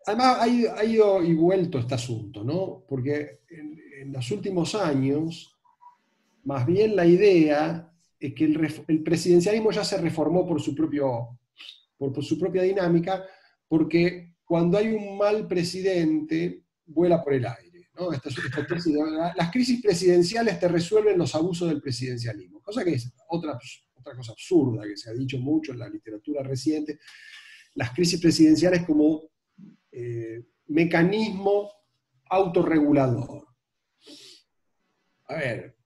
además, 0.06 0.40
ha 0.42 0.84
ido, 0.84 1.24
y 1.24 1.34
vuelto 1.34 1.80
este 1.80 1.96
asunto, 1.96 2.44
¿no? 2.44 2.84
Porque 2.86 3.40
en 3.50 4.12
los 4.12 4.30
últimos 4.32 4.76
años, 4.76 5.57
más 6.48 6.66
bien 6.66 6.96
la 6.96 7.06
idea 7.06 7.94
es 8.18 8.34
que 8.34 8.46
el, 8.46 9.04
presidencialismo 9.04 9.70
ya 9.72 9.84
se 9.84 9.98
reformó 9.98 10.48
por 10.48 10.62
su, 10.62 10.74
propio, 10.74 11.38
por, 11.98 12.24
su 12.24 12.40
propia 12.40 12.62
dinámica, 12.62 13.26
porque 13.68 14.38
cuando 14.46 14.78
hay 14.78 14.88
un 14.88 15.18
mal 15.18 15.46
presidente, 15.46 16.64
vuela 16.86 17.22
por 17.22 17.34
el 17.34 17.46
aire. 17.46 17.90
las 19.36 19.52
crisis 19.52 19.82
presidenciales 19.82 20.58
te 20.58 20.70
resuelven 20.70 21.18
los 21.18 21.36
abusos 21.36 21.68
del 21.68 21.82
presidencialismo, 21.82 22.62
cosa 22.62 22.86
que 22.86 22.94
es 22.94 23.12
otra, 23.28 23.60
otra 23.96 24.16
cosa 24.16 24.32
absurda 24.32 24.88
que 24.88 24.96
se 24.96 25.10
ha 25.10 25.14
dicho 25.14 25.38
mucho 25.40 25.74
en 25.74 25.80
la 25.80 25.90
literatura 25.90 26.44
reciente. 26.44 26.98
Las 27.74 27.92
crisis 27.92 28.22
presidenciales 28.22 28.86
como 28.86 29.24
eh, 29.92 30.46
mecanismo 30.68 31.70
autorregulador. 32.30 33.48
A 35.26 35.36
ver, 35.36 35.77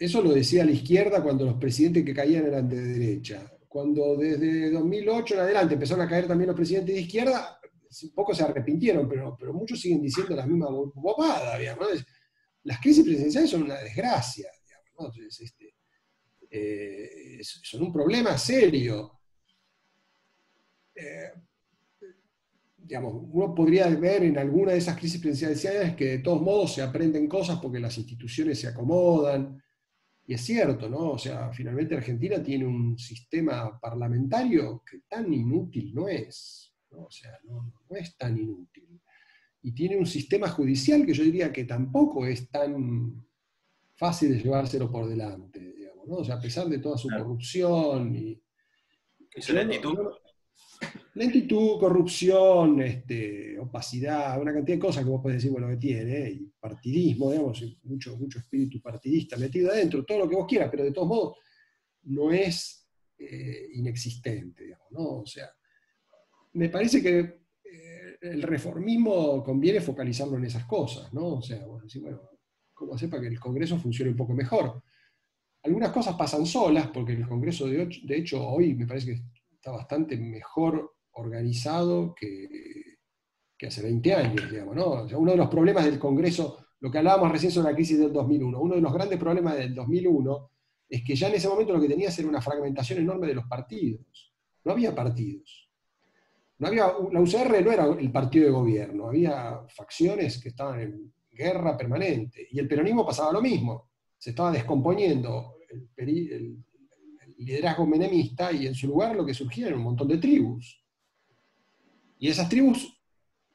eso 0.00 0.22
lo 0.22 0.32
decía 0.32 0.64
la 0.64 0.70
izquierda 0.70 1.22
cuando 1.22 1.44
los 1.44 1.56
presidentes 1.56 2.06
que 2.06 2.14
caían 2.14 2.46
eran 2.46 2.66
de 2.66 2.80
derecha. 2.80 3.52
Cuando 3.68 4.16
desde 4.16 4.70
2008 4.70 5.34
en 5.34 5.40
adelante 5.40 5.74
empezaron 5.74 6.06
a 6.06 6.08
caer 6.08 6.26
también 6.26 6.48
los 6.48 6.56
presidentes 6.56 6.94
de 6.94 7.02
izquierda, 7.02 7.60
un 8.02 8.14
poco 8.14 8.34
se 8.34 8.42
arrepintieron, 8.42 9.06
pero, 9.06 9.36
pero 9.38 9.52
muchos 9.52 9.78
siguen 9.78 10.00
diciendo 10.00 10.34
la 10.34 10.46
misma 10.46 10.68
bobada, 10.70 11.58
Las 12.62 12.80
crisis 12.80 13.04
presidenciales 13.04 13.50
son 13.50 13.64
una 13.64 13.76
desgracia, 13.76 14.48
este, 15.38 15.74
eh, 16.50 17.38
son 17.42 17.82
un 17.82 17.92
problema 17.92 18.38
serio. 18.38 19.20
Eh, 20.94 21.30
uno 22.88 23.54
podría 23.54 23.86
ver 23.88 24.24
en 24.24 24.38
alguna 24.38 24.72
de 24.72 24.78
esas 24.78 24.98
crisis 24.98 25.20
presidenciales 25.20 25.94
que 25.94 26.06
de 26.06 26.18
todos 26.20 26.40
modos 26.40 26.74
se 26.74 26.82
aprenden 26.82 27.28
cosas 27.28 27.58
porque 27.60 27.78
las 27.78 27.96
instituciones 27.98 28.58
se 28.58 28.68
acomodan. 28.68 29.62
Y 30.30 30.34
es 30.34 30.42
cierto, 30.42 30.88
¿no? 30.88 31.10
O 31.10 31.18
sea, 31.18 31.52
finalmente 31.52 31.96
Argentina 31.96 32.40
tiene 32.40 32.64
un 32.64 32.96
sistema 32.96 33.80
parlamentario 33.80 34.84
que 34.88 35.00
tan 35.08 35.34
inútil 35.34 35.92
no 35.92 36.06
es. 36.06 36.72
O 36.90 37.10
sea, 37.10 37.36
no, 37.42 37.74
es 37.90 38.16
tan 38.16 38.38
inútil. 38.38 39.00
Y 39.60 39.72
tiene 39.72 39.96
un 39.96 40.06
sistema 40.06 40.48
judicial 40.48 41.04
que 41.04 41.14
yo 41.14 41.24
diría 41.24 41.52
que 41.52 41.64
tampoco 41.64 42.26
es 42.26 42.48
tan 42.48 43.26
fácil 43.96 44.30
de 44.30 44.40
llevárselo 44.40 44.88
por 44.88 45.08
delante, 45.08 45.58
digamos, 45.58 46.06
¿no? 46.06 46.18
O 46.18 46.24
sea, 46.24 46.36
a 46.36 46.40
pesar 46.40 46.68
de 46.68 46.78
toda 46.78 46.96
su 46.96 47.08
corrupción 47.08 48.14
y... 48.14 48.40
Lentitud, 51.14 51.78
corrupción, 51.78 52.80
este, 52.82 53.58
opacidad, 53.58 54.40
una 54.40 54.52
cantidad 54.52 54.76
de 54.76 54.80
cosas 54.80 55.04
que 55.04 55.10
vos 55.10 55.20
podés 55.20 55.38
decir, 55.38 55.50
bueno, 55.50 55.68
que 55.68 55.76
tiene, 55.76 56.30
y 56.30 56.52
partidismo, 56.58 57.30
digamos, 57.32 57.78
mucho, 57.82 58.16
mucho 58.16 58.38
espíritu 58.38 58.80
partidista 58.80 59.36
metido 59.36 59.70
adentro, 59.70 60.04
todo 60.04 60.20
lo 60.20 60.28
que 60.28 60.36
vos 60.36 60.46
quieras, 60.46 60.68
pero 60.70 60.84
de 60.84 60.92
todos 60.92 61.08
modos 61.08 61.36
no 62.04 62.32
es 62.32 62.88
eh, 63.18 63.68
inexistente, 63.74 64.64
digamos, 64.64 64.86
¿no? 64.92 65.08
O 65.20 65.26
sea, 65.26 65.50
me 66.52 66.68
parece 66.68 67.02
que 67.02 67.18
eh, 67.18 68.16
el 68.20 68.42
reformismo 68.42 69.42
conviene 69.42 69.80
focalizarlo 69.80 70.36
en 70.38 70.44
esas 70.44 70.64
cosas, 70.64 71.12
¿no? 71.12 71.34
O 71.34 71.42
sea, 71.42 71.66
bueno, 71.66 71.84
decir, 71.84 72.02
bueno, 72.02 72.20
¿cómo 72.72 72.94
hacer 72.94 73.10
para 73.10 73.22
que 73.22 73.28
el 73.28 73.40
Congreso 73.40 73.78
funcione 73.78 74.12
un 74.12 74.16
poco 74.16 74.32
mejor? 74.32 74.82
Algunas 75.64 75.90
cosas 75.90 76.14
pasan 76.16 76.46
solas, 76.46 76.88
porque 76.88 77.12
el 77.12 77.28
Congreso, 77.28 77.66
de, 77.66 77.90
de 78.04 78.16
hecho, 78.16 78.42
hoy 78.46 78.74
me 78.74 78.86
parece 78.86 79.06
que 79.06 79.22
está 79.60 79.72
bastante 79.72 80.16
mejor 80.16 80.94
organizado 81.12 82.14
que, 82.14 82.96
hace 83.66 83.82
20 83.82 84.14
años, 84.14 84.50
digamos, 84.50 84.74
¿no? 84.74 85.06
uno 85.18 85.32
de 85.32 85.36
los 85.36 85.50
problemas 85.50 85.84
del 85.84 85.98
Congreso, 85.98 86.64
lo 86.80 86.90
que 86.90 86.96
hablábamos 86.96 87.30
recién 87.30 87.52
sobre 87.52 87.68
la 87.70 87.74
crisis 87.74 87.98
del 87.98 88.10
2001, 88.10 88.58
uno 88.58 88.74
de 88.74 88.80
los 88.80 88.92
grandes 88.92 89.18
problemas 89.18 89.58
del 89.58 89.74
2001 89.74 90.50
es 90.88 91.04
que 91.04 91.14
ya 91.14 91.28
en 91.28 91.34
ese 91.34 91.46
momento 91.46 91.74
lo 91.74 91.80
que 91.80 91.88
tenías 91.88 92.18
era 92.18 92.26
una 92.26 92.40
fragmentación 92.40 93.00
enorme 93.00 93.26
de 93.26 93.34
los 93.34 93.44
partidos. 93.44 94.32
No 94.64 94.72
había 94.72 94.94
partidos. 94.94 95.68
No 96.58 96.68
había, 96.68 96.86
la 97.12 97.20
UCR 97.20 97.62
no 97.62 97.70
era 97.70 97.84
el 97.84 98.10
partido 98.10 98.46
de 98.46 98.50
gobierno, 98.50 99.08
había 99.08 99.60
facciones 99.68 100.40
que 100.42 100.48
estaban 100.48 100.80
en 100.80 101.12
guerra 101.30 101.76
permanente. 101.76 102.48
Y 102.50 102.58
el 102.58 102.66
peronismo 102.66 103.04
pasaba 103.04 103.30
lo 103.30 103.42
mismo. 103.42 103.90
Se 104.16 104.30
estaba 104.30 104.52
descomponiendo 104.52 105.56
liderazgo 107.40 107.86
menemista 107.86 108.52
y 108.52 108.66
en 108.66 108.74
su 108.74 108.86
lugar 108.86 109.16
lo 109.16 109.24
que 109.24 109.34
surgía 109.34 109.68
era 109.68 109.76
un 109.76 109.82
montón 109.82 110.08
de 110.08 110.18
tribus. 110.18 110.84
Y 112.18 112.28
esas 112.28 112.48
tribus 112.48 113.00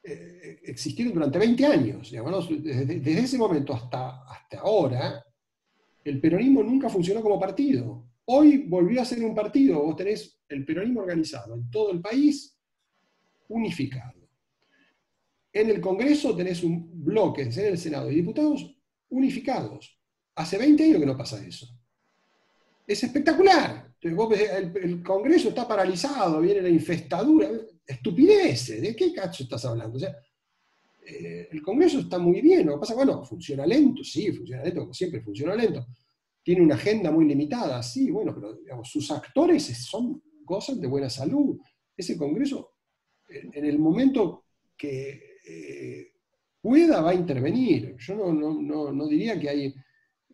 eh, 0.02 0.60
existieron 0.64 1.14
durante 1.14 1.38
20 1.38 1.66
años. 1.66 2.10
Desde, 2.10 3.18
ese 3.18 3.38
momento 3.38 3.72
hasta, 3.72 4.24
hasta 4.24 4.60
ahora, 4.60 5.24
el 6.04 6.20
peronismo 6.20 6.62
nunca 6.62 6.88
funcionó 6.88 7.22
como 7.22 7.38
partido. 7.38 8.08
Hoy 8.24 8.64
volvió 8.66 9.00
a 9.00 9.04
ser 9.04 9.22
un 9.22 9.34
partido. 9.34 9.80
Vos 9.82 9.96
tenés 9.96 10.40
el 10.48 10.64
peronismo 10.64 11.00
organizado 11.00 11.54
en 11.54 11.70
todo 11.70 11.92
el 11.92 12.00
país, 12.00 12.58
unificado. 13.48 14.28
En 15.52 15.70
el 15.70 15.80
Congreso 15.80 16.36
tenés 16.36 16.62
un 16.64 17.04
bloque, 17.04 17.42
en 17.42 17.52
el 17.52 17.78
Senado 17.78 18.10
y 18.10 18.16
diputados 18.16 18.76
unificados. 19.10 19.96
Hace 20.34 20.58
20 20.58 20.84
años 20.84 21.00
que 21.00 21.06
no 21.06 21.16
pasa 21.16 21.44
eso 21.46 21.68
es 22.86 23.02
espectacular. 23.02 23.92
el, 24.00 25.02
Congreso 25.02 25.48
está 25.48 25.66
paralizado, 25.66 26.40
viene 26.40 26.62
la 26.62 26.68
infestadura, 26.68 27.50
estupideces, 27.84 28.80
¿de 28.80 28.94
qué 28.94 29.12
cacho 29.12 29.42
estás 29.42 29.64
hablando? 29.64 29.96
O 29.96 30.00
sea, 30.00 30.16
eh, 31.04 31.48
el 31.50 31.62
Congreso 31.62 32.00
está 32.00 32.18
muy 32.18 32.40
bien, 32.40 32.66
lo 32.66 32.78
pasa, 32.78 32.94
bueno, 32.94 33.24
funciona 33.24 33.66
lento, 33.66 34.04
sí, 34.04 34.32
funciona 34.32 34.62
lento, 34.62 34.80
como 34.80 34.94
siempre 34.94 35.20
funciona 35.20 35.54
lento. 35.54 35.86
Tiene 36.42 36.62
una 36.62 36.76
agenda 36.76 37.10
muy 37.10 37.24
limitada, 37.24 37.82
sí, 37.82 38.10
bueno, 38.10 38.32
pero 38.34 38.84
sus 38.84 39.10
actores 39.10 39.64
son, 39.64 40.22
gozan 40.44 40.80
de 40.80 40.86
buena 40.86 41.10
salud. 41.10 41.58
Ese 41.96 42.16
Congreso, 42.16 42.74
en, 43.28 43.64
el 43.64 43.80
momento 43.80 44.44
que 44.76 45.38
eh, 45.44 46.12
pueda, 46.60 47.00
va 47.00 47.10
a 47.10 47.14
intervenir. 47.14 47.96
Yo 47.98 48.14
no, 48.14 48.92
no 48.92 49.08
diría 49.08 49.40
que 49.40 49.48
hay 49.48 49.74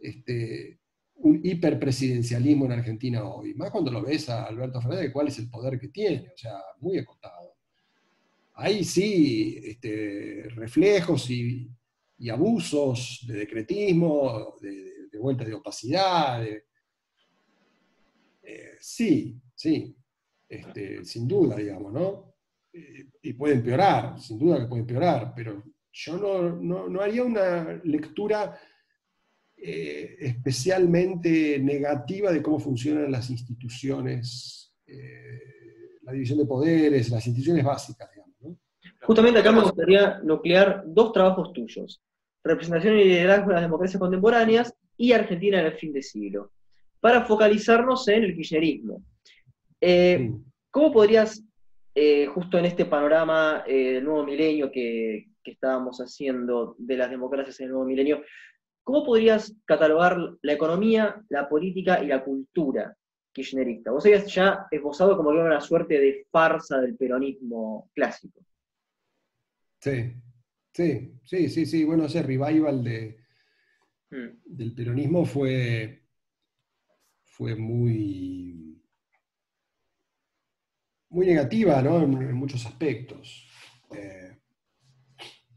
este, 0.02 0.81
un 1.22 1.40
hiperpresidencialismo 1.42 2.66
en 2.66 2.72
Argentina 2.72 3.24
hoy, 3.24 3.54
más 3.54 3.70
cuando 3.70 3.92
lo 3.92 4.02
ves 4.02 4.28
a 4.28 4.44
Alberto 4.44 4.80
Fernández, 4.80 5.12
cuál 5.12 5.28
es 5.28 5.38
el 5.38 5.48
poder 5.48 5.78
que 5.78 5.88
tiene, 5.88 6.30
o 6.34 6.36
sea, 6.36 6.58
muy 6.80 6.98
acotado. 6.98 7.56
Hay 8.54 8.84
sí 8.84 9.58
este, 9.62 10.48
reflejos 10.50 11.30
y, 11.30 11.70
abusos 12.30 13.24
de 13.26 13.34
decretismo, 13.34 14.54
de, 14.60 15.18
vuelta 15.18 15.44
de 15.44 15.54
opacidad, 15.54 16.44
eh, 16.44 16.64
sí, 18.80 19.40
sí, 19.54 19.96
este, 20.48 21.04
sin 21.04 21.28
duda, 21.28 21.56
digamos, 21.56 21.92
¿no? 21.92 22.34
Eh, 22.72 23.06
y 23.22 23.32
puede 23.32 23.54
empeorar, 23.54 24.20
sin 24.20 24.38
duda 24.38 24.60
que 24.60 24.66
puede 24.66 24.82
empeorar, 24.82 25.32
pero 25.34 25.62
yo 25.92 26.16
no, 26.16 26.88
no 26.88 27.00
haría 27.00 27.22
una 27.22 27.80
lectura 27.84 28.58
eh, 29.64 30.16
especialmente 30.18 31.56
negativa 31.60 32.32
de 32.32 32.42
cómo 32.42 32.58
funcionan 32.58 33.12
las 33.12 33.30
instituciones, 33.30 34.74
eh, 34.84 36.00
la 36.02 36.10
división 36.10 36.40
de 36.40 36.46
poderes, 36.46 37.10
las 37.10 37.24
instituciones 37.28 37.64
básicas, 37.64 38.10
digamos. 38.10 38.58
Justamente 39.02 39.38
acá 39.38 39.52
me 39.52 39.62
gustaría 39.62 40.18
nuclear 40.24 40.82
dos 40.84 41.12
trabajos 41.12 41.52
tuyos, 41.52 42.02
representación 42.42 42.98
y 42.98 43.04
liderazgo 43.04 43.50
de 43.50 43.54
las 43.54 43.62
democracias 43.62 44.00
contemporáneas 44.00 44.74
y 44.96 45.12
Argentina 45.12 45.60
en 45.60 45.66
el 45.66 45.74
fin 45.74 45.92
de 45.92 46.02
siglo, 46.02 46.50
para 46.98 47.24
focalizarnos 47.24 48.08
en 48.08 48.24
el 48.24 48.34
kirchnerismo. 48.34 49.04
Eh, 49.80 50.28
¿Cómo 50.72 50.90
podrías, 50.90 51.40
justo 52.34 52.58
en 52.58 52.64
este 52.64 52.84
panorama 52.84 53.62
del 53.64 54.02
nuevo 54.02 54.24
milenio 54.24 54.72
que, 54.72 55.28
que 55.42 55.50
estábamos 55.52 55.98
haciendo 55.98 56.74
de 56.78 56.96
las 56.96 57.10
democracias 57.10 57.60
en 57.60 57.66
el 57.66 57.72
nuevo 57.72 57.86
milenio, 57.86 58.22
¿Cómo 58.84 59.04
podrías 59.04 59.54
catalogar 59.64 60.18
la 60.42 60.52
economía, 60.52 61.24
la 61.28 61.48
política 61.48 62.02
y 62.02 62.08
la 62.08 62.24
cultura 62.24 62.96
kirchnerista? 63.32 63.92
Vos 63.92 64.04
habías 64.04 64.32
ya 64.32 64.66
esbozado 64.70 65.16
como 65.16 65.30
que 65.30 65.36
era 65.36 65.46
una 65.46 65.60
suerte 65.60 65.98
de 65.98 66.26
farsa 66.30 66.80
del 66.80 66.96
peronismo 66.96 67.90
clásico. 67.94 68.44
Sí, 69.80 70.14
sí, 70.72 71.12
sí, 71.24 71.48
sí, 71.48 71.66
sí. 71.66 71.84
Bueno, 71.84 72.06
ese 72.06 72.22
revival 72.22 72.82
de, 72.82 73.18
hmm. 74.10 74.28
del 74.44 74.74
peronismo 74.74 75.24
fue, 75.24 76.02
fue 77.24 77.54
muy, 77.54 78.82
muy 81.10 81.26
negativa, 81.26 81.80
¿no? 81.82 82.02
En, 82.02 82.34
muchos 82.34 82.66
aspectos. 82.66 83.48
Eh, 83.94 84.38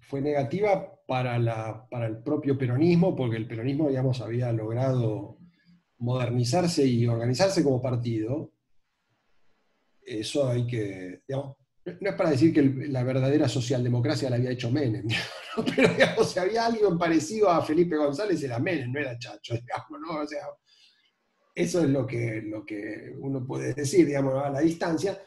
fue 0.01 0.21
negativa 0.21 0.94
para, 1.05 1.37
la, 1.39 1.87
para 1.89 2.07
el 2.07 2.21
propio 2.23 2.57
peronismo, 2.57 3.15
porque 3.15 3.37
el 3.37 3.47
peronismo, 3.47 3.89
digamos, 3.89 4.21
había 4.21 4.51
logrado 4.51 5.37
modernizarse 5.99 6.85
y 6.85 7.07
organizarse 7.07 7.63
como 7.63 7.81
partido. 7.81 8.51
Eso 10.01 10.49
hay 10.49 10.67
que, 10.67 11.21
digamos, 11.27 11.57
no 11.85 12.09
es 12.09 12.15
para 12.15 12.31
decir 12.31 12.51
que 12.51 12.63
la 12.63 13.03
verdadera 13.03 13.47
socialdemocracia 13.47 14.29
la 14.29 14.37
había 14.37 14.51
hecho 14.51 14.71
Menem, 14.71 15.07
pero 15.75 15.89
digamos, 15.93 16.31
si 16.31 16.39
había 16.39 16.65
alguien 16.65 16.97
parecido 16.97 17.49
a 17.49 17.63
Felipe 17.63 17.95
González 17.95 18.41
era 18.41 18.57
Menem, 18.57 18.91
no 18.91 18.99
era 18.99 19.17
Chacho, 19.19 19.53
digamos, 19.61 20.01
¿no? 20.01 20.23
Eso 21.53 21.81
es 21.81 21.89
lo 21.89 22.05
que, 22.05 22.41
lo 22.43 22.65
que 22.65 23.13
uno 23.19 23.45
puede 23.45 23.73
decir, 23.73 24.05
digamos, 24.05 24.43
a 24.43 24.49
la 24.49 24.59
distancia. 24.59 25.21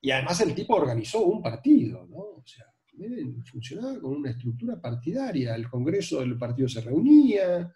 Y 0.00 0.10
además 0.12 0.40
el 0.40 0.54
tipo 0.54 0.76
organizó 0.76 1.20
un 1.24 1.42
partido, 1.42 2.06
¿no? 2.06 2.42
Funcionaba 3.44 4.00
con 4.00 4.16
una 4.16 4.30
estructura 4.30 4.80
partidaria, 4.80 5.54
el 5.54 5.68
Congreso 5.68 6.20
del 6.20 6.36
partido 6.36 6.68
se 6.68 6.80
reunía, 6.80 7.72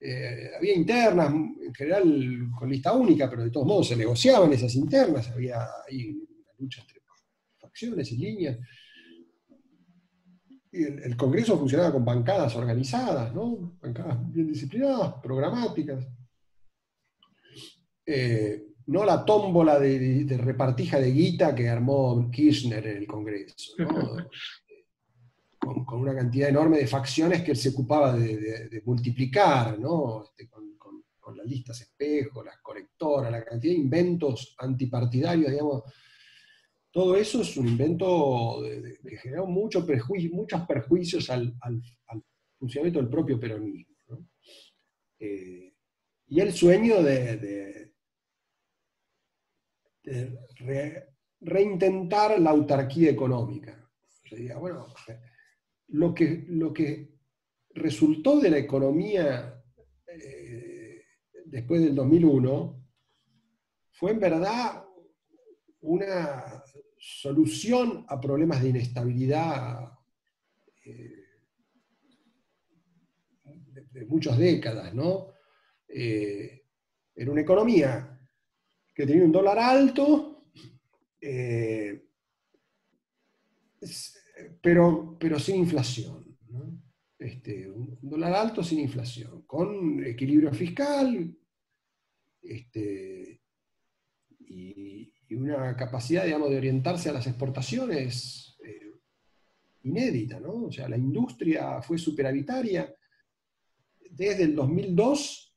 eh, 0.00 0.50
había 0.56 0.74
internas, 0.74 1.32
en 1.32 1.74
general 1.74 2.50
con 2.58 2.68
lista 2.68 2.92
única, 2.92 3.30
pero 3.30 3.44
de 3.44 3.50
todos 3.50 3.66
modos 3.66 3.88
se 3.88 3.96
negociaban 3.96 4.52
esas 4.52 4.74
internas, 4.74 5.30
había 5.30 5.64
ahí 5.88 6.10
una 6.10 6.52
lucha 6.58 6.80
entre 6.80 7.00
facciones 7.58 8.10
y 8.12 8.16
líneas. 8.16 8.58
Y 10.72 10.84
el, 10.84 11.16
Congreso 11.16 11.58
funcionaba 11.58 11.92
con 11.92 12.04
bancadas 12.04 12.56
organizadas, 12.56 13.32
¿no? 13.34 13.78
Bancadas 13.80 14.32
bien 14.32 14.48
disciplinadas, 14.48 15.14
programáticas. 15.22 16.08
Eh, 18.06 18.72
no 18.86 19.04
la 19.04 19.24
tómbola 19.24 19.78
de, 19.78 20.26
repartija 20.38 20.98
de 20.98 21.12
guita 21.12 21.54
que 21.54 21.68
armó 21.68 22.30
Kirchner 22.30 22.86
en 22.86 22.96
el 22.96 23.06
Congreso, 23.06 23.74
con, 25.62 26.00
una 26.00 26.14
cantidad 26.14 26.48
enorme 26.48 26.78
de 26.78 26.86
facciones 26.86 27.42
que 27.42 27.52
él 27.52 27.56
se 27.56 27.68
ocupaba 27.68 28.16
de, 28.16 28.82
multiplicar, 28.84 29.78
¿no? 29.78 30.24
Este, 30.24 30.48
con, 30.48 30.72
las 31.34 31.46
listas 31.46 31.80
espejo, 31.80 32.44
las 32.44 32.58
correctoras, 32.58 33.32
la 33.32 33.42
cantidad 33.42 33.72
de 33.72 33.80
inventos 33.80 34.54
antipartidarios, 34.58 35.50
digamos, 35.50 35.82
todo 36.90 37.16
eso 37.16 37.40
es 37.40 37.56
un 37.56 37.68
invento 37.68 38.60
que 39.02 39.16
generó 39.16 39.46
muchos 39.46 39.86
perjuicios 39.86 41.30
al, 41.30 41.54
funcionamiento 42.58 43.00
del 43.00 43.08
propio 43.08 43.40
peronismo. 43.40 43.96
Eh, 45.18 45.72
y 46.26 46.40
el 46.40 46.52
sueño 46.52 47.02
de, 47.02 47.92
reintentar 51.40 52.38
la 52.38 52.50
autarquía 52.50 53.10
económica. 53.10 53.90
bueno, 54.58 54.86
lo 55.92 56.14
que, 56.14 56.44
lo 56.48 56.72
que 56.72 57.18
resultó 57.70 58.40
de 58.40 58.50
la 58.50 58.58
economía 58.58 59.62
eh, 60.06 61.04
después 61.46 61.80
del 61.82 61.94
2001 61.94 62.82
fue 63.90 64.12
en 64.12 64.20
verdad 64.20 64.84
una 65.80 66.62
solución 66.98 68.04
a 68.08 68.20
problemas 68.20 68.62
de 68.62 68.68
inestabilidad 68.68 69.92
eh, 70.84 71.24
de, 73.44 74.06
muchas 74.06 74.38
décadas, 74.38 74.94
¿no? 74.94 75.32
Eh, 75.88 76.62
era 77.14 77.30
una 77.30 77.40
economía 77.40 78.20
que 78.94 79.06
tenía 79.06 79.24
un 79.24 79.32
dólar 79.32 79.58
alto, 79.58 80.46
eh, 81.20 82.08
pero, 84.60 85.16
pero 85.18 85.38
sin 85.38 85.56
inflación. 85.56 86.22
Este, 87.18 87.70
un 87.70 87.98
dólar 88.02 88.34
alto 88.34 88.64
sin 88.64 88.80
inflación, 88.80 89.42
con 89.42 90.04
equilibrio 90.04 90.52
fiscal 90.52 91.32
este, 92.42 93.40
y, 94.40 95.12
una 95.30 95.74
capacidad, 95.76 96.24
digamos, 96.24 96.50
de 96.50 96.58
orientarse 96.58 97.08
a 97.08 97.12
las 97.12 97.26
exportaciones 97.26 98.58
eh, 98.62 98.92
inédita, 99.84 100.38
¿no? 100.38 100.64
O 100.64 100.72
sea, 100.72 100.88
la 100.90 100.98
industria 100.98 101.80
fue 101.80 101.96
superavitaria 101.96 102.94
desde 104.10 104.42
el 104.42 104.54
2002 104.54 105.56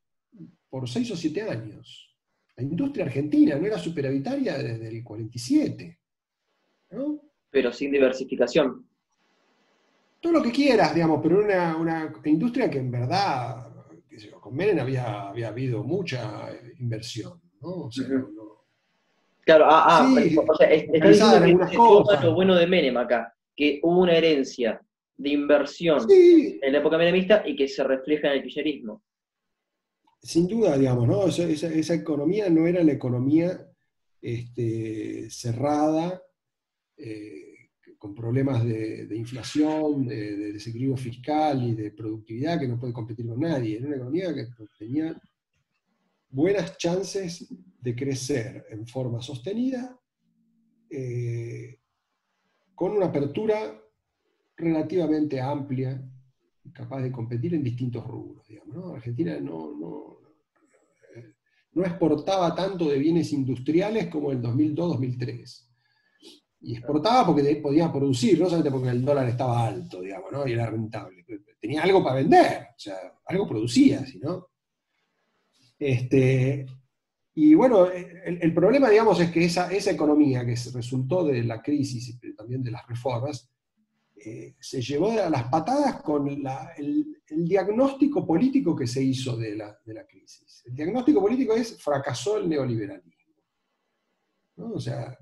por 0.70 0.88
seis 0.88 1.12
o 1.12 1.18
siete 1.18 1.42
años. 1.42 2.16
La 2.56 2.64
industria 2.64 3.06
argentina 3.06 3.58
no 3.58 3.66
era 3.66 3.78
superavitaria 3.78 4.58
desde 4.58 4.88
el 4.88 5.04
47, 5.04 6.00
¿no? 6.92 7.25
Pero 7.56 7.72
sin 7.72 7.90
diversificación. 7.90 8.86
Todo 10.20 10.34
lo 10.34 10.44
que 10.44 10.52
quieras, 10.52 10.94
digamos, 10.94 11.22
pero 11.24 11.40
una, 11.40 11.78
una 11.78 12.14
industria 12.26 12.70
que 12.70 12.80
en 12.80 12.92
verdad, 12.92 13.66
con 14.42 14.54
Menem 14.54 14.80
había, 14.80 15.30
había 15.30 15.48
habido 15.48 15.82
mucha 15.82 16.50
inversión, 16.80 17.40
¿no? 17.62 17.86
O 17.86 17.92
sea, 17.92 18.08
Claro, 19.46 19.68
ah, 19.70 19.86
ah 19.88 20.16
o 20.50 20.56
sea, 20.58 20.68
está 20.70 21.08
diciendo 21.08 21.66
que 22.20 22.26
lo 22.26 22.34
bueno 22.34 22.56
de 22.56 22.68
Menem 22.68 22.98
acá, 22.98 23.34
que 23.56 23.80
hubo 23.84 24.02
una 24.02 24.18
herencia 24.18 24.82
de 25.16 25.30
inversión 25.30 26.06
en 26.12 26.74
la 26.74 26.80
época 26.80 26.98
menemista 26.98 27.42
y 27.48 27.56
que 27.56 27.70
se 27.70 27.86
refleja 27.86 28.28
en 28.28 28.34
el 28.34 28.44
kirchnerismo. 28.44 29.02
Sin 30.22 30.46
duda, 30.46 30.78
digamos, 30.78 31.08
¿no? 31.08 31.28
Esa, 31.28 31.94
economía 31.94 32.50
no 32.50 32.68
era 32.68 32.84
la 32.84 32.92
economía 32.92 33.66
este, 34.22 35.30
cerrada, 35.30 36.22
eh, 36.98 37.45
con 37.98 38.14
problemas 38.14 38.64
de, 38.64 39.08
inflación, 39.16 40.06
de, 40.06 40.36
de, 40.38 40.54
desequilibrio 40.54 40.98
fiscal 40.98 41.64
y 41.64 41.76
de 41.76 41.92
productividad 41.92 42.60
que 42.60 42.68
no 42.68 42.80
puede 42.80 42.94
competir 42.94 43.28
con 43.28 43.40
nadie. 43.40 43.78
Era 43.78 43.88
una 43.88 43.96
economía 43.96 44.34
que 44.34 44.48
tenía 44.78 45.22
buenas 46.30 46.78
chances 46.78 47.48
de 47.80 47.96
crecer 47.96 48.66
en 48.70 48.86
forma 48.86 49.22
sostenida, 49.22 49.98
eh, 50.90 51.80
con 52.74 52.92
una 52.92 53.06
apertura 53.06 53.82
relativamente 54.58 55.40
amplia, 55.40 56.04
capaz 56.74 57.02
de 57.02 57.12
competir 57.12 57.54
en 57.54 57.64
distintos 57.64 58.06
rubros. 58.06 58.46
Argentina 58.94 59.40
no, 59.40 59.72
no, 59.78 60.18
no, 61.74 61.84
exportaba 61.84 62.54
tanto 62.56 62.90
de 62.90 63.00
bienes 63.00 63.32
industriales 63.32 64.08
como 64.08 64.32
en 64.32 64.42
2002-2003. 64.44 65.65
Y 66.66 66.78
exportaba 66.78 67.28
porque 67.28 67.56
podía 67.58 67.92
producir, 67.92 68.40
no 68.40 68.46
solamente 68.46 68.72
porque 68.72 68.90
el 68.90 69.06
dólar 69.06 69.30
estaba 69.30 69.68
alto, 69.68 70.02
digamos, 70.02 70.32
y 70.48 70.54
era 70.54 70.66
rentable. 70.66 71.24
Tenía 71.60 71.84
algo 71.84 72.04
para 72.04 72.16
vender, 72.16 72.70
o 72.76 72.80
sea, 72.80 72.98
algo 73.28 73.48
producía, 73.48 74.06
si 74.06 74.18
no. 74.18 74.50
Este, 75.78 76.66
y 77.36 77.54
bueno, 77.54 77.88
el, 77.92 78.54
problema, 78.54 78.90
digamos, 78.90 79.20
es 79.20 79.30
que 79.30 79.46
esa, 79.46 79.72
esa 79.72 79.92
economía 79.92 80.44
que 80.44 80.56
resultó 80.74 81.26
de 81.26 81.44
la 81.44 81.62
crisis 81.62 82.18
y 82.22 82.34
también 82.34 82.64
de 82.64 82.72
las 82.72 82.88
reformas, 82.88 83.48
eh, 84.16 84.56
se 84.60 84.82
llevó 84.82 85.12
a 85.12 85.30
las 85.30 85.44
patadas 85.50 86.02
con 86.02 86.28
el, 86.28 87.22
diagnóstico 87.28 88.26
político 88.26 88.76
que 88.76 88.88
se 88.88 89.04
hizo 89.04 89.38
de 89.38 89.56
la, 89.56 89.78
crisis. 90.10 90.64
El 90.66 90.74
diagnóstico 90.74 91.22
político 91.22 91.54
es 91.54 91.80
fracasó 91.80 92.38
el 92.38 92.50
neoliberalismo. 92.50 93.14
O 94.58 94.80
sea, 94.80 95.16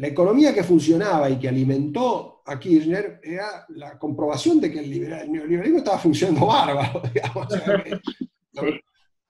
la 0.00 0.06
economía 0.06 0.54
que 0.54 0.64
funcionaba 0.64 1.28
y 1.28 1.38
que 1.38 1.48
alimentó 1.48 2.42
a 2.46 2.58
Kirchner 2.58 3.20
era 3.22 3.66
la 3.68 3.98
comprobación 3.98 4.58
de 4.58 4.72
que 4.72 4.80
el, 4.80 5.30
neoliberalismo 5.30 5.78
estaba 5.78 5.98
funcionando 5.98 6.46
bárbaro. 6.46 7.02
Digamos, 7.14 7.48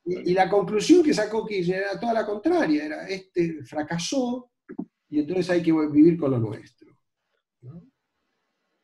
y, 0.04 0.32
la 0.32 0.48
conclusión 0.48 1.02
que 1.02 1.12
sacó 1.12 1.44
Kirchner 1.44 1.82
era 1.82 1.98
toda 1.98 2.12
la 2.12 2.24
contraria, 2.24 2.84
era 2.84 3.08
este 3.08 3.64
fracasó 3.64 4.52
y 5.08 5.18
entonces 5.18 5.50
hay 5.50 5.60
que 5.60 5.72
vivir 5.72 6.16
con 6.16 6.30
lo 6.30 6.38
nuestro. 6.38 6.96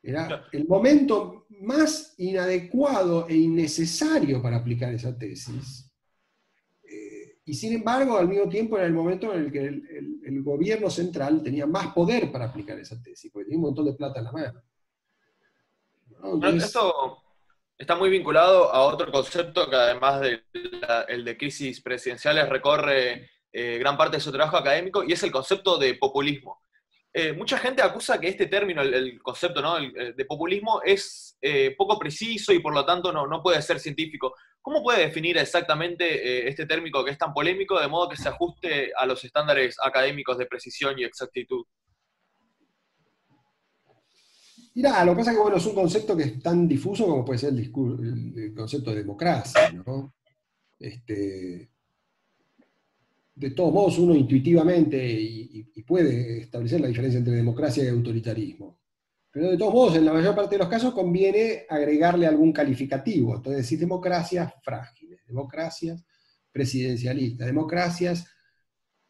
Era 0.02 0.44
el 0.52 0.66
momento 0.66 1.46
más 1.60 2.14
inadecuado 2.18 3.28
e 3.28 3.36
innecesario 3.36 4.42
para 4.42 4.56
aplicar 4.56 4.92
esa 4.92 5.16
tesis. 5.16 5.85
Eh, 7.46 7.50
y 7.50 7.54
sin 7.54 7.74
embargo, 7.74 8.18
al 8.18 8.28
mismo 8.28 8.48
tiempo 8.48 8.76
era 8.76 8.86
el 8.86 8.92
momento 8.92 9.32
en 9.32 9.44
el 9.44 9.52
que 9.52 9.66
el, 9.66 10.42
gobierno 10.42 10.88
central 10.90 11.42
tenía 11.42 11.66
más 11.66 11.88
poder 11.92 12.30
para 12.30 12.46
aplicar 12.46 12.78
esa 12.78 13.02
tesis, 13.02 13.32
porque 13.32 13.46
tenía 13.46 13.58
un 13.58 13.64
montón 13.64 13.86
de 13.86 13.94
plata 13.94 14.20
en 14.20 14.24
la 14.24 14.32
mano. 14.32 14.62
Esto 16.56 17.22
está 17.76 17.96
muy 17.96 18.10
vinculado 18.10 18.72
a 18.72 18.82
otro 18.82 19.10
concepto 19.10 19.68
que 19.68 19.76
además 19.76 20.20
del 20.20 20.44
el 21.08 21.24
de 21.24 21.36
crisis 21.36 21.80
presidenciales 21.80 22.48
recorre 22.48 23.30
eh, 23.52 23.78
gran 23.78 23.96
parte 23.96 24.18
de 24.18 24.20
su 24.20 24.30
trabajo 24.30 24.56
académico 24.56 25.02
y 25.02 25.12
es 25.12 25.22
el 25.24 25.32
concepto 25.32 25.78
de 25.78 25.94
populismo. 25.94 26.62
Eh, 27.12 27.32
mucha 27.32 27.58
gente 27.58 27.82
acusa 27.82 28.20
que 28.20 28.28
este 28.28 28.46
término, 28.46 28.82
el, 28.82 29.20
concepto 29.22 29.62
de 29.80 30.24
populismo, 30.26 30.80
es 30.84 31.36
eh, 31.40 31.74
poco 31.76 31.98
preciso 31.98 32.52
y 32.52 32.58
por 32.58 32.74
lo 32.74 32.84
tanto 32.84 33.12
no, 33.12 33.26
no, 33.26 33.42
puede 33.42 33.60
ser 33.62 33.80
científico. 33.80 34.34
¿Cómo 34.66 34.82
puede 34.82 35.06
definir 35.06 35.38
exactamente 35.38 36.48
este 36.48 36.66
término 36.66 37.04
que 37.04 37.12
es 37.12 37.18
tan 37.18 37.32
polémico 37.32 37.78
de 37.80 37.86
modo 37.86 38.08
que 38.08 38.16
se 38.16 38.28
ajuste 38.28 38.90
a 38.98 39.06
los 39.06 39.22
estándares 39.22 39.76
académicos 39.80 40.36
de 40.38 40.46
precisión 40.46 40.98
y 40.98 41.04
exactitud? 41.04 41.64
Mirá, 44.74 45.04
lo 45.04 45.12
que 45.12 45.18
pasa 45.18 45.30
es 45.30 45.36
que 45.36 45.42
bueno, 45.44 45.58
es 45.58 45.66
un 45.66 45.74
concepto 45.76 46.16
que 46.16 46.24
es 46.24 46.42
tan 46.42 46.66
difuso 46.66 47.06
como 47.06 47.24
puede 47.24 47.38
ser 47.38 47.52
el, 47.54 48.52
concepto 48.56 48.90
de 48.90 48.96
democracia, 48.96 49.70
¿no? 49.70 50.16
Este, 50.80 51.70
de 53.36 53.50
todos 53.52 53.72
modos 53.72 54.00
uno 54.00 54.16
intuitivamente 54.16 54.98
y, 55.08 55.62
puede 55.82 56.40
establecer 56.40 56.80
la 56.80 56.88
diferencia 56.88 57.18
entre 57.18 57.34
democracia 57.34 57.84
y 57.84 57.88
autoritarismo. 57.88 58.80
Pero 59.36 59.50
de 59.50 59.58
todos 59.58 59.74
modos, 59.74 59.96
en 59.96 60.06
la 60.06 60.14
mayor 60.14 60.34
parte 60.34 60.54
de 60.54 60.60
los 60.60 60.68
casos 60.68 60.94
conviene 60.94 61.66
agregarle 61.68 62.26
algún 62.26 62.54
calificativo. 62.54 63.36
Entonces 63.36 63.64
decir 63.64 63.78
democracias 63.78 64.50
frágiles, 64.62 65.20
democracias 65.26 66.02
presidencialistas, 66.50 67.46
democracias, 67.46 68.26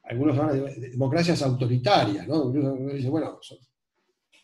algunos 0.03 0.37
hablan 0.37 0.81
de 0.81 0.91
democracias 0.91 1.43
autoritarias, 1.43 2.27
¿no? 2.27 2.47
Uno 2.47 2.93
dice, 2.93 3.09
bueno, 3.09 3.39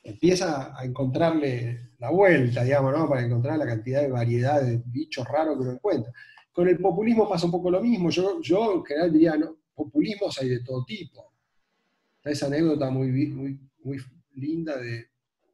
empieza 0.04 0.78
a 0.78 0.84
encontrarle 0.84 1.94
la 1.98 2.10
vuelta, 2.10 2.62
digamos, 2.62 2.96
¿no? 2.96 3.08
Para 3.08 3.26
encontrar 3.26 3.58
la 3.58 3.66
cantidad 3.66 4.02
de 4.02 4.08
variedad 4.12 4.62
de 4.62 4.80
bichos 4.86 5.26
raros 5.26 5.56
que 5.56 5.62
uno 5.62 5.72
encuentra. 5.72 6.12
Con 6.52 6.68
el 6.68 6.78
populismo 6.78 7.28
pasa 7.28 7.46
un 7.46 7.50
poco 7.50 7.72
lo 7.72 7.80
mismo. 7.80 8.08
Yo, 8.08 8.40
yo 8.40 8.72
en 8.72 8.84
general 8.84 9.12
diría, 9.12 9.36
¿no? 9.36 9.56
populismos 9.74 10.38
hay 10.38 10.48
de 10.48 10.60
todo 10.60 10.84
tipo. 10.84 11.32
Esa 12.22 12.46
anécdota 12.46 12.88
muy, 12.88 13.10
muy, 13.26 13.58
muy 13.82 13.98
linda 14.34 14.76
de 14.76 15.11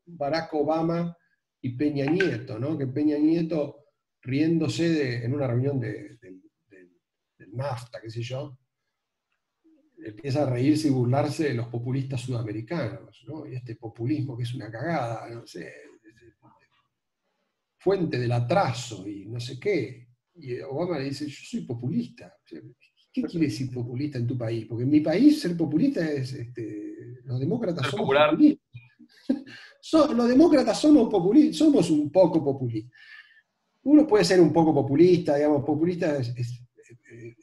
Barack 0.08 0.54
Obama 0.54 1.16
y 1.60 1.76
Peña 1.76 2.06
Nieto, 2.06 2.58
¿no? 2.58 2.76
Que 2.78 2.86
Peña 2.86 3.18
Nieto, 3.18 3.86
riéndose 4.22 4.88
de, 4.88 5.24
en 5.24 5.34
una 5.34 5.46
reunión 5.46 5.78
de, 5.80 6.18
del 6.18 7.54
NAFTA, 7.54 8.00
qué 8.00 8.10
sé 8.10 8.22
yo, 8.22 8.58
empieza 10.04 10.42
a 10.42 10.50
reírse 10.50 10.88
y 10.88 10.92
burlarse 10.92 11.48
de 11.48 11.54
los 11.54 11.68
populistas 11.68 12.20
sudamericanos, 12.20 13.24
¿no? 13.26 13.46
Y 13.46 13.54
este 13.54 13.76
populismo 13.76 14.36
que 14.36 14.44
es 14.44 14.54
una 14.54 14.70
cagada, 14.70 15.28
no 15.30 15.46
sé, 15.46 15.72
fuente 17.78 18.18
del 18.18 18.32
atraso 18.32 19.06
y 19.06 19.26
no 19.26 19.40
sé 19.40 19.58
qué. 19.58 20.08
Y 20.34 20.60
Obama 20.60 20.98
le 20.98 21.04
dice, 21.04 21.26
yo 21.26 21.44
soy 21.44 21.60
populista. 21.62 22.34
¿Qué 23.12 23.22
quiere 23.22 23.46
decir 23.46 23.72
populista 23.72 24.18
en 24.18 24.26
tu 24.26 24.36
país? 24.36 24.66
Porque 24.66 24.84
en 24.84 24.90
mi 24.90 25.00
país 25.00 25.40
ser 25.40 25.56
populista 25.56 26.08
es, 26.08 26.32
este, 26.32 27.22
los 27.24 27.40
demócratas 27.40 27.86
somos 27.88 28.06
populistas. 28.06 28.66
Los 29.92 30.28
demócratas 30.28 30.78
somos 30.78 31.04
un 31.90 32.10
poco 32.10 32.44
populistas. 32.44 32.92
Uno 33.82 34.06
puede 34.06 34.24
ser 34.24 34.40
un 34.40 34.52
poco 34.52 34.74
populista, 34.74 35.36
digamos, 35.36 35.64
populista 35.64 36.16
es, 36.16 36.62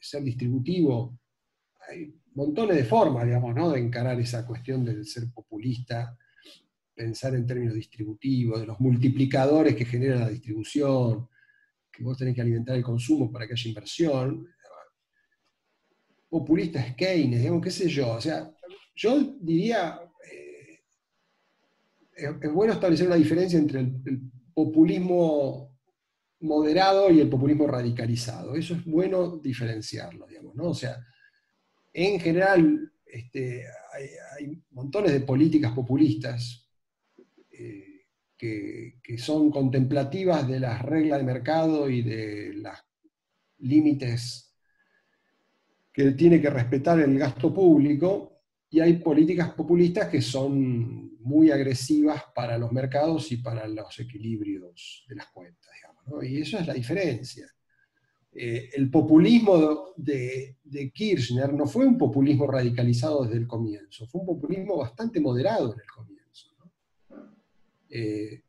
ser 0.00 0.22
distributivo. 0.22 1.18
Hay 1.88 2.14
montones 2.34 2.76
de 2.76 2.84
formas, 2.84 3.24
digamos, 3.24 3.54
¿no? 3.54 3.70
de 3.70 3.80
encarar 3.80 4.20
esa 4.20 4.46
cuestión 4.46 4.84
del 4.84 5.04
ser 5.06 5.24
populista, 5.32 6.16
pensar 6.94 7.34
en 7.34 7.46
términos 7.46 7.74
distributivos, 7.74 8.60
de 8.60 8.66
los 8.66 8.80
multiplicadores 8.80 9.74
que 9.74 9.84
generan 9.84 10.20
la 10.20 10.28
distribución, 10.28 11.28
que 11.90 12.04
vos 12.04 12.16
tenés 12.16 12.34
que 12.34 12.42
alimentar 12.42 12.76
el 12.76 12.82
consumo 12.82 13.30
para 13.32 13.46
que 13.46 13.54
haya 13.54 13.68
inversión 13.68 14.46
populista 16.28 16.80
es 16.80 16.94
Keynes, 16.94 17.40
digamos, 17.40 17.62
qué 17.62 17.70
sé 17.70 17.88
yo. 17.88 18.12
O 18.12 18.20
sea, 18.20 18.50
yo 18.94 19.36
diría, 19.40 20.00
eh, 20.02 20.05
es, 22.16 22.52
bueno 22.52 22.72
establecer 22.72 23.06
una 23.06 23.16
diferencia 23.16 23.58
entre 23.58 23.80
el, 23.80 24.20
populismo 24.54 25.76
moderado 26.40 27.10
y 27.10 27.20
el 27.20 27.28
populismo 27.28 27.66
radicalizado. 27.66 28.54
Eso 28.54 28.72
es 28.72 28.86
bueno 28.86 29.36
diferenciarlo, 29.36 30.26
digamos, 30.26 30.54
¿no? 30.54 30.70
O 30.70 30.74
sea, 30.74 30.96
en 31.92 32.18
general 32.18 32.90
este, 33.04 33.66
hay, 34.32 34.58
montones 34.70 35.12
de 35.12 35.20
políticas 35.20 35.72
populistas 35.72 36.70
eh, 37.50 38.06
que, 38.34 38.98
que, 39.02 39.18
son 39.18 39.50
contemplativas 39.50 40.48
de 40.48 40.60
las 40.60 40.80
reglas 40.80 41.18
de 41.18 41.24
mercado 41.26 41.90
y 41.90 42.00
de 42.00 42.54
los 42.54 42.78
límites 43.58 44.54
que 45.92 46.12
tiene 46.12 46.40
que 46.40 46.48
respetar 46.48 46.98
el 47.00 47.18
gasto 47.18 47.52
público 47.52 48.40
y 48.70 48.80
hay 48.80 48.94
políticas 48.94 49.50
populistas 49.50 50.08
que 50.08 50.22
son 50.22 51.05
muy 51.26 51.50
agresivas 51.50 52.22
para 52.34 52.56
los 52.56 52.70
mercados 52.72 53.30
y 53.32 53.38
para 53.38 53.66
los 53.66 53.98
equilibrios 53.98 55.04
de 55.08 55.16
las 55.16 55.26
cuentas, 55.26 55.70
digamos, 55.74 56.24
y 56.24 56.40
eso 56.40 56.58
es 56.58 56.66
la 56.66 56.72
diferencia. 56.72 57.46
Eh, 58.32 58.70
el 58.74 58.90
populismo 58.90 59.94
de, 59.96 60.56
Kirchner 60.94 61.52
no 61.52 61.66
fue 61.66 61.84
un 61.86 61.98
populismo 61.98 62.46
radicalizado 62.46 63.24
desde 63.24 63.38
el 63.38 63.46
comienzo, 63.46 64.06
fue 64.06 64.20
un 64.20 64.26
populismo 64.26 64.76
bastante 64.76 65.20
moderado 65.20 65.74
en 65.74 65.80
el 65.80 65.86
comienzo. 65.86 66.50
Eh, 67.90 68.42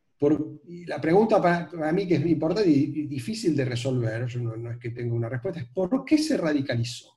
la 0.87 0.99
pregunta 1.01 1.41
para, 1.41 1.91
mí 1.93 2.07
que 2.07 2.15
es 2.15 2.25
importante 2.25 2.69
y, 2.69 3.07
difícil 3.07 3.55
de 3.55 3.65
resolver, 3.65 4.35
no, 4.37 4.55
no 4.55 4.71
es 4.71 4.77
que 4.77 4.91
tenga 4.91 5.15
una 5.15 5.29
respuesta, 5.29 5.61
es 5.61 5.67
¿por 5.67 6.05
qué 6.05 6.17
se 6.17 6.37
radicalizó? 6.37 7.16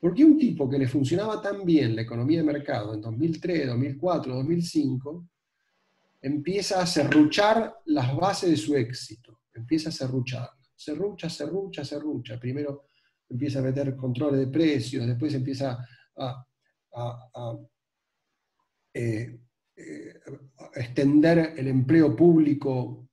¿Por 0.00 0.14
qué 0.14 0.24
un 0.24 0.38
tipo 0.38 0.68
que 0.70 0.78
le 0.78 0.86
funcionaba 0.86 1.42
tan 1.42 1.64
bien 1.64 1.96
la 1.96 2.02
economía 2.02 2.38
de 2.38 2.44
mercado 2.44 2.94
en 2.94 3.00
2003, 3.00 3.66
2004, 3.66 4.34
2005, 4.34 5.28
empieza 6.22 6.80
a 6.80 6.86
serruchar 6.86 7.80
las 7.86 8.16
bases 8.16 8.50
de 8.50 8.56
su 8.56 8.76
éxito? 8.76 9.40
Empieza 9.52 9.88
a 9.88 9.92
serruchar. 9.92 10.50
Serrucha, 10.76 11.28
serrucha, 11.28 11.84
serrucha. 11.84 12.38
Primero 12.38 12.84
empieza 13.28 13.58
a 13.58 13.62
meter 13.62 13.96
controles 13.96 14.38
de 14.40 14.46
precios, 14.46 15.04
después 15.04 15.34
empieza 15.34 15.84
a, 16.16 16.44
eh, 18.94 19.38
eh, 19.76 20.20
extender 20.74 21.54
el 21.56 21.68
empleo 21.68 22.14
público 22.14 23.08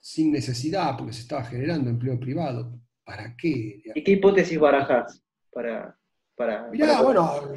sin 0.00 0.32
necesidad, 0.32 0.96
porque 0.96 1.12
se 1.12 1.20
estaba 1.20 1.44
generando 1.44 1.90
empleo 1.90 2.18
privado. 2.18 2.80
¿Para 3.04 3.36
qué? 3.36 3.82
¿Y 3.94 4.02
qué 4.02 4.12
hipótesis 4.12 4.58
barajas 4.58 5.22
para, 5.52 5.98
para, 6.36 6.68
bueno, 7.02 7.54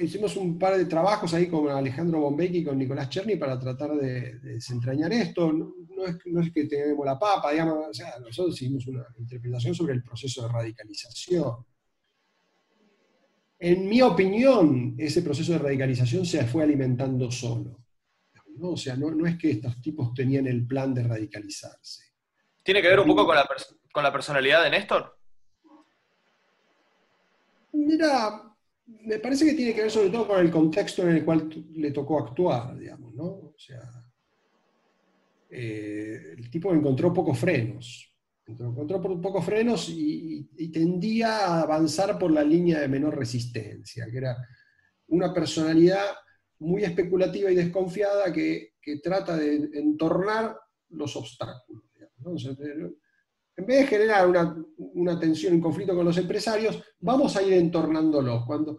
hicimos 0.00 0.36
un 0.36 0.56
par 0.56 0.76
de 0.76 0.84
trabajos 0.84 1.34
ahí 1.34 1.48
con 1.48 1.68
Alejandro 1.68 2.20
Bombecki 2.20 2.58
y 2.58 2.64
con 2.64 2.78
Nicolás 2.78 3.08
Cherny 3.08 3.34
para 3.34 3.58
tratar 3.58 3.94
de, 3.94 4.38
desentrañar 4.38 5.12
esto. 5.12 5.52
No, 5.52 5.74
es, 6.06 6.52
que 6.52 6.66
tenemos 6.66 7.04
la 7.04 7.18
papa, 7.18 7.50
digamos, 7.50 7.88
o 7.90 7.94
sea, 7.94 8.18
nosotros 8.20 8.54
hicimos 8.54 8.86
una 8.86 9.04
interpretación 9.18 9.74
sobre 9.74 9.94
el 9.94 10.04
proceso 10.04 10.42
de 10.42 10.52
radicalización. 10.52 11.66
En 13.58 13.88
mi 13.88 14.00
opinión, 14.02 14.94
ese 14.98 15.22
proceso 15.22 15.52
de 15.52 15.58
radicalización 15.58 16.24
se 16.24 16.44
fue 16.46 16.62
alimentando 16.62 17.30
solo. 17.30 17.84
O 18.60 18.76
sea, 18.76 18.94
no, 18.94 19.26
es 19.26 19.36
que 19.36 19.50
estos 19.50 19.80
tipos 19.80 20.14
tenían 20.14 20.46
el 20.46 20.64
plan 20.64 20.94
de 20.94 21.02
radicalizarse. 21.02 22.04
¿Tiene 22.62 22.82
que 22.82 22.88
ver 22.88 23.00
un 23.00 23.06
poco 23.08 23.26
con 23.26 23.34
la, 23.34 23.48
con 23.92 24.04
la 24.04 24.12
personalidad 24.12 24.62
de 24.62 24.70
Néstor? 24.70 25.21
Mira, 27.72 28.42
me 28.86 29.18
parece 29.18 29.46
que 29.46 29.54
tiene 29.54 29.74
que 29.74 29.82
ver 29.82 29.90
sobre 29.90 30.10
todo 30.10 30.28
con 30.28 30.40
el 30.40 30.50
contexto 30.50 31.02
en 31.02 31.16
el 31.16 31.24
cual 31.24 31.48
le 31.74 31.90
tocó 31.90 32.18
actuar, 32.18 32.76
digamos, 32.76 33.14
¿no? 33.14 33.24
O 33.24 33.54
sea, 33.56 33.80
eh, 35.48 36.34
el 36.36 36.50
tipo 36.50 36.72
encontró 36.72 37.12
pocos 37.12 37.38
frenos. 37.38 38.08
Encontró 38.46 39.00
pocos 39.00 39.44
frenos 39.44 39.88
y, 39.88 40.48
tendía 40.72 41.46
a 41.46 41.62
avanzar 41.62 42.18
por 42.18 42.30
la 42.30 42.42
línea 42.42 42.80
de 42.80 42.88
menor 42.88 43.16
resistencia, 43.16 44.06
que 44.10 44.16
era 44.16 44.36
una 45.08 45.32
personalidad 45.32 46.06
muy 46.58 46.84
especulativa 46.84 47.50
y 47.50 47.54
desconfiada 47.54 48.32
que, 48.32 48.72
trata 49.02 49.36
de 49.36 49.70
entornar 49.74 50.56
los 50.90 51.14
obstáculos. 51.16 51.84
¿no? 52.18 52.34
En 53.62 53.66
vez 53.66 53.80
de 53.80 53.86
generar 53.86 54.26
una, 54.76 55.18
tensión, 55.20 55.54
un 55.54 55.60
conflicto 55.60 55.94
con 55.94 56.04
los 56.04 56.18
empresarios, 56.18 56.82
vamos 56.98 57.36
a 57.36 57.42
ir 57.42 57.52
entornándolos. 57.54 58.44
Cuando, 58.44 58.78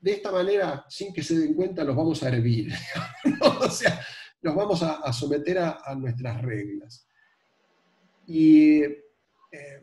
de 0.00 0.12
esta 0.12 0.32
manera, 0.32 0.84
sin 0.88 1.12
que 1.12 1.22
se 1.22 1.38
den 1.38 1.54
cuenta, 1.54 1.84
los 1.84 1.94
vamos 1.94 2.20
a 2.22 2.28
hervir. 2.28 2.72
o 3.60 3.70
sea, 3.70 4.00
los 4.40 4.54
vamos 4.56 4.82
a, 4.82 5.12
someter 5.12 5.58
a, 5.58 5.94
nuestras 5.96 6.42
reglas. 6.42 7.06
Y, 8.26 8.82
eh, 8.82 9.80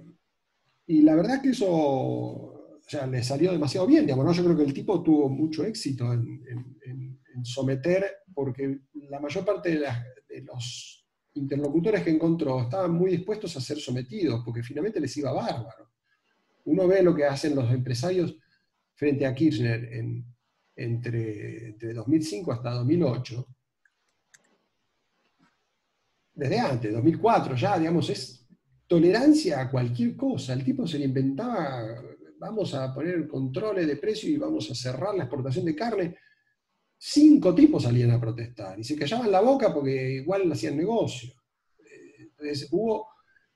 y, 0.87 1.01
la 1.01 1.15
verdad 1.15 1.41
que 1.41 1.49
eso 1.49 2.81
le 3.09 3.23
salió 3.23 3.53
demasiado 3.53 3.87
bien. 3.87 4.05
Digamos, 4.05 4.35
Yo 4.35 4.43
creo 4.43 4.57
que 4.57 4.63
el 4.63 4.73
tipo 4.73 5.01
tuvo 5.01 5.29
mucho 5.29 5.63
éxito 5.63 6.11
en, 6.11 6.37
someter, 7.41 8.05
porque 8.33 8.81
la 9.07 9.21
mayor 9.21 9.45
parte 9.45 9.79
de 9.79 10.41
los 10.41 10.98
interlocutores 11.39 12.03
que 12.03 12.09
encontró 12.09 12.61
estaban 12.61 12.91
muy 12.91 13.11
dispuestos 13.11 13.55
a 13.55 13.61
ser 13.61 13.79
sometidos, 13.79 14.41
porque 14.43 14.63
finalmente 14.63 14.99
les 14.99 15.15
iba 15.17 15.31
bárbaro. 15.31 15.91
Uno 16.65 16.87
ve 16.87 17.01
lo 17.01 17.15
que 17.15 17.25
hacen 17.25 17.55
los 17.55 17.71
empresarios 17.71 18.35
frente 18.95 19.25
a 19.25 19.33
Kirchner 19.33 19.89
entre, 20.75 21.73
2005 21.93 22.51
hasta 22.51 22.71
2008. 22.71 23.47
Desde 26.33 26.59
antes, 26.59 26.93
2004 26.93 27.55
ya, 27.55 27.79
digamos, 27.79 28.09
es 28.09 28.47
tolerancia 28.87 29.61
a 29.61 29.71
cualquier 29.71 30.15
cosa. 30.15 30.53
El 30.53 30.63
tipo 30.63 30.85
se 30.85 30.99
le 30.99 31.05
inventaba, 31.05 32.01
vamos 32.39 32.73
a 32.73 32.93
poner 32.93 33.27
controles 33.27 33.87
de 33.87 33.97
precio 33.97 34.29
y 34.29 34.37
vamos 34.37 34.69
a 34.71 34.75
cerrar 34.75 35.15
la 35.15 35.23
exportación 35.23 35.65
de 35.65 35.75
carne 35.75 36.17
cinco 36.99 37.55
tipos 37.55 37.83
salían 37.83 38.11
a 38.11 38.19
protestar 38.19 38.77
y 38.77 38.83
se 38.83 38.97
callaban 38.97 39.31
la 39.31 39.39
boca 39.39 39.73
porque 39.73 40.11
igual 40.15 40.51
hacían 40.51 40.77
negocio. 40.77 41.33
Entonces 42.19 42.67
hubo 42.71 43.07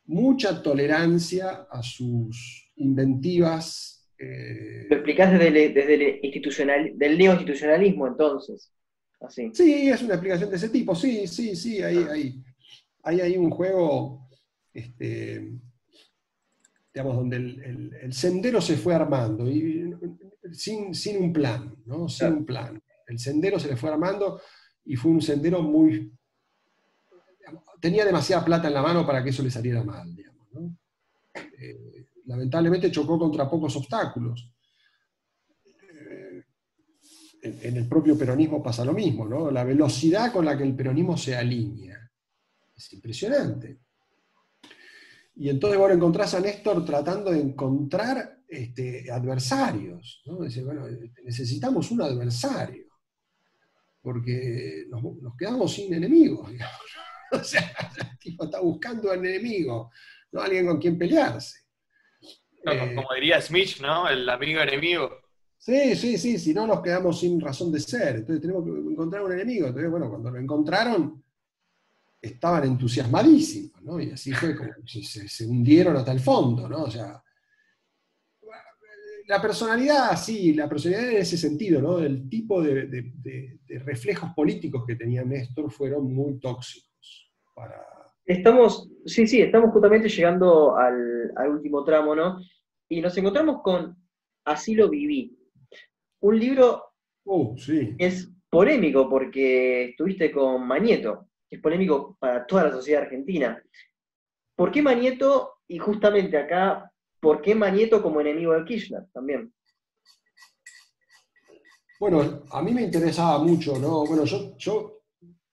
mucha 0.05 0.63
tolerancia 0.63 1.67
a 1.69 1.83
sus 1.83 2.71
inventivas 2.77 3.99
Eh, 4.17 4.87
Lo 4.89 4.95
explicás 4.95 5.33
desde, 5.33 5.47
el, 5.47 5.73
desde 5.73 5.93
el 5.95 6.19
institucional, 6.23 6.91
del 6.95 7.17
neoinstitucionalismo 7.17 8.07
entonces. 8.07 8.71
Así. 9.19 9.51
Sí, 9.53 9.89
es 9.89 10.01
una 10.01 10.13
explicación 10.13 10.49
de 10.49 10.55
ese 10.55 10.69
tipo, 10.69 10.95
sí, 10.95 11.27
sí, 11.27 11.55
sí, 11.55 11.81
hay, 11.81 11.97
hay, 13.03 13.21
hay, 13.21 13.37
un 13.37 13.49
juego, 13.49 14.29
este, 14.73 15.49
digamos, 16.93 17.15
donde 17.15 17.37
el, 17.37 18.13
sendero 18.13 18.61
se 18.61 18.75
fue 18.77 18.93
armando, 18.93 19.49
y, 19.49 19.93
sin, 20.51 20.93
sin 20.93 21.23
un 21.23 21.33
plan, 21.33 21.75
¿no? 21.85 22.07
Sin 22.07 22.27
un 22.27 22.45
plan. 22.45 22.81
El 23.07 23.19
sendero 23.19 23.59
se 23.59 23.67
le 23.67 23.75
fue 23.75 23.89
armando 23.89 24.41
y 24.85 24.95
fue 24.95 25.11
un 25.11 25.21
sendero 25.21 25.61
muy... 25.61 26.11
tenía 27.79 28.05
demasiada 28.05 28.43
plata 28.43 28.67
en 28.67 28.73
la 28.73 28.81
mano 28.81 29.05
para 29.05 29.23
que 29.23 29.29
eso 29.29 29.43
le 29.43 29.51
saliera 29.51 29.83
mal. 29.83 30.15
Eh, 31.35 32.07
lamentablemente 32.25 32.91
chocó 32.91 33.17
contra 33.17 33.49
pocos 33.49 33.75
obstáculos. 33.75 34.51
Eh, 35.65 36.43
en, 37.41 37.77
el 37.77 37.87
propio 37.87 38.17
peronismo 38.17 38.61
pasa 38.61 38.85
lo 38.85 38.93
mismo, 38.93 39.27
¿no? 39.27 39.51
La 39.51 39.63
velocidad 39.63 40.31
con 40.31 40.45
la 40.45 40.57
que 40.57 40.63
el 40.63 40.75
peronismo 40.75 41.17
se 41.17 41.35
alinea. 41.35 41.99
Es 42.75 42.93
impresionante. 42.93 43.79
Y 45.35 45.49
entonces 45.49 45.79
ahora 45.79 45.95
encontrás 45.95 46.33
a 46.35 46.39
Néstor 46.39 46.85
tratando 46.85 47.31
de 47.31 47.41
encontrar 47.41 48.43
este, 48.47 49.11
adversarios. 49.11 50.21
Dice, 50.41 50.63
bueno, 50.63 50.85
necesitamos 51.23 51.89
un 51.91 52.01
adversario, 52.01 52.82
porque 54.03 54.85
nos, 54.89 55.35
quedamos 55.37 55.73
sin 55.73 55.93
enemigos. 55.93 56.51
O 57.31 57.43
sea, 57.43 57.73
el 57.99 58.19
tipo 58.19 58.43
está 58.43 58.59
buscando 58.59 59.11
un 59.11 59.25
enemigo, 59.25 59.89
no 60.33 60.39
alguien 60.39 60.67
con 60.67 60.79
quien 60.79 60.99
pelearse. 60.99 61.61
Eh, 62.63 62.93
como 62.93 63.07
diría 63.15 63.41
Smith, 63.41 63.79
¿no? 63.81 64.07
El 64.07 64.29
amigo 64.29 64.61
enemigo. 64.61 65.09
Sí, 65.57 65.95
sí, 65.95 66.19
sí, 66.19 66.37
si 66.37 66.53
no 66.53 66.67
nos 66.67 66.83
quedamos 66.83 67.19
sin 67.19 67.41
razón 67.41 67.71
de 67.71 67.79
ser. 67.79 68.17
Entonces 68.17 68.39
tenemos 68.39 68.63
que 68.63 68.69
encontrar 68.69 69.23
un 69.23 69.31
enemigo. 69.31 69.65
Entonces, 69.65 69.89
bueno, 69.89 70.11
cuando 70.11 70.29
lo 70.29 70.37
encontraron, 70.37 71.23
estaban 72.21 72.65
entusiasmadísimos, 72.65 73.81
¿no? 73.81 73.99
Y 73.99 74.11
así 74.11 74.31
fue 74.31 74.55
como 74.55 74.69
se, 74.85 75.27
se 75.27 75.47
hundieron 75.47 75.97
hasta 75.97 76.11
el 76.11 76.19
fondo, 76.19 76.69
¿no? 76.69 76.83
O 76.83 76.91
sea, 76.91 77.19
la 79.27 79.41
personalidad, 79.41 80.15
sí, 80.17 80.53
la 80.53 80.67
personalidad 80.67 81.11
en 81.11 81.17
ese 81.17 81.37
sentido, 81.37 81.81
¿no? 81.81 81.99
El 81.99 82.29
tipo 82.29 82.61
de, 82.61 83.05
reflejos 83.85 84.31
políticos 84.35 84.83
que 84.85 84.95
tenía 84.95 85.23
Néstor 85.23 85.71
fueron 85.71 86.13
muy 86.13 86.39
tóxicos 86.39 87.31
para... 87.55 87.81
Estamos, 88.25 88.89
sí, 89.05 89.27
sí, 89.27 89.41
estamos 89.41 89.71
justamente 89.71 90.07
llegando 90.07 90.75
al, 90.75 91.31
último 91.49 91.83
tramo, 91.83 92.15
¿no? 92.15 92.39
Y 92.89 93.01
nos 93.01 93.17
encontramos 93.17 93.61
con 93.61 93.97
Así 94.45 94.75
lo 94.75 94.89
viví. 94.89 95.37
Un 96.21 96.37
libro 96.37 96.83
oh, 97.25 97.55
sí. 97.57 97.95
es 97.97 98.29
polémico 98.49 99.09
porque 99.09 99.85
estuviste 99.85 100.31
con 100.31 100.67
Mañeto, 100.67 101.29
es 101.49 101.61
polémico 101.61 102.17
para 102.19 102.45
toda 102.45 102.65
la 102.65 102.71
sociedad 102.71 103.03
argentina. 103.03 103.63
¿Por 104.55 104.69
qué 104.71 104.81
Mañeto? 104.81 105.59
Y 105.65 105.77
justamente 105.77 106.37
acá 106.37 106.92
¿por 107.23 107.41
qué 107.41 107.55
Manieto 107.55 108.03
como 108.03 108.19
enemigo 108.19 108.51
de 108.51 108.65
Kirchner 108.65 109.07
también? 109.13 109.51
Bueno, 111.97 112.43
a 112.51 112.61
mí 112.61 112.73
me 112.73 112.81
interesaba 112.81 113.41
mucho, 113.41 113.79
¿no? 113.79 114.05
Bueno, 114.05 114.25
yo, 114.25 114.57
yo 114.57 115.03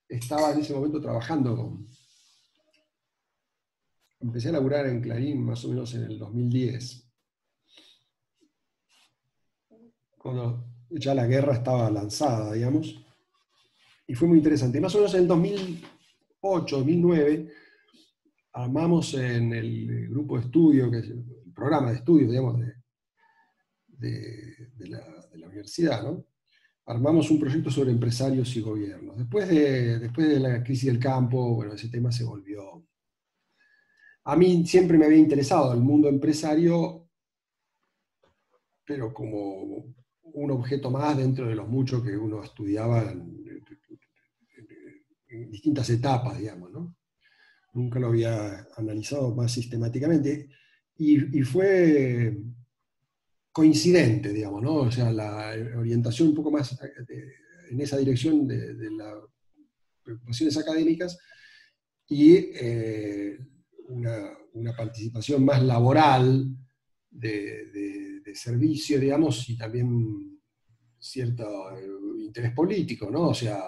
estaba 0.08 0.50
en 0.50 0.58
ese 0.58 0.74
momento 0.74 1.00
trabajando 1.00 1.56
con... 1.56 1.86
Empecé 4.18 4.48
a 4.48 4.52
laburar 4.52 4.86
en 4.86 5.00
Clarín 5.00 5.44
más 5.44 5.64
o 5.64 5.68
menos 5.68 5.94
en 5.94 6.02
el 6.02 6.18
2010. 6.18 7.08
Cuando 10.18 10.66
ya 10.90 11.14
la 11.14 11.26
guerra 11.26 11.54
estaba 11.54 11.88
lanzada, 11.88 12.52
digamos. 12.52 13.00
Y 14.08 14.14
fue 14.14 14.26
muy 14.26 14.38
interesante. 14.38 14.80
Más 14.80 14.94
o 14.96 14.98
menos 14.98 15.14
en 15.14 15.20
el 15.20 15.28
2008, 15.28 16.76
2009, 16.78 17.52
armamos 18.54 19.14
en 19.14 19.52
el 19.52 20.08
grupo 20.08 20.36
de 20.36 20.44
estudio, 20.44 20.90
que 20.90 21.02
programa 21.60 21.90
de 21.90 21.96
estudio, 21.96 22.30
digamos, 22.30 22.58
de, 23.86 24.88
la, 24.88 25.46
universidad. 25.46 26.02
Armamos 26.86 27.30
un 27.30 27.38
proyecto 27.38 27.70
sobre 27.70 27.90
empresarios 27.90 28.56
y 28.56 28.62
gobiernos. 28.62 29.18
Después 29.18 29.46
de, 29.46 29.98
después 29.98 30.26
de 30.26 30.40
la 30.40 30.62
crisis 30.64 30.86
del 30.86 30.98
campo, 30.98 31.54
bueno, 31.54 31.74
ese 31.74 31.90
tema 31.90 32.10
se 32.10 32.24
volvió... 32.24 32.82
A 34.24 34.36
mí 34.36 34.66
siempre 34.66 34.96
me 34.96 35.04
había 35.04 35.18
interesado 35.18 35.74
el 35.74 35.80
mundo 35.80 36.08
empresario, 36.08 37.08
pero 38.86 39.12
como 39.12 39.94
un 40.22 40.50
objeto 40.50 40.90
más 40.90 41.16
dentro 41.18 41.46
de 41.46 41.56
los 41.56 41.68
muchos 41.68 42.02
que 42.02 42.16
uno 42.16 42.42
estudiaba 42.42 43.02
en, 43.02 43.62
en 45.28 45.50
distintas 45.50 45.90
etapas, 45.90 46.38
digamos, 46.38 46.70
¿no? 46.70 46.96
Nunca 47.74 47.98
lo 47.98 48.08
había 48.08 48.66
analizado 48.76 49.34
más 49.34 49.52
sistemáticamente 49.52 50.48
y, 51.02 51.42
fue 51.44 52.36
coincidente, 53.50 54.34
digamos, 54.34 54.62
¿no? 54.62 54.74
O 54.74 54.90
sea, 54.90 55.10
la 55.10 55.54
orientación 55.78 56.28
un 56.28 56.34
poco 56.34 56.50
más 56.50 56.72
eh, 56.72 57.32
en 57.70 57.80
esa 57.80 57.96
dirección 57.96 58.46
de, 58.46 58.90
las 58.90 59.14
preocupaciones 60.02 60.58
académicas 60.58 61.18
y 62.06 62.34
eh, 62.36 63.38
una, 63.88 64.36
participación 64.76 65.42
más 65.42 65.62
laboral 65.62 66.54
de, 67.10 68.20
servicio, 68.34 69.00
digamos, 69.00 69.48
y 69.48 69.56
también 69.56 70.38
cierto 70.98 71.76
eh, 71.76 72.24
interés 72.24 72.52
político, 72.52 73.10
¿no? 73.10 73.30
O 73.30 73.34
sea, 73.34 73.58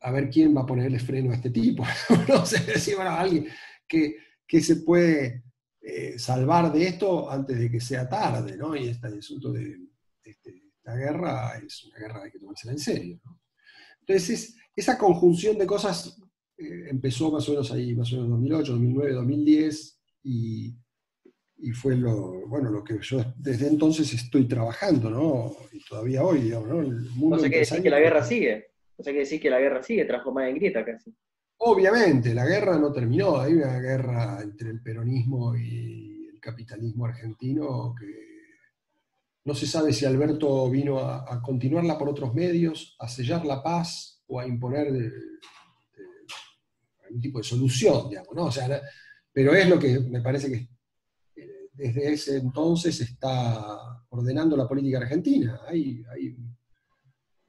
a 0.00 0.10
ver 0.12 0.30
quién 0.30 0.56
va 0.56 0.60
a 0.60 0.66
ponerle 0.66 1.00
freno 1.00 1.32
a 1.32 1.34
este 1.34 1.50
tipo. 1.50 1.82
no 2.28 2.46
sé, 2.46 2.62
decir, 2.64 2.94
bueno, 2.94 3.10
alguien 3.10 3.48
que, 3.88 4.18
que 4.46 4.60
se 4.60 4.76
puede 4.76 5.47
eh, 5.90 6.18
salvar 6.18 6.70
de 6.70 6.86
esto 6.86 7.30
antes 7.30 7.58
de 7.58 7.70
que 7.70 7.80
sea 7.80 8.06
tarde, 8.06 8.58
¿no? 8.58 8.76
Y 8.76 8.88
este 8.88 9.06
asunto 9.06 9.50
de, 9.50 9.74
este, 10.22 10.64
esta 10.76 10.94
guerra 10.94 11.58
es 11.64 11.84
una 11.84 11.98
guerra 11.98 12.20
que 12.20 12.24
hay 12.26 12.30
que 12.30 12.38
tomársela 12.38 12.72
en 12.72 12.78
serio, 12.78 13.20
¿no? 13.24 13.40
Entonces, 14.00 14.54
esa 14.76 14.98
conjunción 14.98 15.56
de 15.56 15.66
cosas 15.66 16.20
eh, 16.58 16.88
empezó 16.90 17.30
más 17.30 17.48
o 17.48 17.52
menos 17.52 17.72
ahí, 17.72 17.94
más 17.94 18.12
o 18.12 18.16
menos 18.16 18.30
2008, 18.30 18.72
2009, 18.72 19.12
2010, 19.14 20.00
y, 20.24 20.74
y, 21.56 21.70
fue 21.70 21.96
lo, 21.96 22.46
bueno, 22.48 22.70
lo 22.70 22.84
que 22.84 22.98
yo 23.00 23.24
desde 23.38 23.68
entonces 23.68 24.12
estoy 24.12 24.46
trabajando, 24.46 25.08
¿no? 25.08 25.56
Y 25.72 25.82
todavía 25.86 26.22
hoy, 26.22 26.42
digamos, 26.42 26.68
¿no? 26.68 26.80
El 26.82 27.00
mundo 27.12 27.36
no 27.36 27.42
sé 27.42 27.50
qué 27.50 27.60
decir 27.60 27.82
que 27.82 27.90
la 27.90 28.00
guerra 28.00 28.22
sigue. 28.22 28.66
No 28.98 29.04
sé 29.04 29.12
qué 29.12 29.20
decir 29.20 29.40
que 29.40 29.48
la 29.48 29.60
guerra 29.60 29.82
sigue, 29.82 30.04
transformada 30.04 30.50
en 30.50 30.56
grieta 30.56 30.84
casi. 30.84 31.14
Obviamente, 31.60 32.34
la 32.34 32.46
guerra 32.46 32.78
no 32.78 32.92
terminó, 32.92 33.40
hay 33.40 33.54
una 33.54 33.80
guerra 33.80 34.40
entre 34.42 34.70
el 34.70 34.80
peronismo 34.80 35.56
y 35.56 36.28
el 36.32 36.40
capitalismo 36.40 37.06
argentino 37.06 37.94
que 37.98 38.28
no 39.44 39.54
se 39.54 39.66
sabe 39.66 39.92
si 39.92 40.04
Alberto 40.04 40.70
vino 40.70 40.98
a, 41.00 41.42
continuarla 41.42 41.98
por 41.98 42.08
otros 42.08 42.32
medios, 42.32 42.94
a 43.00 43.08
sellar 43.08 43.44
la 43.44 43.62
paz 43.62 44.22
o 44.28 44.38
a 44.38 44.46
imponer 44.46 44.88
algún 47.04 47.20
tipo 47.20 47.38
de 47.38 47.44
solución, 47.44 48.08
digamos, 48.08 48.34
¿no? 48.36 48.44
O 48.44 48.52
sea, 48.52 48.80
pero 49.32 49.54
es 49.54 49.68
lo 49.68 49.78
que 49.78 49.98
me 50.00 50.20
parece 50.20 50.48
que 50.50 50.68
eh, 51.40 51.70
desde 51.72 52.12
ese 52.12 52.36
entonces 52.36 53.00
está 53.00 54.04
ordenando 54.10 54.56
la 54.56 54.68
política 54.68 54.98
argentina. 54.98 55.60
Hay, 55.66 56.04
hay, 56.12 56.36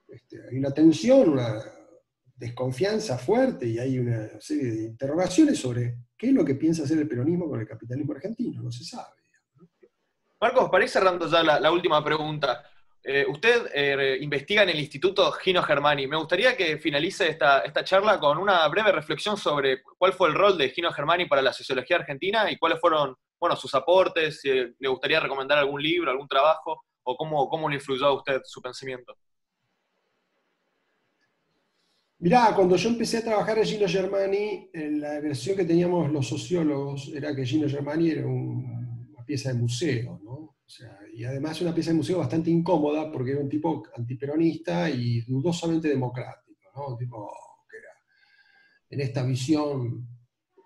este, 0.07 0.47
hay 0.49 0.57
una 0.57 0.71
tensión, 0.71 1.29
una 1.29 1.61
desconfianza 2.39 3.17
fuerte 3.17 3.67
y 3.67 3.77
hay 3.77 3.99
una 3.99 4.39
serie 4.39 4.71
de 4.71 4.83
interrogaciones 4.85 5.59
sobre 5.59 5.97
qué 6.17 6.27
es 6.27 6.33
lo 6.33 6.45
que 6.45 6.55
piensa 6.55 6.83
hacer 6.83 6.97
el 6.97 7.07
peronismo 7.07 7.49
con 7.49 7.59
el 7.59 7.67
capitalismo 7.67 8.13
argentino, 8.13 8.61
no 8.61 8.71
se 8.71 8.85
sabe. 8.85 9.19
Marcos, 10.39 10.69
para 10.69 10.85
ir 10.85 10.89
cerrando 10.89 11.29
ya 11.29 11.43
la, 11.43 11.71
última 11.71 12.01
pregunta. 12.01 12.63
Eh, 13.03 13.25
usted 13.27 13.69
eh, 13.73 14.17
investiga 14.21 14.63
en 14.63 14.69
el 14.69 14.79
Instituto 14.79 15.29
Gino 15.33 15.61
Germani. 15.61 16.07
Me 16.07 16.15
gustaría 16.15 16.55
que 16.55 16.77
finalice 16.77 17.27
esta, 17.27 17.59
esta 17.59 17.83
charla 17.83 18.19
con 18.19 18.37
una 18.37 18.65
breve 18.69 18.93
reflexión 18.93 19.35
sobre 19.35 19.81
cuál 19.83 20.13
fue 20.13 20.29
el 20.29 20.35
rol 20.35 20.57
de 20.57 20.69
Gino 20.69 20.93
Germani 20.93 21.25
para 21.25 21.41
la 21.41 21.51
sociología 21.51 21.97
argentina 21.97 22.49
y 22.49 22.57
cuáles 22.57 22.79
fueron 22.79 23.15
bueno, 23.37 23.57
sus 23.57 23.75
aportes, 23.75 24.39
si 24.39 24.49
le 24.49 24.87
gustaría 24.87 25.19
recomendar 25.19 25.57
algún 25.57 25.81
libro, 25.81 26.09
algún 26.09 26.27
trabajo, 26.27 26.85
o 27.03 27.17
cómo, 27.17 27.49
cómo 27.49 27.67
le 27.67 27.75
influyó 27.75 28.05
a 28.05 28.13
usted 28.13 28.41
su 28.45 28.61
pensamiento. 28.61 29.17
Mirá, 32.21 32.53
cuando 32.53 32.75
yo 32.75 32.89
empecé 32.89 33.19
a 33.19 33.23
trabajar 33.23 33.59
en 33.59 33.65
Gino 33.65 33.87
Germani, 33.87 34.69
la 34.73 35.21
versión 35.21 35.55
que 35.55 35.63
teníamos 35.63 36.11
los 36.11 36.27
sociólogos 36.27 37.09
era 37.15 37.33
que 37.33 37.45
Gino 37.45 37.69
Germani 37.69 38.09
era 38.09 38.27
una 38.27 39.23
pieza 39.25 39.53
de 39.53 39.59
museo, 39.59 40.19
¿no? 40.21 40.33
O 40.33 40.65
sea, 40.67 40.99
y 41.13 41.23
además 41.23 41.61
una 41.61 41.73
pieza 41.73 41.91
de 41.91 41.97
museo 41.97 42.19
bastante 42.19 42.49
incómoda 42.49 43.09
porque 43.09 43.31
era 43.31 43.39
un 43.39 43.47
tipo 43.47 43.83
antiperonista 43.95 44.89
y 44.89 45.21
dudosamente 45.21 45.87
democrático, 45.87 46.69
¿no? 46.75 46.87
Un 46.89 46.97
tipo 46.97 47.31
que 47.69 47.77
era, 47.77 47.93
en 48.89 48.99
esta 48.99 49.23
visión 49.23 50.05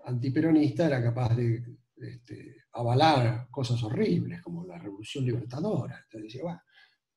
antiperonista 0.06 0.88
era 0.88 1.04
capaz 1.04 1.36
de, 1.36 1.64
este, 1.98 2.64
avalar 2.72 3.48
cosas 3.52 3.82
horribles 3.84 4.42
como 4.42 4.66
la 4.66 4.80
Revolución 4.80 5.24
Libertadora. 5.24 6.02
Entonces 6.04 6.34
decía, 6.34 6.44
bueno, 6.44 6.62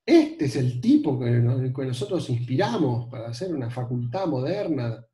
este 0.06 0.44
es 0.44 0.54
el 0.54 0.80
tipo 0.80 1.18
que, 1.18 1.30
nosotros 1.30 2.30
inspiramos 2.30 3.10
para 3.10 3.28
hacer 3.28 3.52
una 3.52 3.68
facultad 3.68 4.28
moderna. 4.28 5.04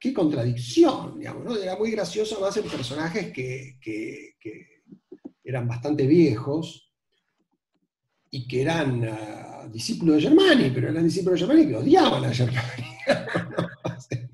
Qué 0.00 0.12
contradicción, 0.12 1.20
digamos, 1.20 1.44
¿no? 1.44 1.56
Era 1.56 1.76
muy 1.76 1.92
gracioso 1.92 2.40
más 2.40 2.56
en 2.56 2.64
personajes 2.64 3.32
que, 3.32 3.78
eran 5.44 5.68
bastante 5.68 6.06
viejos 6.06 6.92
y 8.30 8.48
que 8.48 8.62
eran 8.62 9.04
ah, 9.04 9.68
discípulos 9.70 10.16
de 10.16 10.22
Germani, 10.22 10.70
pero 10.70 10.88
eran 10.88 11.04
discípulos 11.04 11.38
de 11.38 11.46
Germani 11.46 11.68
que 11.68 11.76
odiaban 11.76 12.24
a 12.24 12.34
Germani. 12.34 12.96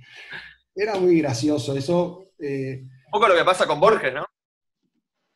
Era 0.74 0.94
muy 0.94 1.18
gracioso 1.18 1.76
eso. 1.76 2.30
Eh, 2.38 2.82
Un 2.82 3.10
poco 3.10 3.28
lo 3.28 3.34
que 3.34 3.44
pasa 3.44 3.66
con 3.66 3.80
Borges, 3.80 4.14
¿no? 4.14 4.24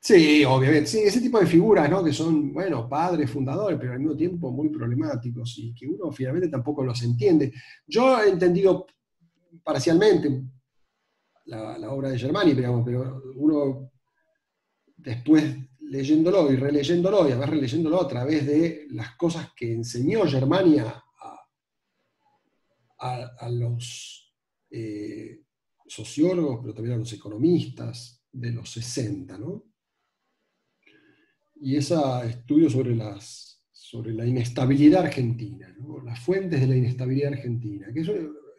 Sí, 0.05 0.45
obviamente. 0.45 0.87
Sí, 0.89 0.99
ese 0.99 1.20
tipo 1.20 1.39
de 1.39 1.47
figuras, 1.47 1.89
¿no? 1.89 2.03
Que 2.03 2.12
son, 2.12 2.53
bueno, 2.53 2.89
padres, 2.89 3.31
fundadores, 3.31 3.79
pero 3.79 3.93
al 3.93 4.01
mismo 4.01 4.16
tiempo 4.16 4.51
muy 4.51 4.69
problemáticos 4.69 5.57
y 5.59 5.73
que 5.73 5.87
uno 5.87 6.11
finalmente 6.11 6.49
tampoco 6.49 6.83
los 6.83 7.01
entiende. 7.05 7.53
Yo 7.87 8.20
he 8.20 8.31
entendido 8.31 8.85
parcialmente 9.62 10.43
la, 11.45 11.93
obra 11.93 12.09
de 12.09 12.19
Germani, 12.19 12.53
pero 12.53 13.23
uno 13.37 13.93
después 14.97 15.45
leyéndolo 15.83 16.51
y 16.51 16.57
releyéndolo 16.57 17.29
y 17.29 17.33
a 17.33 17.39
ver 17.39 17.51
releyéndolo 17.51 18.01
a 18.01 18.09
través 18.09 18.45
de 18.45 18.87
las 18.91 19.15
cosas 19.16 19.53
que 19.55 19.73
enseñó 19.73 20.27
Germani 20.27 20.79
a, 22.99 23.49
los 23.51 24.35
eh, 24.69 25.43
sociólogos, 25.87 26.59
pero 26.61 26.74
también 26.74 26.97
a 26.97 26.99
los 26.99 27.12
economistas 27.12 28.24
de 28.33 28.51
los 28.51 28.69
60, 28.73 29.39
¿no? 29.39 29.72
Y 31.63 31.77
ese 31.77 31.95
estudio 32.27 32.69
sobre, 32.69 32.97
las, 32.97 33.63
sobre 33.71 34.13
la 34.13 34.27
inestabilidad 34.27 35.05
argentina, 35.05 35.73
las 36.05 36.19
fuentes 36.19 36.61
de 36.61 36.67
la 36.67 36.75
inestabilidad 36.75 37.35
argentina, 37.35 37.87
que 37.95 38.01
es 38.01 38.11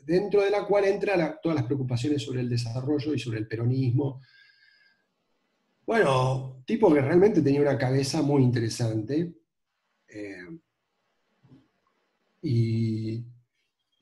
dentro 0.05 0.41
de 0.41 0.49
la 0.49 0.65
cual 0.65 0.85
entran 0.85 1.35
todas 1.43 1.57
las 1.57 1.65
preocupaciones 1.65 2.21
sobre 2.21 2.39
el 2.39 2.49
desarrollo 2.49 3.13
y 3.13 3.19
sobre 3.19 3.39
el 3.39 3.47
peronismo. 3.47 4.21
Bueno, 5.85 6.63
tipo 6.65 6.93
que 6.93 7.01
realmente 7.01 7.41
tenía 7.41 7.59
una 7.59 7.77
cabeza 7.77 8.21
muy 8.21 8.41
interesante. 8.41 9.33
Eh, 10.07 10.59
y, 12.41 13.25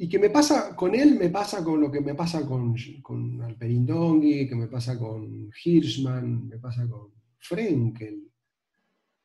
que 0.09 0.19
me 0.19 0.29
pasa 0.29 0.75
con 0.75 0.93
él, 0.93 1.17
me 1.17 1.29
pasa 1.29 1.63
con 1.63 1.79
lo 1.79 1.89
que 1.89 2.01
me 2.01 2.13
pasa 2.13 2.45
con, 2.45 2.75
con 3.01 3.41
Alperindongui, 3.41 4.47
que 4.47 4.55
me 4.55 4.67
pasa 4.67 4.97
con 4.97 5.49
Hirschman, 5.63 6.47
me 6.47 6.57
pasa 6.57 6.87
con 6.87 7.13
Frenkel 7.37 8.30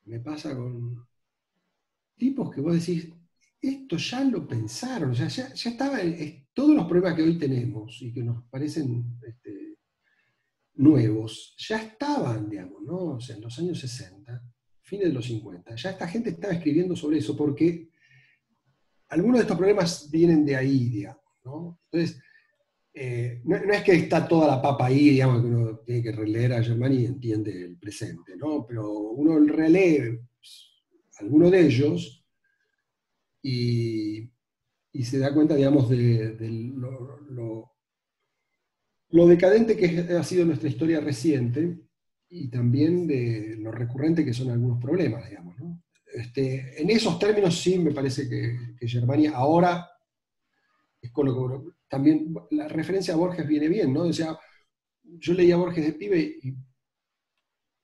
me 0.06 0.20
pasa 0.20 0.54
con 0.54 1.06
tipos 2.16 2.54
que 2.54 2.60
vos 2.60 2.74
decís, 2.74 3.12
esto 3.60 3.96
ya 3.96 4.24
lo 4.24 4.46
pensaron, 4.46 5.10
o 5.10 5.14
sea, 5.14 5.28
ya, 5.28 5.52
ya 5.52 5.70
estaba, 5.70 5.98
todos 6.52 6.74
los 6.74 6.86
problemas 6.86 7.14
que 7.14 7.22
hoy 7.22 7.38
tenemos 7.38 8.00
y 8.00 8.12
que 8.12 8.22
nos 8.22 8.44
parecen 8.44 9.18
este, 9.26 9.76
nuevos, 10.74 11.54
ya 11.58 11.82
estaban, 11.82 12.48
digamos, 12.48 12.82
¿no? 12.82 13.16
O 13.16 13.20
sea, 13.20 13.36
en 13.36 13.42
los 13.42 13.58
años 13.58 13.78
60, 13.80 14.42
fines 14.82 15.08
de 15.08 15.12
los 15.12 15.26
50, 15.26 15.74
ya 15.74 15.90
esta 15.90 16.08
gente 16.08 16.30
estaba 16.30 16.54
escribiendo 16.54 16.94
sobre 16.94 17.18
eso 17.18 17.36
porque 17.36 17.90
algunos 19.08 19.38
de 19.38 19.42
estos 19.42 19.56
problemas 19.56 20.10
vienen 20.10 20.44
de 20.44 20.56
ahí, 20.56 20.88
digamos, 20.88 21.24
¿no? 21.44 21.80
Entonces, 21.90 22.22
eh, 22.98 23.42
no, 23.44 23.56
es 23.56 23.82
que 23.82 23.92
está 23.92 24.26
toda 24.26 24.46
la 24.46 24.62
papa 24.62 24.86
ahí, 24.86 25.10
digamos, 25.10 25.42
que 25.42 25.48
uno 25.48 25.78
tiene 25.80 26.02
que 26.02 26.12
releer 26.12 26.54
a 26.54 26.62
Germani 26.62 27.02
y 27.02 27.04
entiende 27.04 27.52
el 27.62 27.76
presente, 27.76 28.34
¿no? 28.38 28.64
Pero 28.66 28.90
uno 28.90 29.38
relee 29.38 30.18
alguno 31.18 31.50
de 31.50 31.60
ellos 31.60 32.24
y, 33.42 34.30
se 35.02 35.18
da 35.18 35.34
cuenta, 35.34 35.54
digamos, 35.54 35.90
de, 35.90 36.38
lo, 39.10 39.26
decadente 39.26 39.76
que 39.76 40.00
ha 40.14 40.24
sido 40.24 40.46
nuestra 40.46 40.70
historia 40.70 40.98
reciente 41.00 41.78
y 42.30 42.48
también 42.48 43.06
de 43.06 43.56
lo 43.58 43.72
recurrente 43.72 44.24
que 44.24 44.32
son 44.32 44.50
algunos 44.50 44.80
problemas, 44.80 45.28
digamos, 45.28 45.58
¿no? 45.58 45.82
Este, 46.14 46.80
en 46.80 46.88
esos 46.88 47.18
términos 47.18 47.60
sí 47.60 47.78
me 47.78 47.92
parece 47.92 48.26
que, 48.26 48.86
Germania 48.88 49.32
ahora 49.34 49.86
es 51.02 51.10
con 51.10 51.26
lo 51.26 51.75
también 51.88 52.34
la 52.50 52.68
referencia 52.68 53.14
a 53.14 53.16
Borges 53.16 53.46
viene 53.46 53.68
bien, 53.68 53.92
¿no? 53.92 54.02
O 54.02 54.12
sea, 54.12 54.38
yo 55.02 55.32
leía 55.34 55.56
Borges 55.56 55.84
de 55.84 55.92
pibe 55.92 56.38
y 56.42 56.54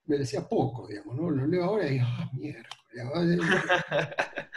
me 0.06 0.18
decía 0.18 0.46
poco, 0.48 0.86
digamos, 0.88 1.16
¿no? 1.16 1.30
Lo 1.30 1.46
leo 1.46 1.64
ahora 1.64 1.86
y 1.86 1.92
digo, 1.92 2.04
ah, 2.06 2.30
mierda. 2.34 2.68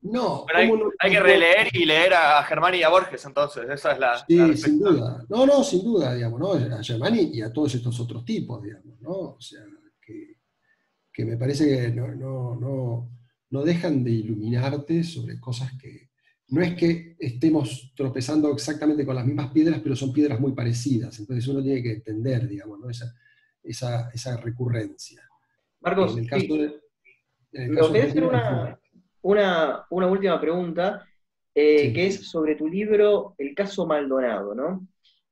No, 0.00 0.46
hay, 0.54 0.70
hay, 1.00 1.10
que 1.10 1.20
releer 1.20 1.74
y 1.74 1.84
leer 1.84 2.14
a 2.14 2.42
Germani 2.44 2.78
y 2.78 2.82
a 2.84 2.88
Borges, 2.88 3.24
entonces, 3.24 3.68
esa 3.68 3.92
es 3.92 3.98
la. 3.98 4.24
Sí, 4.28 4.56
sin 4.56 4.78
duda. 4.78 5.24
No, 5.28 5.44
no, 5.44 5.64
sin 5.64 5.82
duda, 5.82 6.14
digamos, 6.14 6.38
¿no? 6.38 6.52
A 6.52 6.82
Germani 6.84 7.30
y 7.34 7.42
a 7.42 7.52
todos 7.52 7.74
estos 7.74 7.98
otros 7.98 8.24
tipos, 8.24 8.62
digamos, 8.62 9.00
¿no? 9.00 9.10
O 9.10 9.40
sea, 9.40 9.60
que, 10.00 11.24
me 11.24 11.36
parece 11.36 11.66
que 11.66 11.88
no, 11.90 12.14
no, 12.14 13.10
no 13.50 13.62
dejan 13.64 14.04
de 14.04 14.12
iluminarte 14.12 15.02
sobre 15.02 15.40
cosas 15.40 15.72
que, 15.76 16.07
no 16.50 16.62
es 16.62 16.74
que 16.74 17.16
estemos 17.18 17.92
tropezando 17.94 18.52
exactamente 18.52 19.04
con 19.04 19.14
las 19.14 19.26
mismas 19.26 19.50
piedras, 19.52 19.80
pero 19.82 19.94
son 19.94 20.12
piedras 20.12 20.40
muy 20.40 20.52
parecidas. 20.52 21.18
Entonces 21.18 21.46
uno 21.48 21.62
tiene 21.62 21.82
que 21.82 21.92
entender, 21.92 22.48
digamos, 22.48 22.80
esa, 23.62 24.36
recurrencia. 24.38 25.22
Marcos, 25.80 26.16
en 26.16 27.78
hacer 27.78 28.24
una, 29.22 29.86
última 29.90 30.40
pregunta, 30.40 31.06
eh, 31.54 31.92
que 31.92 32.06
es 32.06 32.30
sobre 32.30 32.54
tu 32.54 32.66
libro 32.66 33.34
El 33.36 33.54
caso 33.54 33.86
Maldonado, 33.86 34.54
¿no? 34.54 34.86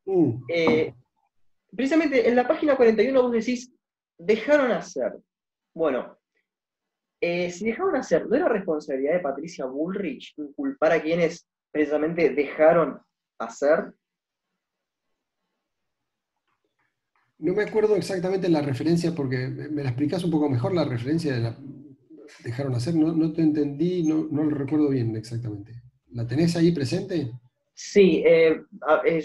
Uh. 0.05 0.38
Eh, 0.48 0.94
precisamente 1.74 2.28
en 2.28 2.36
la 2.36 2.47
página 2.47 2.76
41 2.76 3.22
vos 3.22 3.32
decís, 3.32 3.72
dejaron 4.18 4.70
hacer. 4.70 5.16
Bueno, 5.74 6.15
eh, 7.20 7.51
si 7.51 7.66
dejaron 7.66 7.97
hacer, 7.97 8.26
¿no 8.26 8.36
era 8.36 8.48
responsabilidad 8.48 9.14
de 9.14 9.20
Patricia 9.20 9.64
Bullrich 9.64 10.34
inculpar 10.36 10.93
a 10.93 11.02
quienes 11.02 11.47
precisamente 11.70 12.30
dejaron 12.30 13.01
hacer? 13.38 13.94
No 17.38 17.55
me 17.55 17.64
acuerdo 17.64 17.97
exactamente 17.97 18.48
la 18.48 18.62
referencia, 18.62 19.14
porque 19.14 19.48
me 19.48 19.82
la 19.82 19.90
explicas 19.90 20.24
un 20.24 20.30
poco 20.30 20.48
mejor 20.48 20.74
la 20.74 20.84
referencia 20.84 21.34
de 21.34 21.40
la 21.40 21.56
dejaron 22.43 22.74
hacer, 22.74 22.94
no, 22.94 23.32
te 23.32 23.43
entendí, 23.43 24.02
no, 24.02 24.24
lo 24.30 24.51
recuerdo 24.51 24.88
bien 24.88 25.14
exactamente. 25.16 25.72
¿La 26.12 26.26
tenés 26.26 26.56
ahí 26.56 26.72
presente? 26.72 27.30
Sí, 27.74 28.22
eh, 28.26 28.62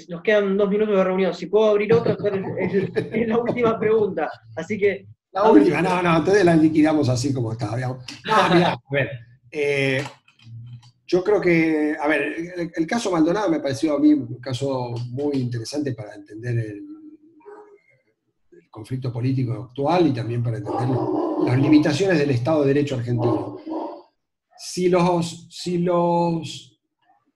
nos 0.09 0.21
quedan 0.21 0.57
dos 0.57 0.69
minutos 0.69 0.95
de 0.95 1.03
reunión. 1.03 1.33
Si 1.33 1.45
puedo 1.45 1.69
abrir 1.69 1.93
otra, 1.93 2.17
es, 2.59 3.27
la 3.27 3.37
última 3.37 3.79
pregunta. 3.79 4.29
Así 4.55 4.77
que 4.77 5.07
la 5.33 5.49
última, 5.49 5.81
no, 5.81 6.01
no, 6.01 6.17
entonces 6.17 6.43
la 6.43 6.55
liquidamos 6.55 7.07
así 7.07 7.33
como 7.33 7.53
está. 7.53 7.67
No, 7.77 7.99
mira, 8.53 8.73
a 8.73 8.81
ver. 8.91 9.09
Eh, 9.49 10.03
yo 11.07 11.23
creo 11.23 11.41
que, 11.41 11.95
a 11.99 12.07
ver, 12.07 12.71
el, 12.73 12.87
caso 12.87 13.11
Maldonado 13.11 13.49
me 13.49 13.59
pareció 13.59 13.95
a 13.95 13.99
mí 13.99 14.13
un 14.13 14.39
caso 14.39 14.93
muy 15.09 15.37
interesante 15.37 15.93
para 15.93 16.15
entender 16.15 16.57
el, 16.57 16.85
conflicto 18.69 19.11
político 19.11 19.51
actual 19.69 20.07
y 20.07 20.13
también 20.13 20.41
para 20.41 20.57
entender 20.57 20.87
las 21.45 21.59
limitaciones 21.59 22.17
del 22.17 22.29
Estado 22.29 22.61
de 22.61 22.67
Derecho 22.69 22.95
argentino. 22.95 23.57
Si 24.57 24.87
los, 24.87 25.47
si 25.49 25.79
los 25.79 26.79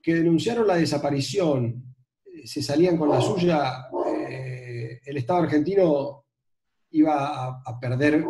que 0.02 0.16
denunciaron 0.16 0.66
la 0.66 0.78
desaparición 0.78 1.84
eh, 2.26 2.48
se 2.48 2.62
salían 2.62 2.96
con 2.96 3.10
la 3.10 3.20
suya, 3.20 3.90
eh, 4.08 5.02
el 5.06 5.18
Estado 5.18 5.42
argentino 5.42 6.25
iba 6.96 7.62
a, 7.66 7.80
perder 7.80 8.24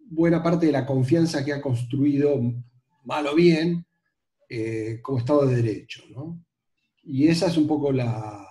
buena 0.00 0.42
parte 0.42 0.66
de 0.66 0.72
la 0.72 0.86
confianza 0.86 1.44
que 1.44 1.52
ha 1.52 1.60
construido, 1.60 2.40
mal 3.04 3.26
o 3.26 3.34
bien, 3.34 3.84
eh, 4.48 5.00
como 5.02 5.18
Estado 5.18 5.46
de 5.46 5.56
Derecho. 5.56 6.04
Y 7.02 7.26
esa 7.26 7.48
es 7.48 7.56
un 7.56 7.66
poco 7.66 7.90
la, 7.90 8.46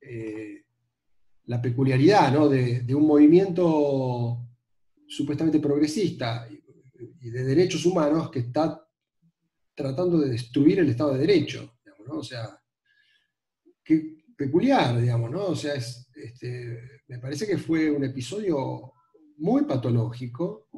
eh, 0.00 0.64
la 1.44 1.62
peculiaridad 1.62 2.32
de, 2.50 2.94
un 2.94 3.06
movimiento 3.06 4.48
supuestamente 5.06 5.60
progresista 5.60 6.48
y 7.20 7.30
de 7.30 7.44
derechos 7.44 7.86
humanos 7.86 8.30
que 8.30 8.40
está 8.40 8.84
tratando 9.76 10.18
de 10.18 10.30
destruir 10.30 10.80
el 10.80 10.88
Estado 10.88 11.14
de 11.14 11.20
Derecho. 11.20 11.76
O 12.08 12.22
sea, 12.22 12.60
qué 13.84 14.24
peculiar, 14.36 15.00
digamos, 15.00 15.30
¿no? 15.30 15.46
O 15.46 15.56
sea, 15.56 15.74
es, 15.74 16.08
este, 16.14 16.93
me 17.08 17.18
parece 17.18 17.46
que 17.46 17.58
fue 17.58 17.90
un 17.90 18.04
episodio 18.04 18.92
muy 19.36 19.64
patológico 19.64 20.68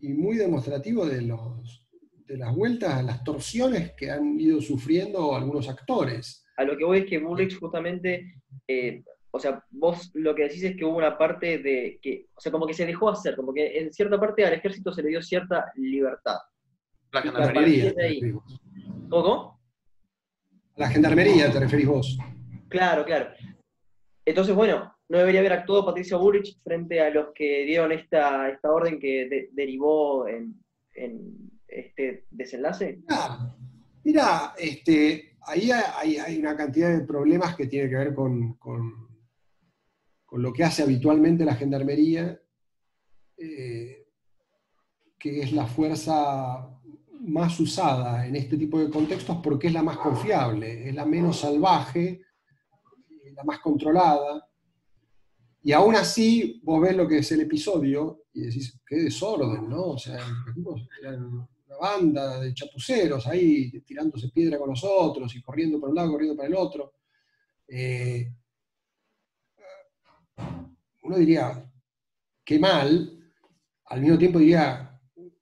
y 0.00 0.12
muy 0.12 0.36
demostrativo 0.36 1.06
de, 1.06 1.22
los, 1.22 1.86
de 2.26 2.36
las 2.36 2.54
vueltas, 2.54 3.04
las 3.04 3.24
torsiones 3.24 3.92
que 3.96 4.10
han 4.10 4.38
ido 4.38 4.60
sufriendo 4.60 5.34
algunos 5.34 5.68
actores. 5.68 6.44
A 6.56 6.64
lo 6.64 6.76
que 6.76 6.84
voy 6.84 6.98
es 6.98 7.06
que 7.06 7.18
Bullrich 7.18 7.58
justamente, 7.58 8.40
eh, 8.66 9.02
o 9.30 9.40
sea, 9.40 9.64
vos 9.70 10.10
lo 10.14 10.34
que 10.34 10.44
decís 10.44 10.62
es 10.62 10.76
que 10.76 10.84
hubo 10.84 10.96
una 10.96 11.16
parte 11.18 11.58
de 11.58 11.98
que, 12.00 12.26
o 12.34 12.40
sea, 12.40 12.52
como 12.52 12.66
que 12.66 12.74
se 12.74 12.86
dejó 12.86 13.08
hacer, 13.10 13.34
como 13.34 13.52
que 13.52 13.78
en 13.78 13.92
cierta 13.92 14.18
parte 14.18 14.44
al 14.44 14.54
ejército 14.54 14.92
se 14.92 15.02
le 15.02 15.10
dio 15.10 15.22
cierta 15.22 15.72
libertad. 15.76 16.36
La 17.12 17.22
gendarmería. 17.22 17.94
¿Cómo? 19.08 19.60
La 20.76 20.88
gendarmería, 20.88 21.50
te 21.50 21.58
referís 21.58 21.86
vos. 21.86 22.18
Claro, 22.68 23.04
claro. 23.04 23.30
Entonces, 24.24 24.54
bueno, 24.54 24.94
no 25.08 25.18
debería 25.18 25.40
haber 25.40 25.54
actuado 25.54 25.86
Patricia 25.86 26.16
Bullrich 26.16 26.60
frente 26.62 27.00
a 27.00 27.10
los 27.10 27.28
que 27.34 27.64
dieron 27.64 27.92
esta, 27.92 28.48
esta 28.50 28.70
orden 28.70 29.00
que 29.00 29.48
derivó 29.52 30.28
en, 30.28 30.54
este 31.66 32.26
desenlace. 32.30 33.00
Mira, 34.02 34.54
este, 34.58 35.36
ahí 35.42 35.70
hay, 35.70 36.38
una 36.38 36.56
cantidad 36.56 36.90
de 36.90 37.06
problemas 37.06 37.54
que 37.54 37.66
tiene 37.66 37.88
que 37.88 37.94
ver 37.94 38.14
con, 38.14 38.54
con, 38.54 39.08
lo 40.32 40.52
que 40.52 40.64
hace 40.64 40.82
habitualmente 40.82 41.44
la 41.44 41.54
gendarmería, 41.54 42.40
eh, 43.36 44.06
que 45.18 45.40
es 45.40 45.52
la 45.52 45.66
fuerza 45.66 46.68
más 47.20 47.58
usada 47.60 48.26
en 48.26 48.36
este 48.36 48.56
tipo 48.56 48.78
de 48.78 48.90
contextos 48.90 49.38
porque 49.42 49.68
es 49.68 49.72
la 49.72 49.82
más 49.82 49.98
confiable, 49.98 50.88
es 50.88 50.94
la 50.94 51.04
menos 51.04 51.40
salvaje, 51.40 52.22
la 53.34 53.44
más 53.44 53.60
controlada. 53.60 54.47
Y 55.68 55.72
aún 55.74 55.96
así, 55.96 56.62
vos 56.64 56.80
ves 56.80 56.96
lo 56.96 57.06
que 57.06 57.18
es 57.18 57.30
el 57.30 57.42
episodio 57.42 58.24
y 58.32 58.40
decís, 58.40 58.80
qué 58.86 58.96
desorden, 58.96 59.68
¿no? 59.68 59.88
O 59.88 59.98
sea, 59.98 60.18
una 60.56 61.76
banda 61.78 62.40
de 62.40 62.54
chapuceros 62.54 63.26
ahí 63.26 63.78
tirándose 63.82 64.30
piedra 64.30 64.58
con 64.58 64.70
los 64.70 64.82
otros 64.82 65.36
y 65.36 65.42
corriendo 65.42 65.78
para 65.78 65.90
un 65.90 65.96
lado, 65.96 66.12
corriendo 66.12 66.34
para 66.38 66.48
el 66.48 66.54
otro. 66.54 66.94
Eh, 67.68 68.32
uno 71.02 71.18
diría, 71.18 71.70
qué 72.42 72.58
mal, 72.58 73.30
al 73.84 74.00
mismo 74.00 74.16
tiempo 74.16 74.38
diría, 74.38 74.98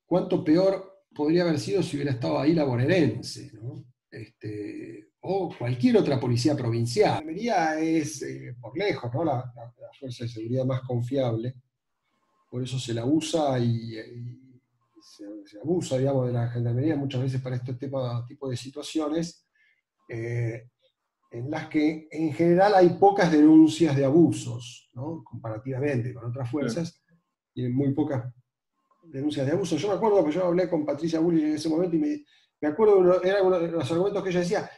cuánto 0.07 0.43
peor 0.43 1.05
podría 1.15 1.45
haber 1.45 1.61
sido 1.61 1.85
si 1.85 1.99
hubiera 1.99 2.11
estado 2.11 2.41
ahí 2.41 2.53
la 2.53 2.65
bonaerense, 2.65 3.53
¿no? 3.53 3.85
Este, 4.11 5.06
o 5.29 5.55
cualquier 5.57 5.97
otra 5.97 6.21
policía 6.21 6.57
provincial. 6.57 7.11
La 7.11 7.17
Gendarmería 7.19 7.81
es, 7.81 8.23
eh, 8.23 8.55
por 8.61 8.77
lejos, 8.77 9.13
¿no? 9.13 9.25
la, 9.25 9.53
fuerza 9.99 10.25
de 10.25 10.31
seguridad 10.31 10.65
más 10.65 10.83
confiable, 10.83 11.55
por 12.51 12.63
eso 12.63 12.79
se 12.79 12.93
la 12.93 13.05
usa 13.05 13.59
y, 13.59 13.97
se, 15.01 15.59
abusa, 15.59 15.99
digamos, 15.99 16.27
de 16.27 16.33
la 16.33 16.49
gendarmería 16.49 16.97
muchas 16.97 17.23
veces 17.23 17.41
para 17.41 17.57
este 17.57 17.75
tipo, 17.75 18.25
tipo 18.27 18.49
de 18.51 18.57
situaciones, 18.57 19.47
eh, 20.09 20.69
en 21.31 21.51
las 21.51 21.69
que 21.69 22.09
en 22.11 22.33
general 22.33 22.75
hay 22.75 22.91
pocas 22.91 23.33
denuncias 23.33 23.97
de 23.97 24.05
abusos, 24.05 24.91
¿no? 24.95 25.23
comparativamente 25.25 26.13
con 26.13 26.27
otras 26.27 26.51
fuerzas, 26.51 27.03
tienen 27.53 27.75
muy 27.75 27.95
pocas 27.95 28.31
denuncias 29.05 29.47
de 29.47 29.53
abuso. 29.53 29.77
Yo 29.77 29.89
me 29.89 29.95
acuerdo 29.95 30.25
que 30.25 30.33
yo 30.33 30.45
hablé 30.45 30.69
con 30.69 30.85
Patricia 30.85 31.21
Bulli 31.21 31.43
en 31.43 31.55
ese 31.55 31.69
momento 31.69 31.97
y 31.97 32.01
me, 32.01 32.25
me 32.61 32.69
acuerdo, 32.69 33.23
era 33.23 33.43
uno 33.43 33.59
de 33.59 33.69
los 33.69 33.91
argumentos 33.91 34.23
que 34.23 34.31
ella 34.31 34.41
decía, 34.41 34.71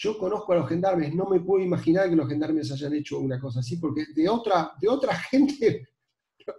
yo 0.00 0.16
conozco 0.16 0.52
a 0.52 0.56
los 0.56 0.68
gendarmes, 0.68 1.14
no 1.14 1.26
me 1.26 1.40
puedo 1.40 1.62
imaginar 1.62 2.08
que 2.08 2.16
los 2.16 2.26
gendarmes 2.26 2.72
hayan 2.72 2.94
hecho 2.94 3.18
una 3.18 3.38
cosa 3.38 3.60
así, 3.60 3.76
porque 3.76 4.06
de 4.14 4.28
otra, 4.30 4.72
de 4.80 4.88
otra 4.88 5.14
gente 5.30 5.88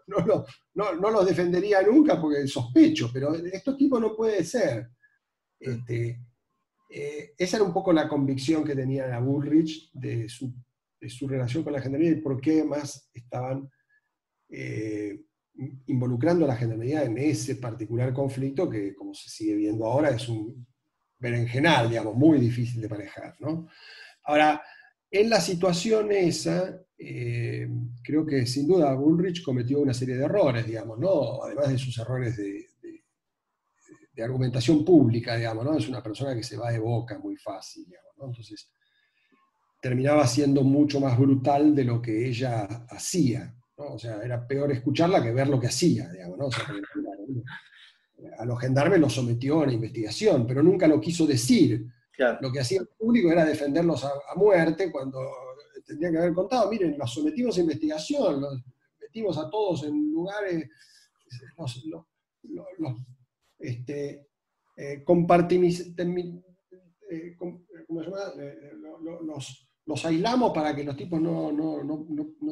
no, 0.08 0.46
no, 0.76 1.12
los 1.12 1.26
defendería 1.26 1.82
nunca 1.82 2.22
porque 2.22 2.46
sospecho, 2.48 3.10
pero 3.12 3.34
estos 3.34 3.76
tipos 3.78 4.00
no 4.00 4.16
puede 4.16 4.44
ser. 4.44 4.92
Este, 5.60 6.22
eh, 6.90 7.34
esa 7.36 7.58
era 7.58 7.66
un 7.66 7.74
poco 7.74 7.92
la 7.92 8.08
convicción 8.08 8.64
que 8.64 8.76
tenía 8.76 9.08
la 9.08 9.20
Bullrich 9.20 9.92
de 9.92 10.30
su, 10.30 10.54
relación 11.28 11.64
con 11.64 11.74
la 11.74 11.82
gendarmería 11.82 12.18
y 12.18 12.22
por 12.22 12.40
qué 12.40 12.64
más 12.64 13.10
estaban 13.12 13.68
eh, 14.50 15.20
involucrando 15.88 16.46
a 16.46 16.50
la 16.50 16.56
gendarmería 16.56 17.04
en 17.04 17.18
ese 17.18 17.56
particular 17.56 18.14
conflicto 18.14 18.70
que, 18.70 18.94
como 18.94 19.16
se 19.16 19.30
sigue 19.30 19.56
viendo 19.56 19.86
ahora, 19.86 20.12
es 20.12 20.30
un 20.30 20.68
berenjenal, 21.22 21.90
digamos, 21.90 22.16
muy 22.16 22.40
difícil 22.40 22.82
de 22.82 22.90
manejar. 22.90 23.36
¿no? 23.40 23.68
Ahora, 24.24 24.62
en 25.10 25.30
la 25.30 25.40
situación 25.40 26.12
esa, 26.12 26.82
eh, 26.98 27.70
creo 28.04 28.26
que 28.26 28.46
sin 28.46 28.68
duda 28.68 28.94
Bullrich 28.96 29.44
cometió 29.44 29.80
una 29.80 29.94
serie 29.94 30.18
de 30.18 30.26
errores, 30.26 30.66
digamos, 30.66 30.98
¿no? 30.98 31.44
además 31.44 31.70
de 31.70 31.78
sus 31.78 31.98
errores 31.98 32.36
de, 32.38 32.68
argumentación 34.22 34.86
pública, 34.86 35.36
digamos, 35.36 35.66
¿no? 35.66 35.76
es 35.76 35.90
una 35.90 36.04
persona 36.04 36.36
que 36.36 36.44
se 36.44 36.56
va 36.56 36.70
de 36.70 36.78
boca 36.78 37.18
muy 37.18 37.38
fácil, 37.38 37.86
digamos, 37.88 38.12
¿no? 38.20 38.26
entonces 38.28 38.72
terminaba 39.82 40.28
siendo 40.28 40.62
mucho 40.64 41.00
más 41.00 41.18
brutal 41.18 41.74
de 41.74 41.86
lo 41.86 42.00
que 42.00 42.28
ella 42.28 42.86
hacía, 42.88 43.56
o 43.76 43.98
sea, 43.98 44.22
era 44.22 44.46
peor 44.46 44.72
escucharla 44.72 45.24
que 45.24 45.32
ver 45.32 45.48
lo 45.48 45.60
que 45.60 45.66
hacía, 45.66 46.08
digamos, 46.10 46.38
¿no? 46.38 46.50
A 48.38 48.46
los 48.46 48.60
gendarmes 48.60 49.00
los 49.00 49.14
sometió 49.14 49.56
a 49.56 49.64
una 49.64 49.74
investigación, 49.74 50.46
pero 50.48 50.62
nunca 50.64 50.88
lo 50.88 51.00
quiso 51.00 51.26
decir. 51.26 51.86
Lo 52.40 52.52
que 52.52 52.60
hacía 52.60 52.82
el 52.82 52.88
público 52.88 53.32
era 53.32 53.44
defenderlos 53.44 54.04
a, 54.06 54.12
muerte 54.36 54.92
cuando 54.92 55.20
tendría 55.86 56.12
que 56.12 56.18
haber 56.20 56.34
contado, 56.34 56.70
miren, 56.70 56.96
los 56.98 57.12
sometimos 57.12 57.58
a 57.58 57.62
investigación, 57.62 58.42
los 58.42 58.62
metimos 59.02 59.38
a 59.40 59.50
todos 59.50 59.84
en 59.86 60.12
lugares, 60.12 60.70
los, 61.58 61.82
este, 63.58 64.28
eh, 64.78 65.04
los, 69.86 70.06
aislamos 70.06 70.54
para 70.54 70.76
que 70.76 70.84
los 70.84 70.96
tipos 70.96 71.20
no, 71.20 71.52
no, 71.52 72.08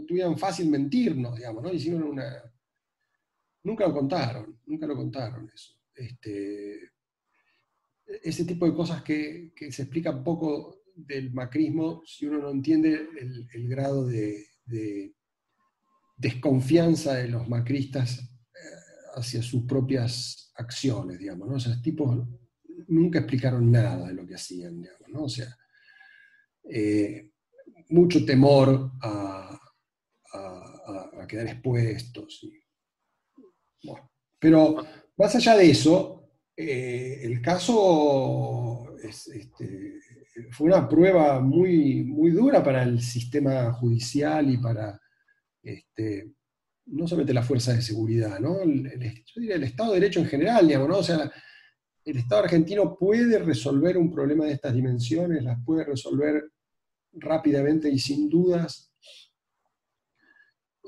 tuvieran 0.07 0.37
fácil 0.37 0.69
mentirnos, 0.69 1.35
digamos, 1.35 1.63
¿no? 1.63 1.71
Hicieron 1.71 2.03
una, 2.03 2.43
Nunca 3.63 3.87
lo 3.87 3.93
contaron, 3.93 4.59
nunca 4.65 4.87
lo 4.87 4.95
contaron 4.95 5.49
eso. 5.53 5.73
Este, 5.93 6.91
ese 8.23 8.45
tipo 8.45 8.65
de 8.65 8.73
cosas 8.73 9.03
que, 9.03 9.51
se 9.69 9.83
explica 9.83 10.11
un 10.11 10.23
poco 10.23 10.83
del 10.95 11.31
macrismo 11.33 12.01
si 12.05 12.25
uno 12.25 12.39
no 12.39 12.49
entiende 12.51 13.07
el, 13.53 13.69
grado 13.69 14.05
de, 14.05 14.45
desconfianza 16.17 17.15
de 17.15 17.29
los 17.29 17.47
macristas 17.47 18.19
eh, 18.19 19.15
hacia 19.15 19.41
sus 19.41 19.63
propias 19.63 20.51
acciones, 20.55 21.17
digamos, 21.17 21.47
¿no? 21.47 21.55
O 21.55 21.59
sea, 21.59 21.81
tipos 21.81 22.27
nunca 22.87 23.19
explicaron 23.19 23.71
nada 23.71 24.07
de 24.07 24.13
lo 24.13 24.25
que 24.25 24.35
hacían, 24.35 24.81
digamos, 24.81 25.09
¿no? 25.09 25.23
O 25.23 25.29
sea, 25.29 25.55
eh, 26.69 27.31
mucho 27.89 28.25
temor 28.25 28.91
a, 29.01 29.55
quedar 31.27 31.45
expuestos. 31.45 32.43
Pero 34.39 34.77
más 35.17 35.35
allá 35.35 35.57
de 35.57 35.69
eso, 35.69 36.29
eh, 36.55 37.21
el 37.23 37.41
caso 37.41 38.95
este, 39.01 39.99
fue 40.51 40.67
una 40.67 40.87
prueba 40.87 41.39
muy, 41.39 42.03
muy 42.03 42.31
dura 42.31 42.63
para 42.63 42.83
el 42.83 43.01
sistema 43.01 43.71
judicial 43.73 44.49
y 44.49 44.57
para 44.57 44.99
este, 45.61 46.31
no 46.87 47.07
solamente 47.07 47.33
la 47.33 47.43
fuerza 47.43 47.73
de 47.73 47.81
seguridad, 47.81 48.39
¿no? 48.39 48.61
El, 48.61 48.83
yo 49.25 49.41
diría 49.41 49.55
el 49.55 49.63
Estado 49.63 49.93
de 49.93 49.99
Derecho 49.99 50.19
en 50.21 50.27
general, 50.27 50.67
digamos, 50.67 50.89
¿no? 50.89 50.97
O 50.97 51.03
sea, 51.03 51.31
el 52.05 52.17
Estado 52.17 52.43
argentino 52.43 52.97
puede 52.97 53.39
resolver 53.39 53.97
un 53.97 54.11
problema 54.11 54.45
de 54.45 54.53
estas 54.53 54.73
dimensiones, 54.73 55.43
las 55.43 55.63
puede 55.63 55.83
resolver 55.83 56.51
rápidamente 57.11 57.89
y 57.89 57.99
sin 57.99 58.29
dudas 58.29 58.89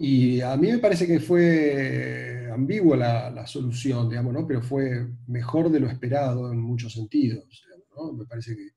y 0.04 0.42
a 0.42 0.58
mí 0.58 0.72
me 0.72 0.80
parece 0.80 1.06
que 1.06 1.20
fue 1.20 2.41
ambigua 2.56 2.98
la, 2.98 3.48
solución, 3.48 4.10
digamos, 4.10 4.34
¿no? 4.34 4.48
pero 4.48 4.62
fue 4.62 5.08
mejor 5.28 5.70
de 5.72 5.80
lo 5.80 5.88
esperado 5.88 6.52
en 6.52 6.60
muchos 6.60 6.94
sentidos. 6.94 7.64
¿no? 7.96 8.14
Me 8.14 8.26
parece 8.26 8.56
que 8.56 8.70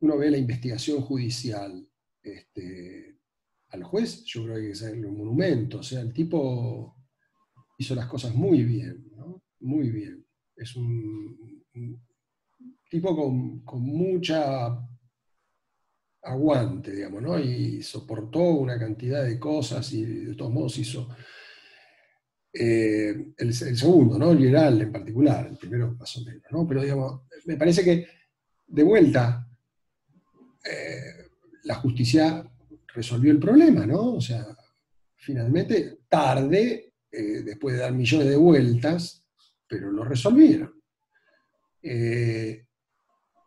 uno 0.00 0.18
ve 0.18 0.30
la 0.30 0.38
investigación 0.38 1.00
judicial 1.00 1.86
este, 2.22 3.18
al 3.70 3.82
juez, 3.82 4.24
yo 4.24 4.44
creo 4.44 4.56
que 4.56 4.86
hay 4.86 5.00
que 5.00 5.06
un 5.06 5.18
monumento. 5.18 5.78
O 5.78 5.82
sea, 5.82 6.00
el 6.00 6.12
tipo 6.12 6.96
hizo 7.78 7.94
las 7.94 8.06
cosas 8.06 8.34
muy 8.34 8.62
bien, 8.64 9.10
muy 9.60 9.90
bien. 9.90 10.24
Es 10.56 10.76
un, 10.76 11.64
tipo 12.88 13.16
con, 13.16 13.60
con 13.60 13.82
mucha 13.82 14.78
aguante, 16.22 16.92
digamos, 16.92 17.22
¿no? 17.22 17.38
Y 17.38 17.82
soportó 17.82 18.40
una 18.40 18.78
cantidad 18.78 19.24
de 19.24 19.40
cosas 19.40 19.92
y 19.92 20.04
de 20.04 20.34
todos 20.34 20.52
modos 20.52 20.78
hizo 20.78 21.08
eh, 22.52 23.32
el, 23.36 23.54
segundo, 23.54 24.18
¿no? 24.18 24.32
El 24.32 24.38
liberal 24.38 24.80
en 24.80 24.92
particular, 24.92 25.46
el 25.46 25.56
primero 25.56 25.94
más 25.94 26.16
o 26.16 26.24
menos, 26.24 26.42
¿no? 26.50 26.66
Pero 26.66 26.82
digamos, 26.82 27.22
me 27.46 27.56
parece 27.56 27.82
que 27.82 28.06
de 28.66 28.82
vuelta 28.82 29.48
eh, 30.64 31.28
la 31.64 31.76
justicia 31.76 32.44
resolvió 32.94 33.32
el 33.32 33.38
problema, 33.38 33.86
¿no? 33.86 34.14
O 34.14 34.20
sea, 34.20 34.46
finalmente, 35.16 36.00
tarde, 36.08 36.92
eh, 37.10 37.42
después 37.44 37.74
de 37.74 37.82
dar 37.82 37.92
millones 37.92 38.28
de 38.28 38.36
vueltas, 38.36 39.24
pero 39.66 39.90
lo 39.90 40.04
resolvieron. 40.04 40.72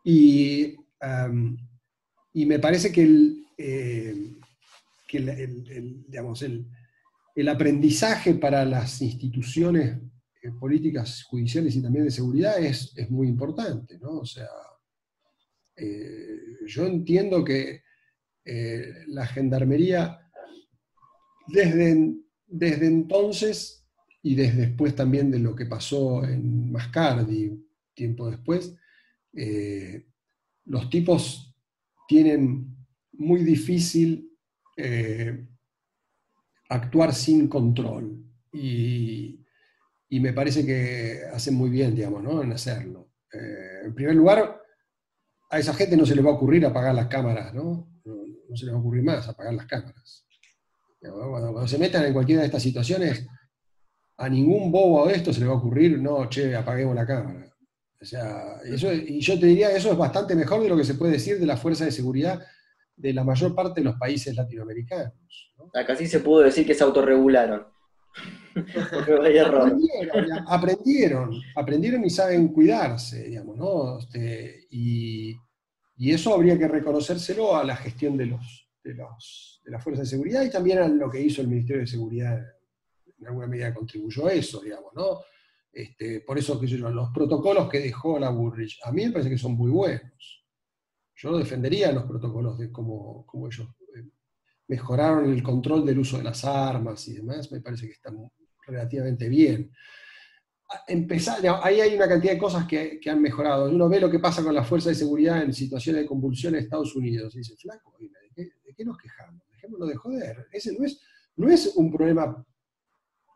y 0.04 0.76
y 2.36 2.44
me 2.44 2.58
parece 2.58 2.92
que 2.92 3.32
eh, 3.56 4.14
que 5.08 5.16
el, 5.18 6.04
digamos, 6.06 6.42
el, 6.42 6.66
aprendizaje 7.48 8.34
para 8.34 8.64
las 8.64 9.02
instituciones 9.02 9.98
eh, 10.42 10.50
políticas 10.58 11.22
judiciales 11.24 11.76
y 11.76 11.82
también 11.82 12.04
de 12.04 12.10
seguridad 12.10 12.58
es, 12.58 12.94
muy 13.10 13.28
importante, 13.28 13.98
¿no? 13.98 14.18
O 14.18 14.26
sea, 14.26 14.48
yo 16.66 16.86
entiendo 16.86 17.44
que 17.44 17.82
la 19.08 19.26
gendarmería 19.26 20.18
desde, 21.48 22.14
desde 22.46 22.86
entonces 22.86 23.86
y 24.22 24.34
desde 24.34 24.66
después 24.66 24.94
también 24.96 25.30
de 25.30 25.38
lo 25.38 25.54
que 25.54 25.66
pasó 25.66 26.24
en 26.24 26.72
Mascardi, 26.72 27.64
tiempo 27.94 28.28
después, 28.28 28.74
eh, 29.32 30.04
los 30.64 30.90
tipos 30.90 31.54
tienen 32.08 32.76
muy 33.12 33.44
difícil 33.44 34.32
eh, 34.76 35.46
actuar 36.68 37.14
sin 37.14 37.48
control. 37.48 38.22
Y, 38.52 39.40
me 40.08 40.32
parece 40.32 40.64
que 40.64 41.20
hacen 41.32 41.54
muy 41.54 41.68
bien, 41.68 41.94
digamos, 41.94 42.22
¿no? 42.22 42.42
en 42.42 42.52
hacerlo. 42.52 43.10
Eh, 43.32 43.82
en 43.84 43.94
primer 43.94 44.14
lugar, 44.14 44.60
a 45.50 45.58
esa 45.58 45.74
gente 45.74 45.96
no 45.96 46.06
se 46.06 46.14
le 46.14 46.22
va 46.22 46.30
a 46.30 46.34
ocurrir 46.34 46.64
apagar 46.64 46.94
las 46.94 47.06
cámaras, 47.06 47.52
¿no? 47.52 48.00
No, 48.04 48.56
se 48.56 48.64
le 48.64 48.72
va 48.72 48.78
a 48.78 48.80
ocurrir 48.80 49.02
más 49.02 49.28
apagar 49.28 49.54
las 49.54 49.66
cámaras. 49.66 50.26
Cuando, 51.00 51.68
se 51.68 51.78
metan 51.78 52.04
en 52.04 52.12
cualquiera 52.12 52.40
de 52.40 52.46
estas 52.46 52.62
situaciones, 52.62 53.26
a 54.16 54.28
ningún 54.28 54.72
bobo 54.72 55.06
de 55.06 55.14
esto 55.14 55.32
se 55.32 55.40
le 55.40 55.46
va 55.46 55.52
a 55.52 55.58
ocurrir, 55.58 56.00
no, 56.00 56.28
che, 56.28 56.54
apaguemos 56.56 56.94
la 56.94 57.06
cámara. 57.06 57.54
O 58.00 58.04
sea, 58.04 58.60
eso, 58.64 58.92
y 58.92 59.20
yo 59.20 59.38
te 59.38 59.46
diría, 59.46 59.70
eso 59.70 59.90
es 59.92 59.98
bastante 59.98 60.34
mejor 60.34 60.62
de 60.62 60.68
lo 60.68 60.76
que 60.76 60.84
se 60.84 60.94
puede 60.94 61.12
decir 61.12 61.38
de 61.38 61.46
la 61.46 61.56
fuerza 61.56 61.84
de 61.84 61.92
seguridad 61.92 62.44
de 62.96 63.12
la 63.12 63.24
mayor 63.24 63.54
parte 63.54 63.80
de 63.80 63.84
los 63.84 63.96
países 63.96 64.34
latinoamericanos. 64.34 65.12
Acá 65.74 65.94
sí 65.94 66.06
se 66.06 66.20
pudo 66.20 66.40
decir 66.40 66.66
que 66.66 66.74
se 66.74 66.84
autorregularon. 66.84 67.66
aprendieron, 68.56 69.82
aprendieron, 70.48 71.42
aprendieron, 71.54 72.04
y 72.04 72.10
saben 72.10 72.48
cuidarse, 72.48 73.24
digamos, 73.24 73.56
¿no? 73.58 73.98
Este, 73.98 74.66
y, 74.70 75.36
y, 75.98 76.12
eso 76.12 76.32
habría 76.32 76.56
que 76.58 76.66
reconocérselo 76.66 77.54
a 77.54 77.64
la 77.64 77.76
gestión 77.76 78.16
de 78.16 78.24
los, 78.24 78.70
de 78.82 78.94
los 78.94 79.56
de 79.66 79.72
la 79.72 79.80
Fuerza 79.80 80.02
de 80.02 80.08
Seguridad 80.08 80.42
y 80.44 80.50
también 80.50 80.78
a 80.78 80.88
lo 80.88 81.10
que 81.10 81.20
hizo 81.20 81.42
el 81.42 81.48
Ministerio 81.48 81.80
de 81.80 81.88
Seguridad, 81.88 82.38
en 83.18 83.26
alguna 83.26 83.48
medida 83.48 83.74
contribuyó 83.74 84.26
a 84.26 84.32
eso, 84.32 84.60
digamos, 84.62 84.92
¿no? 84.94 85.20
Este, 85.72 86.20
por 86.20 86.38
eso, 86.38 86.58
que 86.58 86.66
yo, 86.66 86.88
los 86.88 87.10
protocolos 87.10 87.68
que 87.68 87.80
dejó 87.80 88.18
la 88.18 88.30
Burrich, 88.30 88.78
a 88.84 88.92
mí 88.92 89.04
me 89.04 89.12
parece 89.12 89.28
que 89.28 89.38
son 89.38 89.52
muy 89.52 89.70
buenos. 89.70 90.45
Yo 91.16 91.38
defendería 91.38 91.92
los 91.92 92.04
protocolos 92.04 92.58
de 92.58 92.70
cómo, 92.70 93.26
ellos 93.50 93.68
eh, 93.96 94.04
mejoraron 94.68 95.32
el 95.32 95.42
control 95.42 95.84
del 95.84 95.98
uso 95.98 96.18
de 96.18 96.24
las 96.24 96.44
armas 96.44 97.08
y 97.08 97.14
demás, 97.14 97.50
me 97.50 97.60
parece 97.60 97.86
que 97.86 97.92
están 97.92 98.16
relativamente 98.66 99.28
bien. 99.28 99.72
Ahí 101.62 101.80
hay 101.80 101.94
una 101.94 102.08
cantidad 102.08 102.32
de 102.32 102.38
cosas 102.38 102.66
que, 102.66 103.00
han 103.06 103.22
mejorado. 103.22 103.70
Uno 103.70 103.88
ve 103.88 104.00
lo 104.00 104.10
que 104.10 104.18
pasa 104.18 104.42
con 104.42 104.54
la 104.54 104.64
fuerza 104.64 104.88
de 104.88 104.96
seguridad 104.96 105.42
en 105.42 105.52
situaciones 105.52 106.02
de 106.02 106.08
convulsión 106.08 106.54
en 106.54 106.64
Estados 106.64 106.94
Unidos 106.96 107.34
y 107.34 107.38
dice, 107.38 107.56
flaco, 107.56 107.96
¿de 107.98 108.74
qué 108.76 108.84
nos 108.84 108.98
quejamos? 108.98 109.46
lo 109.78 109.86
de 109.86 109.96
joder. 109.96 110.46
Ese 110.52 110.72
no 110.78 110.84
es, 110.84 111.00
no 111.36 111.48
es 111.48 111.74
un 111.76 111.90
problema 111.90 112.44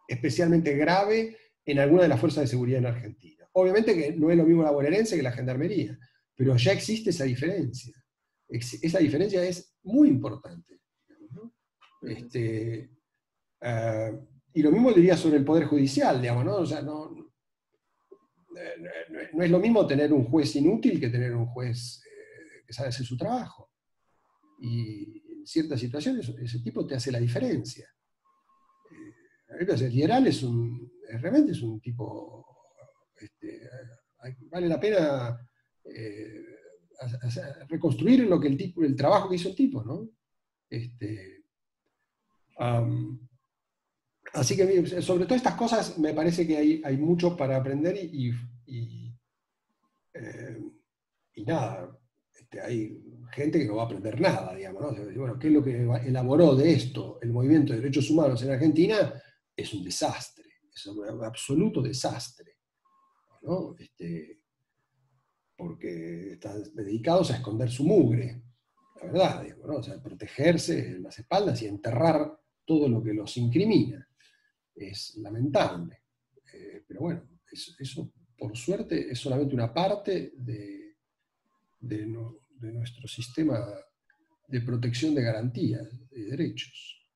especialmente 0.09 0.75
grave 0.77 1.37
en 1.65 1.79
alguna 1.79 2.03
de 2.03 2.09
las 2.09 2.21
fuerzas 2.21 2.43
de 2.43 2.49
seguridad 2.49 2.79
en 2.79 2.87
Argentina. 2.87 3.47
Obviamente 3.53 3.95
que 3.97 4.13
no 4.13 4.31
es 4.31 4.37
lo 4.37 4.45
mismo 4.45 4.63
la 4.63 4.71
bonaerense 4.71 5.17
que 5.17 5.23
la 5.23 5.33
gendarmería, 5.33 5.99
pero 6.41 6.57
ya 6.57 6.73
existe 6.73 7.11
esa 7.11 7.25
diferencia. 7.25 7.95
Esa 8.49 8.99
diferencia 8.99 9.45
es 9.45 9.77
muy 9.83 10.09
importante. 10.09 10.81
Este, 12.01 12.91
ah, 13.61 14.11
y 14.55 14.63
lo 14.63 14.73
mismo 14.73 14.91
diría 14.91 15.19
sobre 15.19 15.37
el 15.37 15.45
Poder 15.45 15.67
Judicial, 15.67 16.19
digamos, 16.19 16.47
¿no? 16.47 16.83
No, 16.83 17.15
es 19.43 19.51
lo 19.51 19.59
mismo 19.59 19.87
tener 19.87 20.15
un 20.15 20.31
juez 20.31 20.57
inútil 20.57 20.99
que 20.99 21.11
tener 21.11 21.37
un 21.37 21.45
juez 21.45 22.03
eh, 22.07 22.65
que 22.67 22.73
sabe 22.73 22.89
hacer 22.89 23.05
su 23.05 23.19
trabajo. 23.19 23.71
Y, 24.63 25.41
en 25.41 25.47
ciertas 25.47 25.79
situaciones 25.79 26.27
ese 26.41 26.61
tipo 26.61 26.87
te 26.87 26.95
hace 26.95 27.13
la 27.13 27.21
diferencia. 27.21 27.87
Eh, 28.91 29.67
el 29.69 30.27
es 30.27 30.43
un, 30.43 30.91
realmente 31.19 31.53
es 31.53 31.61
un 31.61 31.79
tipo, 31.83 32.47
este, 33.19 33.61
vale 34.51 34.69
la 34.69 34.81
pena 34.81 35.39
eh, 35.85 36.45
reconstruir 37.69 38.27
lo 38.27 38.39
que 38.41 38.49
el, 38.49 38.57
tipo, 38.57 38.83
el 38.83 38.95
trabajo 38.95 39.29
que 39.29 39.37
hizo 39.37 39.49
el 39.49 39.55
tipo, 39.55 39.83
¿no? 39.83 40.09
Este, 40.69 41.45
así 44.33 44.57
que 44.57 45.03
sobre 45.03 45.25
todas 45.25 45.39
estas 45.39 45.55
cosas 45.55 45.99
me 45.99 46.15
parece 46.15 46.47
que 46.47 46.57
hay, 46.57 46.83
hay 46.85 46.97
mucho 46.97 47.37
para 47.37 47.57
aprender 47.57 47.97
y, 47.97 48.33
y, 48.67 49.15
eh, 50.15 50.59
nada, 51.47 51.99
este, 52.39 52.61
hay 52.61 53.03
gente 53.33 53.59
que 53.59 53.67
no 53.67 53.77
va 53.77 53.83
a 53.83 53.87
aprender 53.87 54.21
nada, 54.21 54.55
digamos, 54.55 54.83
¿no? 54.83 55.15
Bueno, 55.15 55.39
¿qué 55.39 55.49
es 55.49 55.53
lo 55.55 55.65
que 55.65 55.81
elaboró 56.05 56.55
de 56.55 56.73
esto 56.73 57.19
el 57.23 57.33
movimiento 57.33 57.73
de 57.73 57.81
derechos 57.81 58.11
humanos 58.11 58.43
en 58.43 58.51
Argentina? 58.51 59.15
Es 59.57 59.73
un 59.73 59.83
desastre, 59.85 60.45
es 60.73 60.87
un 60.87 61.25
absoluto 61.25 61.81
desastre, 61.81 62.59
¿no? 63.43 63.75
Este, 63.79 64.40
porque 65.61 66.33
están 66.33 66.63
dedicados 66.75 67.31
a 67.31 67.35
esconder 67.35 67.69
su 67.69 67.85
mugre, 67.85 68.41
la 68.97 69.05
verdad, 69.05 69.43
digamos, 69.43 69.67
¿no? 69.67 69.77
O 69.77 69.83
sea, 69.83 70.03
protegerse 70.03 70.93
en 70.93 71.03
las 71.03 71.19
espaldas 71.19 71.61
y 71.61 71.67
enterrar 71.67 72.35
todo 72.65 72.89
lo 72.89 73.03
que 73.03 73.13
los 73.13 73.37
incrimina. 73.37 74.09
Es 74.75 75.17
lamentable. 75.17 76.05
Eh, 76.55 76.83
pero 76.89 77.01
bueno, 77.01 77.29
eso, 77.79 78.11
por 78.39 78.57
suerte 78.57 79.13
es 79.13 79.19
solamente 79.19 79.55
una 79.55 79.75
parte 79.75 80.33
de, 80.35 80.97
de, 81.79 82.07
de 82.59 82.73
nuestro 82.73 83.07
sistema 83.07 83.63
de 84.49 84.61
protección 84.63 85.15
de 85.15 85.23
garantías 85.23 85.87
de 86.09 86.25
derechos. 86.25 87.07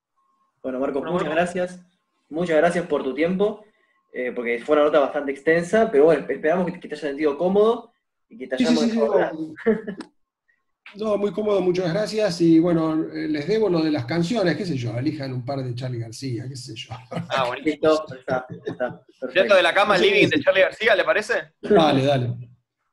Bueno, 0.63 0.81
Marco, 0.81 1.03
muchas 1.03 1.31
gracias. 1.31 1.81
Muchas 2.29 2.59
gracias 2.59 2.87
por 2.87 3.03
tu 3.03 3.15
tiempo, 3.15 3.65
eh, 4.13 4.33
porque 4.33 4.59
fue 4.59 4.77
una 4.77 4.85
nota 4.85 5.01
bastante 5.01 5.33
extensa, 5.33 5.91
pero 5.91 6.05
bueno, 6.05 6.27
esperamos 6.29 6.71
que, 6.71 6.79
te 6.79 6.89
hayas 6.89 7.01
sentido 7.01 7.39
cómodo 7.39 7.94
y 8.35 8.39
que 8.39 8.49
te 8.49 8.57
hayamos 8.57 8.85
no, 10.97 11.17
muy 11.17 11.33
cómodo, 11.33 11.61
muchas 11.61 11.93
gracias. 11.93 12.41
Y 12.41 12.59
bueno, 12.59 12.95
eh, 13.13 13.29
les 13.29 13.49
debo 13.49 13.69
lo 13.69 13.81
de 13.81 13.91
las 13.91 14.05
canciones, 14.05 14.57
qué 14.57 14.67
sé 14.67 14.77
yo, 14.77 14.97
elijan 14.99 15.33
un 15.33 15.45
par 15.45 15.63
de 15.63 15.75
Charlie 15.75 16.01
García, 16.01 16.47
qué 16.49 16.57
sé 16.57 16.75
yo. 16.75 16.95
Ah, 17.31 17.45
bonito. 17.47 18.07
está, 18.17 18.47
está. 18.65 19.57
de 19.57 19.63
la 19.63 19.75
cama 19.75 19.99
living 19.99 20.29
de 20.29 20.41
Charlie 20.41 20.63
García, 20.63 20.95
¿le 20.95 21.05
parece? 21.05 21.53
Dale, 21.61 22.05
dale. 22.05 22.35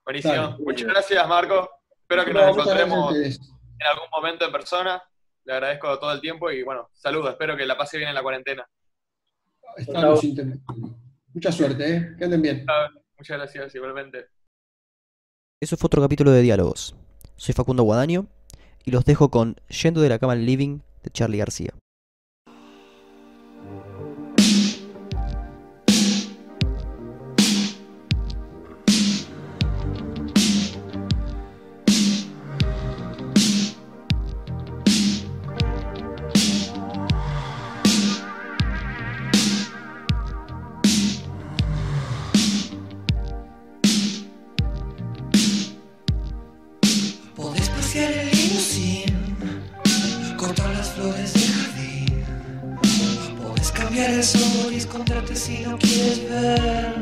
Buenísimo. 0.03 0.57
Muchas 0.59 0.87
gracias, 0.87 1.27
Marco. 1.27 1.69
Espero 2.01 2.25
que 2.25 2.33
nos 2.33 2.49
encontremos 2.49 3.15
en 3.15 3.87
algún 3.87 4.09
momento 4.11 4.45
en 4.45 4.51
persona. 4.51 5.01
Le 5.43 5.53
agradezco 5.53 5.97
todo 5.99 6.11
el 6.11 6.21
tiempo 6.21 6.51
y 6.51 6.63
bueno, 6.63 6.89
saludos. 6.93 7.31
Espero 7.31 7.57
que 7.57 7.65
la 7.65 7.77
pase 7.77 7.97
bien 7.97 8.09
en 8.09 8.15
la 8.15 8.21
cuarentena. 8.21 8.67
Estamos 9.77 10.21
Mucha 11.33 11.51
suerte, 11.51 11.95
¿eh? 11.95 12.15
Que 12.17 12.25
anden 12.25 12.41
bien. 12.41 12.65
Muchas 13.17 13.37
gracias, 13.37 13.75
igualmente. 13.75 14.27
Eso 15.63 15.77
fue 15.77 15.89
otro 15.89 16.01
capítulo 16.01 16.31
de 16.31 16.41
Diálogos. 16.41 16.95
Soy 17.35 17.53
Facundo 17.53 17.83
Guadaño 17.83 18.25
y 18.83 18.89
los 18.89 19.05
dejo 19.05 19.29
con 19.29 19.57
Yendo 19.69 20.01
de 20.01 20.09
la 20.09 20.17
cama 20.17 20.33
al 20.33 20.43
living 20.43 20.79
de 21.03 21.11
Charlie 21.11 21.37
García. 21.37 21.71
Sientes 55.23 55.49
el 55.49 55.65
encierro. 55.71 57.00